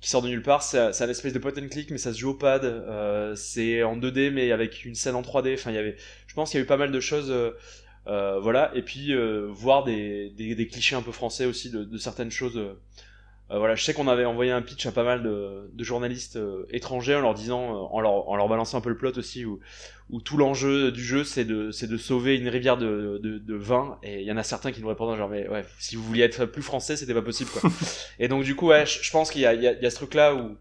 qui 0.00 0.10
sort 0.10 0.22
de 0.22 0.28
nulle 0.28 0.42
part. 0.42 0.62
C'est, 0.62 0.78
un 0.78 1.08
espèce 1.08 1.32
de 1.32 1.38
point 1.38 1.52
and 1.52 1.68
click, 1.68 1.90
mais 1.90 1.98
ça 1.98 2.12
se 2.12 2.18
joue 2.18 2.30
au 2.30 2.34
pad. 2.34 2.64
Euh, 2.64 3.34
c'est 3.34 3.82
en 3.82 3.96
2D, 3.96 4.30
mais 4.30 4.52
avec 4.52 4.84
une 4.84 4.94
scène 4.94 5.14
en 5.14 5.22
3D. 5.22 5.54
Enfin, 5.54 5.70
il 5.70 5.74
y 5.74 5.78
avait, 5.78 5.96
je 6.26 6.34
pense 6.34 6.50
qu'il 6.50 6.58
y 6.58 6.62
a 6.62 6.64
eu 6.64 6.66
pas 6.66 6.76
mal 6.76 6.92
de 6.92 7.00
choses. 7.00 7.30
euh, 7.30 7.52
euh, 8.06 8.38
voilà, 8.38 8.70
et 8.74 8.82
puis 8.82 9.14
euh, 9.14 9.48
voir 9.50 9.84
des, 9.84 10.28
des, 10.30 10.54
des 10.54 10.66
clichés 10.66 10.94
un 10.94 11.00
peu 11.02 11.12
français 11.12 11.46
aussi 11.46 11.70
de, 11.70 11.84
de 11.84 11.98
certaines 11.98 12.30
choses. 12.30 12.60
Euh, 13.50 13.58
voilà, 13.58 13.74
je 13.74 13.84
sais 13.84 13.92
qu'on 13.92 14.08
avait 14.08 14.24
envoyé 14.24 14.50
un 14.52 14.62
pitch 14.62 14.86
à 14.86 14.92
pas 14.92 15.04
mal 15.04 15.22
de, 15.22 15.70
de 15.70 15.84
journalistes 15.84 16.36
euh, 16.36 16.64
étrangers 16.70 17.14
en 17.14 17.20
leur 17.20 17.34
disant, 17.34 17.74
euh, 17.74 17.88
en 17.90 18.00
leur, 18.00 18.28
en 18.28 18.36
leur 18.36 18.48
balançant 18.48 18.78
un 18.78 18.80
peu 18.80 18.88
le 18.88 18.96
plot 18.96 19.18
aussi, 19.18 19.44
où, 19.44 19.60
où 20.08 20.22
tout 20.22 20.38
l'enjeu 20.38 20.90
du 20.90 21.04
jeu 21.04 21.24
c'est 21.24 21.44
de, 21.44 21.70
c'est 21.70 21.86
de 21.86 21.98
sauver 21.98 22.36
une 22.36 22.48
rivière 22.48 22.78
de, 22.78 23.20
de, 23.22 23.36
de 23.36 23.54
vin, 23.54 23.98
et 24.02 24.22
il 24.22 24.26
y 24.26 24.32
en 24.32 24.38
a 24.38 24.42
certains 24.42 24.72
qui 24.72 24.80
nous 24.80 24.88
répondent 24.88 25.14
genre, 25.18 25.28
mais 25.28 25.46
ouais, 25.48 25.62
si 25.78 25.94
vous 25.94 26.02
vouliez 26.02 26.22
être 26.22 26.46
plus 26.46 26.62
français, 26.62 26.96
c'était 26.96 27.12
pas 27.12 27.22
possible 27.22 27.50
quoi. 27.50 27.70
et 28.18 28.28
donc 28.28 28.44
du 28.44 28.56
coup, 28.56 28.68
ouais, 28.68 28.86
je, 28.86 29.10
pense 29.10 29.30
qu'il 29.30 29.42
y 29.42 29.46
a, 29.46 29.52
il 29.52 29.62
y, 29.62 29.68
a, 29.68 29.72
il 29.72 29.82
y 29.82 29.86
a 29.86 29.90
ce 29.90 29.96
truc 29.96 30.14
là 30.14 30.34
où, 30.34 30.56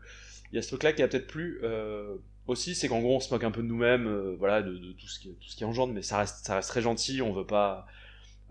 il 0.52 0.56
y 0.58 0.60
a 0.60 0.62
ce 0.62 0.68
truc 0.68 0.84
là 0.84 0.92
qui 0.92 1.02
a 1.04 1.08
peut-être 1.08 1.28
plus, 1.28 1.62
euh, 1.64 2.16
aussi, 2.48 2.76
c'est 2.76 2.90
qu'en 2.90 3.00
gros 3.00 3.16
on 3.16 3.20
se 3.22 3.34
moque 3.34 3.46
un 3.46 3.52
peu 3.52 3.62
de 3.62 3.68
nous-mêmes, 3.68 4.08
euh, 4.08 4.36
voilà, 4.38 4.62
de, 4.62 4.74
de 4.74 4.92
tout 4.92 5.08
ce 5.08 5.20
qui, 5.20 5.30
tout 5.30 5.48
ce 5.48 5.56
qui 5.56 5.64
engendre, 5.64 5.94
mais 5.94 6.02
ça 6.02 6.18
reste, 6.18 6.46
ça 6.46 6.56
reste 6.56 6.68
très 6.68 6.82
gentil, 6.82 7.22
on 7.22 7.32
veut 7.32 7.46
pas, 7.46 7.86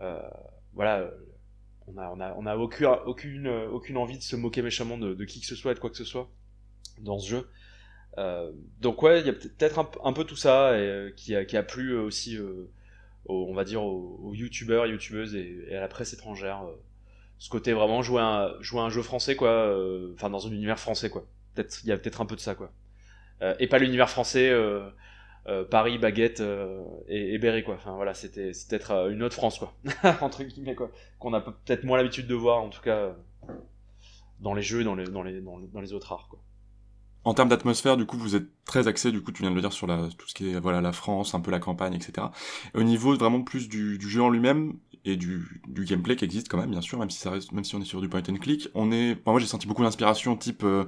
euh, 0.01 0.19
voilà 0.73 1.11
on 1.87 1.97
a, 1.99 2.09
on 2.11 2.21
a, 2.21 2.35
on 2.37 2.47
a 2.47 2.57
aucune, 2.57 2.87
aucune, 3.07 3.49
aucune 3.49 3.97
envie 3.97 4.19
de 4.19 4.23
se 4.23 4.37
moquer 4.37 4.63
méchamment 4.63 4.99
de, 4.99 5.25
qui 5.25 5.41
que 5.41 5.47
ce 5.47 5.57
soit 5.57 5.73
et 5.73 5.75
de 5.75 5.81
quoi 5.81 5.91
que 5.91 5.97
ce 5.97 6.05
soit 6.05 6.29
dans 7.01 7.19
ce 7.19 7.29
jeu. 7.31 7.49
Euh, 8.19 8.53
donc 8.81 9.03
ouais, 9.03 9.21
il 9.21 9.27
y 9.27 9.31
a 9.31 9.33
peut-être 9.33 9.79
un, 9.79 9.91
un, 10.05 10.13
peu 10.13 10.25
tout 10.25 10.37
ça 10.37 10.71
euh, 10.71 11.11
qui, 11.17 11.35
a, 11.35 11.45
qui 11.45 11.57
a 11.57 11.63
plu 11.63 11.97
aussi, 11.99 12.37
euh, 12.37 12.71
aux, 13.27 13.47
on 13.49 13.55
va 13.55 13.65
dire, 13.65 13.83
aux, 13.83 14.21
aux 14.23 14.35
youtubeurs, 14.35 14.87
youtubeuses 14.87 15.35
et, 15.35 15.75
à 15.75 15.81
la 15.81 15.89
presse 15.89 16.13
étrangère. 16.13 16.63
euh, 16.65 16.73
ce 17.39 17.51
côté 17.51 17.73
vraiment 17.73 18.03
jouer 18.03 18.23
un, 18.23 18.55
jouer 18.61 18.81
un 18.81 18.89
jeu 18.91 19.03
français, 19.03 19.35
quoi, 19.35 19.51
euh, 19.51 20.13
enfin 20.15 20.31
dans 20.31 20.47
un 20.47 20.53
univers 20.53 20.79
français, 20.79 21.11
quoi. 21.11 21.27
Il 21.57 21.89
y 21.89 21.93
a 21.93 21.99
peut-être 21.99 22.21
un 22.21 22.27
peu 22.27 22.37
de 22.37 22.41
ça, 22.41 22.55
quoi. 22.55 22.73
Euh, 23.43 23.55
et 23.59 23.67
pas 23.67 23.79
l'univers 23.79 24.09
français, 24.11 24.51
euh, 25.49 25.65
Paris, 25.65 25.99
baguette 25.99 26.41
euh, 26.41 26.83
et, 27.09 27.35
et 27.35 27.63
quoi. 27.65 27.75
Enfin 27.75 27.95
voilà, 27.95 28.15
c'était 28.15 28.53
peut-être 28.69 28.91
euh, 28.93 29.11
une 29.11 29.23
autre 29.23 29.35
France, 29.35 29.59
quoi, 29.59 29.75
entre 30.21 30.45
guillemets, 30.45 30.75
quoi, 30.75 30.91
qu'on 31.19 31.33
a 31.33 31.41
peut-être 31.41 31.85
moins 31.85 31.97
l'habitude 31.97 32.27
de 32.27 32.35
voir, 32.35 32.63
en 32.63 32.69
tout 32.69 32.83
cas, 32.83 32.97
euh, 32.97 33.13
dans 34.41 34.55
les 34.55 34.63
jeux, 34.63 34.85
dans 34.85 34.95
les, 34.95 35.05
dans 35.05 35.23
les, 35.23 35.41
dans, 35.41 35.59
dans 35.59 35.81
les 35.81 35.93
autres 35.93 36.13
arts, 36.13 36.29
quoi. 36.29 36.41
En 37.25 37.35
termes 37.35 37.49
d'atmosphère, 37.49 37.97
du 37.97 38.05
coup, 38.05 38.19
vous 38.19 38.35
êtes 38.35 38.49
très 38.65 38.89
axé, 38.89 39.13
du 39.13 39.23
coup, 39.23 39.31
tu 39.31 39.43
viens 39.43 39.51
de 39.51 39.55
le 39.55 39.61
dire, 39.61 39.73
sur 39.73 39.87
la, 39.87 40.09
tout 40.19 40.27
ce 40.27 40.35
qui 40.35 40.51
est 40.51 40.59
voilà, 40.59 40.81
la 40.81 40.91
France, 40.91 41.35
un 41.35 41.41
peu 41.41 41.53
la 41.53 41.61
campagne, 41.61 41.95
etc. 41.95 42.27
Au 42.75 42.83
niveau 42.83 43.17
vraiment 43.17 43.43
plus 43.43 43.69
du, 43.69 43.97
du 43.97 44.09
jeu 44.09 44.23
en 44.23 44.29
lui-même 44.29 44.75
et 45.05 45.17
du, 45.17 45.63
du 45.69 45.85
gameplay 45.85 46.17
qui 46.17 46.25
existe 46.25 46.49
quand 46.49 46.59
même, 46.59 46.71
bien 46.71 46.81
sûr, 46.81 46.99
même 46.99 47.11
si, 47.11 47.19
ça 47.19 47.31
reste, 47.31 47.53
même 47.53 47.63
si 47.63 47.77
on 47.77 47.81
est 47.81 47.85
sur 47.85 48.01
du 48.01 48.09
point 48.09 48.23
and 48.29 48.37
click, 48.37 48.69
on 48.75 48.91
est... 48.91 49.13
Enfin, 49.13 49.31
moi, 49.33 49.41
j'ai 49.41 49.47
senti 49.47 49.69
beaucoup 49.69 49.85
d'inspiration 49.85 50.37
type 50.37 50.65
euh, 50.65 50.85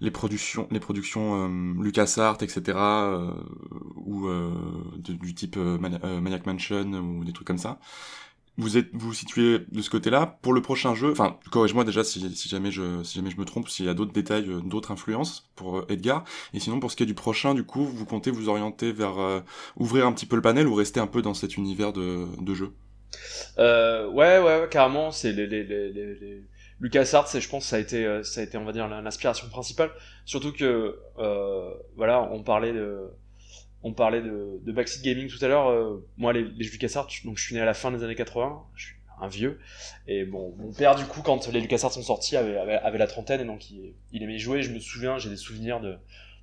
les 0.00 0.10
productions, 0.10 0.68
les 0.70 0.80
productions 0.80 1.48
euh, 1.48 1.82
LucasArts, 1.82 2.38
etc., 2.42 2.62
euh, 2.76 3.30
ou 3.96 4.28
euh, 4.28 4.50
du 4.98 5.34
type 5.34 5.56
euh, 5.56 5.78
Mani 5.78 5.98
Maniac 6.20 6.46
Mansion 6.46 6.92
ou 6.92 7.24
des 7.24 7.32
trucs 7.32 7.46
comme 7.46 7.58
ça. 7.58 7.78
Vous 8.58 8.78
êtes 8.78 8.88
vous, 8.94 9.08
vous 9.08 9.14
situez 9.14 9.60
de 9.70 9.82
ce 9.82 9.90
côté-là. 9.90 10.38
Pour 10.40 10.54
le 10.54 10.62
prochain 10.62 10.94
jeu 10.94 11.10
enfin 11.12 11.38
corrige-moi 11.50 11.84
déjà 11.84 12.02
si, 12.04 12.34
si 12.34 12.48
jamais 12.48 12.70
je 12.70 13.02
si 13.02 13.16
jamais 13.16 13.30
je 13.30 13.36
me 13.38 13.44
trompe 13.44 13.68
s'il 13.68 13.84
y 13.84 13.88
a 13.88 13.94
d'autres 13.94 14.12
détails 14.12 14.48
euh, 14.48 14.60
d'autres 14.60 14.92
influences 14.92 15.50
pour 15.56 15.78
euh, 15.78 15.86
Edgar. 15.90 16.24
Et 16.54 16.60
sinon 16.60 16.80
pour 16.80 16.90
ce 16.90 16.96
qui 16.96 17.02
est 17.02 17.06
du 17.06 17.14
prochain 17.14 17.54
du 17.54 17.64
coup 17.64 17.84
vous 17.84 18.06
comptez 18.06 18.30
vous 18.30 18.48
orienter 18.48 18.92
vers 18.92 19.18
euh, 19.18 19.40
ouvrir 19.76 20.06
un 20.06 20.12
petit 20.12 20.26
peu 20.26 20.36
le 20.36 20.42
panel 20.42 20.66
ou 20.68 20.74
rester 20.74 21.00
un 21.00 21.06
peu 21.06 21.20
dans 21.22 21.34
cet 21.34 21.56
univers 21.56 21.92
de, 21.92 22.26
de 22.40 22.54
jeu? 22.54 22.72
Euh, 23.58 24.08
ouais, 24.10 24.38
ouais 24.38 24.60
ouais 24.60 24.68
carrément 24.70 25.10
c'est 25.10 25.32
les, 25.32 25.46
les, 25.46 25.64
les, 25.64 25.92
les, 25.92 26.42
les... 26.80 26.84
LucasArts 26.84 27.28
je 27.38 27.48
pense 27.48 27.66
ça 27.66 27.76
a 27.76 27.78
été 27.78 28.04
euh, 28.04 28.22
ça 28.22 28.40
a 28.40 28.44
été 28.44 28.58
on 28.58 28.64
va 28.64 28.72
dire 28.72 28.86
l'inspiration 28.88 29.48
principale 29.48 29.90
surtout 30.24 30.52
que 30.52 30.98
euh, 31.18 31.74
voilà 31.96 32.22
on 32.32 32.42
parlait 32.42 32.72
de 32.72 33.10
on 33.86 33.92
parlait 33.92 34.20
de, 34.20 34.58
de 34.62 34.72
backseat 34.72 35.02
gaming 35.02 35.28
tout 35.28 35.42
à 35.44 35.46
l'heure. 35.46 35.68
Euh, 35.68 36.04
moi, 36.16 36.32
les, 36.32 36.42
les 36.42 36.64
LucasArts, 36.64 37.08
donc 37.24 37.38
je 37.38 37.44
suis 37.44 37.54
né 37.54 37.60
à 37.60 37.64
la 37.64 37.72
fin 37.72 37.92
des 37.92 38.02
années 38.02 38.16
80, 38.16 38.64
je 38.74 38.86
suis 38.86 38.96
un 39.20 39.28
vieux. 39.28 39.60
Et 40.08 40.24
bon, 40.24 40.54
mon 40.58 40.72
père, 40.72 40.96
du 40.96 41.04
coup, 41.04 41.22
quand 41.22 41.46
les 41.48 41.60
LucasArts 41.60 41.92
sont 41.92 42.02
sortis, 42.02 42.36
avait, 42.36 42.56
avait, 42.56 42.74
avait 42.74 42.98
la 42.98 43.06
trentaine 43.06 43.40
et 43.40 43.44
donc 43.44 43.70
il, 43.70 43.94
il, 44.10 44.24
aimait 44.24 44.38
jouer. 44.38 44.62
Je 44.62 44.72
me 44.72 44.80
souviens, 44.80 45.18
j'ai 45.18 45.30
des 45.30 45.36
souvenirs 45.36 45.80
de, 45.80 45.98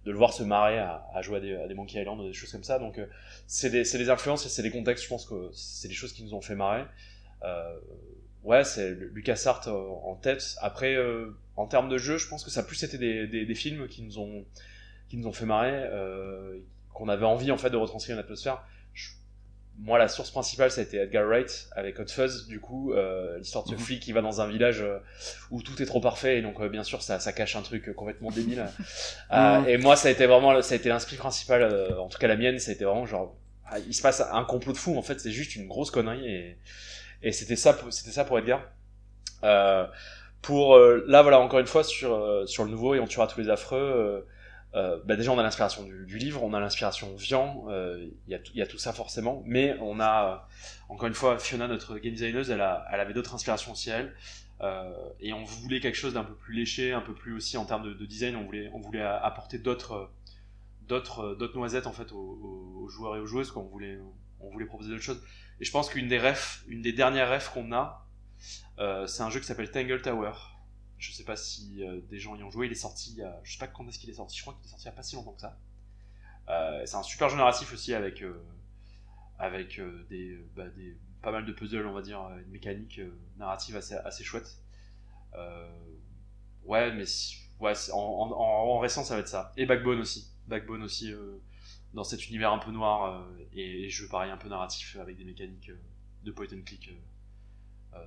de 0.06 0.12
le 0.12 0.18
voir 0.18 0.32
se 0.32 0.44
marrer 0.44 0.80
à, 0.80 1.06
à 1.14 1.22
jouer 1.22 1.38
à 1.38 1.40
des, 1.42 1.56
à 1.56 1.68
des, 1.68 1.74
Monkey 1.74 2.00
Island, 2.00 2.26
des 2.26 2.32
choses 2.32 2.52
comme 2.52 2.64
ça. 2.64 2.80
Donc, 2.80 2.98
euh, 2.98 3.08
c'est 3.46 3.70
des, 3.70 3.84
des, 3.84 4.10
influences 4.10 4.46
et 4.46 4.50
c'est 4.50 4.64
des 4.64 4.72
contextes, 4.72 5.04
je 5.04 5.10
pense 5.10 5.26
que 5.26 5.50
c'est 5.54 5.90
des 5.90 5.94
choses 5.94 6.14
qui 6.14 6.24
nous 6.24 6.34
ont 6.34 6.42
fait 6.42 6.56
marrer. 6.56 6.86
Euh, 7.44 7.78
ouais, 8.44 8.64
c'est 8.64 8.92
LucasArts 8.92 9.68
en 9.68 10.16
tête. 10.16 10.56
Après, 10.62 10.96
euh, 10.96 11.36
en 11.56 11.68
termes 11.68 11.90
de 11.90 11.98
jeu, 11.98 12.18
je 12.18 12.28
pense 12.28 12.44
que 12.44 12.50
ça 12.50 12.62
a 12.62 12.64
plus 12.64 12.84
été 12.84 12.98
des, 12.98 13.28
des, 13.28 13.46
des 13.46 13.56
films 13.56 13.88
qui 13.88 14.02
nous 14.04 14.20
ont, 14.20 14.46
qui 15.10 15.18
nous 15.18 15.28
ont 15.28 15.34
fait 15.34 15.46
marrer 15.46 15.72
euh, 15.74 16.58
qu'on 16.94 17.10
avait 17.10 17.26
envie 17.26 17.52
en 17.52 17.58
fait 17.58 17.70
de 17.70 17.78
retranscrire 17.78 18.16
une 18.16 18.20
atmosphère. 18.24 18.64
Je... 18.94 19.10
Moi, 19.80 19.98
la 19.98 20.08
source 20.08 20.30
principale, 20.30 20.70
ça 20.70 20.82
a 20.82 20.84
été 20.84 20.98
Edgar 20.98 21.26
Wright 21.26 21.68
avec 21.76 22.00
Hot 22.00 22.08
Fuzz, 22.08 22.48
du 22.48 22.60
coup, 22.60 22.94
euh, 22.94 23.40
l'histoire 23.40 23.64
de 23.64 23.72
ce 23.72 23.76
-hmm. 23.76 23.80
flic 23.80 24.00
qui 24.04 24.12
va 24.12 24.22
dans 24.22 24.40
un 24.40 24.48
village 24.48 24.82
euh, 24.82 25.00
où 25.50 25.64
tout 25.64 25.82
est 25.82 25.88
trop 25.88 26.00
parfait 26.00 26.38
et 26.38 26.42
donc 26.44 26.60
euh, 26.60 26.70
bien 26.70 26.84
sûr 26.84 27.02
ça, 27.02 27.20
ça 27.20 27.34
cache 27.34 27.56
un 27.56 27.64
truc 27.64 27.92
complètement 27.96 28.30
débile. 28.30 28.66
mm. 29.32 29.66
Et 29.68 29.78
moi, 29.78 29.96
ça 29.96 30.10
a 30.10 30.12
été 30.12 30.28
vraiment, 30.28 30.62
ça 30.62 30.74
a 30.76 30.78
été 30.78 30.90
l'inspire 30.90 31.18
principal, 31.18 31.64
euh, 31.64 31.98
en 32.00 32.08
tout 32.08 32.20
cas 32.20 32.28
la 32.28 32.38
mienne, 32.38 32.60
ça 32.60 32.70
a 32.70 32.74
été 32.76 32.86
vraiment 32.86 33.08
genre, 33.08 33.36
ah, 33.66 33.80
il 33.80 33.96
se 33.96 34.04
passe 34.04 34.22
un 34.22 34.44
complot 34.44 34.74
de 34.74 34.78
fou. 34.78 34.96
En 34.96 35.02
fait, 35.02 35.20
c'est 35.20 35.32
juste 35.32 35.56
une 35.56 35.68
grosse 35.68 35.90
connerie 35.90 36.28
et, 36.28 36.58
et 37.24 37.32
c'était 37.32 37.56
ça, 37.56 37.78
c'était 37.90 38.12
ça 38.12 38.26
pour 38.26 38.38
Edgar. 38.38 38.62
Euh, 39.44 39.88
pour 40.42 40.78
là, 40.78 41.22
voilà, 41.22 41.40
encore 41.40 41.60
une 41.60 41.68
fois 41.68 41.84
sur 41.84 42.48
sur 42.48 42.66
le 42.66 42.72
nouveau 42.72 42.96
et 42.96 43.00
on 43.00 43.08
tuera 43.08 43.28
tous 43.28 43.40
les 43.40 43.50
affreux. 43.50 44.26
Euh, 44.76 44.98
bah 45.06 45.16
déjà 45.16 45.32
on 45.32 45.38
a 45.38 45.44
l'inspiration 45.44 45.84
du, 45.84 46.18
livre, 46.18 46.44
on 46.44 46.52
a 46.54 46.60
l'inspiration 46.60 47.16
Vian, 47.16 47.66
il 47.68 47.74
euh, 47.74 48.08
y, 48.28 48.58
y, 48.58 48.62
a 48.62 48.66
tout 48.66 48.80
ça 48.80 48.92
forcément, 48.92 49.44
mais 49.46 49.76
on 49.82 50.00
a, 50.00 50.48
encore 50.90 51.08
une 51.08 51.14
fois, 51.14 51.38
Fiona, 51.38 51.68
notre 51.68 52.00
game 52.00 52.14
designeuse, 52.14 52.50
elle, 52.50 52.66
elle 52.92 53.00
avait 53.00 53.14
d'autres 53.14 53.36
inspirations 53.36 53.74
aussi 53.74 53.92
elle, 53.92 54.16
euh, 54.62 54.92
et 55.20 55.32
on 55.32 55.44
voulait 55.44 55.80
quelque 55.80 55.96
chose 55.96 56.16
d'un 56.16 56.24
peu 56.24 56.34
plus 56.34 56.56
léché, 56.56 56.92
un 56.92 57.02
peu 57.02 57.14
plus 57.14 57.36
aussi 57.36 57.56
en 57.56 57.66
termes 57.66 57.84
de, 57.84 57.94
de 57.94 58.06
design, 58.08 58.36
on 58.36 58.46
voulait, 58.46 58.72
on 58.74 58.80
voulait 58.80 59.04
apporter 59.04 59.60
d'autres 59.60 60.10
noisettes 61.54 61.86
en 61.86 61.94
fait 61.94 62.12
aux, 62.12 62.82
aux, 62.82 62.90
joueurs 62.90 63.16
et 63.16 63.20
aux 63.20 63.28
joueuses, 63.28 63.52
qu'on 63.52 63.62
voulait, 63.62 64.00
on 64.40 64.50
voulait 64.50 64.66
proposer 64.66 64.90
d'autres 64.90 65.04
choses. 65.04 65.24
Et 65.60 65.66
je 65.66 65.72
pense 65.72 65.90
qu'une 65.90 66.08
des 66.08 66.94
dernières 66.94 67.30
refs 67.30 67.50
qu'on 67.50 67.72
a, 67.72 68.08
euh, 68.80 69.08
c'est 69.08 69.24
un 69.24 69.30
jeu 69.30 69.40
qui 69.40 69.46
s'appelle 69.46 69.72
Tangle 69.72 70.02
Tower, 70.02 70.34
je 71.04 71.12
sais 71.12 71.24
pas 71.24 71.36
si 71.36 71.84
euh, 71.84 72.00
des 72.10 72.18
gens 72.18 72.36
y 72.36 72.44
ont 72.44 72.52
joué, 72.52 72.68
il 72.68 72.72
est 72.72 72.76
sorti, 72.76 73.22
euh, 73.22 73.30
je 73.44 73.54
sais 73.54 73.60
pas 73.60 73.68
quand 73.68 73.86
est-ce 73.88 74.00
qu'il 74.00 74.10
est 74.10 74.14
sorti, 74.14 74.38
je 74.38 74.42
crois 74.42 74.54
qu'il 74.54 74.66
est 74.66 74.70
sorti 74.70 74.84
il 74.84 74.86
y 74.86 74.90
a 74.90 74.94
pas 74.94 75.04
si 75.04 75.16
longtemps 75.16 75.34
que 75.34 75.42
ça. 75.42 75.58
Euh, 76.50 76.82
c'est 76.86 76.96
un 76.96 77.04
super 77.04 77.30
jeu 77.30 77.36
narratif 77.36 77.74
aussi 77.74 77.94
avec, 77.94 78.24
avec 79.38 79.82
bah, 80.56 80.70
des, 80.70 80.98
pas 81.22 81.32
mal 81.32 81.46
de 81.46 81.52
puzzles, 81.52 81.86
on 81.86 81.94
va 81.94 82.02
dire, 82.02 82.20
une 82.46 82.52
mécanique 82.52 83.02
narrative 83.38 83.76
assez, 83.76 84.24
chouette. 84.24 84.58
ouais, 86.66 86.94
mais 86.94 87.06
en, 87.92 88.80
récent 88.80 89.04
ça 89.04 89.16
va 89.16 89.20
être 89.20 89.28
ça. 89.28 89.52
Et 89.58 89.66
Backbone 89.66 90.00
aussi. 90.00 90.32
Backbone 90.48 90.84
aussi 90.84 91.14
dans 91.94 92.04
cet 92.04 92.28
univers 92.28 92.52
un 92.52 92.60
peu 92.60 92.72
noir 92.72 93.28
et, 93.54 93.86
et 93.86 93.90
jeu 93.90 94.08
pareil 94.08 94.32
un 94.32 94.38
peu 94.38 94.50
narratif 94.50 94.98
avec 95.00 95.18
des 95.18 95.26
mécaniques 95.26 95.72
de 96.24 96.32
point 96.32 96.48
and 96.48 96.64
click. 96.66 96.90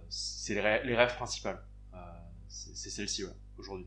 c'est 0.09 0.55
les, 0.55 0.85
les, 0.85 0.97
rêves 0.97 1.15
principales 1.17 1.63
c'est 2.49 2.91
celle-ci, 2.91 3.25
ouais, 3.25 3.33
aujourd'hui. 3.59 3.87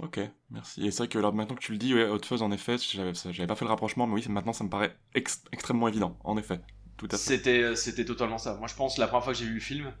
Ok, 0.00 0.20
merci. 0.50 0.86
Et 0.86 0.90
c'est 0.90 0.98
vrai 0.98 1.08
que 1.08 1.18
alors, 1.18 1.32
maintenant 1.32 1.54
que 1.54 1.60
tu 1.60 1.72
le 1.72 1.78
dis, 1.78 1.94
ouais, 1.94 2.04
Hot 2.04 2.22
Fuzz, 2.24 2.42
en 2.42 2.50
effet, 2.50 2.76
j'avais 2.78 3.46
pas 3.46 3.56
fait 3.56 3.64
le 3.64 3.70
rapprochement, 3.70 4.06
mais 4.06 4.14
oui, 4.14 4.26
maintenant 4.28 4.52
ça 4.52 4.64
me 4.64 4.68
paraît 4.68 4.96
ex 5.14 5.42
extrêmement 5.52 5.88
évident, 5.88 6.18
en 6.24 6.36
effet. 6.36 6.60
Tout 6.96 7.06
à 7.06 7.10
fait. 7.10 7.16
C'était, 7.16 7.76
c'était 7.76 8.04
totalement 8.04 8.38
ça. 8.38 8.56
Moi, 8.56 8.68
je 8.68 8.74
pense, 8.74 8.98
la 8.98 9.06
première 9.06 9.24
fois 9.24 9.32
que 9.32 9.38
j'ai 9.38 9.46
vu 9.46 9.54
le 9.54 9.60
film, 9.60 9.92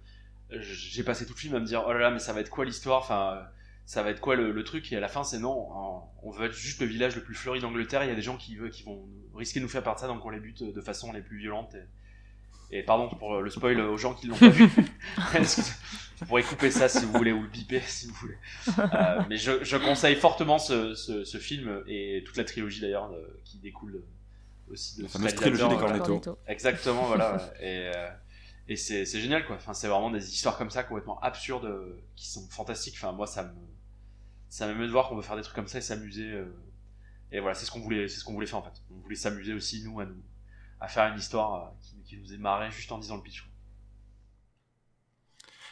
j'ai 0.50 1.02
passé 1.02 1.26
tout 1.26 1.32
le 1.32 1.38
film 1.38 1.54
à 1.54 1.60
me 1.60 1.66
dire, 1.66 1.84
oh 1.86 1.92
là 1.92 1.98
là, 1.98 2.10
mais 2.10 2.18
ça 2.18 2.32
va 2.32 2.40
être 2.40 2.50
quoi 2.50 2.64
l'histoire? 2.64 3.00
Enfin, 3.00 3.46
ça 3.86 4.02
va 4.02 4.10
être 4.10 4.20
quoi 4.20 4.36
le, 4.36 4.52
le, 4.52 4.64
truc 4.64 4.92
Et 4.92 4.96
à 4.96 5.00
la 5.00 5.08
fin, 5.08 5.24
c'est 5.24 5.38
non, 5.38 5.68
on 6.22 6.30
veut 6.30 6.46
être 6.46 6.54
juste 6.54 6.80
le 6.80 6.86
village 6.86 7.16
le 7.16 7.22
plus 7.22 7.34
fleuri 7.34 7.60
d'Angleterre, 7.60 8.04
il 8.04 8.08
y 8.08 8.12
a 8.12 8.16
des 8.16 8.22
gens 8.22 8.36
qui, 8.36 8.58
qui 8.72 8.82
vont 8.82 9.08
risquer 9.34 9.60
de 9.60 9.64
nous 9.64 9.70
faire 9.70 9.82
perdre 9.82 9.98
ça, 9.98 10.08
donc 10.08 10.24
on 10.24 10.30
les 10.30 10.40
bute 10.40 10.62
de 10.62 10.80
façon 10.80 11.12
les 11.12 11.22
plus 11.22 11.38
violentes. 11.38 11.74
Et... 11.74 11.84
Et 12.70 12.82
pardon 12.82 13.08
pour 13.08 13.40
le 13.40 13.50
spoil 13.50 13.80
aux 13.80 13.96
gens 13.96 14.14
qui 14.14 14.26
l'ont 14.26 14.36
pas 14.36 14.48
vu. 14.48 14.66
vous 16.18 16.26
pourrez 16.26 16.42
couper 16.42 16.70
ça 16.70 16.88
si 16.88 17.04
vous 17.04 17.12
voulez 17.12 17.32
ou 17.32 17.42
le 17.42 17.48
biper 17.48 17.80
si 17.80 18.08
vous 18.08 18.14
voulez. 18.14 18.38
Euh, 18.78 19.22
mais 19.28 19.36
je, 19.36 19.62
je, 19.62 19.76
conseille 19.76 20.16
fortement 20.16 20.58
ce, 20.58 20.94
ce, 20.94 21.24
ce, 21.24 21.38
film 21.38 21.82
et 21.86 22.24
toute 22.26 22.36
la 22.36 22.44
trilogie 22.44 22.80
d'ailleurs 22.80 23.12
euh, 23.12 23.40
qui 23.44 23.58
découle 23.58 24.02
aussi 24.68 24.98
de 24.98 25.04
la 25.04 25.08
fameuse 25.08 25.34
trilogie 25.34 25.68
des 25.68 25.76
Cornetto. 25.76 26.38
Exactement, 26.48 27.04
voilà. 27.06 27.52
Et, 27.60 27.90
euh, 27.94 28.08
et 28.68 28.74
c'est 28.74 29.06
génial 29.06 29.46
quoi. 29.46 29.54
Enfin, 29.54 29.74
c'est 29.74 29.86
vraiment 29.86 30.10
des 30.10 30.28
histoires 30.34 30.58
comme 30.58 30.70
ça 30.70 30.82
complètement 30.82 31.20
absurdes 31.20 31.72
qui 32.16 32.26
sont 32.26 32.48
fantastiques. 32.50 32.96
Enfin, 32.96 33.12
moi 33.12 33.28
ça 33.28 33.44
me 33.44 33.50
ça 34.56 34.66
m'émeut 34.66 34.86
de 34.86 34.92
voir 34.92 35.08
qu'on 35.08 35.16
peut 35.16 35.22
faire 35.22 35.36
des 35.36 35.42
trucs 35.42 35.54
comme 35.54 35.66
ça 35.66 35.78
et 35.78 35.82
s'amuser. 35.82 36.42
Et 37.30 37.40
voilà, 37.40 37.54
c'est 37.54 37.66
ce 37.66 37.70
qu'on 37.70 37.80
voulait, 37.80 38.08
c'est 38.08 38.20
ce 38.20 38.24
qu'on 38.24 38.32
voulait 38.32 38.46
faire 38.46 38.58
en 38.58 38.62
fait. 38.62 38.82
On 38.90 38.98
voulait 39.00 39.16
s'amuser 39.16 39.52
aussi 39.52 39.84
nous 39.84 40.00
à 40.00 40.06
nous 40.06 40.22
à 40.80 40.88
faire 40.88 41.10
une 41.12 41.18
histoire 41.18 41.72
qui, 41.80 42.02
qui 42.04 42.16
nous 42.18 42.32
est 42.32 42.38
marrée 42.38 42.70
juste 42.70 42.92
en 42.92 42.98
disant 42.98 43.16
le 43.16 43.22
pitch. 43.22 43.48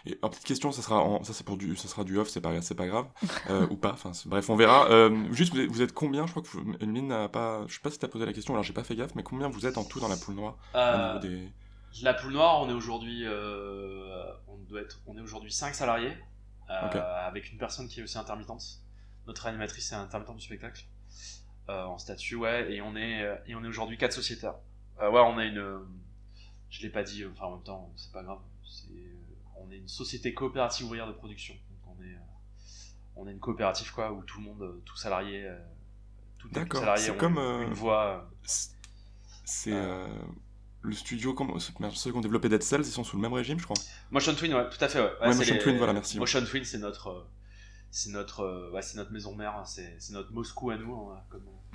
Et 0.07 0.19
en 0.21 0.29
petite 0.29 0.45
question, 0.45 0.71
ça 0.71 0.83
sera, 0.83 1.01
en, 1.01 1.25
ça 1.25 1.33
c'est 1.33 1.45
pour 1.45 1.57
du, 1.57 1.77
ça 1.77 1.89
sera 1.89 2.05
du 2.05 2.19
off, 2.19 2.29
c'est 2.29 2.43
pas, 2.43 2.61
c'est 2.61 2.75
pas 2.75 2.87
grave, 2.87 3.07
euh, 3.49 3.67
ou 3.71 3.77
pas. 3.77 3.93
Enfin, 3.93 4.13
bref, 4.27 4.51
on 4.51 4.57
verra. 4.57 4.91
Euh, 4.91 5.33
juste, 5.33 5.55
vous 5.55 5.61
êtes, 5.61 5.71
vous 5.71 5.83
êtes, 5.83 5.93
combien? 5.93 6.27
Je 6.27 6.33
crois 6.33 6.43
que 6.43 6.83
Emeline 6.83 7.09
n'a 7.09 7.31
pas, 7.31 7.65
je 7.69 7.75
sais 7.75 7.81
pas 7.81 7.91
si 7.91 7.99
t'as 7.99 8.09
posé 8.09 8.27
la 8.27 8.35
question. 8.35 8.53
Alors 8.53 8.65
j'ai 8.65 8.75
pas 8.75 8.85
fait 8.85 8.97
gaffe, 8.97 9.15
mais 9.15 9.23
combien 9.23 9.49
vous 9.49 9.67
êtes 9.67 9.79
en 9.79 9.85
tout 9.85 10.01
dans 10.01 10.09
la 10.09 10.17
poule 10.17 10.35
noire 10.35 10.59
euh, 10.75 11.19
des... 11.21 11.49
La 12.03 12.13
poule 12.13 12.33
noire, 12.33 12.61
on 12.61 12.69
est 12.69 12.75
aujourd'hui, 12.75 13.23
euh, 13.25 14.27
on 14.49 14.59
doit 14.69 14.83
être, 14.83 15.01
on 15.07 15.17
est 15.17 15.23
aujourd'hui 15.23 15.53
5 15.53 15.75
salariés, 15.75 16.13
okay. 16.69 16.99
avec 16.99 17.53
une 17.53 17.59
personne 17.59 17.89
qui 17.89 18.01
est 18.01 18.03
aussi 18.03 18.19
intermittente. 18.19 18.81
Notre 19.27 19.47
animatrice 19.47 19.93
est 19.93 19.97
intermittente 19.97 20.37
du 20.37 20.45
spectacle, 20.45 20.85
en 21.69 21.99
statut, 21.99 22.37
ouais, 22.37 22.73
et 22.73 22.83
on 22.83 22.95
est, 22.95 23.23
et 23.47 23.55
on 23.55 23.65
est 23.65 23.69
aujourd'hui 23.69 23.97
4 23.97 24.13
sociétaires. 24.13 24.55
Euh, 25.01 25.11
ouais, 25.11 25.21
on 25.21 25.39
a 25.39 25.45
une. 25.45 25.81
Je 26.71 26.83
l'ai 26.83 26.91
pas 26.91 27.03
dit, 27.03 27.25
enfin 27.25 27.47
en 27.47 27.53
même 27.53 27.63
temps, 27.63 27.93
c'est 27.97 28.13
pas 28.13 28.23
grave. 28.23 28.41
on 29.57 29.71
est 29.71 29.77
une 29.77 29.89
société 29.89 30.35
coopérative 30.35 30.87
ouvrière 30.87 31.07
de 31.07 31.13
production. 31.13 31.55
Donc 31.55 31.97
on 31.97 32.03
est, 32.03 32.17
on 33.17 33.29
est 33.29 33.33
une 33.33 33.41
coopérative 33.41 33.93
quoi, 33.93 34.13
où 34.13 34.23
tout 34.25 34.39
le 34.41 34.45
monde, 34.45 34.83
tout 34.85 34.97
salarié, 34.97 35.49
tout 36.39 36.51
salarié 36.53 37.11
ont 37.11 37.17
comme, 37.17 37.39
une, 37.39 37.69
une 37.69 37.75
voix. 37.75 38.29
C'est. 39.45 39.73
Euh... 39.73 40.07
le 40.85 40.95
studio, 40.95 41.33
comment, 41.33 41.59
ceux 41.59 42.11
qui 42.11 42.17
ont 42.17 42.21
développé 42.21 42.49
Dead 42.49 42.63
Cells, 42.63 42.83
ils 42.83 42.93
sont 42.93 43.05
sous 43.05 43.17
le 43.17 43.23
même 43.23 43.33
régime, 43.33 43.59
je 43.59 43.65
crois. 43.65 43.77
Motion 44.11 44.35
Twin, 44.35 44.55
ouais, 44.55 44.69
tout 44.69 44.85
à 44.85 44.89
fait. 44.89 45.01
Ouais, 45.01 45.11
ouais, 45.23 45.35
Motion 45.35 45.59
Twin, 45.59 45.79
voilà, 45.79 45.95
merci. 45.95 46.19
Motion 46.19 46.45
Twin, 46.45 46.63
c'est 46.65 46.79
notre, 46.79 47.27
c'est 47.91 48.11
notre, 48.11 48.71
ouais, 48.71 48.83
c'est 48.83 48.99
notre 48.99 49.11
maison 49.11 49.35
mère, 49.35 49.57
hein, 49.57 49.65
c'est, 49.65 49.99
notre 50.11 50.31
Moscou 50.33 50.71
à 50.71 50.77
nous, 50.77 50.95
hein, 50.95 51.23
comme, 51.31 51.47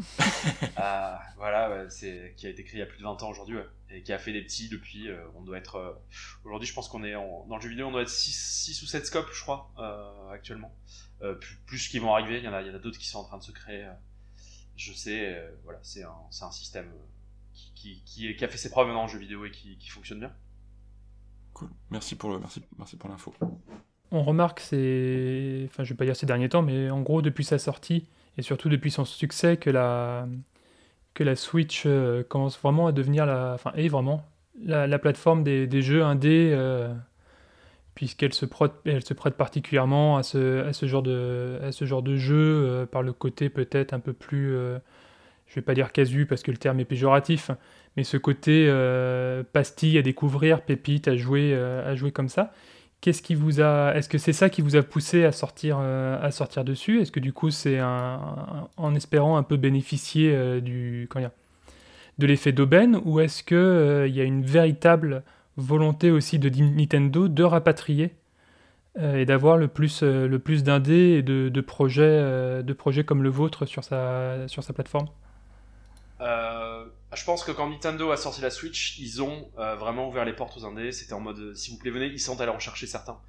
euh, 0.79 1.15
voilà, 1.37 1.89
c'est 1.89 2.35
qui 2.37 2.45
a 2.45 2.49
été 2.49 2.63
créé 2.63 2.77
il 2.77 2.79
y 2.79 2.83
a 2.83 2.85
plus 2.85 2.99
de 2.99 3.03
20 3.03 3.23
ans 3.23 3.29
aujourd'hui, 3.31 3.57
et 3.89 4.03
qui 4.03 4.13
a 4.13 4.19
fait 4.19 4.31
des 4.31 4.43
petits 4.43 4.69
depuis. 4.69 5.09
on 5.35 5.41
doit 5.41 5.57
être, 5.57 5.99
aujourd'hui, 6.45 6.67
je 6.67 6.73
pense 6.75 6.87
qu'on 6.87 7.03
est 7.03 7.13
dans 7.13 7.55
le 7.55 7.61
jeu 7.61 7.69
vidéo, 7.69 7.87
on 7.87 7.91
doit 7.91 8.03
être 8.03 8.09
6, 8.09 8.79
ou 8.83 8.85
7 8.85 9.07
scopes, 9.07 9.29
je 9.33 9.41
crois, 9.41 9.73
actuellement. 10.31 10.71
plus, 11.19 11.57
plus 11.65 11.87
qui 11.87 11.97
vont 11.97 12.13
arriver, 12.13 12.37
il 12.37 12.43
y 12.43 12.47
en 12.47 12.53
a, 12.53 12.61
il 12.61 12.67
y 12.67 12.71
en 12.71 12.75
a 12.75 12.79
d'autres 12.79 12.99
qui 12.99 13.07
sont 13.07 13.19
en 13.19 13.25
train 13.25 13.39
de 13.39 13.43
se 13.43 13.51
créer. 13.51 13.87
je 14.77 14.93
sais, 14.93 15.51
voilà, 15.63 15.79
c'est 15.81 16.03
un, 16.03 16.15
c'est 16.29 16.43
un 16.43 16.51
système 16.51 16.91
qui, 17.79 18.03
qui, 18.35 18.43
a 18.43 18.47
fait 18.47 18.57
ses 18.57 18.69
preuves 18.69 18.87
maintenant 18.87 19.03
en 19.03 19.07
jeu 19.07 19.19
vidéo 19.19 19.45
et 19.45 19.51
qui, 19.51 19.89
fonctionne 19.89 20.19
bien. 20.19 20.33
Cool. 21.53 21.69
Merci 21.91 22.15
pour 22.15 22.29
le, 22.29 22.39
merci, 22.39 22.61
merci 22.77 22.97
pour 22.97 23.09
l'info. 23.09 23.33
On 24.11 24.23
remarque, 24.23 24.59
c'est, 24.59 25.63
enfin, 25.65 25.83
je 25.83 25.93
vais 25.93 25.97
pas 25.97 26.05
dire 26.05 26.15
ces 26.15 26.25
derniers 26.25 26.49
temps, 26.49 26.61
mais 26.61 26.89
en 26.89 27.01
gros 27.01 27.21
depuis 27.21 27.43
sa 27.43 27.57
sortie 27.57 28.07
et 28.37 28.41
surtout 28.41 28.69
depuis 28.69 28.91
son 28.91 29.05
succès, 29.05 29.57
que 29.57 29.69
la, 29.69 30.27
que 31.13 31.23
la 31.23 31.35
Switch 31.35 31.83
euh, 31.85 32.23
commence 32.23 32.59
vraiment 32.59 32.87
à 32.87 32.91
devenir 32.91 33.25
la, 33.25 33.53
enfin, 33.53 33.71
est 33.75 33.87
vraiment 33.87 34.25
la, 34.61 34.99
plateforme 34.99 35.43
des, 35.43 35.67
des, 35.67 35.81
jeux 35.81 36.03
indés, 36.03 36.51
euh, 36.53 36.93
puisqu'elle 37.95 38.33
se 38.33 38.45
prête, 38.45 38.73
elle 38.85 39.05
se 39.05 39.13
prête 39.13 39.35
particulièrement 39.35 40.17
à 40.17 40.23
ce, 40.23 40.65
à 40.65 40.73
ce 40.73 40.85
genre 40.85 41.03
de, 41.03 41.59
à 41.63 41.71
ce 41.71 41.85
genre 41.85 42.01
de 42.01 42.15
jeu 42.17 42.35
euh, 42.35 42.85
par 42.85 43.03
le 43.03 43.13
côté 43.13 43.49
peut-être 43.49 43.93
un 43.93 43.99
peu 43.99 44.13
plus 44.13 44.57
je 45.49 45.55
vais 45.55 45.61
pas 45.61 45.73
dire 45.73 45.91
casu 45.91 46.25
parce 46.25 46.43
que 46.43 46.51
le 46.51 46.57
terme 46.57 46.79
est 46.79 46.85
péjoratif, 46.85 47.51
mais 47.97 48.03
ce 48.03 48.17
côté 48.17 48.67
euh, 48.67 49.43
pastille 49.51 49.97
à 49.97 50.03
découvrir, 50.03 50.61
pépite 50.61 51.07
à 51.07 51.17
jouer, 51.17 51.51
euh, 51.53 51.91
à 51.91 51.95
jouer 51.95 52.11
comme 52.11 52.29
ça. 52.29 52.53
Qu'est-ce 53.01 53.23
qui 53.23 53.33
vous 53.33 53.59
a, 53.59 53.93
est-ce 53.95 54.09
que 54.09 54.19
c'est 54.19 54.33
ça 54.33 54.49
qui 54.49 54.61
vous 54.61 54.75
a 54.75 54.83
poussé 54.83 55.25
à 55.25 55.31
sortir, 55.31 55.79
euh, 55.81 56.21
à 56.21 56.29
sortir 56.31 56.63
dessus? 56.63 57.01
Est-ce 57.01 57.11
que 57.11 57.19
du 57.19 57.33
coup 57.33 57.49
c'est 57.49 57.81
en 57.81 58.95
espérant 58.95 59.37
un 59.37 59.43
peu 59.43 59.57
bénéficier 59.57 60.61
du, 60.61 61.09
de 62.19 62.27
l'effet 62.27 62.51
d'aubaine, 62.51 62.99
ou 63.05 63.19
est-ce 63.19 63.41
que 63.41 64.05
il 64.07 64.13
y 64.13 64.21
a 64.21 64.25
une 64.25 64.43
véritable 64.43 65.23
volonté 65.57 66.11
aussi 66.11 66.39
de 66.39 66.49
Nintendo 66.49 67.27
de 67.27 67.43
rapatrier 67.43 68.13
et 69.01 69.25
d'avoir 69.25 69.57
le 69.57 69.69
plus, 69.69 70.03
le 70.03 70.37
plus 70.39 70.63
d'indés 70.63 71.17
et 71.17 71.21
de, 71.23 71.47
de 71.47 71.61
projets, 71.61 72.61
de 72.61 72.73
projets 72.73 73.05
comme 73.05 73.23
le 73.23 73.29
vôtre 73.29 73.65
sur 73.65 73.83
sa, 73.85 74.45
sur 74.47 74.61
sa 74.61 74.73
plateforme? 74.73 75.07
Euh, 76.21 76.85
je 77.13 77.23
pense 77.23 77.43
que 77.43 77.51
quand 77.51 77.69
Nintendo 77.69 78.11
a 78.11 78.17
sorti 78.17 78.41
la 78.41 78.49
Switch, 78.49 78.97
ils 78.99 79.21
ont 79.21 79.49
euh, 79.57 79.75
vraiment 79.75 80.09
ouvert 80.09 80.25
les 80.25 80.33
portes 80.33 80.57
aux 80.57 80.65
indés. 80.65 80.91
C'était 80.91 81.13
en 81.13 81.19
mode, 81.19 81.55
s'il 81.55 81.73
vous 81.73 81.79
plaît, 81.79 81.91
venez, 81.91 82.07
ils 82.07 82.19
sont 82.19 82.39
allés 82.41 82.51
en 82.51 82.59
chercher 82.59 82.87
certains. 82.87 83.19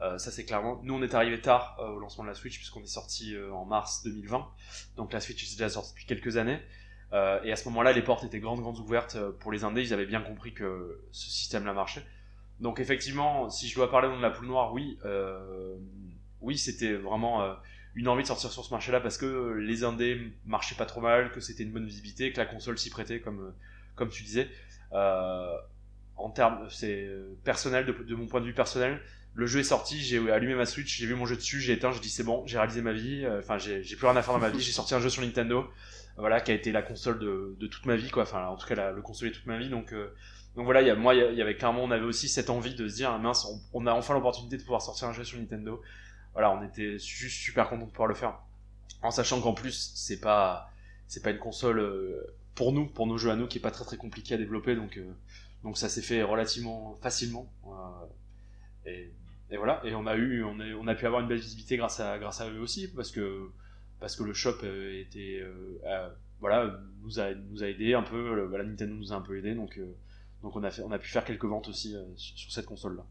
Euh, 0.00 0.18
ça, 0.18 0.30
c'est 0.30 0.44
clairement. 0.44 0.80
Nous, 0.82 0.94
on 0.94 1.02
est 1.02 1.14
arrivé 1.14 1.40
tard 1.40 1.78
au 1.78 1.98
lancement 1.98 2.24
de 2.24 2.28
la 2.28 2.34
Switch, 2.34 2.56
puisqu'on 2.56 2.82
est 2.82 2.86
sorti 2.86 3.36
en 3.52 3.64
mars 3.64 4.02
2020. 4.04 4.48
Donc 4.96 5.12
la 5.12 5.20
Switch 5.20 5.44
est 5.44 5.56
déjà 5.56 5.68
sortie 5.68 5.92
depuis 5.92 6.06
quelques 6.06 6.36
années. 6.36 6.60
et 7.12 7.52
à 7.52 7.56
ce 7.56 7.68
moment-là, 7.68 7.92
les 7.92 8.02
portes 8.02 8.24
étaient 8.24 8.40
grandes, 8.40 8.60
grandes 8.60 8.78
ouvertes 8.78 9.18
pour 9.38 9.52
les 9.52 9.62
indés. 9.62 9.82
Ils 9.82 9.94
avaient 9.94 10.06
bien 10.06 10.20
compris 10.20 10.52
que 10.52 11.04
ce 11.12 11.30
système-là 11.30 11.72
marchait. 11.72 12.04
Donc 12.58 12.80
effectivement, 12.80 13.48
si 13.50 13.68
je 13.68 13.74
dois 13.74 13.90
parler 13.90 14.08
de 14.08 14.20
la 14.20 14.30
poule 14.30 14.46
noire, 14.46 14.72
oui, 14.72 14.98
oui, 16.40 16.58
c'était 16.58 16.94
vraiment 16.94 17.56
une 17.94 18.08
envie 18.08 18.22
de 18.22 18.28
sortir 18.28 18.50
sur 18.50 18.64
ce 18.64 18.70
marché-là 18.70 19.00
parce 19.00 19.18
que 19.18 19.54
les 19.58 19.84
indés 19.84 20.32
marchaient 20.46 20.74
pas 20.74 20.86
trop 20.86 21.00
mal, 21.00 21.30
que 21.32 21.40
c'était 21.40 21.62
une 21.62 21.72
bonne 21.72 21.86
visibilité, 21.86 22.32
que 22.32 22.38
la 22.38 22.46
console 22.46 22.78
s'y 22.78 22.90
prêtait, 22.90 23.20
comme, 23.20 23.52
comme 23.94 24.08
tu 24.08 24.22
disais. 24.22 24.48
Euh, 24.92 25.56
en 26.16 26.30
termes, 26.30 26.66
c'est 26.70 27.08
personnel, 27.44 27.86
de, 27.86 28.14
mon 28.14 28.26
point 28.26 28.40
de 28.40 28.46
vue 28.46 28.54
personnel, 28.54 29.00
le 29.34 29.46
jeu 29.46 29.60
est 29.60 29.64
sorti, 29.64 30.00
j'ai 30.00 30.30
allumé 30.30 30.54
ma 30.54 30.66
Switch, 30.66 30.98
j'ai 30.98 31.06
vu 31.06 31.14
mon 31.14 31.26
jeu 31.26 31.36
dessus, 31.36 31.60
j'ai 31.60 31.72
éteint, 31.72 31.90
j'ai 31.92 32.00
dit 32.00 32.10
c'est 32.10 32.22
bon, 32.22 32.46
j'ai 32.46 32.58
réalisé 32.58 32.82
ma 32.82 32.92
vie, 32.92 33.24
euh, 33.24 33.40
enfin 33.40 33.58
j'ai 33.58 33.82
plus 33.96 34.06
rien 34.06 34.16
à 34.16 34.22
faire 34.22 34.34
dans 34.34 34.40
ma 34.40 34.50
vie, 34.50 34.60
j'ai 34.60 34.72
sorti 34.72 34.94
un 34.94 35.00
jeu 35.00 35.08
sur 35.08 35.22
Nintendo, 35.22 35.66
voilà, 36.18 36.40
qui 36.40 36.50
a 36.50 36.54
été 36.54 36.70
la 36.70 36.82
console 36.82 37.18
de, 37.18 37.56
de 37.58 37.66
toute 37.66 37.86
ma 37.86 37.96
vie, 37.96 38.10
quoi, 38.10 38.24
enfin 38.24 38.46
en 38.46 38.56
tout 38.56 38.66
cas 38.66 38.92
le 38.92 39.02
console 39.02 39.30
de 39.30 39.34
toute 39.34 39.46
ma 39.46 39.58
vie, 39.58 39.70
donc 39.70 39.92
euh, 39.92 40.14
donc 40.54 40.66
voilà, 40.66 40.82
y 40.82 40.90
a, 40.90 40.94
moi, 40.94 41.14
il 41.14 41.34
y, 41.34 41.40
avait 41.40 41.56
clairement, 41.56 41.82
on 41.82 41.90
avait 41.90 42.04
aussi 42.04 42.28
cette 42.28 42.50
envie 42.50 42.74
de 42.74 42.86
se 42.86 42.96
dire, 42.96 43.18
mince, 43.18 43.46
on, 43.46 43.58
on 43.72 43.86
a 43.86 43.92
enfin 43.92 44.12
l'opportunité 44.12 44.58
de 44.58 44.62
pouvoir 44.62 44.82
sortir 44.82 45.08
un 45.08 45.14
jeu 45.14 45.24
sur 45.24 45.38
Nintendo 45.38 45.80
on 46.34 46.62
était 46.64 46.98
juste 46.98 47.36
super 47.36 47.68
content 47.68 47.86
de 47.86 47.90
pouvoir 47.90 48.08
le 48.08 48.14
faire. 48.14 48.38
En 49.02 49.10
sachant 49.10 49.40
qu'en 49.40 49.52
plus, 49.52 49.92
c'est 49.94 50.20
pas, 50.20 50.70
pas 51.22 51.30
une 51.30 51.38
console 51.38 51.80
euh, 51.80 52.34
pour 52.54 52.72
nous, 52.72 52.86
pour 52.86 53.06
nos 53.06 53.18
jeux 53.18 53.30
à 53.30 53.36
nous, 53.36 53.46
qui 53.46 53.58
est 53.58 53.60
pas 53.60 53.70
très 53.70 53.84
très 53.84 53.96
compliqué 53.96 54.34
à 54.34 54.38
développer, 54.38 54.76
donc, 54.76 54.98
euh, 54.98 55.74
ça 55.74 55.88
s'est 55.88 56.02
fait 56.02 56.22
relativement 56.22 56.96
facilement. 57.02 57.52
Euh, 58.86 59.06
et, 59.50 59.56
voilà, 59.56 59.82
et 59.84 59.94
on 59.94 60.06
a 60.06 60.94
pu 60.94 61.06
avoir 61.06 61.20
une 61.20 61.28
belle 61.28 61.38
visibilité 61.38 61.76
grâce 61.76 62.00
à, 62.00 62.18
grâce 62.18 62.40
à 62.40 62.50
eux 62.50 62.60
aussi, 62.60 62.88
parce 62.88 63.10
que, 63.10 63.50
parce 64.00 64.16
que 64.16 64.22
le 64.22 64.32
shop 64.32 64.64
était, 64.64 65.44
voilà, 66.40 66.80
nous 67.02 67.20
a, 67.20 67.34
nous 67.34 67.62
aidé 67.62 67.94
un 67.94 68.02
peu, 68.02 68.44
voilà, 68.46 68.64
Nintendo 68.64 68.94
nous 68.94 69.12
a 69.12 69.16
un 69.16 69.20
peu 69.20 69.36
aidé, 69.36 69.54
donc, 69.54 69.78
donc 70.42 70.56
on 70.56 70.64
a 70.64 70.70
fait, 70.70 70.82
on 70.82 70.90
a 70.90 70.98
pu 70.98 71.10
faire 71.10 71.24
quelques 71.24 71.44
ventes 71.44 71.68
aussi 71.68 71.94
sur 72.16 72.50
cette 72.50 72.66
console 72.66 72.96
là. 72.96 73.04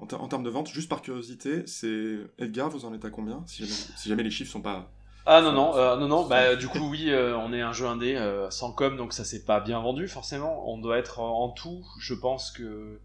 En, 0.00 0.28
termes 0.28 0.44
de 0.44 0.50
vente, 0.50 0.68
juste 0.68 0.88
par 0.88 1.02
curiosité, 1.02 1.66
c'est 1.66 2.18
Edgar, 2.38 2.70
vous 2.70 2.84
en 2.84 2.94
êtes 2.94 3.04
à 3.04 3.10
combien 3.10 3.42
si 3.46 3.66
jamais, 4.06 4.22
les 4.22 4.30
chiffres 4.30 4.52
sont 4.52 4.62
pas. 4.62 4.88
Ah 5.26 5.42
non, 5.42 5.52
non, 5.52 5.76
euh, 5.76 5.96
non, 5.96 6.06
non, 6.06 6.26
bah, 6.26 6.56
du 6.56 6.68
coup, 6.68 6.88
oui, 6.88 7.10
euh, 7.10 7.36
on 7.36 7.52
est 7.52 7.60
un 7.60 7.72
jeu 7.72 7.86
indé 7.86 8.16
euh, 8.16 8.48
sans 8.48 8.72
com, 8.72 8.96
donc 8.96 9.12
ça 9.12 9.24
s'est 9.24 9.44
pas 9.44 9.60
bien 9.60 9.80
vendu 9.80 10.08
forcément. 10.08 10.70
On 10.72 10.78
doit 10.78 10.98
être 10.98 11.20
en 11.20 11.50
tout, 11.50 11.84
je 11.98 12.14
pense 12.14 12.52
que 12.52 13.00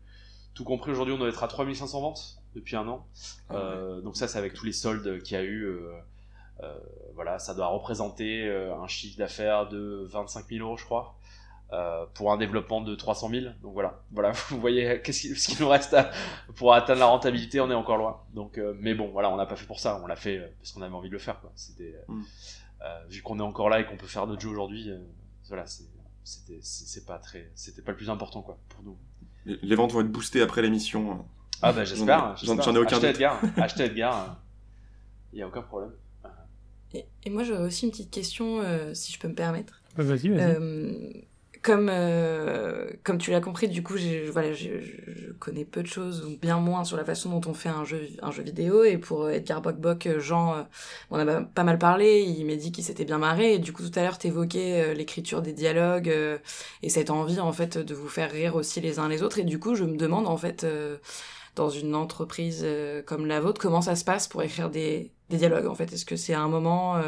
tout 0.54 0.64
compris 0.64 0.92
aujourd'hui, 0.92 1.16
on 1.16 1.18
doit 1.18 1.30
être 1.30 1.44
à 1.44 1.48
3500 1.48 2.00
ventes 2.00 2.38
depuis 2.56 2.76
un 2.76 2.88
an. 2.88 3.06
Ah 3.50 3.74
donc 4.04 4.16
ça, 4.16 4.28
c'est 4.28 4.38
avec 4.38 4.54
tous 4.54 4.66
les 4.66 4.72
soldes 4.72 5.22
qu'il 5.24 5.36
y 5.36 5.40
a 5.40 5.44
eu. 5.44 5.68
voilà, 7.16 7.40
ça 7.40 7.56
doit 7.56 7.68
représenter 7.68 8.48
un 8.50 8.88
chiffre 8.88 9.18
d'affaires 9.18 9.68
de 9.68 10.08
25 10.10 10.46
000 10.48 10.66
euros, 10.66 10.78
je 10.78 10.86
crois. 10.86 11.18
Euh, 11.74 12.06
pour 12.14 12.32
un 12.32 12.38
développement 12.38 12.82
de 12.82 12.94
300 12.94 13.30
000. 13.30 13.46
Donc 13.64 13.74
voilà, 13.74 14.04
voilà, 14.12 14.32
vous 14.50 14.60
voyez 14.60 15.02
qu'est-ce 15.02 15.34
ce 15.34 15.48
qui 15.48 15.60
nous 15.60 15.68
reste 15.68 15.98
pour 16.56 16.72
atteindre 16.72 17.00
la 17.00 17.08
rentabilité, 17.08 17.60
on 17.62 17.72
est 17.72 17.74
encore 17.74 17.98
loin. 17.98 18.22
Donc, 18.36 18.60
euh, 18.60 18.76
mais 18.80 18.94
bon, 18.94 19.10
voilà, 19.10 19.32
on 19.32 19.38
n'a 19.38 19.48
pas 19.48 19.56
fait 19.56 19.66
pour 19.66 19.80
ça, 19.80 20.00
on 20.04 20.06
l'a 20.06 20.16
fait 20.16 20.38
euh, 20.38 20.48
parce 20.60 20.72
qu'on 20.72 20.84
avait 20.84 20.94
envie 20.94 21.08
de 21.08 21.14
le 21.14 21.20
faire. 21.20 21.42
Quoi. 21.42 21.52
C'était, 21.56 21.96
mm. 22.08 22.22
vu 23.10 23.24
qu'on 23.24 23.40
est 23.40 23.44
encore 23.44 23.70
là 23.70 23.80
et 23.80 23.88
qu'on 23.88 23.98
peut 23.98 24.06
faire 24.06 24.28
notre 24.28 24.42
jeu 24.42 24.50
aujourd'hui, 24.50 24.92
voilà, 25.48 25.66
c'était, 25.66 26.60
c'est 26.62 27.06
pas 27.08 27.18
très, 27.18 27.50
c'était 27.56 27.82
pas 27.82 27.92
le 27.92 27.98
plus 27.98 28.12
important 28.12 28.44
quoi 28.44 28.60
pour 28.70 28.84
nous. 28.84 28.98
Les, 29.46 29.76
ventes 29.76 29.94
vont 29.94 30.02
être 30.02 30.12
boostées 30.12 30.42
après 30.42 30.62
l'émission. 30.62 31.26
Ah 31.64 31.74
bah 31.74 31.86
j'espère. 31.86 32.38
J'en 32.38 32.76
ai 32.76 32.78
aucun 32.78 32.98
Achetez 32.98 33.08
Edgar, 33.08 33.42
achetez 33.58 33.84
Edgar, 33.86 34.38
il 35.32 35.38
n'y 35.38 35.42
a 35.42 35.48
aucun 35.48 35.64
problème. 35.64 35.94
Et, 36.94 37.08
et 37.24 37.30
moi 37.32 37.44
j'aurais 37.44 37.64
aussi 37.64 37.86
une 37.86 37.92
petite 37.92 38.12
question, 38.12 38.62
si 38.94 39.12
je 39.12 39.18
peux 39.18 39.28
me 39.28 39.34
permettre. 39.34 39.82
Bah, 39.98 40.04
vas-y, 40.04 40.30
vas-y 40.30 41.26
comme, 41.64 41.88
euh, 41.90 42.90
comme 43.04 43.18
tu 43.18 43.32
l'as 43.32 43.40
compris, 43.40 43.70
du 43.70 43.82
coup, 43.82 43.96
voilà, 44.32 44.52
je, 44.54 44.68
connais 45.40 45.64
peu 45.64 45.82
de 45.82 45.88
choses, 45.88 46.26
ou 46.26 46.38
bien 46.38 46.60
moins, 46.60 46.84
sur 46.84 46.98
la 46.98 47.06
façon 47.06 47.30
dont 47.30 47.50
on 47.50 47.54
fait 47.54 47.70
un 47.70 47.86
jeu, 47.86 48.02
un 48.22 48.32
jeu 48.32 48.44
vidéo. 48.44 48.84
Et 48.84 48.98
pour 48.98 49.30
Edgar 49.30 49.62
Bock 49.62 50.08
Jean, 50.20 50.56
euh, 50.56 50.62
on 51.10 51.18
a 51.18 51.42
pas 51.42 51.64
mal 51.64 51.80
parlé, 51.80 52.22
il 52.22 52.46
m'a 52.46 52.56
dit 52.56 52.72
qu'il 52.74 52.84
s'était 52.84 53.06
bien 53.06 53.18
marré. 53.18 53.54
Et 53.54 53.60
du 53.60 53.72
coup, 53.72 53.82
tout 53.82 53.98
à 53.98 54.04
l'heure, 54.04 54.18
t'évoquais 54.18 54.84
euh, 54.84 54.94
l'écriture 54.94 55.42
des 55.42 55.54
dialogues 55.54 56.14
et 56.84 56.90
cette 56.90 57.10
envie, 57.10 57.40
en 57.40 57.54
fait, 57.54 57.78
de 57.78 57.96
vous 57.96 58.10
faire 58.10 58.32
rire 58.32 58.56
aussi 58.56 58.82
les 58.82 59.00
uns 59.00 59.08
les 59.08 59.24
autres. 59.24 59.40
Et 59.40 59.44
du 59.44 59.58
coup, 59.58 59.76
je 59.76 59.86
me 59.86 59.96
demande, 59.96 60.28
en 60.28 60.38
fait, 60.38 60.66
dans 61.56 61.70
une 61.70 61.96
entreprise 61.96 62.66
comme 63.06 63.26
la 63.26 63.40
vôtre, 63.40 63.62
comment 63.62 63.82
ça 63.82 63.96
se 63.96 64.04
passe 64.04 64.28
pour 64.28 64.44
écrire 64.44 64.70
des, 64.70 65.12
des 65.30 65.38
dialogues, 65.38 65.68
en 65.68 65.76
fait? 65.76 65.94
Est-ce 65.94 66.06
que 66.06 66.18
c'est 66.18 66.34
un 66.34 66.50
moment 66.50 67.02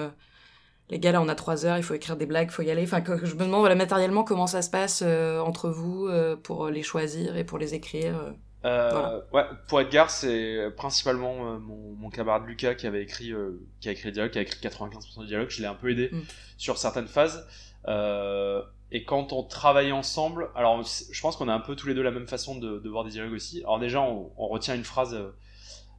les 0.90 1.00
gars, 1.00 1.12
là, 1.12 1.22
on 1.22 1.28
a 1.28 1.36
trois 1.36 1.66
heures, 1.66 1.78
il 1.78 1.84
faut 1.84 1.96
écrire 1.96 2.16
des 2.16 2.28
blagues, 2.28 2.50
il 2.52 2.54
faut 2.54 2.62
y 2.62 2.70
aller. 2.70 2.84
Enfin, 2.84 3.04
je 3.24 3.34
me 3.34 3.46
demande, 3.46 3.62
voilà, 3.62 3.76
matériellement, 3.76 4.24
comment 4.24 4.48
ça 4.48 4.62
se 4.62 4.70
passe 4.70 5.04
euh, 5.06 5.40
entre 5.40 5.70
vous 5.70 6.08
euh, 6.08 6.36
pour 6.36 6.68
les 6.70 6.84
choisir 6.84 7.38
et 7.38 7.44
pour 7.44 7.58
les 7.58 7.74
écrire. 7.74 8.36
Euh, 8.66 9.22
ouais, 9.34 9.44
pour 9.68 9.82
Edgar, 9.82 10.10
c'est 10.10 10.72
principalement 10.78 11.60
mon, 11.60 12.10
camarade 12.10 12.46
Lucas 12.46 12.76
qui 12.76 12.88
avait 12.88 13.02
écrit, 13.02 13.34
qui 13.80 13.90
a 13.90 13.92
écrit 13.92 14.06
le 14.08 14.12
dialogue, 14.12 14.32
qui 14.32 14.40
a 14.40 14.42
écrit 14.42 14.60
95% 14.62 15.22
du 15.22 15.28
dialogue. 15.28 15.50
Je 15.50 15.62
l'ai 15.62 15.68
un 15.68 15.76
peu 15.76 15.90
aidé 15.90 16.10
mm. 16.12 16.22
sur 16.58 16.78
certaines 16.78 17.08
phases. 17.08 17.48
et 17.88 19.04
quand 19.06 19.34
on 19.34 19.44
travaille 19.44 19.92
ensemble, 19.92 20.50
alors 20.56 20.84
je 20.84 21.22
pense 21.22 21.36
qu'on 21.36 21.48
a 21.48 21.54
un 21.54 21.60
peu 21.60 21.76
tous 21.76 21.88
les 21.88 21.94
deux 21.96 22.04
la 22.04 22.12
même 22.12 22.28
façon 22.28 22.58
de, 22.58 22.88
voir 22.90 23.04
des 23.04 23.12
dialogues 23.12 23.34
aussi. 23.34 23.62
Alors 23.64 23.80
déjà, 23.80 24.02
on, 24.02 24.32
on 24.38 24.48
retient 24.48 24.76
une 24.76 24.84
phrase 24.84 25.18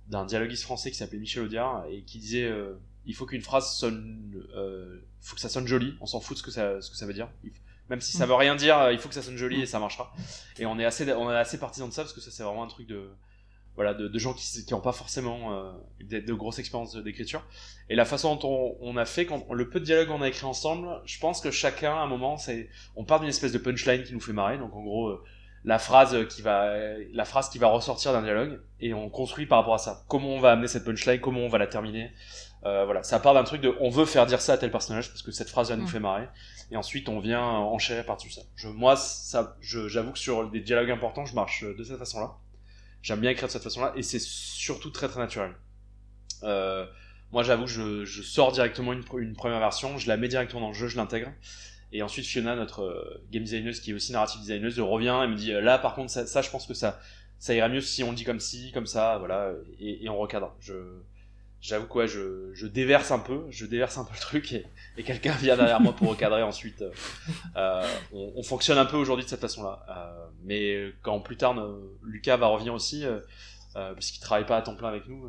d'un 0.09 0.24
dialoguiste 0.24 0.62
français 0.62 0.91
qui 0.91 0.97
s'appelait 0.97 1.18
Michel 1.18 1.45
Audiard 1.45 1.84
et 1.91 2.03
qui 2.03 2.18
disait 2.18 2.53
il 3.07 3.14
faut 3.14 3.26
qu'une 3.26 3.42
phrase 3.42 3.72
sonne, 3.74 4.46
euh, 4.54 5.00
faut 5.20 5.34
que 5.34 5.40
ça 5.40 5.48
sonne 5.48 5.66
joli. 5.66 5.96
On 6.00 6.07
s'en 6.07 6.20
fout 6.20 6.36
de 6.36 6.38
ce 6.38 6.44
que 6.44 6.50
ça, 6.50 6.80
ce 6.80 6.90
que 6.90 6.96
ça 6.96 7.07
veut 7.07 7.14
dire. 7.14 7.28
Même 7.88 8.00
si 8.00 8.12
ça 8.16 8.26
mm. 8.26 8.28
veut 8.28 8.34
rien 8.34 8.57
dire, 8.57 8.90
il 8.90 8.98
faut 8.98 9.09
que 9.09 9.14
ça 9.14 9.22
sonne 9.22 9.36
joli 9.36 9.62
et 9.62 9.66
ça 9.66 9.78
marchera. 9.78 10.12
Et 10.59 10.66
on 10.66 10.78
est 10.78 10.84
assez, 10.84 11.12
on 11.12 11.30
est 11.30 11.36
assez 11.36 11.59
partisan 11.59 11.88
de 11.88 11.92
ça 11.92 12.02
parce 12.02 12.12
que 12.12 12.20
ça 12.20 12.30
c'est 12.30 12.42
vraiment 12.42 12.64
un 12.64 12.68
truc 12.68 12.86
de, 12.86 13.11
voilà, 13.76 13.94
de, 13.94 14.09
de 14.09 14.18
gens 14.18 14.32
qui 14.32 14.64
n'ont 14.70 14.80
pas 14.80 14.92
forcément 14.92 15.54
euh, 15.54 15.72
de, 16.00 16.20
de 16.20 16.32
grosses 16.32 16.59
expériences 16.59 16.96
d'écriture. 16.96 17.44
Et 17.88 17.94
la 17.94 18.07
façon 18.07 18.34
dont 18.34 18.48
on, 18.48 18.76
on, 18.80 18.96
a 18.96 19.04
fait, 19.04 19.26
quand, 19.26 19.52
le 19.52 19.68
peu 19.68 19.80
de 19.80 19.84
dialogue 19.84 20.09
qu'on 20.09 20.22
a 20.22 20.28
écrit 20.28 20.46
ensemble, 20.46 20.88
je 21.04 21.18
pense 21.20 21.40
que 21.40 21.50
chacun, 21.50 21.92
à 21.92 22.00
un 22.00 22.07
moment, 22.07 22.38
c'est, 22.38 22.70
on 22.96 23.04
part 23.04 23.20
d'une 23.20 23.28
espèce 23.28 23.52
de 23.52 23.59
punchline 23.59 24.02
qui 24.02 24.14
nous 24.14 24.20
fait 24.20 24.32
marrer. 24.32 24.57
Donc 24.59 24.74
en 24.74 24.82
gros, 24.82 25.09
euh, 25.09 25.22
la 25.64 25.78
phrase 25.78 26.26
qui 26.28 26.40
va, 26.40 26.74
la 27.12 27.24
phrase 27.26 27.50
qui 27.50 27.59
va 27.59 27.68
ressortir 27.68 28.12
d'un 28.12 28.22
dialogue, 28.22 28.61
et 28.80 28.94
on 28.94 29.11
construit 29.11 29.46
par 29.46 29.59
rapport 29.59 29.74
à 29.74 29.78
ça. 29.78 30.04
Comment 30.09 30.30
on 30.30 30.41
va 30.41 30.53
amener 30.53 30.68
cette 30.68 30.84
punchline, 30.84 31.20
comment 31.20 31.41
on 31.41 31.49
va 31.49 31.58
la 31.58 31.66
terminer? 31.66 32.12
Euh, 32.67 32.84
voilà, 32.84 33.03
ça 33.03 33.21
part 33.21 33.33
d'un 33.34 33.45
truc 33.45 33.61
de, 33.61 33.72
on 33.80 33.91
veut 33.91 34.07
faire 34.07 34.26
dire 34.26 34.41
ça 34.41 34.55
à 34.55 34.59
tel 34.59 34.71
personnage 34.72 35.09
parce 35.11 35.22
que 35.22 35.30
cette 35.30 35.49
phrase 35.51 35.71
là 35.71 35.76
nous 35.76 35.84
Mm. 35.84 35.88
fait 35.88 36.01
marrer. 36.01 36.29
Et 36.72 36.76
ensuite, 36.76 37.09
on 37.09 37.21
vient 37.21 37.43
enchérir 37.45 38.05
par-dessus 38.05 38.30
ça. 38.33 38.43
Je, 38.57 38.67
moi, 38.68 38.97
ça, 38.97 39.57
je- 39.61 39.87
j'avoue 39.88 40.11
que 40.13 40.18
sur 40.18 40.51
des 40.51 40.61
dialogues 40.61 40.91
importants, 40.91 41.25
je 41.25 41.34
marche 41.34 41.63
de 41.64 41.84
cette 41.84 41.99
façon-là. 41.99 42.30
J'aime 43.03 43.21
bien 43.21 43.30
écrire 43.30 43.47
de 43.47 43.53
cette 43.53 43.63
façon-là, 43.63 43.93
et 43.95 44.03
c'est 44.03 44.21
surtout 44.21 44.91
très 44.91 45.07
très 45.09 45.21
naturel. 45.21 45.53
Euh, 46.43 46.84
moi, 47.30 47.43
j'avoue, 47.45 47.67
je, 47.68 48.05
je 48.05 48.22
sors 48.22 48.51
directement 48.53 48.93
une, 48.93 49.05
une 49.18 49.34
première 49.34 49.61
version, 49.61 49.97
je 49.99 50.09
la 50.09 50.17
mets 50.17 50.29
directement 50.29 50.61
dans 50.63 50.68
le 50.68 50.75
jeu, 50.75 50.88
je 50.88 50.97
l'intègre. 50.97 51.33
Et 51.93 52.03
ensuite, 52.03 52.26
Fiona, 52.26 52.57
notre 52.57 52.83
euh, 52.83 53.25
game 53.30 53.45
designeuse, 53.45 53.80
qui 53.80 53.91
est 53.93 53.95
aussi 53.95 54.11
narrative 54.13 54.41
designeuse, 54.41 54.80
revient 54.80 55.21
et 55.25 55.29
me 55.29 55.37
dit 55.37 55.53
là, 55.53 55.79
par 55.79 55.95
contre, 55.95 56.11
ça, 56.11 56.26
ça, 56.26 56.43
je 56.43 56.51
pense 56.51 56.67
que 56.67 56.75
ça, 56.75 56.99
ça 57.38 57.55
irait 57.55 57.68
mieux 57.68 57.80
si 57.80 58.03
on 58.03 58.11
le 58.11 58.17
dit 58.17 58.25
comme 58.25 58.41
ci, 58.41 58.72
comme 58.72 58.87
ça, 58.87 59.18
voilà, 59.18 59.53
et, 59.79 60.05
et 60.05 60.09
on 60.09 60.18
recadre. 60.18 60.57
Je, 60.61 60.72
j'avoue 61.67 61.87
quoi, 61.87 62.07
je, 62.07 62.51
je 62.55 62.67
déverse 62.67 63.11
un 63.11 63.18
peu, 63.18 63.43
je 63.51 63.67
déverse 63.67 63.99
un 63.99 64.05
peu 64.05 64.13
le 64.14 64.21
truc 64.21 64.53
et, 64.53 64.64
et 64.97 65.03
quelqu'un 65.03 65.33
vient 65.41 65.57
derrière 65.57 65.80
moi 65.80 65.93
pour 65.95 66.09
recadrer 66.09 66.43
ensuite. 66.43 66.83
Euh, 66.83 66.91
euh, 67.57 67.83
on, 68.13 68.33
on 68.37 68.43
fonctionne 68.43 68.79
un 68.79 68.84
peu 68.87 68.97
aujourd'hui 68.97 69.25
de 69.25 69.30
cette 69.30 69.41
façon-là, 69.41 69.84
euh, 69.91 70.26
mais 70.45 70.93
quand 71.03 71.21
plus 71.21 71.37
tard 71.37 71.59
euh, 71.59 71.99
Lucas 72.05 72.37
va 72.37 72.47
revenir 72.47 72.72
aussi, 72.75 73.05
euh, 73.05 73.18
euh, 73.76 73.93
parce 73.95 74.11
qu'il 74.11 74.21
travaille 74.22 74.47
pas 74.47 74.57
à 74.57 74.63
temps 74.63 74.76
plein 74.76 74.88
avec 74.88 75.07
nous, 75.09 75.29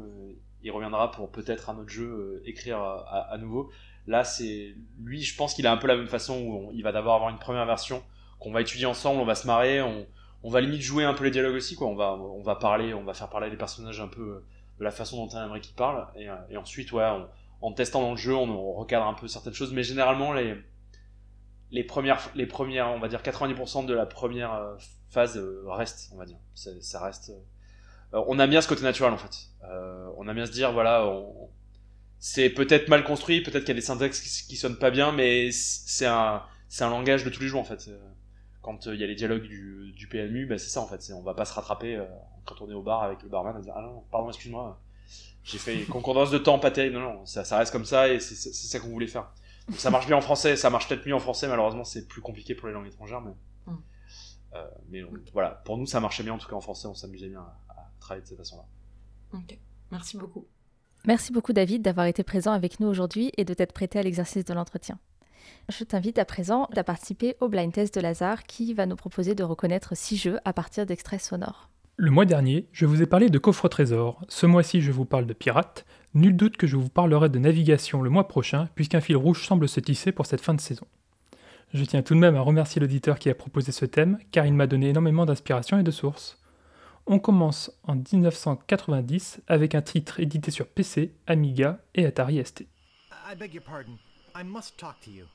il 0.63 0.71
reviendra 0.71 1.11
pour 1.11 1.31
peut-être 1.31 1.69
un 1.69 1.77
autre 1.77 1.89
jeu 1.89 2.41
écrire 2.45 2.77
à, 2.79 3.27
à- 3.31 3.37
nouveau. 3.37 3.71
Là, 4.05 4.23
c'est 4.23 4.73
lui, 5.03 5.21
je 5.21 5.35
pense 5.35 5.53
qu'il 5.53 5.67
a 5.67 5.71
un 5.71 5.77
peu 5.77 5.87
la 5.87 5.97
même 5.97 6.07
façon 6.07 6.39
où 6.41 6.71
il 6.73 6.81
va 6.83 6.91
d'abord 6.91 7.15
avoir 7.15 7.29
une 7.29 7.39
première 7.39 7.65
version 7.65 8.01
qu'on 8.39 8.51
va 8.51 8.61
étudier 8.61 8.85
ensemble, 8.85 9.19
on 9.19 9.25
va 9.25 9.35
se 9.35 9.47
marrer, 9.47 9.81
on, 9.81 10.05
on 10.43 10.49
va 10.49 10.61
limite 10.61 10.81
jouer 10.81 11.03
un 11.03 11.13
peu 11.13 11.25
les 11.25 11.31
dialogues 11.31 11.55
aussi, 11.55 11.75
quoi. 11.75 11.87
On 11.87 11.95
va, 11.95 12.13
on 12.13 12.41
va 12.41 12.55
parler, 12.55 12.93
on 12.93 13.03
va 13.03 13.13
faire 13.13 13.29
parler 13.29 13.49
les 13.49 13.57
personnages 13.57 13.99
un 13.99 14.07
peu 14.07 14.43
la 14.79 14.91
façon 14.91 15.25
dont 15.25 15.37
on 15.37 15.43
aimerait 15.43 15.61
qu'ils 15.61 15.75
parlent, 15.75 16.07
et, 16.15 16.29
euh, 16.29 16.35
et 16.49 16.57
ensuite, 16.57 16.91
ouais, 16.91 17.03
on- 17.05 17.27
en 17.61 17.71
testant 17.73 18.01
dans 18.01 18.11
le 18.11 18.17
jeu, 18.17 18.35
on, 18.35 18.73
recadre 18.73 19.05
un 19.07 19.13
peu 19.15 19.27
certaines 19.27 19.53
choses, 19.53 19.73
mais 19.73 19.83
généralement 19.83 20.33
les 20.33 20.55
les 21.71 21.83
premières, 21.83 22.29
les 22.35 22.45
premières, 22.45 22.89
on 22.89 22.99
va 22.99 23.07
dire 23.09 23.21
90% 23.21 23.85
de 23.85 23.93
la 23.93 24.05
première 24.05 24.53
euh, 24.53 24.75
phase 25.09 25.37
euh, 25.37 25.63
reste, 25.67 26.09
on 26.13 26.17
va 26.17 26.25
dire. 26.25 26.37
Ça, 26.55 26.99
reste. 27.03 27.31
on 28.13 28.39
aime 28.39 28.49
bien 28.49 28.61
ce 28.61 28.67
côté 28.67 28.83
naturel 28.83 29.11
en 29.13 29.17
fait. 29.17 29.49
On 30.17 30.27
aime 30.27 30.35
bien 30.35 30.45
se 30.45 30.51
dire 30.51 30.71
voilà, 30.71 31.05
on- 31.05 31.49
c'est 32.19 32.49
peut-être 32.49 32.87
mal 32.89 33.03
construit, 33.03 33.41
peut-être 33.41 33.59
qu'il 33.65 33.69
y 33.69 33.71
a 33.71 33.75
des 33.75 33.81
syntaxes 33.81 34.21
qui, 34.21 34.47
qui 34.47 34.55
sonnent 34.55 34.79
pas 34.79 34.91
bien, 34.91 35.11
mais 35.11 35.51
c'est 35.51 36.05
un, 36.05 36.41
c'est 36.69 36.83
un 36.83 36.89
langage 36.89 37.23
de 37.25 37.29
tous 37.29 37.41
les 37.41 37.47
jours 37.47 37.61
en 37.61 37.65
fait. 37.65 37.89
Quand 38.67 38.85
euh, 38.87 38.93
il 38.95 38.99
y 38.99 39.03
a 39.05 39.07
les 39.07 39.15
dialogues 39.15 39.43
du, 39.43 39.93
du 39.95 40.07
PMU, 40.09 40.45
bah, 40.45 40.57
c'est 40.57 40.67
ça 40.69 40.81
en 40.81 40.87
fait. 40.87 41.01
c'est- 41.01 41.13
On 41.13 41.23
va 41.23 41.33
pas 41.33 41.45
se 41.45 41.53
rattraper 41.53 41.95
euh, 41.95 42.05
quand 42.45 42.61
on 42.61 42.69
est 42.69 42.73
au 42.73 42.81
bar 42.83 43.01
avec 43.03 43.23
le 43.23 43.29
barman 43.29 43.57
et 43.57 43.61
dire 43.61 43.73
ah 43.77 43.81
non, 43.81 44.03
pardon, 44.11 44.27
excuse-moi, 44.27 44.81
j'ai 45.43 45.57
fait 45.57 45.85
concordance 45.89 46.31
de 46.31 46.37
temps 46.37 46.59
pas 46.59 46.69
terrible. 46.71 46.95
Non, 46.95 47.13
non, 47.13 47.25
ça, 47.25 47.45
ça 47.45 47.57
reste 47.57 47.71
comme 47.71 47.85
ça 47.85 48.09
et 48.09 48.19
c'est 48.19 48.35
c'est- 48.35 48.51
c'est 48.51 48.67
ça 48.67 48.79
qu'on 48.81 48.89
voulait 48.89 49.07
faire. 49.07 49.31
Donc 49.69 49.79
ça 49.79 49.89
marche 49.89 50.05
bien 50.07 50.17
en 50.17 50.21
français, 50.21 50.57
ça 50.57 50.69
marche 50.69 50.89
peut-être 50.89 51.05
mieux 51.07 51.15
en 51.15 51.19
français, 51.19 51.47
malheureusement 51.47 51.85
c'est 51.85 52.07
plus 52.09 52.21
compliqué 52.21 52.55
pour 52.55 52.67
les 52.67 52.73
langues 52.73 52.87
étrangères, 52.87 53.21
mais, 53.21 53.31
Mm. 53.67 53.77
euh, 54.55 54.67
mais 54.89 55.03
on- 55.03 55.11
voilà, 55.33 55.51
pour 55.65 55.77
nous 55.77 55.85
ça 55.85 55.99
marchait 56.01 56.23
bien 56.23 56.33
en 56.33 56.37
tout 56.37 56.47
cas 56.49 56.55
en 56.57 56.61
français, 56.61 56.87
on 56.87 56.93
s'amusait 56.93 57.29
bien 57.29 57.41
à, 57.41 57.57
à 57.69 57.91
travailler 58.01 58.23
de 58.23 58.27
cette 58.27 58.37
façon-là. 58.37 58.65
Ok, 59.33 59.57
merci 59.91 60.17
beaucoup. 60.17 60.45
Merci 61.05 61.31
beaucoup 61.31 61.53
David 61.53 61.81
d'avoir 61.83 62.05
été 62.07 62.23
présent 62.23 62.51
avec 62.51 62.79
nous 62.81 62.87
aujourd'hui 62.87 63.31
et 63.37 63.45
de 63.45 63.53
t'être 63.53 63.71
prêté 63.73 63.97
à 63.99 64.03
l'exercice 64.03 64.43
de 64.45 64.53
l'entretien. 64.53 64.99
Je 65.69 65.83
t'invite 65.83 66.19
à 66.19 66.25
présent 66.25 66.69
à 66.75 66.83
participer 66.83 67.35
au 67.39 67.49
blind 67.49 67.71
test 67.71 67.95
de 67.95 68.01
Lazare 68.01 68.43
qui 68.43 68.73
va 68.73 68.85
nous 68.85 68.95
proposer 68.95 69.35
de 69.35 69.43
reconnaître 69.43 69.95
six 69.95 70.17
jeux 70.17 70.39
à 70.45 70.53
partir 70.53 70.85
d'extraits 70.85 71.21
sonores. 71.21 71.69
Le 71.99 72.11
mois 72.11 72.25
dernier, 72.25 72.67
je 72.71 72.85
vous 72.85 73.01
ai 73.01 73.07
parlé 73.07 73.29
de 73.29 73.39
coffre 73.39 73.67
trésor. 73.67 74.21
Ce 74.29 74.45
mois-ci, 74.45 74.81
je 74.81 74.91
vous 74.91 75.05
parle 75.05 75.25
de 75.25 75.33
pirates. 75.33 75.85
Nul 76.13 76.35
doute 76.35 76.55
que 76.55 76.67
je 76.67 76.75
vous 76.75 76.89
parlerai 76.89 77.29
de 77.29 77.39
navigation 77.39 78.03
le 78.03 78.09
mois 78.09 78.27
prochain, 78.27 78.69
puisqu'un 78.75 79.01
fil 79.01 79.17
rouge 79.17 79.47
semble 79.47 79.67
se 79.67 79.79
tisser 79.79 80.11
pour 80.11 80.27
cette 80.27 80.41
fin 80.41 80.53
de 80.53 80.61
saison. 80.61 80.85
Je 81.73 81.83
tiens 81.83 82.01
tout 82.03 82.13
de 82.13 82.19
même 82.19 82.35
à 82.35 82.41
remercier 82.41 82.79
l'auditeur 82.79 83.19
qui 83.19 83.29
a 83.29 83.35
proposé 83.35 83.71
ce 83.71 83.85
thème, 83.85 84.19
car 84.31 84.45
il 84.45 84.53
m'a 84.53 84.67
donné 84.67 84.89
énormément 84.89 85.25
d'inspiration 85.25 85.79
et 85.79 85.83
de 85.83 85.91
sources. 85.91 86.37
On 87.07 87.19
commence 87.19 87.71
en 87.83 87.95
1990 87.95 89.41
avec 89.47 89.75
un 89.75 89.81
titre 89.81 90.19
édité 90.19 90.51
sur 90.51 90.67
PC, 90.67 91.13
Amiga 91.25 91.79
et 91.95 92.05
Atari 92.05 92.45
ST. 92.45 92.61
I 92.61 93.35
beg 93.35 93.53
your 93.53 93.63
pardon. 93.63 93.97
I 94.35 94.43
must 94.43 94.77
talk 94.77 94.99
to 95.01 95.09
you. 95.09 95.25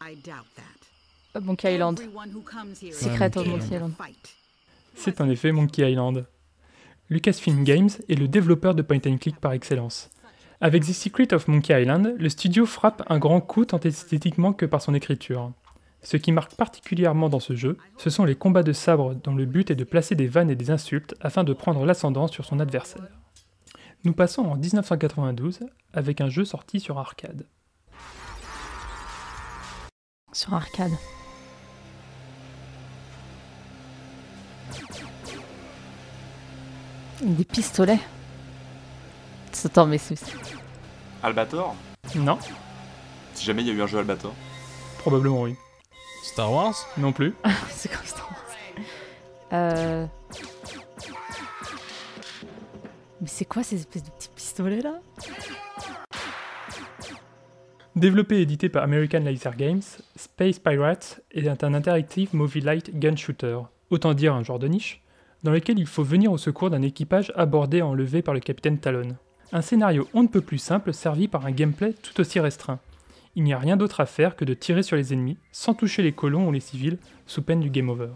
I 0.00 0.14
doubt 0.14 0.46
that. 0.54 1.40
Monkey 1.40 1.74
Island. 1.74 2.00
Secret 2.92 3.36
of 3.36 3.46
Monkey 3.46 3.74
Island. 3.74 3.92
C'est 4.94 5.20
en 5.20 5.28
effet 5.28 5.50
Monkey 5.50 5.90
Island. 5.90 6.26
Lucasfilm 7.10 7.64
Games 7.64 7.90
est 8.08 8.14
le 8.14 8.28
développeur 8.28 8.74
de 8.74 8.82
point 8.82 9.00
and 9.06 9.16
click 9.18 9.40
par 9.40 9.52
excellence. 9.52 10.10
Avec 10.60 10.84
The 10.84 10.92
Secret 10.92 11.34
of 11.34 11.48
Monkey 11.48 11.80
Island, 11.80 12.14
le 12.16 12.28
studio 12.28 12.64
frappe 12.64 13.02
un 13.08 13.18
grand 13.18 13.40
coup 13.40 13.64
tant 13.64 13.80
esthétiquement 13.80 14.52
que 14.52 14.66
par 14.66 14.82
son 14.82 14.94
écriture. 14.94 15.52
Ce 16.02 16.16
qui 16.16 16.30
marque 16.30 16.54
particulièrement 16.54 17.28
dans 17.28 17.40
ce 17.40 17.56
jeu, 17.56 17.76
ce 17.96 18.08
sont 18.08 18.24
les 18.24 18.36
combats 18.36 18.62
de 18.62 18.72
sabre 18.72 19.14
dont 19.14 19.34
le 19.34 19.46
but 19.46 19.70
est 19.70 19.76
de 19.76 19.84
placer 19.84 20.14
des 20.14 20.28
vannes 20.28 20.50
et 20.50 20.56
des 20.56 20.70
insultes 20.70 21.16
afin 21.20 21.42
de 21.42 21.52
prendre 21.52 21.84
l'ascendant 21.84 22.28
sur 22.28 22.44
son 22.44 22.60
adversaire. 22.60 23.08
Nous 24.04 24.12
passons 24.12 24.42
en 24.42 24.56
1992 24.56 25.60
avec 25.92 26.20
un 26.20 26.28
jeu 26.28 26.44
sorti 26.44 26.78
sur 26.78 26.98
arcade. 26.98 27.46
Sur 30.32 30.54
arcade. 30.54 30.92
Des 37.22 37.44
pistolets. 37.44 38.00
Attends, 39.64 39.86
mais 39.86 39.98
c'est. 39.98 40.14
Albator 41.22 41.74
Non, 42.14 42.38
Si 43.34 43.44
jamais 43.44 43.62
il 43.62 43.68
y 43.68 43.70
a 43.70 43.74
eu 43.74 43.82
un 43.82 43.86
jeu 43.88 43.98
Albator. 43.98 44.32
probablement 44.98 45.42
oui. 45.42 45.56
Star 46.22 46.52
Wars 46.52 46.74
Non 46.96 47.12
plus. 47.12 47.34
c'est 47.70 47.88
comme 47.88 48.06
Star 48.06 48.28
Wars. 48.30 48.56
Euh... 49.52 50.06
Mais 53.20 53.26
c'est 53.26 53.44
quoi 53.46 53.64
ces 53.64 53.76
espèces 53.80 54.04
de 54.04 54.10
petits 54.10 54.28
pistolets 54.36 54.80
là? 54.80 54.94
Développé 57.98 58.36
et 58.36 58.42
édité 58.42 58.68
par 58.68 58.84
American 58.84 59.18
Laser 59.18 59.56
Games, 59.56 59.82
Space 60.14 60.60
Pirates 60.60 61.20
est 61.32 61.64
un 61.64 61.74
interactive 61.74 62.32
movie 62.32 62.60
light 62.60 62.96
gun 62.96 63.16
shooter, 63.16 63.58
autant 63.90 64.14
dire 64.14 64.34
un 64.34 64.44
genre 64.44 64.60
de 64.60 64.68
niche, 64.68 65.02
dans 65.42 65.50
lequel 65.50 65.80
il 65.80 65.86
faut 65.86 66.04
venir 66.04 66.30
au 66.30 66.38
secours 66.38 66.70
d'un 66.70 66.82
équipage 66.82 67.32
abordé 67.34 67.78
et 67.78 67.82
enlevé 67.82 68.22
par 68.22 68.34
le 68.34 68.40
capitaine 68.40 68.78
Talon. 68.78 69.16
Un 69.50 69.62
scénario 69.62 70.06
on 70.14 70.22
ne 70.22 70.28
peut 70.28 70.40
plus 70.40 70.58
simple 70.58 70.94
servi 70.94 71.26
par 71.26 71.44
un 71.44 71.50
gameplay 71.50 71.92
tout 71.92 72.20
aussi 72.20 72.38
restreint. 72.38 72.78
Il 73.34 73.42
n'y 73.42 73.52
a 73.52 73.58
rien 73.58 73.76
d'autre 73.76 73.98
à 73.98 74.06
faire 74.06 74.36
que 74.36 74.44
de 74.44 74.54
tirer 74.54 74.84
sur 74.84 74.94
les 74.94 75.12
ennemis 75.12 75.36
sans 75.50 75.74
toucher 75.74 76.04
les 76.04 76.12
colons 76.12 76.46
ou 76.46 76.52
les 76.52 76.60
civils, 76.60 76.98
sous 77.26 77.42
peine 77.42 77.58
du 77.58 77.68
game 77.68 77.88
over. 77.88 78.10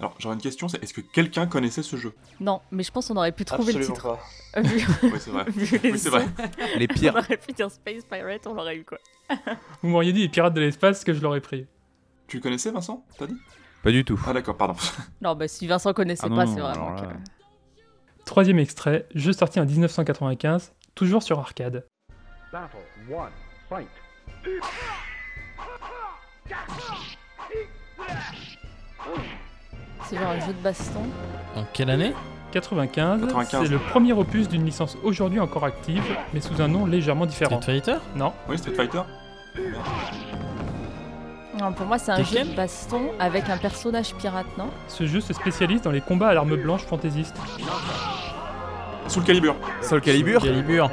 Alors 0.00 0.14
j'aurais 0.18 0.34
une 0.36 0.40
question, 0.40 0.68
c'est 0.68 0.82
est-ce 0.82 0.94
que 0.94 1.00
quelqu'un 1.00 1.46
connaissait 1.46 1.82
ce 1.82 1.96
jeu? 1.96 2.12
Non, 2.40 2.60
mais 2.70 2.82
je 2.84 2.92
pense 2.92 3.08
qu'on 3.08 3.16
aurait 3.16 3.32
pu 3.32 3.44
trouver 3.44 3.72
le 3.72 3.84
titre. 3.84 4.16
pas. 4.16 4.20
Euh, 4.58 4.62
Vu, 4.62 4.86
Oui, 5.02 5.18
c'est 5.18 5.30
vrai. 5.30 5.44
les 5.82 5.90
Oui, 5.92 5.98
c'est 5.98 6.08
vrai. 6.10 6.26
Les 6.76 6.86
pires. 6.88 7.14
On 7.16 7.18
aurait 7.18 7.36
pu 7.36 7.52
dire 7.52 7.70
Space 7.70 8.04
Pirate, 8.04 8.46
on 8.46 8.54
l'aurait 8.54 8.76
eu 8.76 8.84
quoi. 8.84 8.98
Vous 9.82 9.88
m'auriez 9.88 10.12
dit 10.12 10.20
les 10.20 10.28
pirates 10.28 10.54
de 10.54 10.60
l'espace 10.60 11.02
que 11.04 11.12
je 11.12 11.20
l'aurais 11.20 11.40
pris. 11.40 11.66
Tu 12.28 12.36
le 12.36 12.42
connaissais 12.42 12.70
Vincent? 12.70 13.04
T'as 13.18 13.26
dit? 13.26 13.36
Pas 13.82 13.90
du 13.90 14.04
tout. 14.04 14.20
Ah 14.26 14.32
d'accord, 14.32 14.56
pardon. 14.56 14.74
Non, 15.20 15.34
bah 15.34 15.48
si 15.48 15.66
Vincent 15.66 15.92
connaissait 15.92 16.22
Ah 16.26 16.28
non, 16.28 16.36
pas, 16.36 16.46
c'est 16.46 16.60
vraiment. 16.60 16.88
alors 16.94 16.94
là- 16.94 17.02
que- 17.14 18.24
Troisième 18.24 18.58
extrait, 18.58 19.06
jeu 19.14 19.32
sorti 19.32 19.58
en 19.58 19.64
1995, 19.64 20.74
toujours 20.94 21.22
sur 21.22 21.38
arcade. 21.38 21.86
Battle 22.52 22.76
one. 23.10 23.30
Fight. 23.68 23.88
C'est 30.08 30.16
genre 30.16 30.30
un 30.30 30.40
jeu 30.40 30.52
de 30.54 30.62
baston. 30.62 31.00
En 31.54 31.64
quelle 31.72 31.90
année 31.90 32.14
95, 32.52 33.20
95. 33.20 33.62
c'est 33.62 33.70
le 33.70 33.78
premier 33.78 34.14
opus 34.14 34.48
d'une 34.48 34.64
licence 34.64 34.96
aujourd'hui 35.02 35.38
encore 35.38 35.64
active, 35.64 36.02
mais 36.32 36.40
sous 36.40 36.62
un 36.62 36.68
nom 36.68 36.86
légèrement 36.86 37.26
différent. 37.26 37.60
Street 37.60 37.74
Fighter 37.74 37.96
Non, 38.16 38.32
Oui, 38.48 38.56
Street 38.56 38.72
Fighter 38.72 39.02
Non, 41.60 41.72
pour 41.74 41.84
moi, 41.86 41.98
c'est 41.98 42.12
un 42.12 42.16
Tekken 42.16 42.44
jeu 42.46 42.50
de 42.52 42.56
baston 42.56 43.02
avec 43.18 43.50
un 43.50 43.58
personnage 43.58 44.14
pirate, 44.14 44.46
non? 44.56 44.70
Ce 44.86 45.06
jeu 45.06 45.20
se 45.20 45.34
spécialise 45.34 45.82
dans 45.82 45.90
les 45.90 46.00
combats 46.00 46.28
à 46.28 46.34
l'arme 46.34 46.56
blanche 46.56 46.84
fantaisiste. 46.84 47.36
Soul 49.08 49.24
Calibur. 49.24 49.56
Soul 49.82 50.00
Calibur 50.00 50.40
Calibur. 50.40 50.90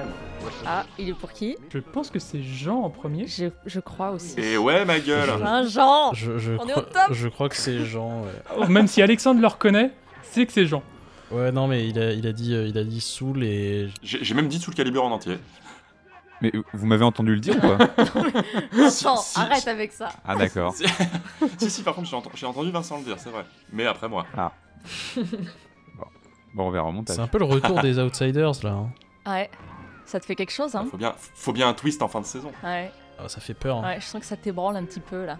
Ah, 0.66 0.86
il 0.98 1.10
est 1.10 1.14
pour 1.14 1.32
qui 1.32 1.58
Je 1.74 1.80
pense 1.80 2.10
que 2.10 2.20
c'est 2.20 2.42
Jean 2.42 2.82
en 2.82 2.90
premier. 2.90 3.28
je, 3.28 3.46
je 3.66 3.80
crois 3.80 4.12
aussi. 4.12 4.40
Et 4.40 4.58
ouais, 4.58 4.86
ma 4.86 5.00
gueule 5.00 5.30
Un 5.30 5.66
Jean 5.68 6.14
Je, 6.14 6.38
je 6.38 6.54
On 6.54 6.66
est 6.68 6.72
crois, 6.72 6.78
au 6.84 6.86
top 6.86 7.12
je 7.14 7.28
crois 7.28 7.50
que 7.50 7.56
c'est 7.56 7.86
Jean. 7.86 8.22
ouais. 8.24 8.32
Oh, 8.58 8.68
même 8.68 8.88
si 8.88 9.02
Alexandre 9.02 9.42
le 9.42 9.48
reconnaît, 9.48 9.92
c'est 10.24 10.46
que 10.46 10.52
c'est 10.54 10.66
Jean. 10.66 10.84
Ouais, 11.32 11.52
non, 11.52 11.68
mais 11.68 11.88
il 11.88 11.98
a, 12.00 12.12
il 12.14 12.26
a 12.28 12.32
dit, 12.34 12.54
euh, 12.54 12.68
il 12.68 12.78
a 12.78 12.84
dit 12.84 13.02
Soul 13.02 13.44
et. 13.44 13.90
J'ai 14.04 14.34
même 14.36 14.48
dit 14.48 14.60
Soul 14.60 14.74
Calibur 14.76 15.04
en 15.04 15.12
entier. 15.12 15.38
Mais 16.42 16.52
vous 16.74 16.86
m'avez 16.86 17.06
entendu 17.06 17.34
le 17.34 17.40
dire 17.40 17.56
ou 17.58 17.62
pas 17.62 17.78
Attends, 18.86 19.24
arrête 19.36 19.68
avec 19.68 19.94
ça. 19.94 20.10
Ah 20.26 20.36
d'accord. 20.36 20.74
si, 21.58 21.70
si, 21.70 21.82
par 21.82 21.96
contre, 21.96 22.10
j'ai 22.36 22.46
entendu 22.46 22.72
Vincent 22.72 22.98
le 22.98 23.04
dire, 23.06 23.16
c'est 23.18 23.30
vrai. 23.30 23.46
Mais 23.72 23.86
après 23.88 24.08
moi. 24.10 24.26
Ah. 24.38 24.52
Bon, 26.54 26.68
on 26.68 26.72
verra 26.72 26.86
au 26.88 26.92
montage. 26.94 27.18
C'est 27.18 27.22
un 27.22 27.28
peu 27.28 27.38
le 27.40 27.44
retour 27.46 27.82
des 27.82 28.00
Outsiders 28.00 28.54
là. 28.64 28.70
hein. 28.72 28.90
Ouais. 29.30 29.50
Ça 30.06 30.20
te 30.20 30.26
fait 30.26 30.36
quelque 30.36 30.52
chose, 30.52 30.76
hein 30.76 30.86
Faut 30.90 30.98
bien, 30.98 31.14
faut 31.18 31.54
bien 31.54 31.68
un 31.68 31.74
twist 31.74 32.02
en 32.02 32.08
fin 32.08 32.22
de 32.22 32.26
saison. 32.26 32.52
Ouais. 32.64 32.92
Ah, 33.20 33.28
ça 33.28 33.42
fait 33.42 33.54
peur. 33.54 33.78
hein. 33.78 33.84
Ouais, 33.88 34.02
je 34.02 34.06
sens 34.06 34.22
que 34.22 34.28
ça 34.28 34.38
t'ébranle 34.38 34.76
un 34.78 34.84
petit 34.86 35.00
peu 35.00 35.26
là. 35.26 35.38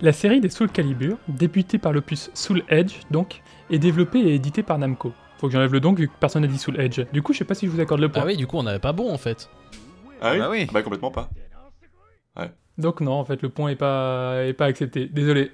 La 0.00 0.12
série 0.12 0.40
des 0.40 0.48
Soul 0.48 0.68
Calibur, 0.70 1.16
débutée 1.28 1.78
par 1.78 1.92
l'opus 1.92 2.30
Soul 2.34 2.64
Edge, 2.68 2.94
donc, 3.10 3.42
est 3.70 3.78
développée 3.78 4.18
et 4.20 4.34
éditée 4.34 4.62
par 4.62 4.78
Namco. 4.78 5.12
Faut 5.38 5.46
que 5.48 5.52
j'enlève 5.52 5.72
le 5.72 5.80
donc 5.80 5.98
vu 5.98 6.08
que 6.08 6.12
personne 6.18 6.42
n'a 6.42 6.48
dit 6.48 6.58
Soul 6.58 6.80
Edge. 6.80 7.00
Du 7.12 7.22
coup, 7.22 7.32
je 7.32 7.38
sais 7.38 7.44
pas 7.44 7.54
si 7.54 7.66
je 7.66 7.70
vous 7.70 7.80
accorde 7.80 8.00
le 8.00 8.08
point. 8.10 8.22
Ah 8.22 8.26
oui, 8.26 8.36
du 8.36 8.46
coup, 8.46 8.56
on 8.56 8.66
avait 8.66 8.78
pas 8.78 8.92
bon 8.92 9.12
en 9.12 9.18
fait. 9.18 9.48
Ah 10.20 10.32
oui, 10.32 10.38
bah 10.38 10.48
oui. 10.50 10.66
Bah 10.72 10.82
complètement 10.82 11.10
pas. 11.10 11.28
Donc 12.78 13.02
non, 13.02 13.12
en 13.12 13.24
fait, 13.26 13.42
le 13.42 13.50
point 13.50 13.68
est 13.68 13.76
pas, 13.76 14.44
est 14.46 14.54
pas 14.54 14.64
accepté. 14.64 15.06
Désolé. 15.06 15.52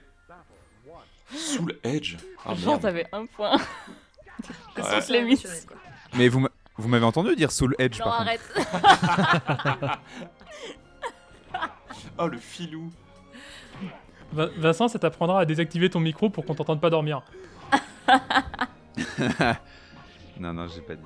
Soul 1.34 1.76
Edge? 1.82 2.16
Ah 2.46 2.54
Genre, 2.54 2.78
t'avais 2.78 3.06
un 3.12 3.26
point. 3.26 3.56
Ouais. 4.76 5.24
Miss. 5.24 5.66
Mais 6.16 6.28
vous 6.28 6.46
vous 6.78 6.88
m'avez 6.88 7.04
entendu 7.04 7.34
dire 7.36 7.50
Soul 7.52 7.74
Edge 7.78 7.98
Non, 8.00 8.04
par 8.06 8.18
contre. 8.18 8.28
arrête. 8.28 9.98
Oh 12.20 12.26
le 12.28 12.38
filou. 12.38 12.90
Vin- 14.32 14.50
Vincent, 14.56 14.88
ça 14.88 14.98
t'apprendra 14.98 15.40
à 15.40 15.44
désactiver 15.44 15.88
ton 15.88 16.00
micro 16.00 16.30
pour 16.30 16.44
qu'on 16.44 16.54
t'entende 16.54 16.80
pas 16.80 16.90
dormir. 16.90 17.22
non, 20.40 20.52
non, 20.52 20.66
j'ai 20.68 20.80
pas 20.80 20.94
dit. 20.94 21.02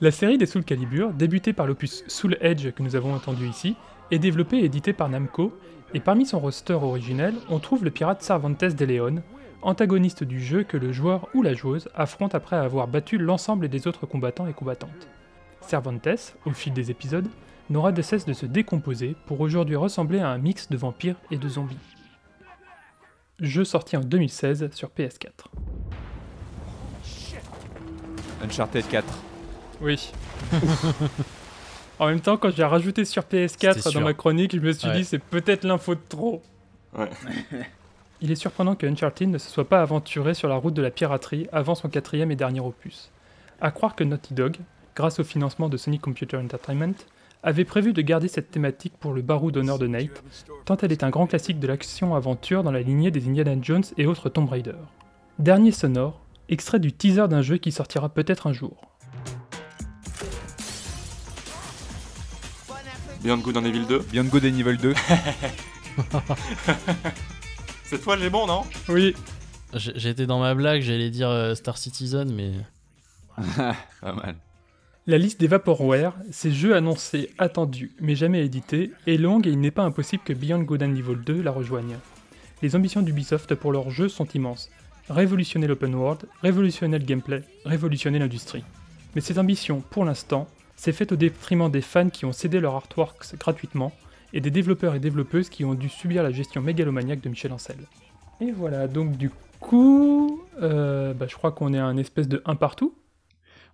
La 0.00 0.10
série 0.10 0.38
des 0.38 0.46
Soul 0.46 0.64
Calibur, 0.64 1.12
débutée 1.12 1.52
par 1.52 1.66
l'opus 1.66 2.02
Soul 2.08 2.36
Edge 2.40 2.70
que 2.72 2.82
nous 2.82 2.96
avons 2.96 3.14
entendu 3.14 3.46
ici, 3.46 3.76
est 4.10 4.18
développée 4.18 4.58
et 4.58 4.64
éditée 4.64 4.92
par 4.92 5.08
Namco, 5.08 5.56
et 5.92 6.00
parmi 6.00 6.26
son 6.26 6.40
roster 6.40 6.72
originel, 6.74 7.34
on 7.48 7.58
trouve 7.58 7.84
le 7.84 7.90
pirate 7.90 8.22
Cervantes 8.22 8.64
de 8.64 8.84
Leon, 8.84 9.22
antagoniste 9.64 10.24
du 10.24 10.40
jeu 10.42 10.62
que 10.62 10.76
le 10.76 10.92
joueur 10.92 11.28
ou 11.34 11.42
la 11.42 11.54
joueuse 11.54 11.88
affronte 11.94 12.34
après 12.34 12.56
avoir 12.56 12.86
battu 12.88 13.18
l'ensemble 13.18 13.68
des 13.68 13.86
autres 13.86 14.06
combattants 14.06 14.46
et 14.46 14.52
combattantes. 14.52 15.08
Cervantes, 15.60 16.36
au 16.44 16.50
fil 16.52 16.72
des 16.72 16.90
épisodes, 16.90 17.28
n'aura 17.70 17.92
de 17.92 18.02
cesse 18.02 18.26
de 18.26 18.32
se 18.32 18.46
décomposer 18.46 19.16
pour 19.26 19.40
aujourd'hui 19.40 19.76
ressembler 19.76 20.20
à 20.20 20.28
un 20.28 20.38
mix 20.38 20.68
de 20.68 20.76
vampires 20.76 21.16
et 21.30 21.38
de 21.38 21.48
zombies. 21.48 21.78
Jeu 23.40 23.64
sorti 23.64 23.96
en 23.96 24.00
2016 24.00 24.70
sur 24.72 24.90
PS4. 24.90 25.30
Uncharted 28.42 28.86
4. 28.86 29.04
Oui. 29.80 30.12
en 31.98 32.06
même 32.06 32.20
temps, 32.20 32.36
quand 32.36 32.50
j'ai 32.54 32.64
rajouté 32.64 33.04
sur 33.04 33.22
PS4 33.22 33.80
C'était 33.80 33.98
dans 33.98 34.04
ma 34.04 34.14
chronique, 34.14 34.54
je 34.54 34.60
me 34.60 34.72
suis 34.72 34.88
Ouais. 34.88 34.98
dit 34.98 35.04
c'est 35.04 35.18
peut-être 35.18 35.64
l'info 35.64 35.94
de 35.94 36.00
trop. 36.08 36.42
Ouais. 36.96 37.10
Il 38.24 38.30
est 38.30 38.36
surprenant 38.36 38.74
que 38.74 38.86
Uncharted 38.86 39.28
ne 39.28 39.36
se 39.36 39.50
soit 39.50 39.68
pas 39.68 39.82
aventuré 39.82 40.32
sur 40.32 40.48
la 40.48 40.56
route 40.56 40.72
de 40.72 40.80
la 40.80 40.90
piraterie 40.90 41.46
avant 41.52 41.74
son 41.74 41.90
quatrième 41.90 42.30
et 42.30 42.36
dernier 42.36 42.60
opus. 42.60 43.10
À 43.60 43.70
croire 43.70 43.94
que 43.94 44.02
Naughty 44.02 44.32
Dog, 44.32 44.56
grâce 44.96 45.20
au 45.20 45.24
financement 45.24 45.68
de 45.68 45.76
Sony 45.76 45.98
Computer 45.98 46.38
Entertainment, 46.38 46.94
avait 47.42 47.66
prévu 47.66 47.92
de 47.92 48.00
garder 48.00 48.28
cette 48.28 48.50
thématique 48.50 48.94
pour 48.98 49.12
le 49.12 49.20
barreau 49.20 49.50
d'honneur 49.50 49.78
de 49.78 49.86
Nate, 49.86 50.24
tant 50.64 50.78
elle 50.78 50.92
est 50.92 51.04
un 51.04 51.10
grand 51.10 51.26
classique 51.26 51.60
de 51.60 51.66
l'action-aventure 51.66 52.62
dans 52.62 52.72
la 52.72 52.80
lignée 52.80 53.10
des 53.10 53.28
Indiana 53.28 53.56
Jones 53.60 53.84
et 53.98 54.06
autres 54.06 54.30
Tomb 54.30 54.48
Raider. 54.48 54.72
Dernier 55.38 55.72
sonore, 55.72 56.22
extrait 56.48 56.80
du 56.80 56.94
teaser 56.94 57.28
d'un 57.28 57.42
jeu 57.42 57.58
qui 57.58 57.72
sortira 57.72 58.08
peut-être 58.08 58.46
un 58.46 58.54
jour. 58.54 58.90
Beyond 63.22 63.36
Good 63.36 63.58
and 63.58 63.64
Evil 63.66 63.84
2. 63.86 63.98
Beyond 64.10 64.24
Good 64.24 64.44
and 64.46 64.58
Evil 64.58 64.78
2. 64.78 64.94
Cette 67.84 68.00
fois 68.00 68.16
j'ai 68.16 68.30
bon, 68.30 68.46
non 68.46 68.62
Oui. 68.88 69.14
J'étais 69.74 70.26
dans 70.26 70.40
ma 70.40 70.54
blague, 70.54 70.80
j'allais 70.80 71.10
dire 71.10 71.28
euh, 71.28 71.54
Star 71.54 71.76
Citizen, 71.76 72.32
mais. 72.32 72.52
pas 74.00 74.12
mal. 74.12 74.36
La 75.06 75.18
liste 75.18 75.38
des 75.38 75.48
Vaporware, 75.48 76.14
ces 76.30 76.50
jeux 76.50 76.74
annoncés, 76.74 77.30
attendus, 77.36 77.92
mais 78.00 78.14
jamais 78.14 78.42
édités, 78.42 78.90
est 79.06 79.18
longue 79.18 79.46
et 79.46 79.50
il 79.50 79.60
n'est 79.60 79.70
pas 79.70 79.82
impossible 79.82 80.22
que 80.24 80.32
Beyond 80.32 80.62
Good 80.62 80.82
and 80.82 80.94
Evil 80.94 81.16
2 81.26 81.42
la 81.42 81.50
rejoigne. 81.50 81.98
Les 82.62 82.74
ambitions 82.74 83.02
d'Ubisoft 83.02 83.54
pour 83.54 83.70
leurs 83.70 83.90
jeux 83.90 84.08
sont 84.08 84.26
immenses. 84.28 84.70
Révolutionner 85.10 85.66
l'open 85.66 85.94
world, 85.94 86.20
révolutionner 86.42 86.98
le 86.98 87.04
gameplay, 87.04 87.42
révolutionner 87.66 88.18
l'industrie. 88.18 88.64
Mais 89.14 89.20
ces 89.20 89.38
ambitions, 89.38 89.82
pour 89.90 90.06
l'instant, 90.06 90.48
c'est 90.74 90.92
fait 90.92 91.12
au 91.12 91.16
détriment 91.16 91.70
des 91.70 91.82
fans 91.82 92.08
qui 92.08 92.24
ont 92.24 92.32
cédé 92.32 92.60
leur 92.60 92.74
artworks 92.74 93.36
gratuitement 93.38 93.92
et 94.34 94.40
des 94.40 94.50
développeurs 94.50 94.96
et 94.96 95.00
développeuses 95.00 95.48
qui 95.48 95.64
ont 95.64 95.74
dû 95.74 95.88
subir 95.88 96.22
la 96.22 96.32
gestion 96.32 96.60
mégalomaniaque 96.60 97.20
de 97.20 97.28
Michel 97.28 97.52
Ancel. 97.52 97.78
Et 98.40 98.50
voilà, 98.50 98.88
donc 98.88 99.16
du 99.16 99.30
coup, 99.60 100.44
euh, 100.60 101.14
bah, 101.14 101.26
je 101.28 101.36
crois 101.36 101.52
qu'on 101.52 101.72
est 101.72 101.78
à 101.78 101.86
un 101.86 101.96
espèce 101.96 102.28
de 102.28 102.42
un 102.44 102.56
partout. 102.56 102.98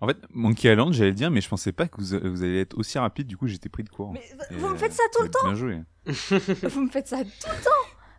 En 0.02 0.06
fait, 0.06 0.18
Monkey 0.30 0.70
Island, 0.70 0.92
j'allais 0.92 1.10
le 1.10 1.16
dire, 1.16 1.30
mais 1.30 1.40
je 1.40 1.48
pensais 1.48 1.72
pas 1.72 1.88
que 1.88 2.00
vous, 2.00 2.30
vous 2.30 2.42
allez 2.42 2.60
être 2.60 2.76
aussi 2.78 2.98
rapide, 2.98 3.26
du 3.26 3.38
coup 3.38 3.46
j'étais 3.48 3.70
pris 3.70 3.84
de 3.84 3.88
court. 3.88 4.12
Mais 4.12 4.22
Et, 4.50 4.54
vous 4.54 4.68
me 4.68 4.74
euh, 4.74 4.76
faites 4.76 4.92
ça 4.92 5.02
tout 5.14 5.22
le 5.22 5.30
temps 5.30 5.44
Bien 5.44 5.54
joué. 5.54 5.80
Vous 6.68 6.82
me 6.82 6.90
faites 6.90 7.08
ça 7.08 7.18
tout 7.18 7.24
le 7.24 7.64
temps 7.64 7.70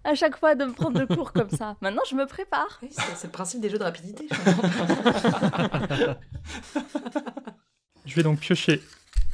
À 0.04 0.16
chaque 0.16 0.38
fois 0.38 0.56
de 0.56 0.66
me 0.66 0.74
prendre 0.74 1.00
de 1.00 1.06
cours 1.06 1.34
comme 1.34 1.50
ça. 1.50 1.78
Maintenant, 1.82 2.04
je 2.10 2.16
me 2.16 2.26
prépare. 2.26 2.80
Oui, 2.82 2.90
c'est 2.92 3.16
c'est 3.16 3.28
le 3.28 3.32
principe 3.32 3.62
des 3.62 3.70
jeux 3.70 3.80
de 3.80 3.84
rapidité. 3.84 4.28
je 4.32 4.52
comprends. 4.52 6.16
Je 8.06 8.16
vais 8.16 8.24
donc 8.24 8.40
piocher 8.40 8.82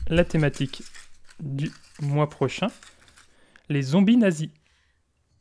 la 0.07 0.25
thématique 0.25 0.83
du 1.39 1.71
mois 2.01 2.29
prochain. 2.29 2.67
Les 3.69 3.81
zombies 3.81 4.17
nazis. 4.17 4.49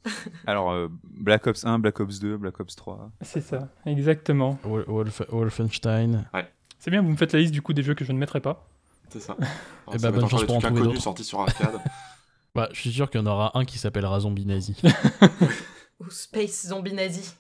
Alors, 0.47 0.71
euh, 0.71 0.89
Black 1.05 1.47
Ops 1.47 1.65
1, 1.65 1.79
Black 1.81 1.99
Ops 2.01 2.19
2, 2.21 2.37
Black 2.37 2.59
Ops 2.61 2.77
3. 2.77 3.11
C'est 3.23 3.41
ça, 3.41 3.69
exactement. 3.85 4.59
Wol- 4.65 4.85
Wolf- 4.87 5.29
Wolfenstein. 5.31 6.29
Ouais, 6.33 6.49
C'est 6.79 6.91
bien, 6.91 7.03
vous 7.03 7.11
me 7.11 7.17
faites 7.17 7.33
la 7.33 7.41
liste 7.41 7.53
du 7.53 7.63
coup 7.63 7.73
des 7.73 7.83
jeux 7.83 7.95
que 7.95 8.05
je 8.05 8.13
ne 8.13 8.19
mettrai 8.19 8.41
pas. 8.41 8.69
c'est 9.09 9.21
ça. 9.21 9.37
Eh 9.93 9.99
Ça 9.99 10.11
bah, 10.11 10.11
va 10.11 10.21
bonne 10.21 10.29
chance 10.31 10.45
pour 10.45 10.57
en 10.57 10.61
trouver 10.61 10.83
d'autres. 10.83 11.01
sortis 11.01 11.25
sur 11.25 11.41
arcade. 11.41 11.81
Bah, 12.55 12.71
je 12.73 12.81
suis 12.81 12.91
sûr 12.93 13.11
qu'il 13.11 13.21
y 13.21 13.23
en 13.23 13.27
aura 13.27 13.51
un 13.59 13.67
qui 13.67 13.77
s'appellera 13.79 14.19
Zombie 14.21 14.47
Nazi. 14.47 14.81
Ou 16.01 16.09
Space 16.09 16.69
Zombie 16.69 16.95
Nazi. 16.95 17.35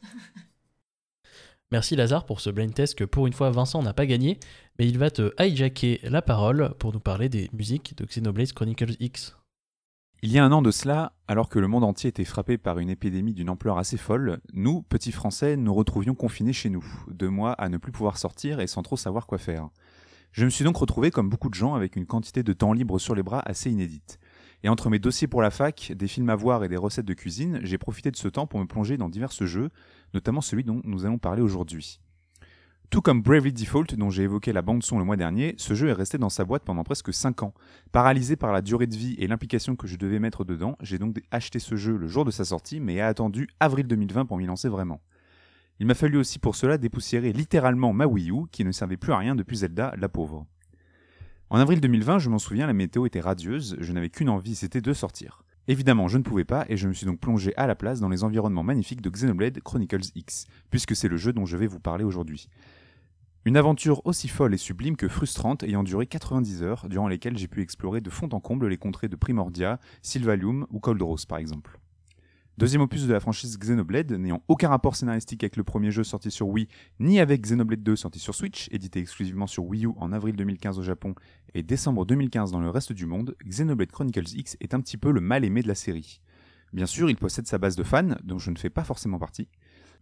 Merci 1.72 1.96
Lazare 1.96 2.26
pour 2.26 2.40
ce 2.40 2.50
blind 2.50 2.74
test 2.74 2.96
que 2.96 3.04
pour 3.04 3.26
une 3.26 3.32
fois 3.32 3.50
Vincent 3.50 3.82
n'a 3.82 3.94
pas 3.94 4.04
gagné, 4.04 4.38
mais 4.78 4.86
il 4.86 4.98
va 4.98 5.10
te 5.10 5.32
hijacker 5.42 6.00
la 6.04 6.20
parole 6.20 6.74
pour 6.78 6.92
nous 6.92 7.00
parler 7.00 7.30
des 7.30 7.48
musiques 7.54 7.96
de 7.96 8.04
Xenoblade 8.04 8.52
Chronicles 8.52 8.94
X. 9.00 9.36
Il 10.22 10.32
y 10.32 10.38
a 10.38 10.44
un 10.44 10.50
an 10.50 10.62
de 10.62 10.70
cela, 10.70 11.12
alors 11.28 11.50
que 11.50 11.58
le 11.58 11.68
monde 11.68 11.84
entier 11.84 12.08
était 12.08 12.24
frappé 12.24 12.56
par 12.56 12.78
une 12.78 12.88
épidémie 12.88 13.34
d'une 13.34 13.50
ampleur 13.50 13.76
assez 13.76 13.98
folle, 13.98 14.40
nous, 14.54 14.80
petits 14.80 15.12
Français, 15.12 15.56
nous 15.58 15.74
retrouvions 15.74 16.14
confinés 16.14 16.54
chez 16.54 16.70
nous, 16.70 16.84
deux 17.10 17.28
mois 17.28 17.52
à 17.52 17.68
ne 17.68 17.76
plus 17.76 17.92
pouvoir 17.92 18.16
sortir 18.16 18.60
et 18.60 18.66
sans 18.66 18.82
trop 18.82 18.96
savoir 18.96 19.26
quoi 19.26 19.36
faire. 19.36 19.68
Je 20.32 20.46
me 20.46 20.50
suis 20.50 20.64
donc 20.64 20.78
retrouvé, 20.78 21.10
comme 21.10 21.28
beaucoup 21.28 21.50
de 21.50 21.54
gens, 21.54 21.74
avec 21.74 21.96
une 21.96 22.06
quantité 22.06 22.42
de 22.42 22.54
temps 22.54 22.72
libre 22.72 22.98
sur 22.98 23.14
les 23.14 23.22
bras 23.22 23.42
assez 23.44 23.70
inédite. 23.70 24.18
Et 24.62 24.70
entre 24.70 24.88
mes 24.88 24.98
dossiers 24.98 25.28
pour 25.28 25.42
la 25.42 25.50
fac, 25.50 25.92
des 25.94 26.08
films 26.08 26.30
à 26.30 26.34
voir 26.34 26.64
et 26.64 26.68
des 26.68 26.78
recettes 26.78 27.06
de 27.06 27.14
cuisine, 27.14 27.60
j'ai 27.62 27.76
profité 27.76 28.10
de 28.10 28.16
ce 28.16 28.28
temps 28.28 28.46
pour 28.46 28.58
me 28.58 28.66
plonger 28.66 28.96
dans 28.96 29.10
divers 29.10 29.32
jeux, 29.32 29.68
notamment 30.14 30.40
celui 30.40 30.64
dont 30.64 30.80
nous 30.84 31.04
allons 31.04 31.18
parler 31.18 31.42
aujourd'hui. 31.42 32.00
Tout 32.90 33.02
comme 33.02 33.20
Bravely 33.20 33.52
Default, 33.52 33.96
dont 33.96 34.10
j'ai 34.10 34.22
évoqué 34.22 34.52
la 34.52 34.62
bande-son 34.62 34.98
le 34.98 35.04
mois 35.04 35.16
dernier, 35.16 35.54
ce 35.58 35.74
jeu 35.74 35.88
est 35.88 35.92
resté 35.92 36.18
dans 36.18 36.28
sa 36.28 36.44
boîte 36.44 36.62
pendant 36.62 36.84
presque 36.84 37.12
5 37.12 37.42
ans. 37.42 37.52
Paralysé 37.90 38.36
par 38.36 38.52
la 38.52 38.62
durée 38.62 38.86
de 38.86 38.96
vie 38.96 39.16
et 39.18 39.26
l'implication 39.26 39.74
que 39.74 39.88
je 39.88 39.96
devais 39.96 40.20
mettre 40.20 40.44
dedans, 40.44 40.76
j'ai 40.80 40.98
donc 40.98 41.20
acheté 41.32 41.58
ce 41.58 41.74
jeu 41.74 41.96
le 41.96 42.06
jour 42.06 42.24
de 42.24 42.30
sa 42.30 42.44
sortie, 42.44 42.78
mais 42.78 42.94
ai 42.94 43.00
attendu 43.00 43.48
avril 43.58 43.86
2020 43.88 44.26
pour 44.26 44.38
m'y 44.38 44.46
lancer 44.46 44.68
vraiment. 44.68 45.00
Il 45.80 45.86
m'a 45.86 45.94
fallu 45.94 46.16
aussi 46.16 46.38
pour 46.38 46.54
cela 46.54 46.78
dépoussiérer 46.78 47.32
littéralement 47.32 47.92
ma 47.92 48.06
Wii 48.06 48.30
U, 48.30 48.46
qui 48.52 48.64
ne 48.64 48.72
servait 48.72 48.96
plus 48.96 49.12
à 49.12 49.18
rien 49.18 49.34
depuis 49.34 49.58
Zelda, 49.58 49.92
la 49.98 50.08
pauvre. 50.08 50.46
En 51.50 51.58
avril 51.58 51.80
2020, 51.80 52.20
je 52.20 52.30
m'en 52.30 52.38
souviens, 52.38 52.66
la 52.66 52.72
météo 52.72 53.04
était 53.04 53.20
radieuse, 53.20 53.76
je 53.80 53.92
n'avais 53.92 54.10
qu'une 54.10 54.30
envie, 54.30 54.54
c'était 54.54 54.80
de 54.80 54.92
sortir. 54.92 55.42
Évidemment, 55.68 56.06
je 56.06 56.18
ne 56.18 56.22
pouvais 56.22 56.44
pas, 56.44 56.64
et 56.68 56.76
je 56.76 56.86
me 56.86 56.92
suis 56.92 57.06
donc 57.06 57.18
plongé 57.18 57.52
à 57.56 57.66
la 57.66 57.74
place 57.74 57.98
dans 57.98 58.08
les 58.08 58.22
environnements 58.22 58.62
magnifiques 58.62 59.02
de 59.02 59.10
Xenoblade 59.10 59.60
Chronicles 59.62 60.12
X, 60.14 60.46
puisque 60.70 60.94
c'est 60.94 61.08
le 61.08 61.16
jeu 61.16 61.32
dont 61.32 61.44
je 61.44 61.56
vais 61.56 61.66
vous 61.66 61.80
parler 61.80 62.04
aujourd'hui. 62.04 62.48
Une 63.46 63.56
aventure 63.56 64.04
aussi 64.04 64.26
folle 64.26 64.54
et 64.54 64.58
sublime 64.58 64.96
que 64.96 65.06
frustrante 65.06 65.62
ayant 65.62 65.84
duré 65.84 66.08
90 66.08 66.64
heures, 66.64 66.88
durant 66.88 67.06
lesquelles 67.06 67.38
j'ai 67.38 67.46
pu 67.46 67.62
explorer 67.62 68.00
de 68.00 68.10
fond 68.10 68.28
en 68.32 68.40
comble 68.40 68.66
les 68.66 68.76
contrées 68.76 69.06
de 69.06 69.14
Primordia, 69.14 69.78
Sylvalium 70.02 70.66
ou 70.70 70.80
Cold 70.80 71.00
Rose 71.00 71.26
par 71.26 71.38
exemple. 71.38 71.78
Deuxième 72.58 72.82
opus 72.82 73.06
de 73.06 73.12
la 73.12 73.20
franchise 73.20 73.56
Xenoblade, 73.56 74.10
n'ayant 74.10 74.42
aucun 74.48 74.68
rapport 74.68 74.96
scénaristique 74.96 75.44
avec 75.44 75.56
le 75.56 75.62
premier 75.62 75.92
jeu 75.92 76.02
sorti 76.02 76.32
sur 76.32 76.48
Wii, 76.48 76.66
ni 76.98 77.20
avec 77.20 77.40
Xenoblade 77.40 77.84
2 77.84 77.94
sorti 77.94 78.18
sur 78.18 78.34
Switch, 78.34 78.66
édité 78.72 78.98
exclusivement 78.98 79.46
sur 79.46 79.64
Wii 79.64 79.86
U 79.86 79.90
en 79.96 80.10
avril 80.10 80.34
2015 80.34 80.80
au 80.80 80.82
Japon 80.82 81.14
et 81.54 81.62
décembre 81.62 82.04
2015 82.04 82.50
dans 82.50 82.60
le 82.60 82.70
reste 82.70 82.92
du 82.92 83.06
monde, 83.06 83.36
Xenoblade 83.46 83.92
Chronicles 83.92 84.36
X 84.36 84.56
est 84.58 84.74
un 84.74 84.80
petit 84.80 84.96
peu 84.96 85.12
le 85.12 85.20
mal 85.20 85.44
aimé 85.44 85.62
de 85.62 85.68
la 85.68 85.76
série. 85.76 86.20
Bien 86.72 86.86
sûr, 86.86 87.08
il 87.08 87.16
possède 87.16 87.46
sa 87.46 87.58
base 87.58 87.76
de 87.76 87.84
fans, 87.84 88.16
dont 88.24 88.40
je 88.40 88.50
ne 88.50 88.58
fais 88.58 88.70
pas 88.70 88.82
forcément 88.82 89.20
partie, 89.20 89.48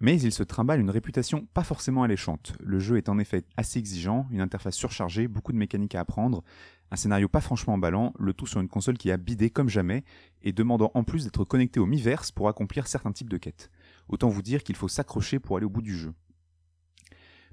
Mais 0.01 0.21
il 0.21 0.33
se 0.33 0.43
trimballe 0.43 0.81
une 0.81 0.91
réputation 0.91 1.47
pas 1.55 1.65
forcément 1.65 2.03
alléchante. 2.03 2.55
Le 2.61 2.79
jeu 2.79 2.97
est 2.97 3.09
en 3.09 3.19
effet 3.19 3.45
assez 3.57 3.79
exigeant, 3.79 4.27
une 4.31 4.41
interface 4.41 4.75
surchargée, 4.75 5.29
beaucoup 5.29 5.53
de 5.53 5.59
mécaniques 5.59 5.95
à 5.95 6.01
apprendre, 6.01 6.43
un 6.91 6.97
scénario 6.97 7.29
pas 7.29 7.41
franchement 7.41 7.75
emballant, 7.75 8.13
le 8.19 8.33
tout 8.33 8.47
sur 8.47 8.61
une 8.61 8.69
console 8.69 8.99
qui 8.99 9.11
a 9.11 9.17
bidé 9.17 9.51
comme 9.51 9.69
jamais, 9.69 10.05
et 10.43 10.53
demandant 10.53 10.91
en 10.95 11.05
plus 11.05 11.25
d'être 11.25 11.45
connecté 11.45 11.81
au 11.81 11.87
Miiverse 11.87 12.31
pour 12.31 12.49
accomplir 12.49 12.87
certains 12.87 13.13
types 13.13 13.31
de 13.31 13.39
quêtes. 13.39 13.71
Autant 14.09 14.29
vous 14.29 14.43
dire 14.43 14.63
qu'il 14.63 14.77
faut 14.77 14.89
s'accrocher 14.89 15.39
pour 15.39 15.57
aller 15.57 15.67
au 15.67 15.71
bout 15.71 15.83
du 15.83 15.97
jeu. 15.97 16.13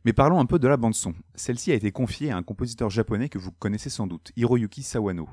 Mais 0.03 0.13
parlons 0.13 0.39
un 0.39 0.45
peu 0.45 0.59
de 0.59 0.67
la 0.67 0.77
bande-son. 0.77 1.13
Celle-ci 1.35 1.71
a 1.71 1.75
été 1.75 1.91
confiée 1.91 2.31
à 2.31 2.37
un 2.37 2.43
compositeur 2.43 2.89
japonais 2.89 3.29
que 3.29 3.37
vous 3.37 3.51
connaissez 3.51 3.89
sans 3.89 4.07
doute, 4.07 4.31
Hiroyuki 4.35 4.81
Sawano. 4.81 5.29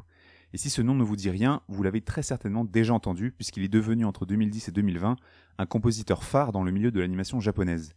Et 0.55 0.59
si 0.59 0.70
ce 0.70 0.81
nom 0.81 0.95
ne 0.95 1.05
vous 1.05 1.16
dit 1.16 1.31
rien, 1.31 1.61
vous 1.69 1.83
l'avez 1.83 2.01
très 2.01 2.23
certainement 2.23 2.65
déjà 2.65 2.95
entendu, 2.95 3.33
puisqu'il 3.33 3.65
est 3.65 3.69
devenu 3.69 4.05
entre 4.05 4.25
2010 4.25 4.69
et 4.69 4.73
2020 4.73 5.16
un 5.59 5.66
compositeur 5.66 6.25
phare 6.25 6.53
dans 6.53 6.62
le 6.62 6.70
milieu 6.70 6.91
de 6.91 7.01
l'animation 7.01 7.41
japonaise. 7.41 7.93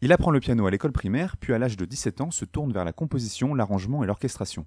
Il 0.00 0.12
apprend 0.12 0.30
le 0.30 0.40
piano 0.40 0.66
à 0.66 0.70
l'école 0.70 0.92
primaire, 0.92 1.36
puis 1.36 1.52
à 1.52 1.58
l'âge 1.58 1.76
de 1.76 1.84
17 1.84 2.20
ans 2.20 2.30
se 2.30 2.44
tourne 2.44 2.72
vers 2.72 2.84
la 2.84 2.92
composition, 2.92 3.54
l'arrangement 3.54 4.04
et 4.04 4.06
l'orchestration. 4.06 4.66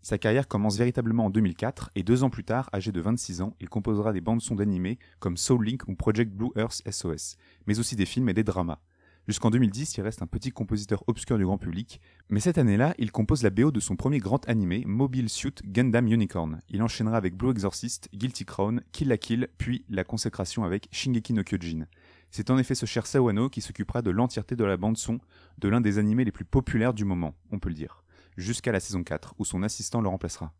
Sa 0.00 0.18
carrière 0.18 0.48
commence 0.48 0.78
véritablement 0.78 1.26
en 1.26 1.30
2004, 1.30 1.90
et 1.94 2.02
deux 2.02 2.24
ans 2.24 2.30
plus 2.30 2.42
tard, 2.42 2.68
âgé 2.74 2.90
de 2.90 3.00
26 3.00 3.42
ans, 3.42 3.54
il 3.60 3.68
composera 3.68 4.12
des 4.12 4.20
bandes-sons 4.20 4.56
d'animés 4.56 4.98
comme 5.20 5.36
Soul 5.36 5.64
Link 5.64 5.86
ou 5.86 5.94
Project 5.94 6.32
Blue 6.32 6.50
Earth 6.56 6.82
SOS, 6.90 7.36
mais 7.66 7.78
aussi 7.78 7.94
des 7.94 8.06
films 8.06 8.28
et 8.28 8.34
des 8.34 8.42
dramas. 8.42 8.80
Jusqu'en 9.28 9.50
2010, 9.50 9.98
il 9.98 10.02
reste 10.02 10.20
un 10.22 10.26
petit 10.26 10.50
compositeur 10.50 11.04
obscur 11.06 11.38
du 11.38 11.44
grand 11.44 11.56
public, 11.56 12.00
mais 12.28 12.40
cette 12.40 12.58
année-là, 12.58 12.92
il 12.98 13.12
compose 13.12 13.44
la 13.44 13.50
BO 13.50 13.70
de 13.70 13.78
son 13.78 13.94
premier 13.94 14.18
grand 14.18 14.48
animé, 14.48 14.82
Mobile 14.84 15.28
Suit 15.28 15.54
Gundam 15.64 16.08
Unicorn. 16.08 16.60
Il 16.68 16.82
enchaînera 16.82 17.18
avec 17.18 17.36
Blue 17.36 17.52
Exorcist, 17.52 18.08
Guilty 18.12 18.44
Crown, 18.44 18.82
Kill 18.90 19.06
la 19.06 19.18
Kill, 19.18 19.46
puis 19.58 19.84
la 19.88 20.02
consécration 20.02 20.64
avec 20.64 20.88
Shingeki 20.90 21.34
no 21.34 21.44
Kyojin. 21.44 21.86
C'est 22.32 22.50
en 22.50 22.58
effet 22.58 22.74
ce 22.74 22.84
cher 22.84 23.06
Sawano 23.06 23.48
qui 23.48 23.60
s'occupera 23.60 24.02
de 24.02 24.10
l'entièreté 24.10 24.56
de 24.56 24.64
la 24.64 24.76
bande-son 24.76 25.20
de 25.58 25.68
l'un 25.68 25.80
des 25.80 25.98
animés 25.98 26.24
les 26.24 26.32
plus 26.32 26.44
populaires 26.44 26.92
du 26.92 27.04
moment, 27.04 27.36
on 27.52 27.60
peut 27.60 27.68
le 27.68 27.76
dire, 27.76 28.02
jusqu'à 28.36 28.72
la 28.72 28.80
saison 28.80 29.04
4, 29.04 29.36
où 29.38 29.44
son 29.44 29.62
assistant 29.62 30.00
le 30.00 30.08
remplacera. 30.08 30.52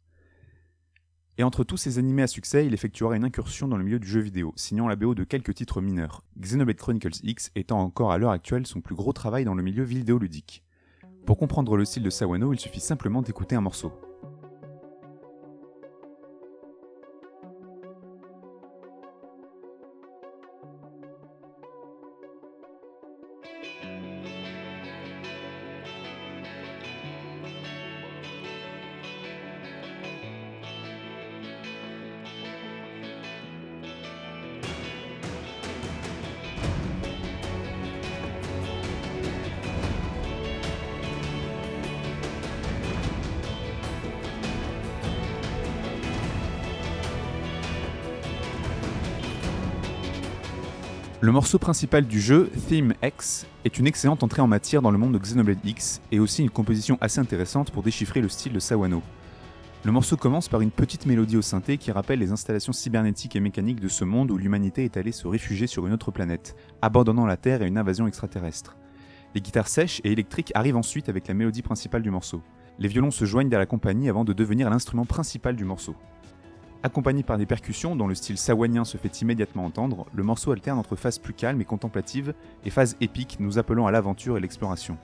Et 1.39 1.45
entre 1.45 1.65
tous 1.65 1.79
ces 1.79 1.99
animés 1.99 2.23
à 2.23 2.27
succès, 2.27 2.67
il 2.67 2.75
effectuera 2.75 3.17
une 3.17 3.25
incursion 3.25 3.67
dans 3.67 3.79
le 3.79 3.85
milieu 3.85 3.99
du 3.99 4.07
jeu 4.07 4.21
vidéo, 4.21 4.53
signant 4.55 4.87
la 4.87 4.97
BO 4.97 5.15
de 5.15 5.25
quelques 5.25 5.55
titres 5.55 5.81
mineurs, 5.81 6.23
Xenoblade 6.39 6.77
Chronicles 6.77 7.21
X 7.23 7.51
étant 7.55 7.81
encore 7.81 8.13
à 8.13 8.19
l'heure 8.19 8.33
actuelle 8.33 8.67
son 8.67 8.83
plus 8.83 8.95
gros 8.95 9.15
travail 9.15 9.45
dans 9.45 9.55
le 9.55 9.63
milieu 9.63 9.83
vidéoludique. 9.83 10.63
Pour 11.25 11.39
comprendre 11.39 11.77
le 11.77 11.87
style 11.87 12.03
de 12.03 12.11
Sawano, 12.11 12.53
il 12.53 12.61
suffit 12.61 12.81
simplement 12.81 13.23
d'écouter 13.23 13.57
un 13.57 13.63
morceau. 13.63 13.93
Le 51.33 51.35
morceau 51.35 51.59
principal 51.59 52.05
du 52.05 52.21
jeu, 52.21 52.51
Theme 52.69 52.93
X, 53.03 53.47
est 53.65 53.79
une 53.79 53.87
excellente 53.87 54.23
entrée 54.23 54.43
en 54.43 54.47
matière 54.47 54.83
dans 54.83 54.91
le 54.91 54.99
monde 54.99 55.15
de 55.15 55.19
Xenoblade 55.19 55.65
X 55.65 56.03
et 56.13 56.21
aussi 56.21 56.43
une 56.43 56.51
composition 56.51 56.99
assez 57.01 57.21
intéressante 57.21 57.71
pour 57.71 57.83
déchiffrer 57.83 58.21
le 58.21 58.29
style 58.29 58.53
de 58.53 58.59
Sawano. 58.59 59.03
Le 59.83 59.93
morceau 59.93 60.19
commence 60.19 60.51
par 60.51 60.61
une 60.61 60.71
petite 60.71 61.07
mélodie 61.07 61.39
au 61.39 61.41
synthé 61.41 61.79
qui 61.79 61.91
rappelle 61.91 62.19
les 62.19 62.33
installations 62.33 62.75
cybernétiques 62.75 63.35
et 63.35 63.41
mécaniques 63.41 63.81
de 63.81 63.89
ce 63.89 64.05
monde 64.05 64.31
où 64.31 64.37
l'humanité 64.37 64.85
est 64.85 64.99
allée 64.99 65.11
se 65.11 65.27
réfugier 65.27 65.67
sur 65.67 65.87
une 65.87 65.95
autre 65.95 66.11
planète, 66.11 66.55
abandonnant 66.83 67.25
la 67.25 67.39
Terre 67.39 67.63
à 67.63 67.67
une 67.67 67.79
invasion 67.79 68.07
extraterrestre. 68.07 68.77
Les 69.35 69.41
guitares 69.41 69.69
sèches 69.69 70.03
et 70.05 70.13
électriques 70.13 70.53
arrivent 70.55 70.77
ensuite 70.77 71.09
avec 71.09 71.29
la 71.29 71.33
mélodie 71.33 71.63
principale 71.63 72.03
du 72.03 72.11
morceau. 72.11 72.43
Les 72.79 72.89
violons 72.89 73.11
se 73.11 73.25
joignent 73.25 73.55
à 73.55 73.59
la 73.59 73.65
compagnie 73.65 74.11
avant 74.11 74.27
de 74.27 74.35
devenir 74.35 74.69
l'instrument 74.69 75.07
principal 75.07 75.57
du 75.57 75.65
morceau. 75.65 75.97
Accompagné 76.85 77.23
par 77.23 77.39
des 77.39 77.47
percussions 77.47 77.95
dont 77.95 78.09
le 78.09 78.17
style 78.17 78.37
sawanien 78.37 78.85
se 78.85 78.97
fait 78.97 79.21
immédiatement 79.21 79.65
entendre, 79.65 80.07
le 80.13 80.25
morceau 80.25 80.51
alterne 80.51 80.81
entre 80.81 80.97
phases 80.97 81.21
plus 81.21 81.33
calmes 81.33 81.61
et 81.61 81.65
contemplatives 81.65 82.35
et 82.65 82.71
phases 82.71 82.97
épiques 83.01 83.37
nous 83.39 83.57
appelant 83.57 83.87
à 83.87 83.93
l'aventure 83.93 84.37
et 84.37 84.41
l'exploration. 84.41 84.99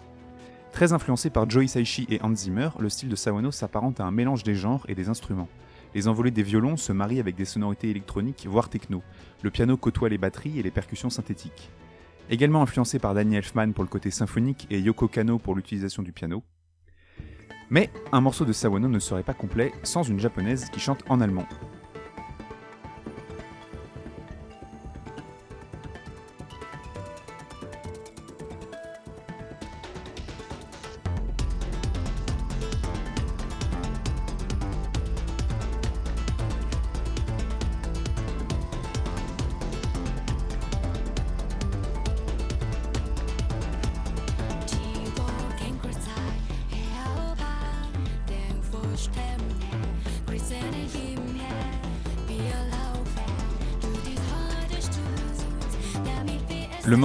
Très 0.72 0.92
influencé 0.92 1.30
par 1.30 1.48
Joe 1.48 1.64
Hisaishi 1.64 2.06
et 2.10 2.20
Hans 2.20 2.34
Zimmer, 2.34 2.70
le 2.80 2.88
style 2.88 3.08
de 3.08 3.14
Sawano 3.14 3.52
s'apparente 3.52 4.00
à 4.00 4.04
un 4.04 4.10
mélange 4.10 4.42
des 4.42 4.56
genres 4.56 4.84
et 4.88 4.96
des 4.96 5.08
instruments. 5.08 5.48
Les 5.94 6.08
envolées 6.08 6.32
des 6.32 6.42
violons 6.42 6.76
se 6.76 6.92
marient 6.92 7.20
avec 7.20 7.36
des 7.36 7.44
sonorités 7.44 7.90
électroniques, 7.90 8.46
voire 8.50 8.68
techno. 8.68 9.02
Le 9.42 9.50
piano 9.50 9.76
côtoie 9.76 10.08
les 10.08 10.18
batteries 10.18 10.58
et 10.58 10.62
les 10.64 10.72
percussions 10.72 11.10
synthétiques. 11.10 11.70
Également 12.28 12.60
influencé 12.60 12.98
par 12.98 13.14
Danny 13.14 13.36
Elfman 13.36 13.72
pour 13.72 13.84
le 13.84 13.88
côté 13.88 14.10
symphonique 14.10 14.66
et 14.70 14.80
Yoko 14.80 15.06
Kano 15.06 15.38
pour 15.38 15.54
l'utilisation 15.54 16.02
du 16.02 16.12
piano. 16.12 16.42
Mais 17.70 17.90
un 18.12 18.20
morceau 18.20 18.44
de 18.44 18.52
Sawano 18.52 18.88
ne 18.88 18.98
serait 18.98 19.22
pas 19.22 19.34
complet 19.34 19.72
sans 19.82 20.02
une 20.02 20.20
japonaise 20.20 20.70
qui 20.70 20.80
chante 20.80 21.04
en 21.08 21.20
allemand. 21.20 21.46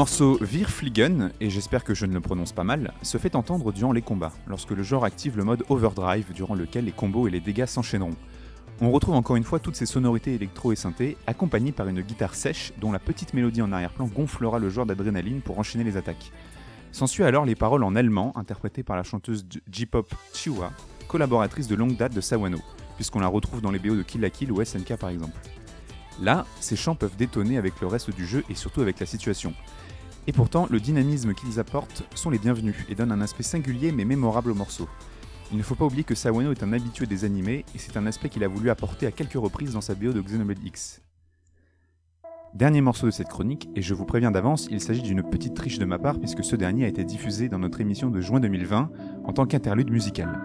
Morceau 0.04 0.38
Wir 0.42 0.70
Fliegen, 0.70 1.32
et 1.40 1.50
j'espère 1.50 1.86
que 1.86 1.94
je 1.94 2.06
ne 2.06 2.14
le 2.14 2.20
prononce 2.20 2.52
pas 2.52 2.66
mal, 2.66 2.94
se 3.04 3.18
fait 3.18 3.38
entendre 3.38 3.72
durant 3.72 3.94
les 3.94 4.02
combats, 4.02 4.34
lorsque 4.48 4.72
le 4.72 4.84
genre 4.84 5.06
active 5.06 5.38
le 5.38 5.46
mode 5.46 5.64
Overdrive, 5.70 6.34
durant 6.34 6.56
lequel 6.56 6.84
les 6.84 6.92
combos 6.92 7.26
et 7.30 7.32
les 7.32 7.40
dégâts 7.40 7.66
s'enchaîneront. 7.66 8.18
On 8.82 8.92
retrouve 8.92 9.16
encore 9.16 9.38
une 9.38 9.46
fois 9.46 9.60
toutes 9.60 9.78
ces 9.78 9.86
sonorités 9.86 10.36
électro 10.36 10.74
et 10.74 10.76
synthé, 10.76 11.16
accompagnées 11.26 11.72
par 11.72 11.88
une 11.88 12.02
guitare 12.02 12.36
sèche 12.36 12.74
dont 12.82 12.92
la 12.92 13.00
petite 13.00 13.34
mélodie 13.34 13.62
en 13.62 13.72
arrière-plan 13.72 14.08
gonflera 14.08 14.60
le 14.60 14.70
joueur 14.70 14.86
d'adrénaline 14.86 15.40
pour 15.40 15.58
enchaîner 15.58 15.86
les 15.86 15.96
attaques. 15.96 16.34
S'ensuit 16.92 17.24
alors 17.24 17.46
les 17.46 17.56
paroles 17.56 17.86
en 17.86 17.96
allemand, 17.96 18.34
interprétées 18.36 18.84
par 18.84 18.98
la 18.98 19.04
chanteuse 19.04 19.46
J-pop 19.72 20.14
Chiwa, 20.34 20.74
collaboratrice 21.08 21.70
de 21.70 21.76
longue 21.76 21.96
date 21.96 22.14
de 22.14 22.20
Sawano, 22.20 22.60
puisqu'on 22.98 23.22
la 23.22 23.28
retrouve 23.28 23.62
dans 23.62 23.72
les 23.72 23.80
BO 23.80 23.96
de 23.96 24.04
Kill 24.04 24.20
la 24.20 24.30
Kill 24.30 24.52
ou 24.52 24.62
SNK 24.62 24.98
par 24.98 25.12
exemple. 25.12 25.40
Là, 26.22 26.46
ces 26.60 26.76
chants 26.76 26.96
peuvent 26.96 27.16
détonner 27.16 27.58
avec 27.58 27.80
le 27.80 27.88
reste 27.88 28.14
du 28.14 28.28
jeu 28.28 28.44
et 28.50 28.56
surtout 28.56 28.82
avec 28.82 29.00
la 29.00 29.06
situation. 29.06 29.54
Et 30.26 30.32
pourtant, 30.32 30.68
le 30.70 30.80
dynamisme 30.80 31.34
qu'ils 31.34 31.60
apportent 31.60 32.04
sont 32.16 32.30
les 32.30 32.40
bienvenus 32.40 32.76
et 32.88 32.96
donnent 32.96 33.12
un 33.12 33.22
aspect 33.22 33.44
singulier 33.44 33.92
mais 33.92 34.06
mémorable 34.06 34.52
au 34.52 34.56
morceau. 34.56 34.88
Il 35.52 35.58
ne 35.58 35.64
faut 35.64 35.76
pas 35.76 35.86
oublier 35.86 36.04
que 36.04 36.16
Sawano 36.16 36.52
est 36.52 36.64
un 36.64 36.72
habitué 36.72 37.06
des 37.06 37.26
animés 37.26 37.66
et 37.76 37.78
c'est 37.78 37.98
un 37.98 38.06
aspect 38.06 38.30
qu'il 38.30 38.44
a 38.44 38.48
voulu 38.48 38.70
apporter 38.70 39.06
à 39.06 39.12
quelques 39.12 39.34
reprises 39.34 39.74
dans 39.74 39.82
sa 39.82 39.96
BO 39.96 40.14
de 40.14 40.22
Xenoblade 40.22 40.64
X. 40.64 41.02
Dernier 42.54 42.82
morceau 42.82 43.08
de 43.08 43.12
cette 43.12 43.30
chronique, 43.30 43.68
et 43.76 43.82
je 43.82 43.94
vous 43.94 44.06
préviens 44.06 44.32
d'avance, 44.32 44.68
il 44.70 44.80
s'agit 44.80 45.02
d'une 45.02 45.24
petite 45.24 45.56
triche 45.56 45.80
de 45.80 45.86
ma 45.86 46.00
part 46.00 46.20
puisque 46.20 46.44
ce 46.44 46.56
dernier 46.56 46.86
a 46.86 46.88
été 46.88 47.04
diffusé 47.04 47.50
dans 47.50 47.60
notre 47.60 47.82
émission 47.82 48.10
de 48.10 48.22
juin 48.22 48.40
2020 48.40 48.92
en 49.26 49.34
tant 49.34 49.46
qu'interlude 49.46 49.92
musical. 49.92 50.40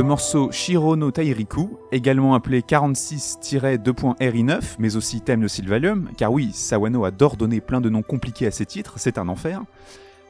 Le 0.00 0.06
morceau 0.06 0.50
Shiro 0.50 0.96
no 0.96 1.10
Tairiku, 1.10 1.76
également 1.92 2.34
appelé 2.34 2.62
46-2.RI9, 2.62 4.76
mais 4.78 4.96
aussi 4.96 5.20
thème 5.20 5.42
de 5.42 5.46
Sylvalium, 5.46 6.08
car 6.16 6.32
oui, 6.32 6.52
Sawano 6.54 7.04
adore 7.04 7.36
donner 7.36 7.60
plein 7.60 7.82
de 7.82 7.90
noms 7.90 8.00
compliqués 8.00 8.46
à 8.46 8.50
ses 8.50 8.64
titres, 8.64 8.94
c'est 8.96 9.18
un 9.18 9.28
enfer. 9.28 9.62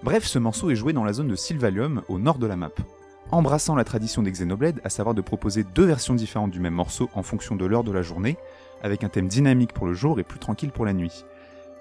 Bref, 0.02 0.26
ce 0.26 0.40
morceau 0.40 0.72
est 0.72 0.74
joué 0.74 0.92
dans 0.92 1.04
la 1.04 1.12
zone 1.12 1.28
de 1.28 1.36
Sylvalium, 1.36 2.02
au 2.08 2.18
nord 2.18 2.38
de 2.38 2.48
la 2.48 2.56
map. 2.56 2.72
Embrassant 3.30 3.76
la 3.76 3.84
tradition 3.84 4.22
des 4.22 4.32
Xenoblade, 4.32 4.80
à 4.82 4.90
savoir 4.90 5.14
de 5.14 5.20
proposer 5.20 5.62
deux 5.62 5.84
versions 5.84 6.16
différentes 6.16 6.50
du 6.50 6.58
même 6.58 6.74
morceau 6.74 7.08
en 7.14 7.22
fonction 7.22 7.54
de 7.54 7.64
l'heure 7.64 7.84
de 7.84 7.92
la 7.92 8.02
journée, 8.02 8.38
avec 8.82 9.04
un 9.04 9.08
thème 9.08 9.28
dynamique 9.28 9.72
pour 9.72 9.86
le 9.86 9.94
jour 9.94 10.18
et 10.18 10.24
plus 10.24 10.40
tranquille 10.40 10.72
pour 10.72 10.84
la 10.84 10.94
nuit. 10.94 11.24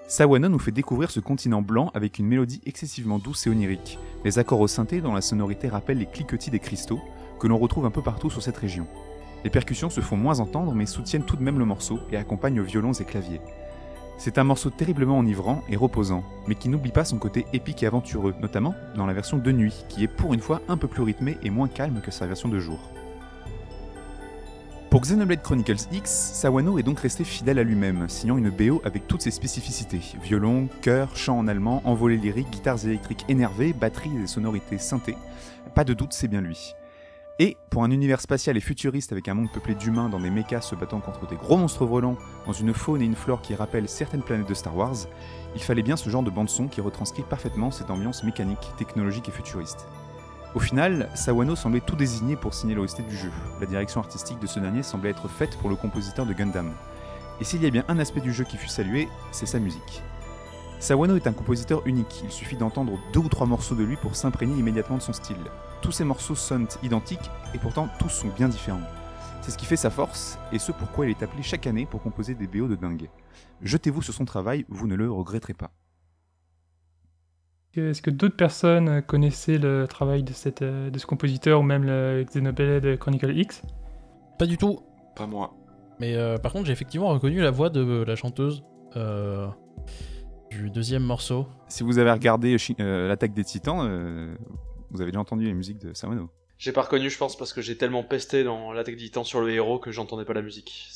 Sawano 0.06 0.48
nous 0.48 0.60
fait 0.60 0.70
découvrir 0.70 1.10
ce 1.10 1.18
continent 1.18 1.60
blanc 1.60 1.90
avec 1.94 2.20
une 2.20 2.28
mélodie 2.28 2.60
excessivement 2.66 3.18
douce 3.18 3.48
et 3.48 3.50
onirique, 3.50 3.98
les 4.24 4.38
accords 4.38 4.60
au 4.60 4.68
synthé 4.68 5.00
dont 5.00 5.12
la 5.12 5.22
sonorité 5.22 5.66
rappelle 5.66 5.98
les 5.98 6.06
cliquetis 6.06 6.52
des 6.52 6.60
cristaux, 6.60 7.00
que 7.40 7.48
l'on 7.48 7.58
retrouve 7.58 7.86
un 7.86 7.90
peu 7.90 8.02
partout 8.02 8.30
sur 8.30 8.42
cette 8.42 8.58
région. 8.58 8.86
Les 9.42 9.50
percussions 9.50 9.90
se 9.90 10.00
font 10.00 10.16
moins 10.16 10.38
entendre 10.40 10.74
mais 10.74 10.86
soutiennent 10.86 11.24
tout 11.24 11.36
de 11.36 11.42
même 11.42 11.58
le 11.58 11.64
morceau 11.64 11.98
et 12.12 12.16
accompagnent 12.16 12.62
violons 12.62 12.92
et 12.92 13.04
claviers. 13.04 13.40
C'est 14.18 14.36
un 14.36 14.44
morceau 14.44 14.68
terriblement 14.68 15.18
enivrant 15.18 15.62
et 15.70 15.76
reposant, 15.76 16.22
mais 16.46 16.54
qui 16.54 16.68
n'oublie 16.68 16.92
pas 16.92 17.06
son 17.06 17.16
côté 17.16 17.46
épique 17.54 17.82
et 17.82 17.86
aventureux, 17.86 18.34
notamment 18.42 18.74
dans 18.94 19.06
la 19.06 19.14
version 19.14 19.38
de 19.38 19.50
nuit, 19.50 19.86
qui 19.88 20.04
est 20.04 20.08
pour 20.08 20.34
une 20.34 20.42
fois 20.42 20.60
un 20.68 20.76
peu 20.76 20.88
plus 20.88 21.02
rythmée 21.02 21.38
et 21.42 21.48
moins 21.48 21.68
calme 21.68 22.02
que 22.04 22.10
sa 22.10 22.26
version 22.26 22.50
de 22.50 22.60
jour. 22.60 22.78
Pour 24.90 25.00
Xenoblade 25.00 25.40
Chronicles 25.40 25.86
X, 25.90 26.10
Sawano 26.34 26.78
est 26.78 26.82
donc 26.82 26.98
resté 26.98 27.24
fidèle 27.24 27.60
à 27.60 27.62
lui-même, 27.62 28.08
signant 28.08 28.36
une 28.36 28.50
BO 28.50 28.82
avec 28.84 29.06
toutes 29.06 29.22
ses 29.22 29.30
spécificités 29.30 30.02
violon, 30.22 30.68
chœur, 30.82 31.16
chant 31.16 31.38
en 31.38 31.48
allemand, 31.48 31.80
envolées 31.84 32.18
lyriques, 32.18 32.50
guitares 32.50 32.84
électriques 32.84 33.24
énervées, 33.28 33.72
batteries 33.72 34.18
et 34.22 34.26
sonorités 34.26 34.78
synthées. 34.78 35.16
Pas 35.74 35.84
de 35.84 35.94
doute, 35.94 36.12
c'est 36.12 36.28
bien 36.28 36.42
lui. 36.42 36.74
Et 37.42 37.56
pour 37.70 37.84
un 37.84 37.90
univers 37.90 38.20
spatial 38.20 38.58
et 38.58 38.60
futuriste 38.60 39.12
avec 39.12 39.26
un 39.26 39.32
monde 39.32 39.50
peuplé 39.50 39.74
d'humains 39.74 40.10
dans 40.10 40.20
des 40.20 40.28
mechas 40.28 40.60
se 40.60 40.74
battant 40.74 41.00
contre 41.00 41.26
des 41.26 41.36
gros 41.36 41.56
monstres 41.56 41.86
volants, 41.86 42.18
dans 42.46 42.52
une 42.52 42.74
faune 42.74 43.00
et 43.00 43.06
une 43.06 43.14
flore 43.14 43.40
qui 43.40 43.54
rappellent 43.54 43.88
certaines 43.88 44.20
planètes 44.20 44.46
de 44.46 44.52
Star 44.52 44.76
Wars, 44.76 45.06
il 45.54 45.62
fallait 45.62 45.82
bien 45.82 45.96
ce 45.96 46.10
genre 46.10 46.22
de 46.22 46.28
bande-son 46.28 46.68
qui 46.68 46.82
retranscrit 46.82 47.22
parfaitement 47.22 47.70
cette 47.70 47.90
ambiance 47.90 48.24
mécanique, 48.24 48.68
technologique 48.76 49.30
et 49.30 49.32
futuriste. 49.32 49.86
Au 50.54 50.60
final, 50.60 51.08
Sawano 51.14 51.56
semblait 51.56 51.80
tout 51.80 51.96
désigné 51.96 52.36
pour 52.36 52.52
signer 52.52 52.74
l'OST 52.74 53.08
du 53.08 53.16
jeu. 53.16 53.30
La 53.58 53.66
direction 53.66 54.02
artistique 54.02 54.38
de 54.38 54.46
ce 54.46 54.60
dernier 54.60 54.82
semblait 54.82 55.08
être 55.08 55.26
faite 55.26 55.56
pour 55.60 55.70
le 55.70 55.76
compositeur 55.76 56.26
de 56.26 56.34
Gundam. 56.34 56.74
Et 57.40 57.44
s'il 57.44 57.62
y 57.62 57.66
a 57.66 57.70
bien 57.70 57.84
un 57.88 57.98
aspect 58.00 58.20
du 58.20 58.34
jeu 58.34 58.44
qui 58.44 58.58
fut 58.58 58.68
salué, 58.68 59.08
c'est 59.32 59.46
sa 59.46 59.60
musique. 59.60 60.02
Sawano 60.78 61.16
est 61.16 61.26
un 61.26 61.32
compositeur 61.32 61.80
unique, 61.86 62.20
il 62.22 62.30
suffit 62.30 62.56
d'entendre 62.56 62.98
deux 63.14 63.20
ou 63.20 63.30
trois 63.30 63.46
morceaux 63.46 63.76
de 63.76 63.84
lui 63.84 63.96
pour 63.96 64.14
s'imprégner 64.14 64.58
immédiatement 64.58 64.98
de 64.98 65.02
son 65.02 65.14
style. 65.14 65.36
Tous 65.82 65.92
ces 65.92 66.04
morceaux 66.04 66.34
sonnent 66.34 66.68
identiques 66.82 67.30
et 67.54 67.58
pourtant 67.58 67.88
tous 67.98 68.08
sont 68.08 68.28
bien 68.28 68.48
différents. 68.48 68.80
C'est 69.40 69.50
ce 69.50 69.58
qui 69.58 69.66
fait 69.66 69.76
sa 69.76 69.90
force 69.90 70.38
et 70.52 70.58
ce 70.58 70.72
pourquoi 70.72 71.06
il 71.06 71.10
est 71.10 71.22
appelé 71.22 71.42
chaque 71.42 71.66
année 71.66 71.86
pour 71.86 72.02
composer 72.02 72.34
des 72.34 72.46
BO 72.46 72.68
de 72.68 72.76
dingue. 72.76 73.08
Jetez-vous 73.62 74.02
sur 74.02 74.12
son 74.12 74.24
travail, 74.24 74.66
vous 74.68 74.86
ne 74.86 74.94
le 74.94 75.10
regretterez 75.10 75.54
pas. 75.54 75.70
Est-ce 77.74 78.02
que 78.02 78.10
d'autres 78.10 78.36
personnes 78.36 79.00
connaissaient 79.02 79.58
le 79.58 79.86
travail 79.86 80.22
de, 80.24 80.32
cette, 80.32 80.62
de 80.64 80.98
ce 80.98 81.06
compositeur 81.06 81.60
ou 81.60 81.62
même 81.62 81.84
le 81.84 82.24
Xenoblade 82.24 82.98
Chronicle 82.98 83.36
X? 83.36 83.62
Pas 84.38 84.46
du 84.46 84.58
tout. 84.58 84.80
Pas 85.14 85.26
moi. 85.26 85.54
Mais 86.00 86.16
euh, 86.16 86.36
par 86.36 86.52
contre, 86.52 86.66
j'ai 86.66 86.72
effectivement 86.72 87.08
reconnu 87.08 87.40
la 87.40 87.50
voix 87.50 87.70
de 87.70 88.02
la 88.02 88.16
chanteuse 88.16 88.64
euh, 88.96 89.46
du 90.50 90.70
deuxième 90.70 91.04
morceau. 91.04 91.46
Si 91.68 91.84
vous 91.84 91.98
avez 91.98 92.10
regardé 92.10 92.56
euh, 92.80 93.06
l'attaque 93.06 93.32
des 93.32 93.44
titans, 93.44 93.86
euh, 93.86 94.34
vous 94.90 95.00
avez 95.00 95.10
déjà 95.10 95.20
entendu 95.20 95.44
les 95.44 95.54
musiques 95.54 95.78
de 95.78 95.94
Sawano. 95.94 96.30
J'ai 96.58 96.72
pas 96.72 96.82
reconnu, 96.82 97.08
je 97.08 97.16
pense, 97.16 97.36
parce 97.36 97.52
que 97.52 97.62
j'ai 97.62 97.76
tellement 97.76 98.02
pesté 98.02 98.44
dans 98.44 98.72
l'attaque 98.72 98.96
des 98.96 99.04
titans 99.04 99.24
sur 99.24 99.40
le 99.40 99.50
héros 99.50 99.78
que 99.78 99.90
j'entendais 99.90 100.26
pas 100.26 100.34
la 100.34 100.42
musique. 100.42 100.88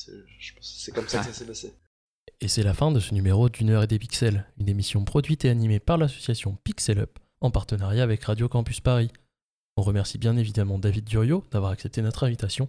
C'est 0.61 0.93
comme 0.93 1.07
ça 1.07 1.19
que 1.19 1.25
ça 1.25 1.33
s'est 1.33 1.45
passé. 1.45 1.73
Et 2.41 2.47
c'est 2.47 2.63
la 2.63 2.73
fin 2.73 2.91
de 2.91 2.99
ce 2.99 3.13
numéro 3.13 3.49
d'une 3.49 3.69
heure 3.69 3.83
et 3.83 3.87
des 3.87 3.99
pixels, 3.99 4.45
une 4.59 4.67
émission 4.67 5.05
produite 5.05 5.45
et 5.45 5.49
animée 5.49 5.79
par 5.79 5.97
l'association 5.97 6.57
Pixel 6.63 6.99
Up 6.99 7.17
en 7.39 7.49
partenariat 7.49 8.03
avec 8.03 8.23
Radio 8.23 8.49
Campus 8.49 8.81
Paris. 8.81 9.09
On 9.77 9.83
remercie 9.83 10.17
bien 10.17 10.35
évidemment 10.35 10.79
David 10.79 11.05
Durio 11.05 11.43
d'avoir 11.51 11.71
accepté 11.71 12.01
notre 12.01 12.25
invitation, 12.25 12.67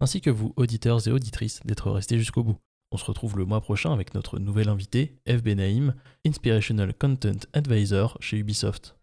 ainsi 0.00 0.20
que 0.20 0.30
vous, 0.30 0.52
auditeurs 0.56 1.06
et 1.08 1.10
auditrices, 1.10 1.60
d'être 1.64 1.90
restés 1.90 2.18
jusqu'au 2.18 2.44
bout. 2.44 2.58
On 2.90 2.96
se 2.96 3.04
retrouve 3.04 3.36
le 3.36 3.44
mois 3.44 3.60
prochain 3.60 3.92
avec 3.92 4.14
notre 4.14 4.38
nouvel 4.38 4.68
invité, 4.68 5.20
F. 5.28 5.42
Benaim, 5.42 5.94
Inspirational 6.26 6.94
Content 6.94 7.40
Advisor 7.52 8.16
chez 8.20 8.38
Ubisoft. 8.38 8.97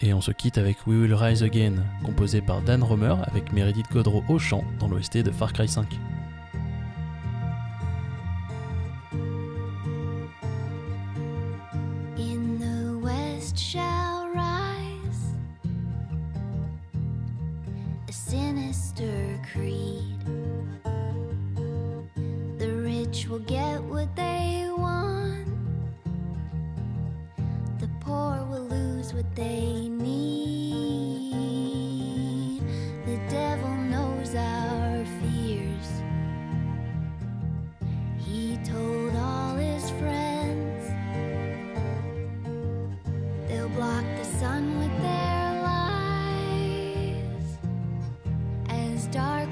Et 0.00 0.12
on 0.12 0.20
se 0.20 0.30
quitte 0.30 0.58
avec 0.58 0.86
We 0.86 0.98
Will 0.98 1.14
Rise 1.14 1.42
Again, 1.42 1.84
composé 2.04 2.42
par 2.42 2.60
Dan 2.60 2.82
Romer 2.82 3.14
avec 3.24 3.52
Meredith 3.52 3.90
Godreau 3.90 4.22
au 4.28 4.38
chant 4.38 4.62
dans 4.78 4.88
l'OST 4.88 5.18
de 5.18 5.30
Far 5.30 5.52
Cry 5.54 5.66
5. 5.66 5.86
In 12.18 12.58
the 12.58 13.02
west 13.02 13.58
shall 13.58 14.28
rise 14.34 15.34
a 18.06 18.12
sinister 18.12 19.40
creed. 19.50 20.02
The 22.58 22.68
rich 22.82 23.28
will 23.28 23.40
get 23.46 23.80
what 23.82 24.14
they 24.14 24.68
want, 24.76 25.46
the 27.78 27.88
poor 28.00 28.44
will 28.50 28.68
lose 28.68 28.85
what 29.12 29.34
they 29.36 29.88
need. 29.88 30.62
The 33.04 33.18
devil 33.30 33.70
knows 33.76 34.34
our 34.34 35.04
fears. 35.20 36.02
He 38.18 38.58
told 38.64 39.14
all 39.14 39.54
his 39.56 39.90
friends. 39.90 40.90
They'll 43.48 43.68
block 43.68 44.04
the 44.18 44.24
sun 44.40 44.78
with 44.78 45.02
their 45.02 45.62
lies 45.62 47.58
as 48.68 49.06
darkness 49.08 49.45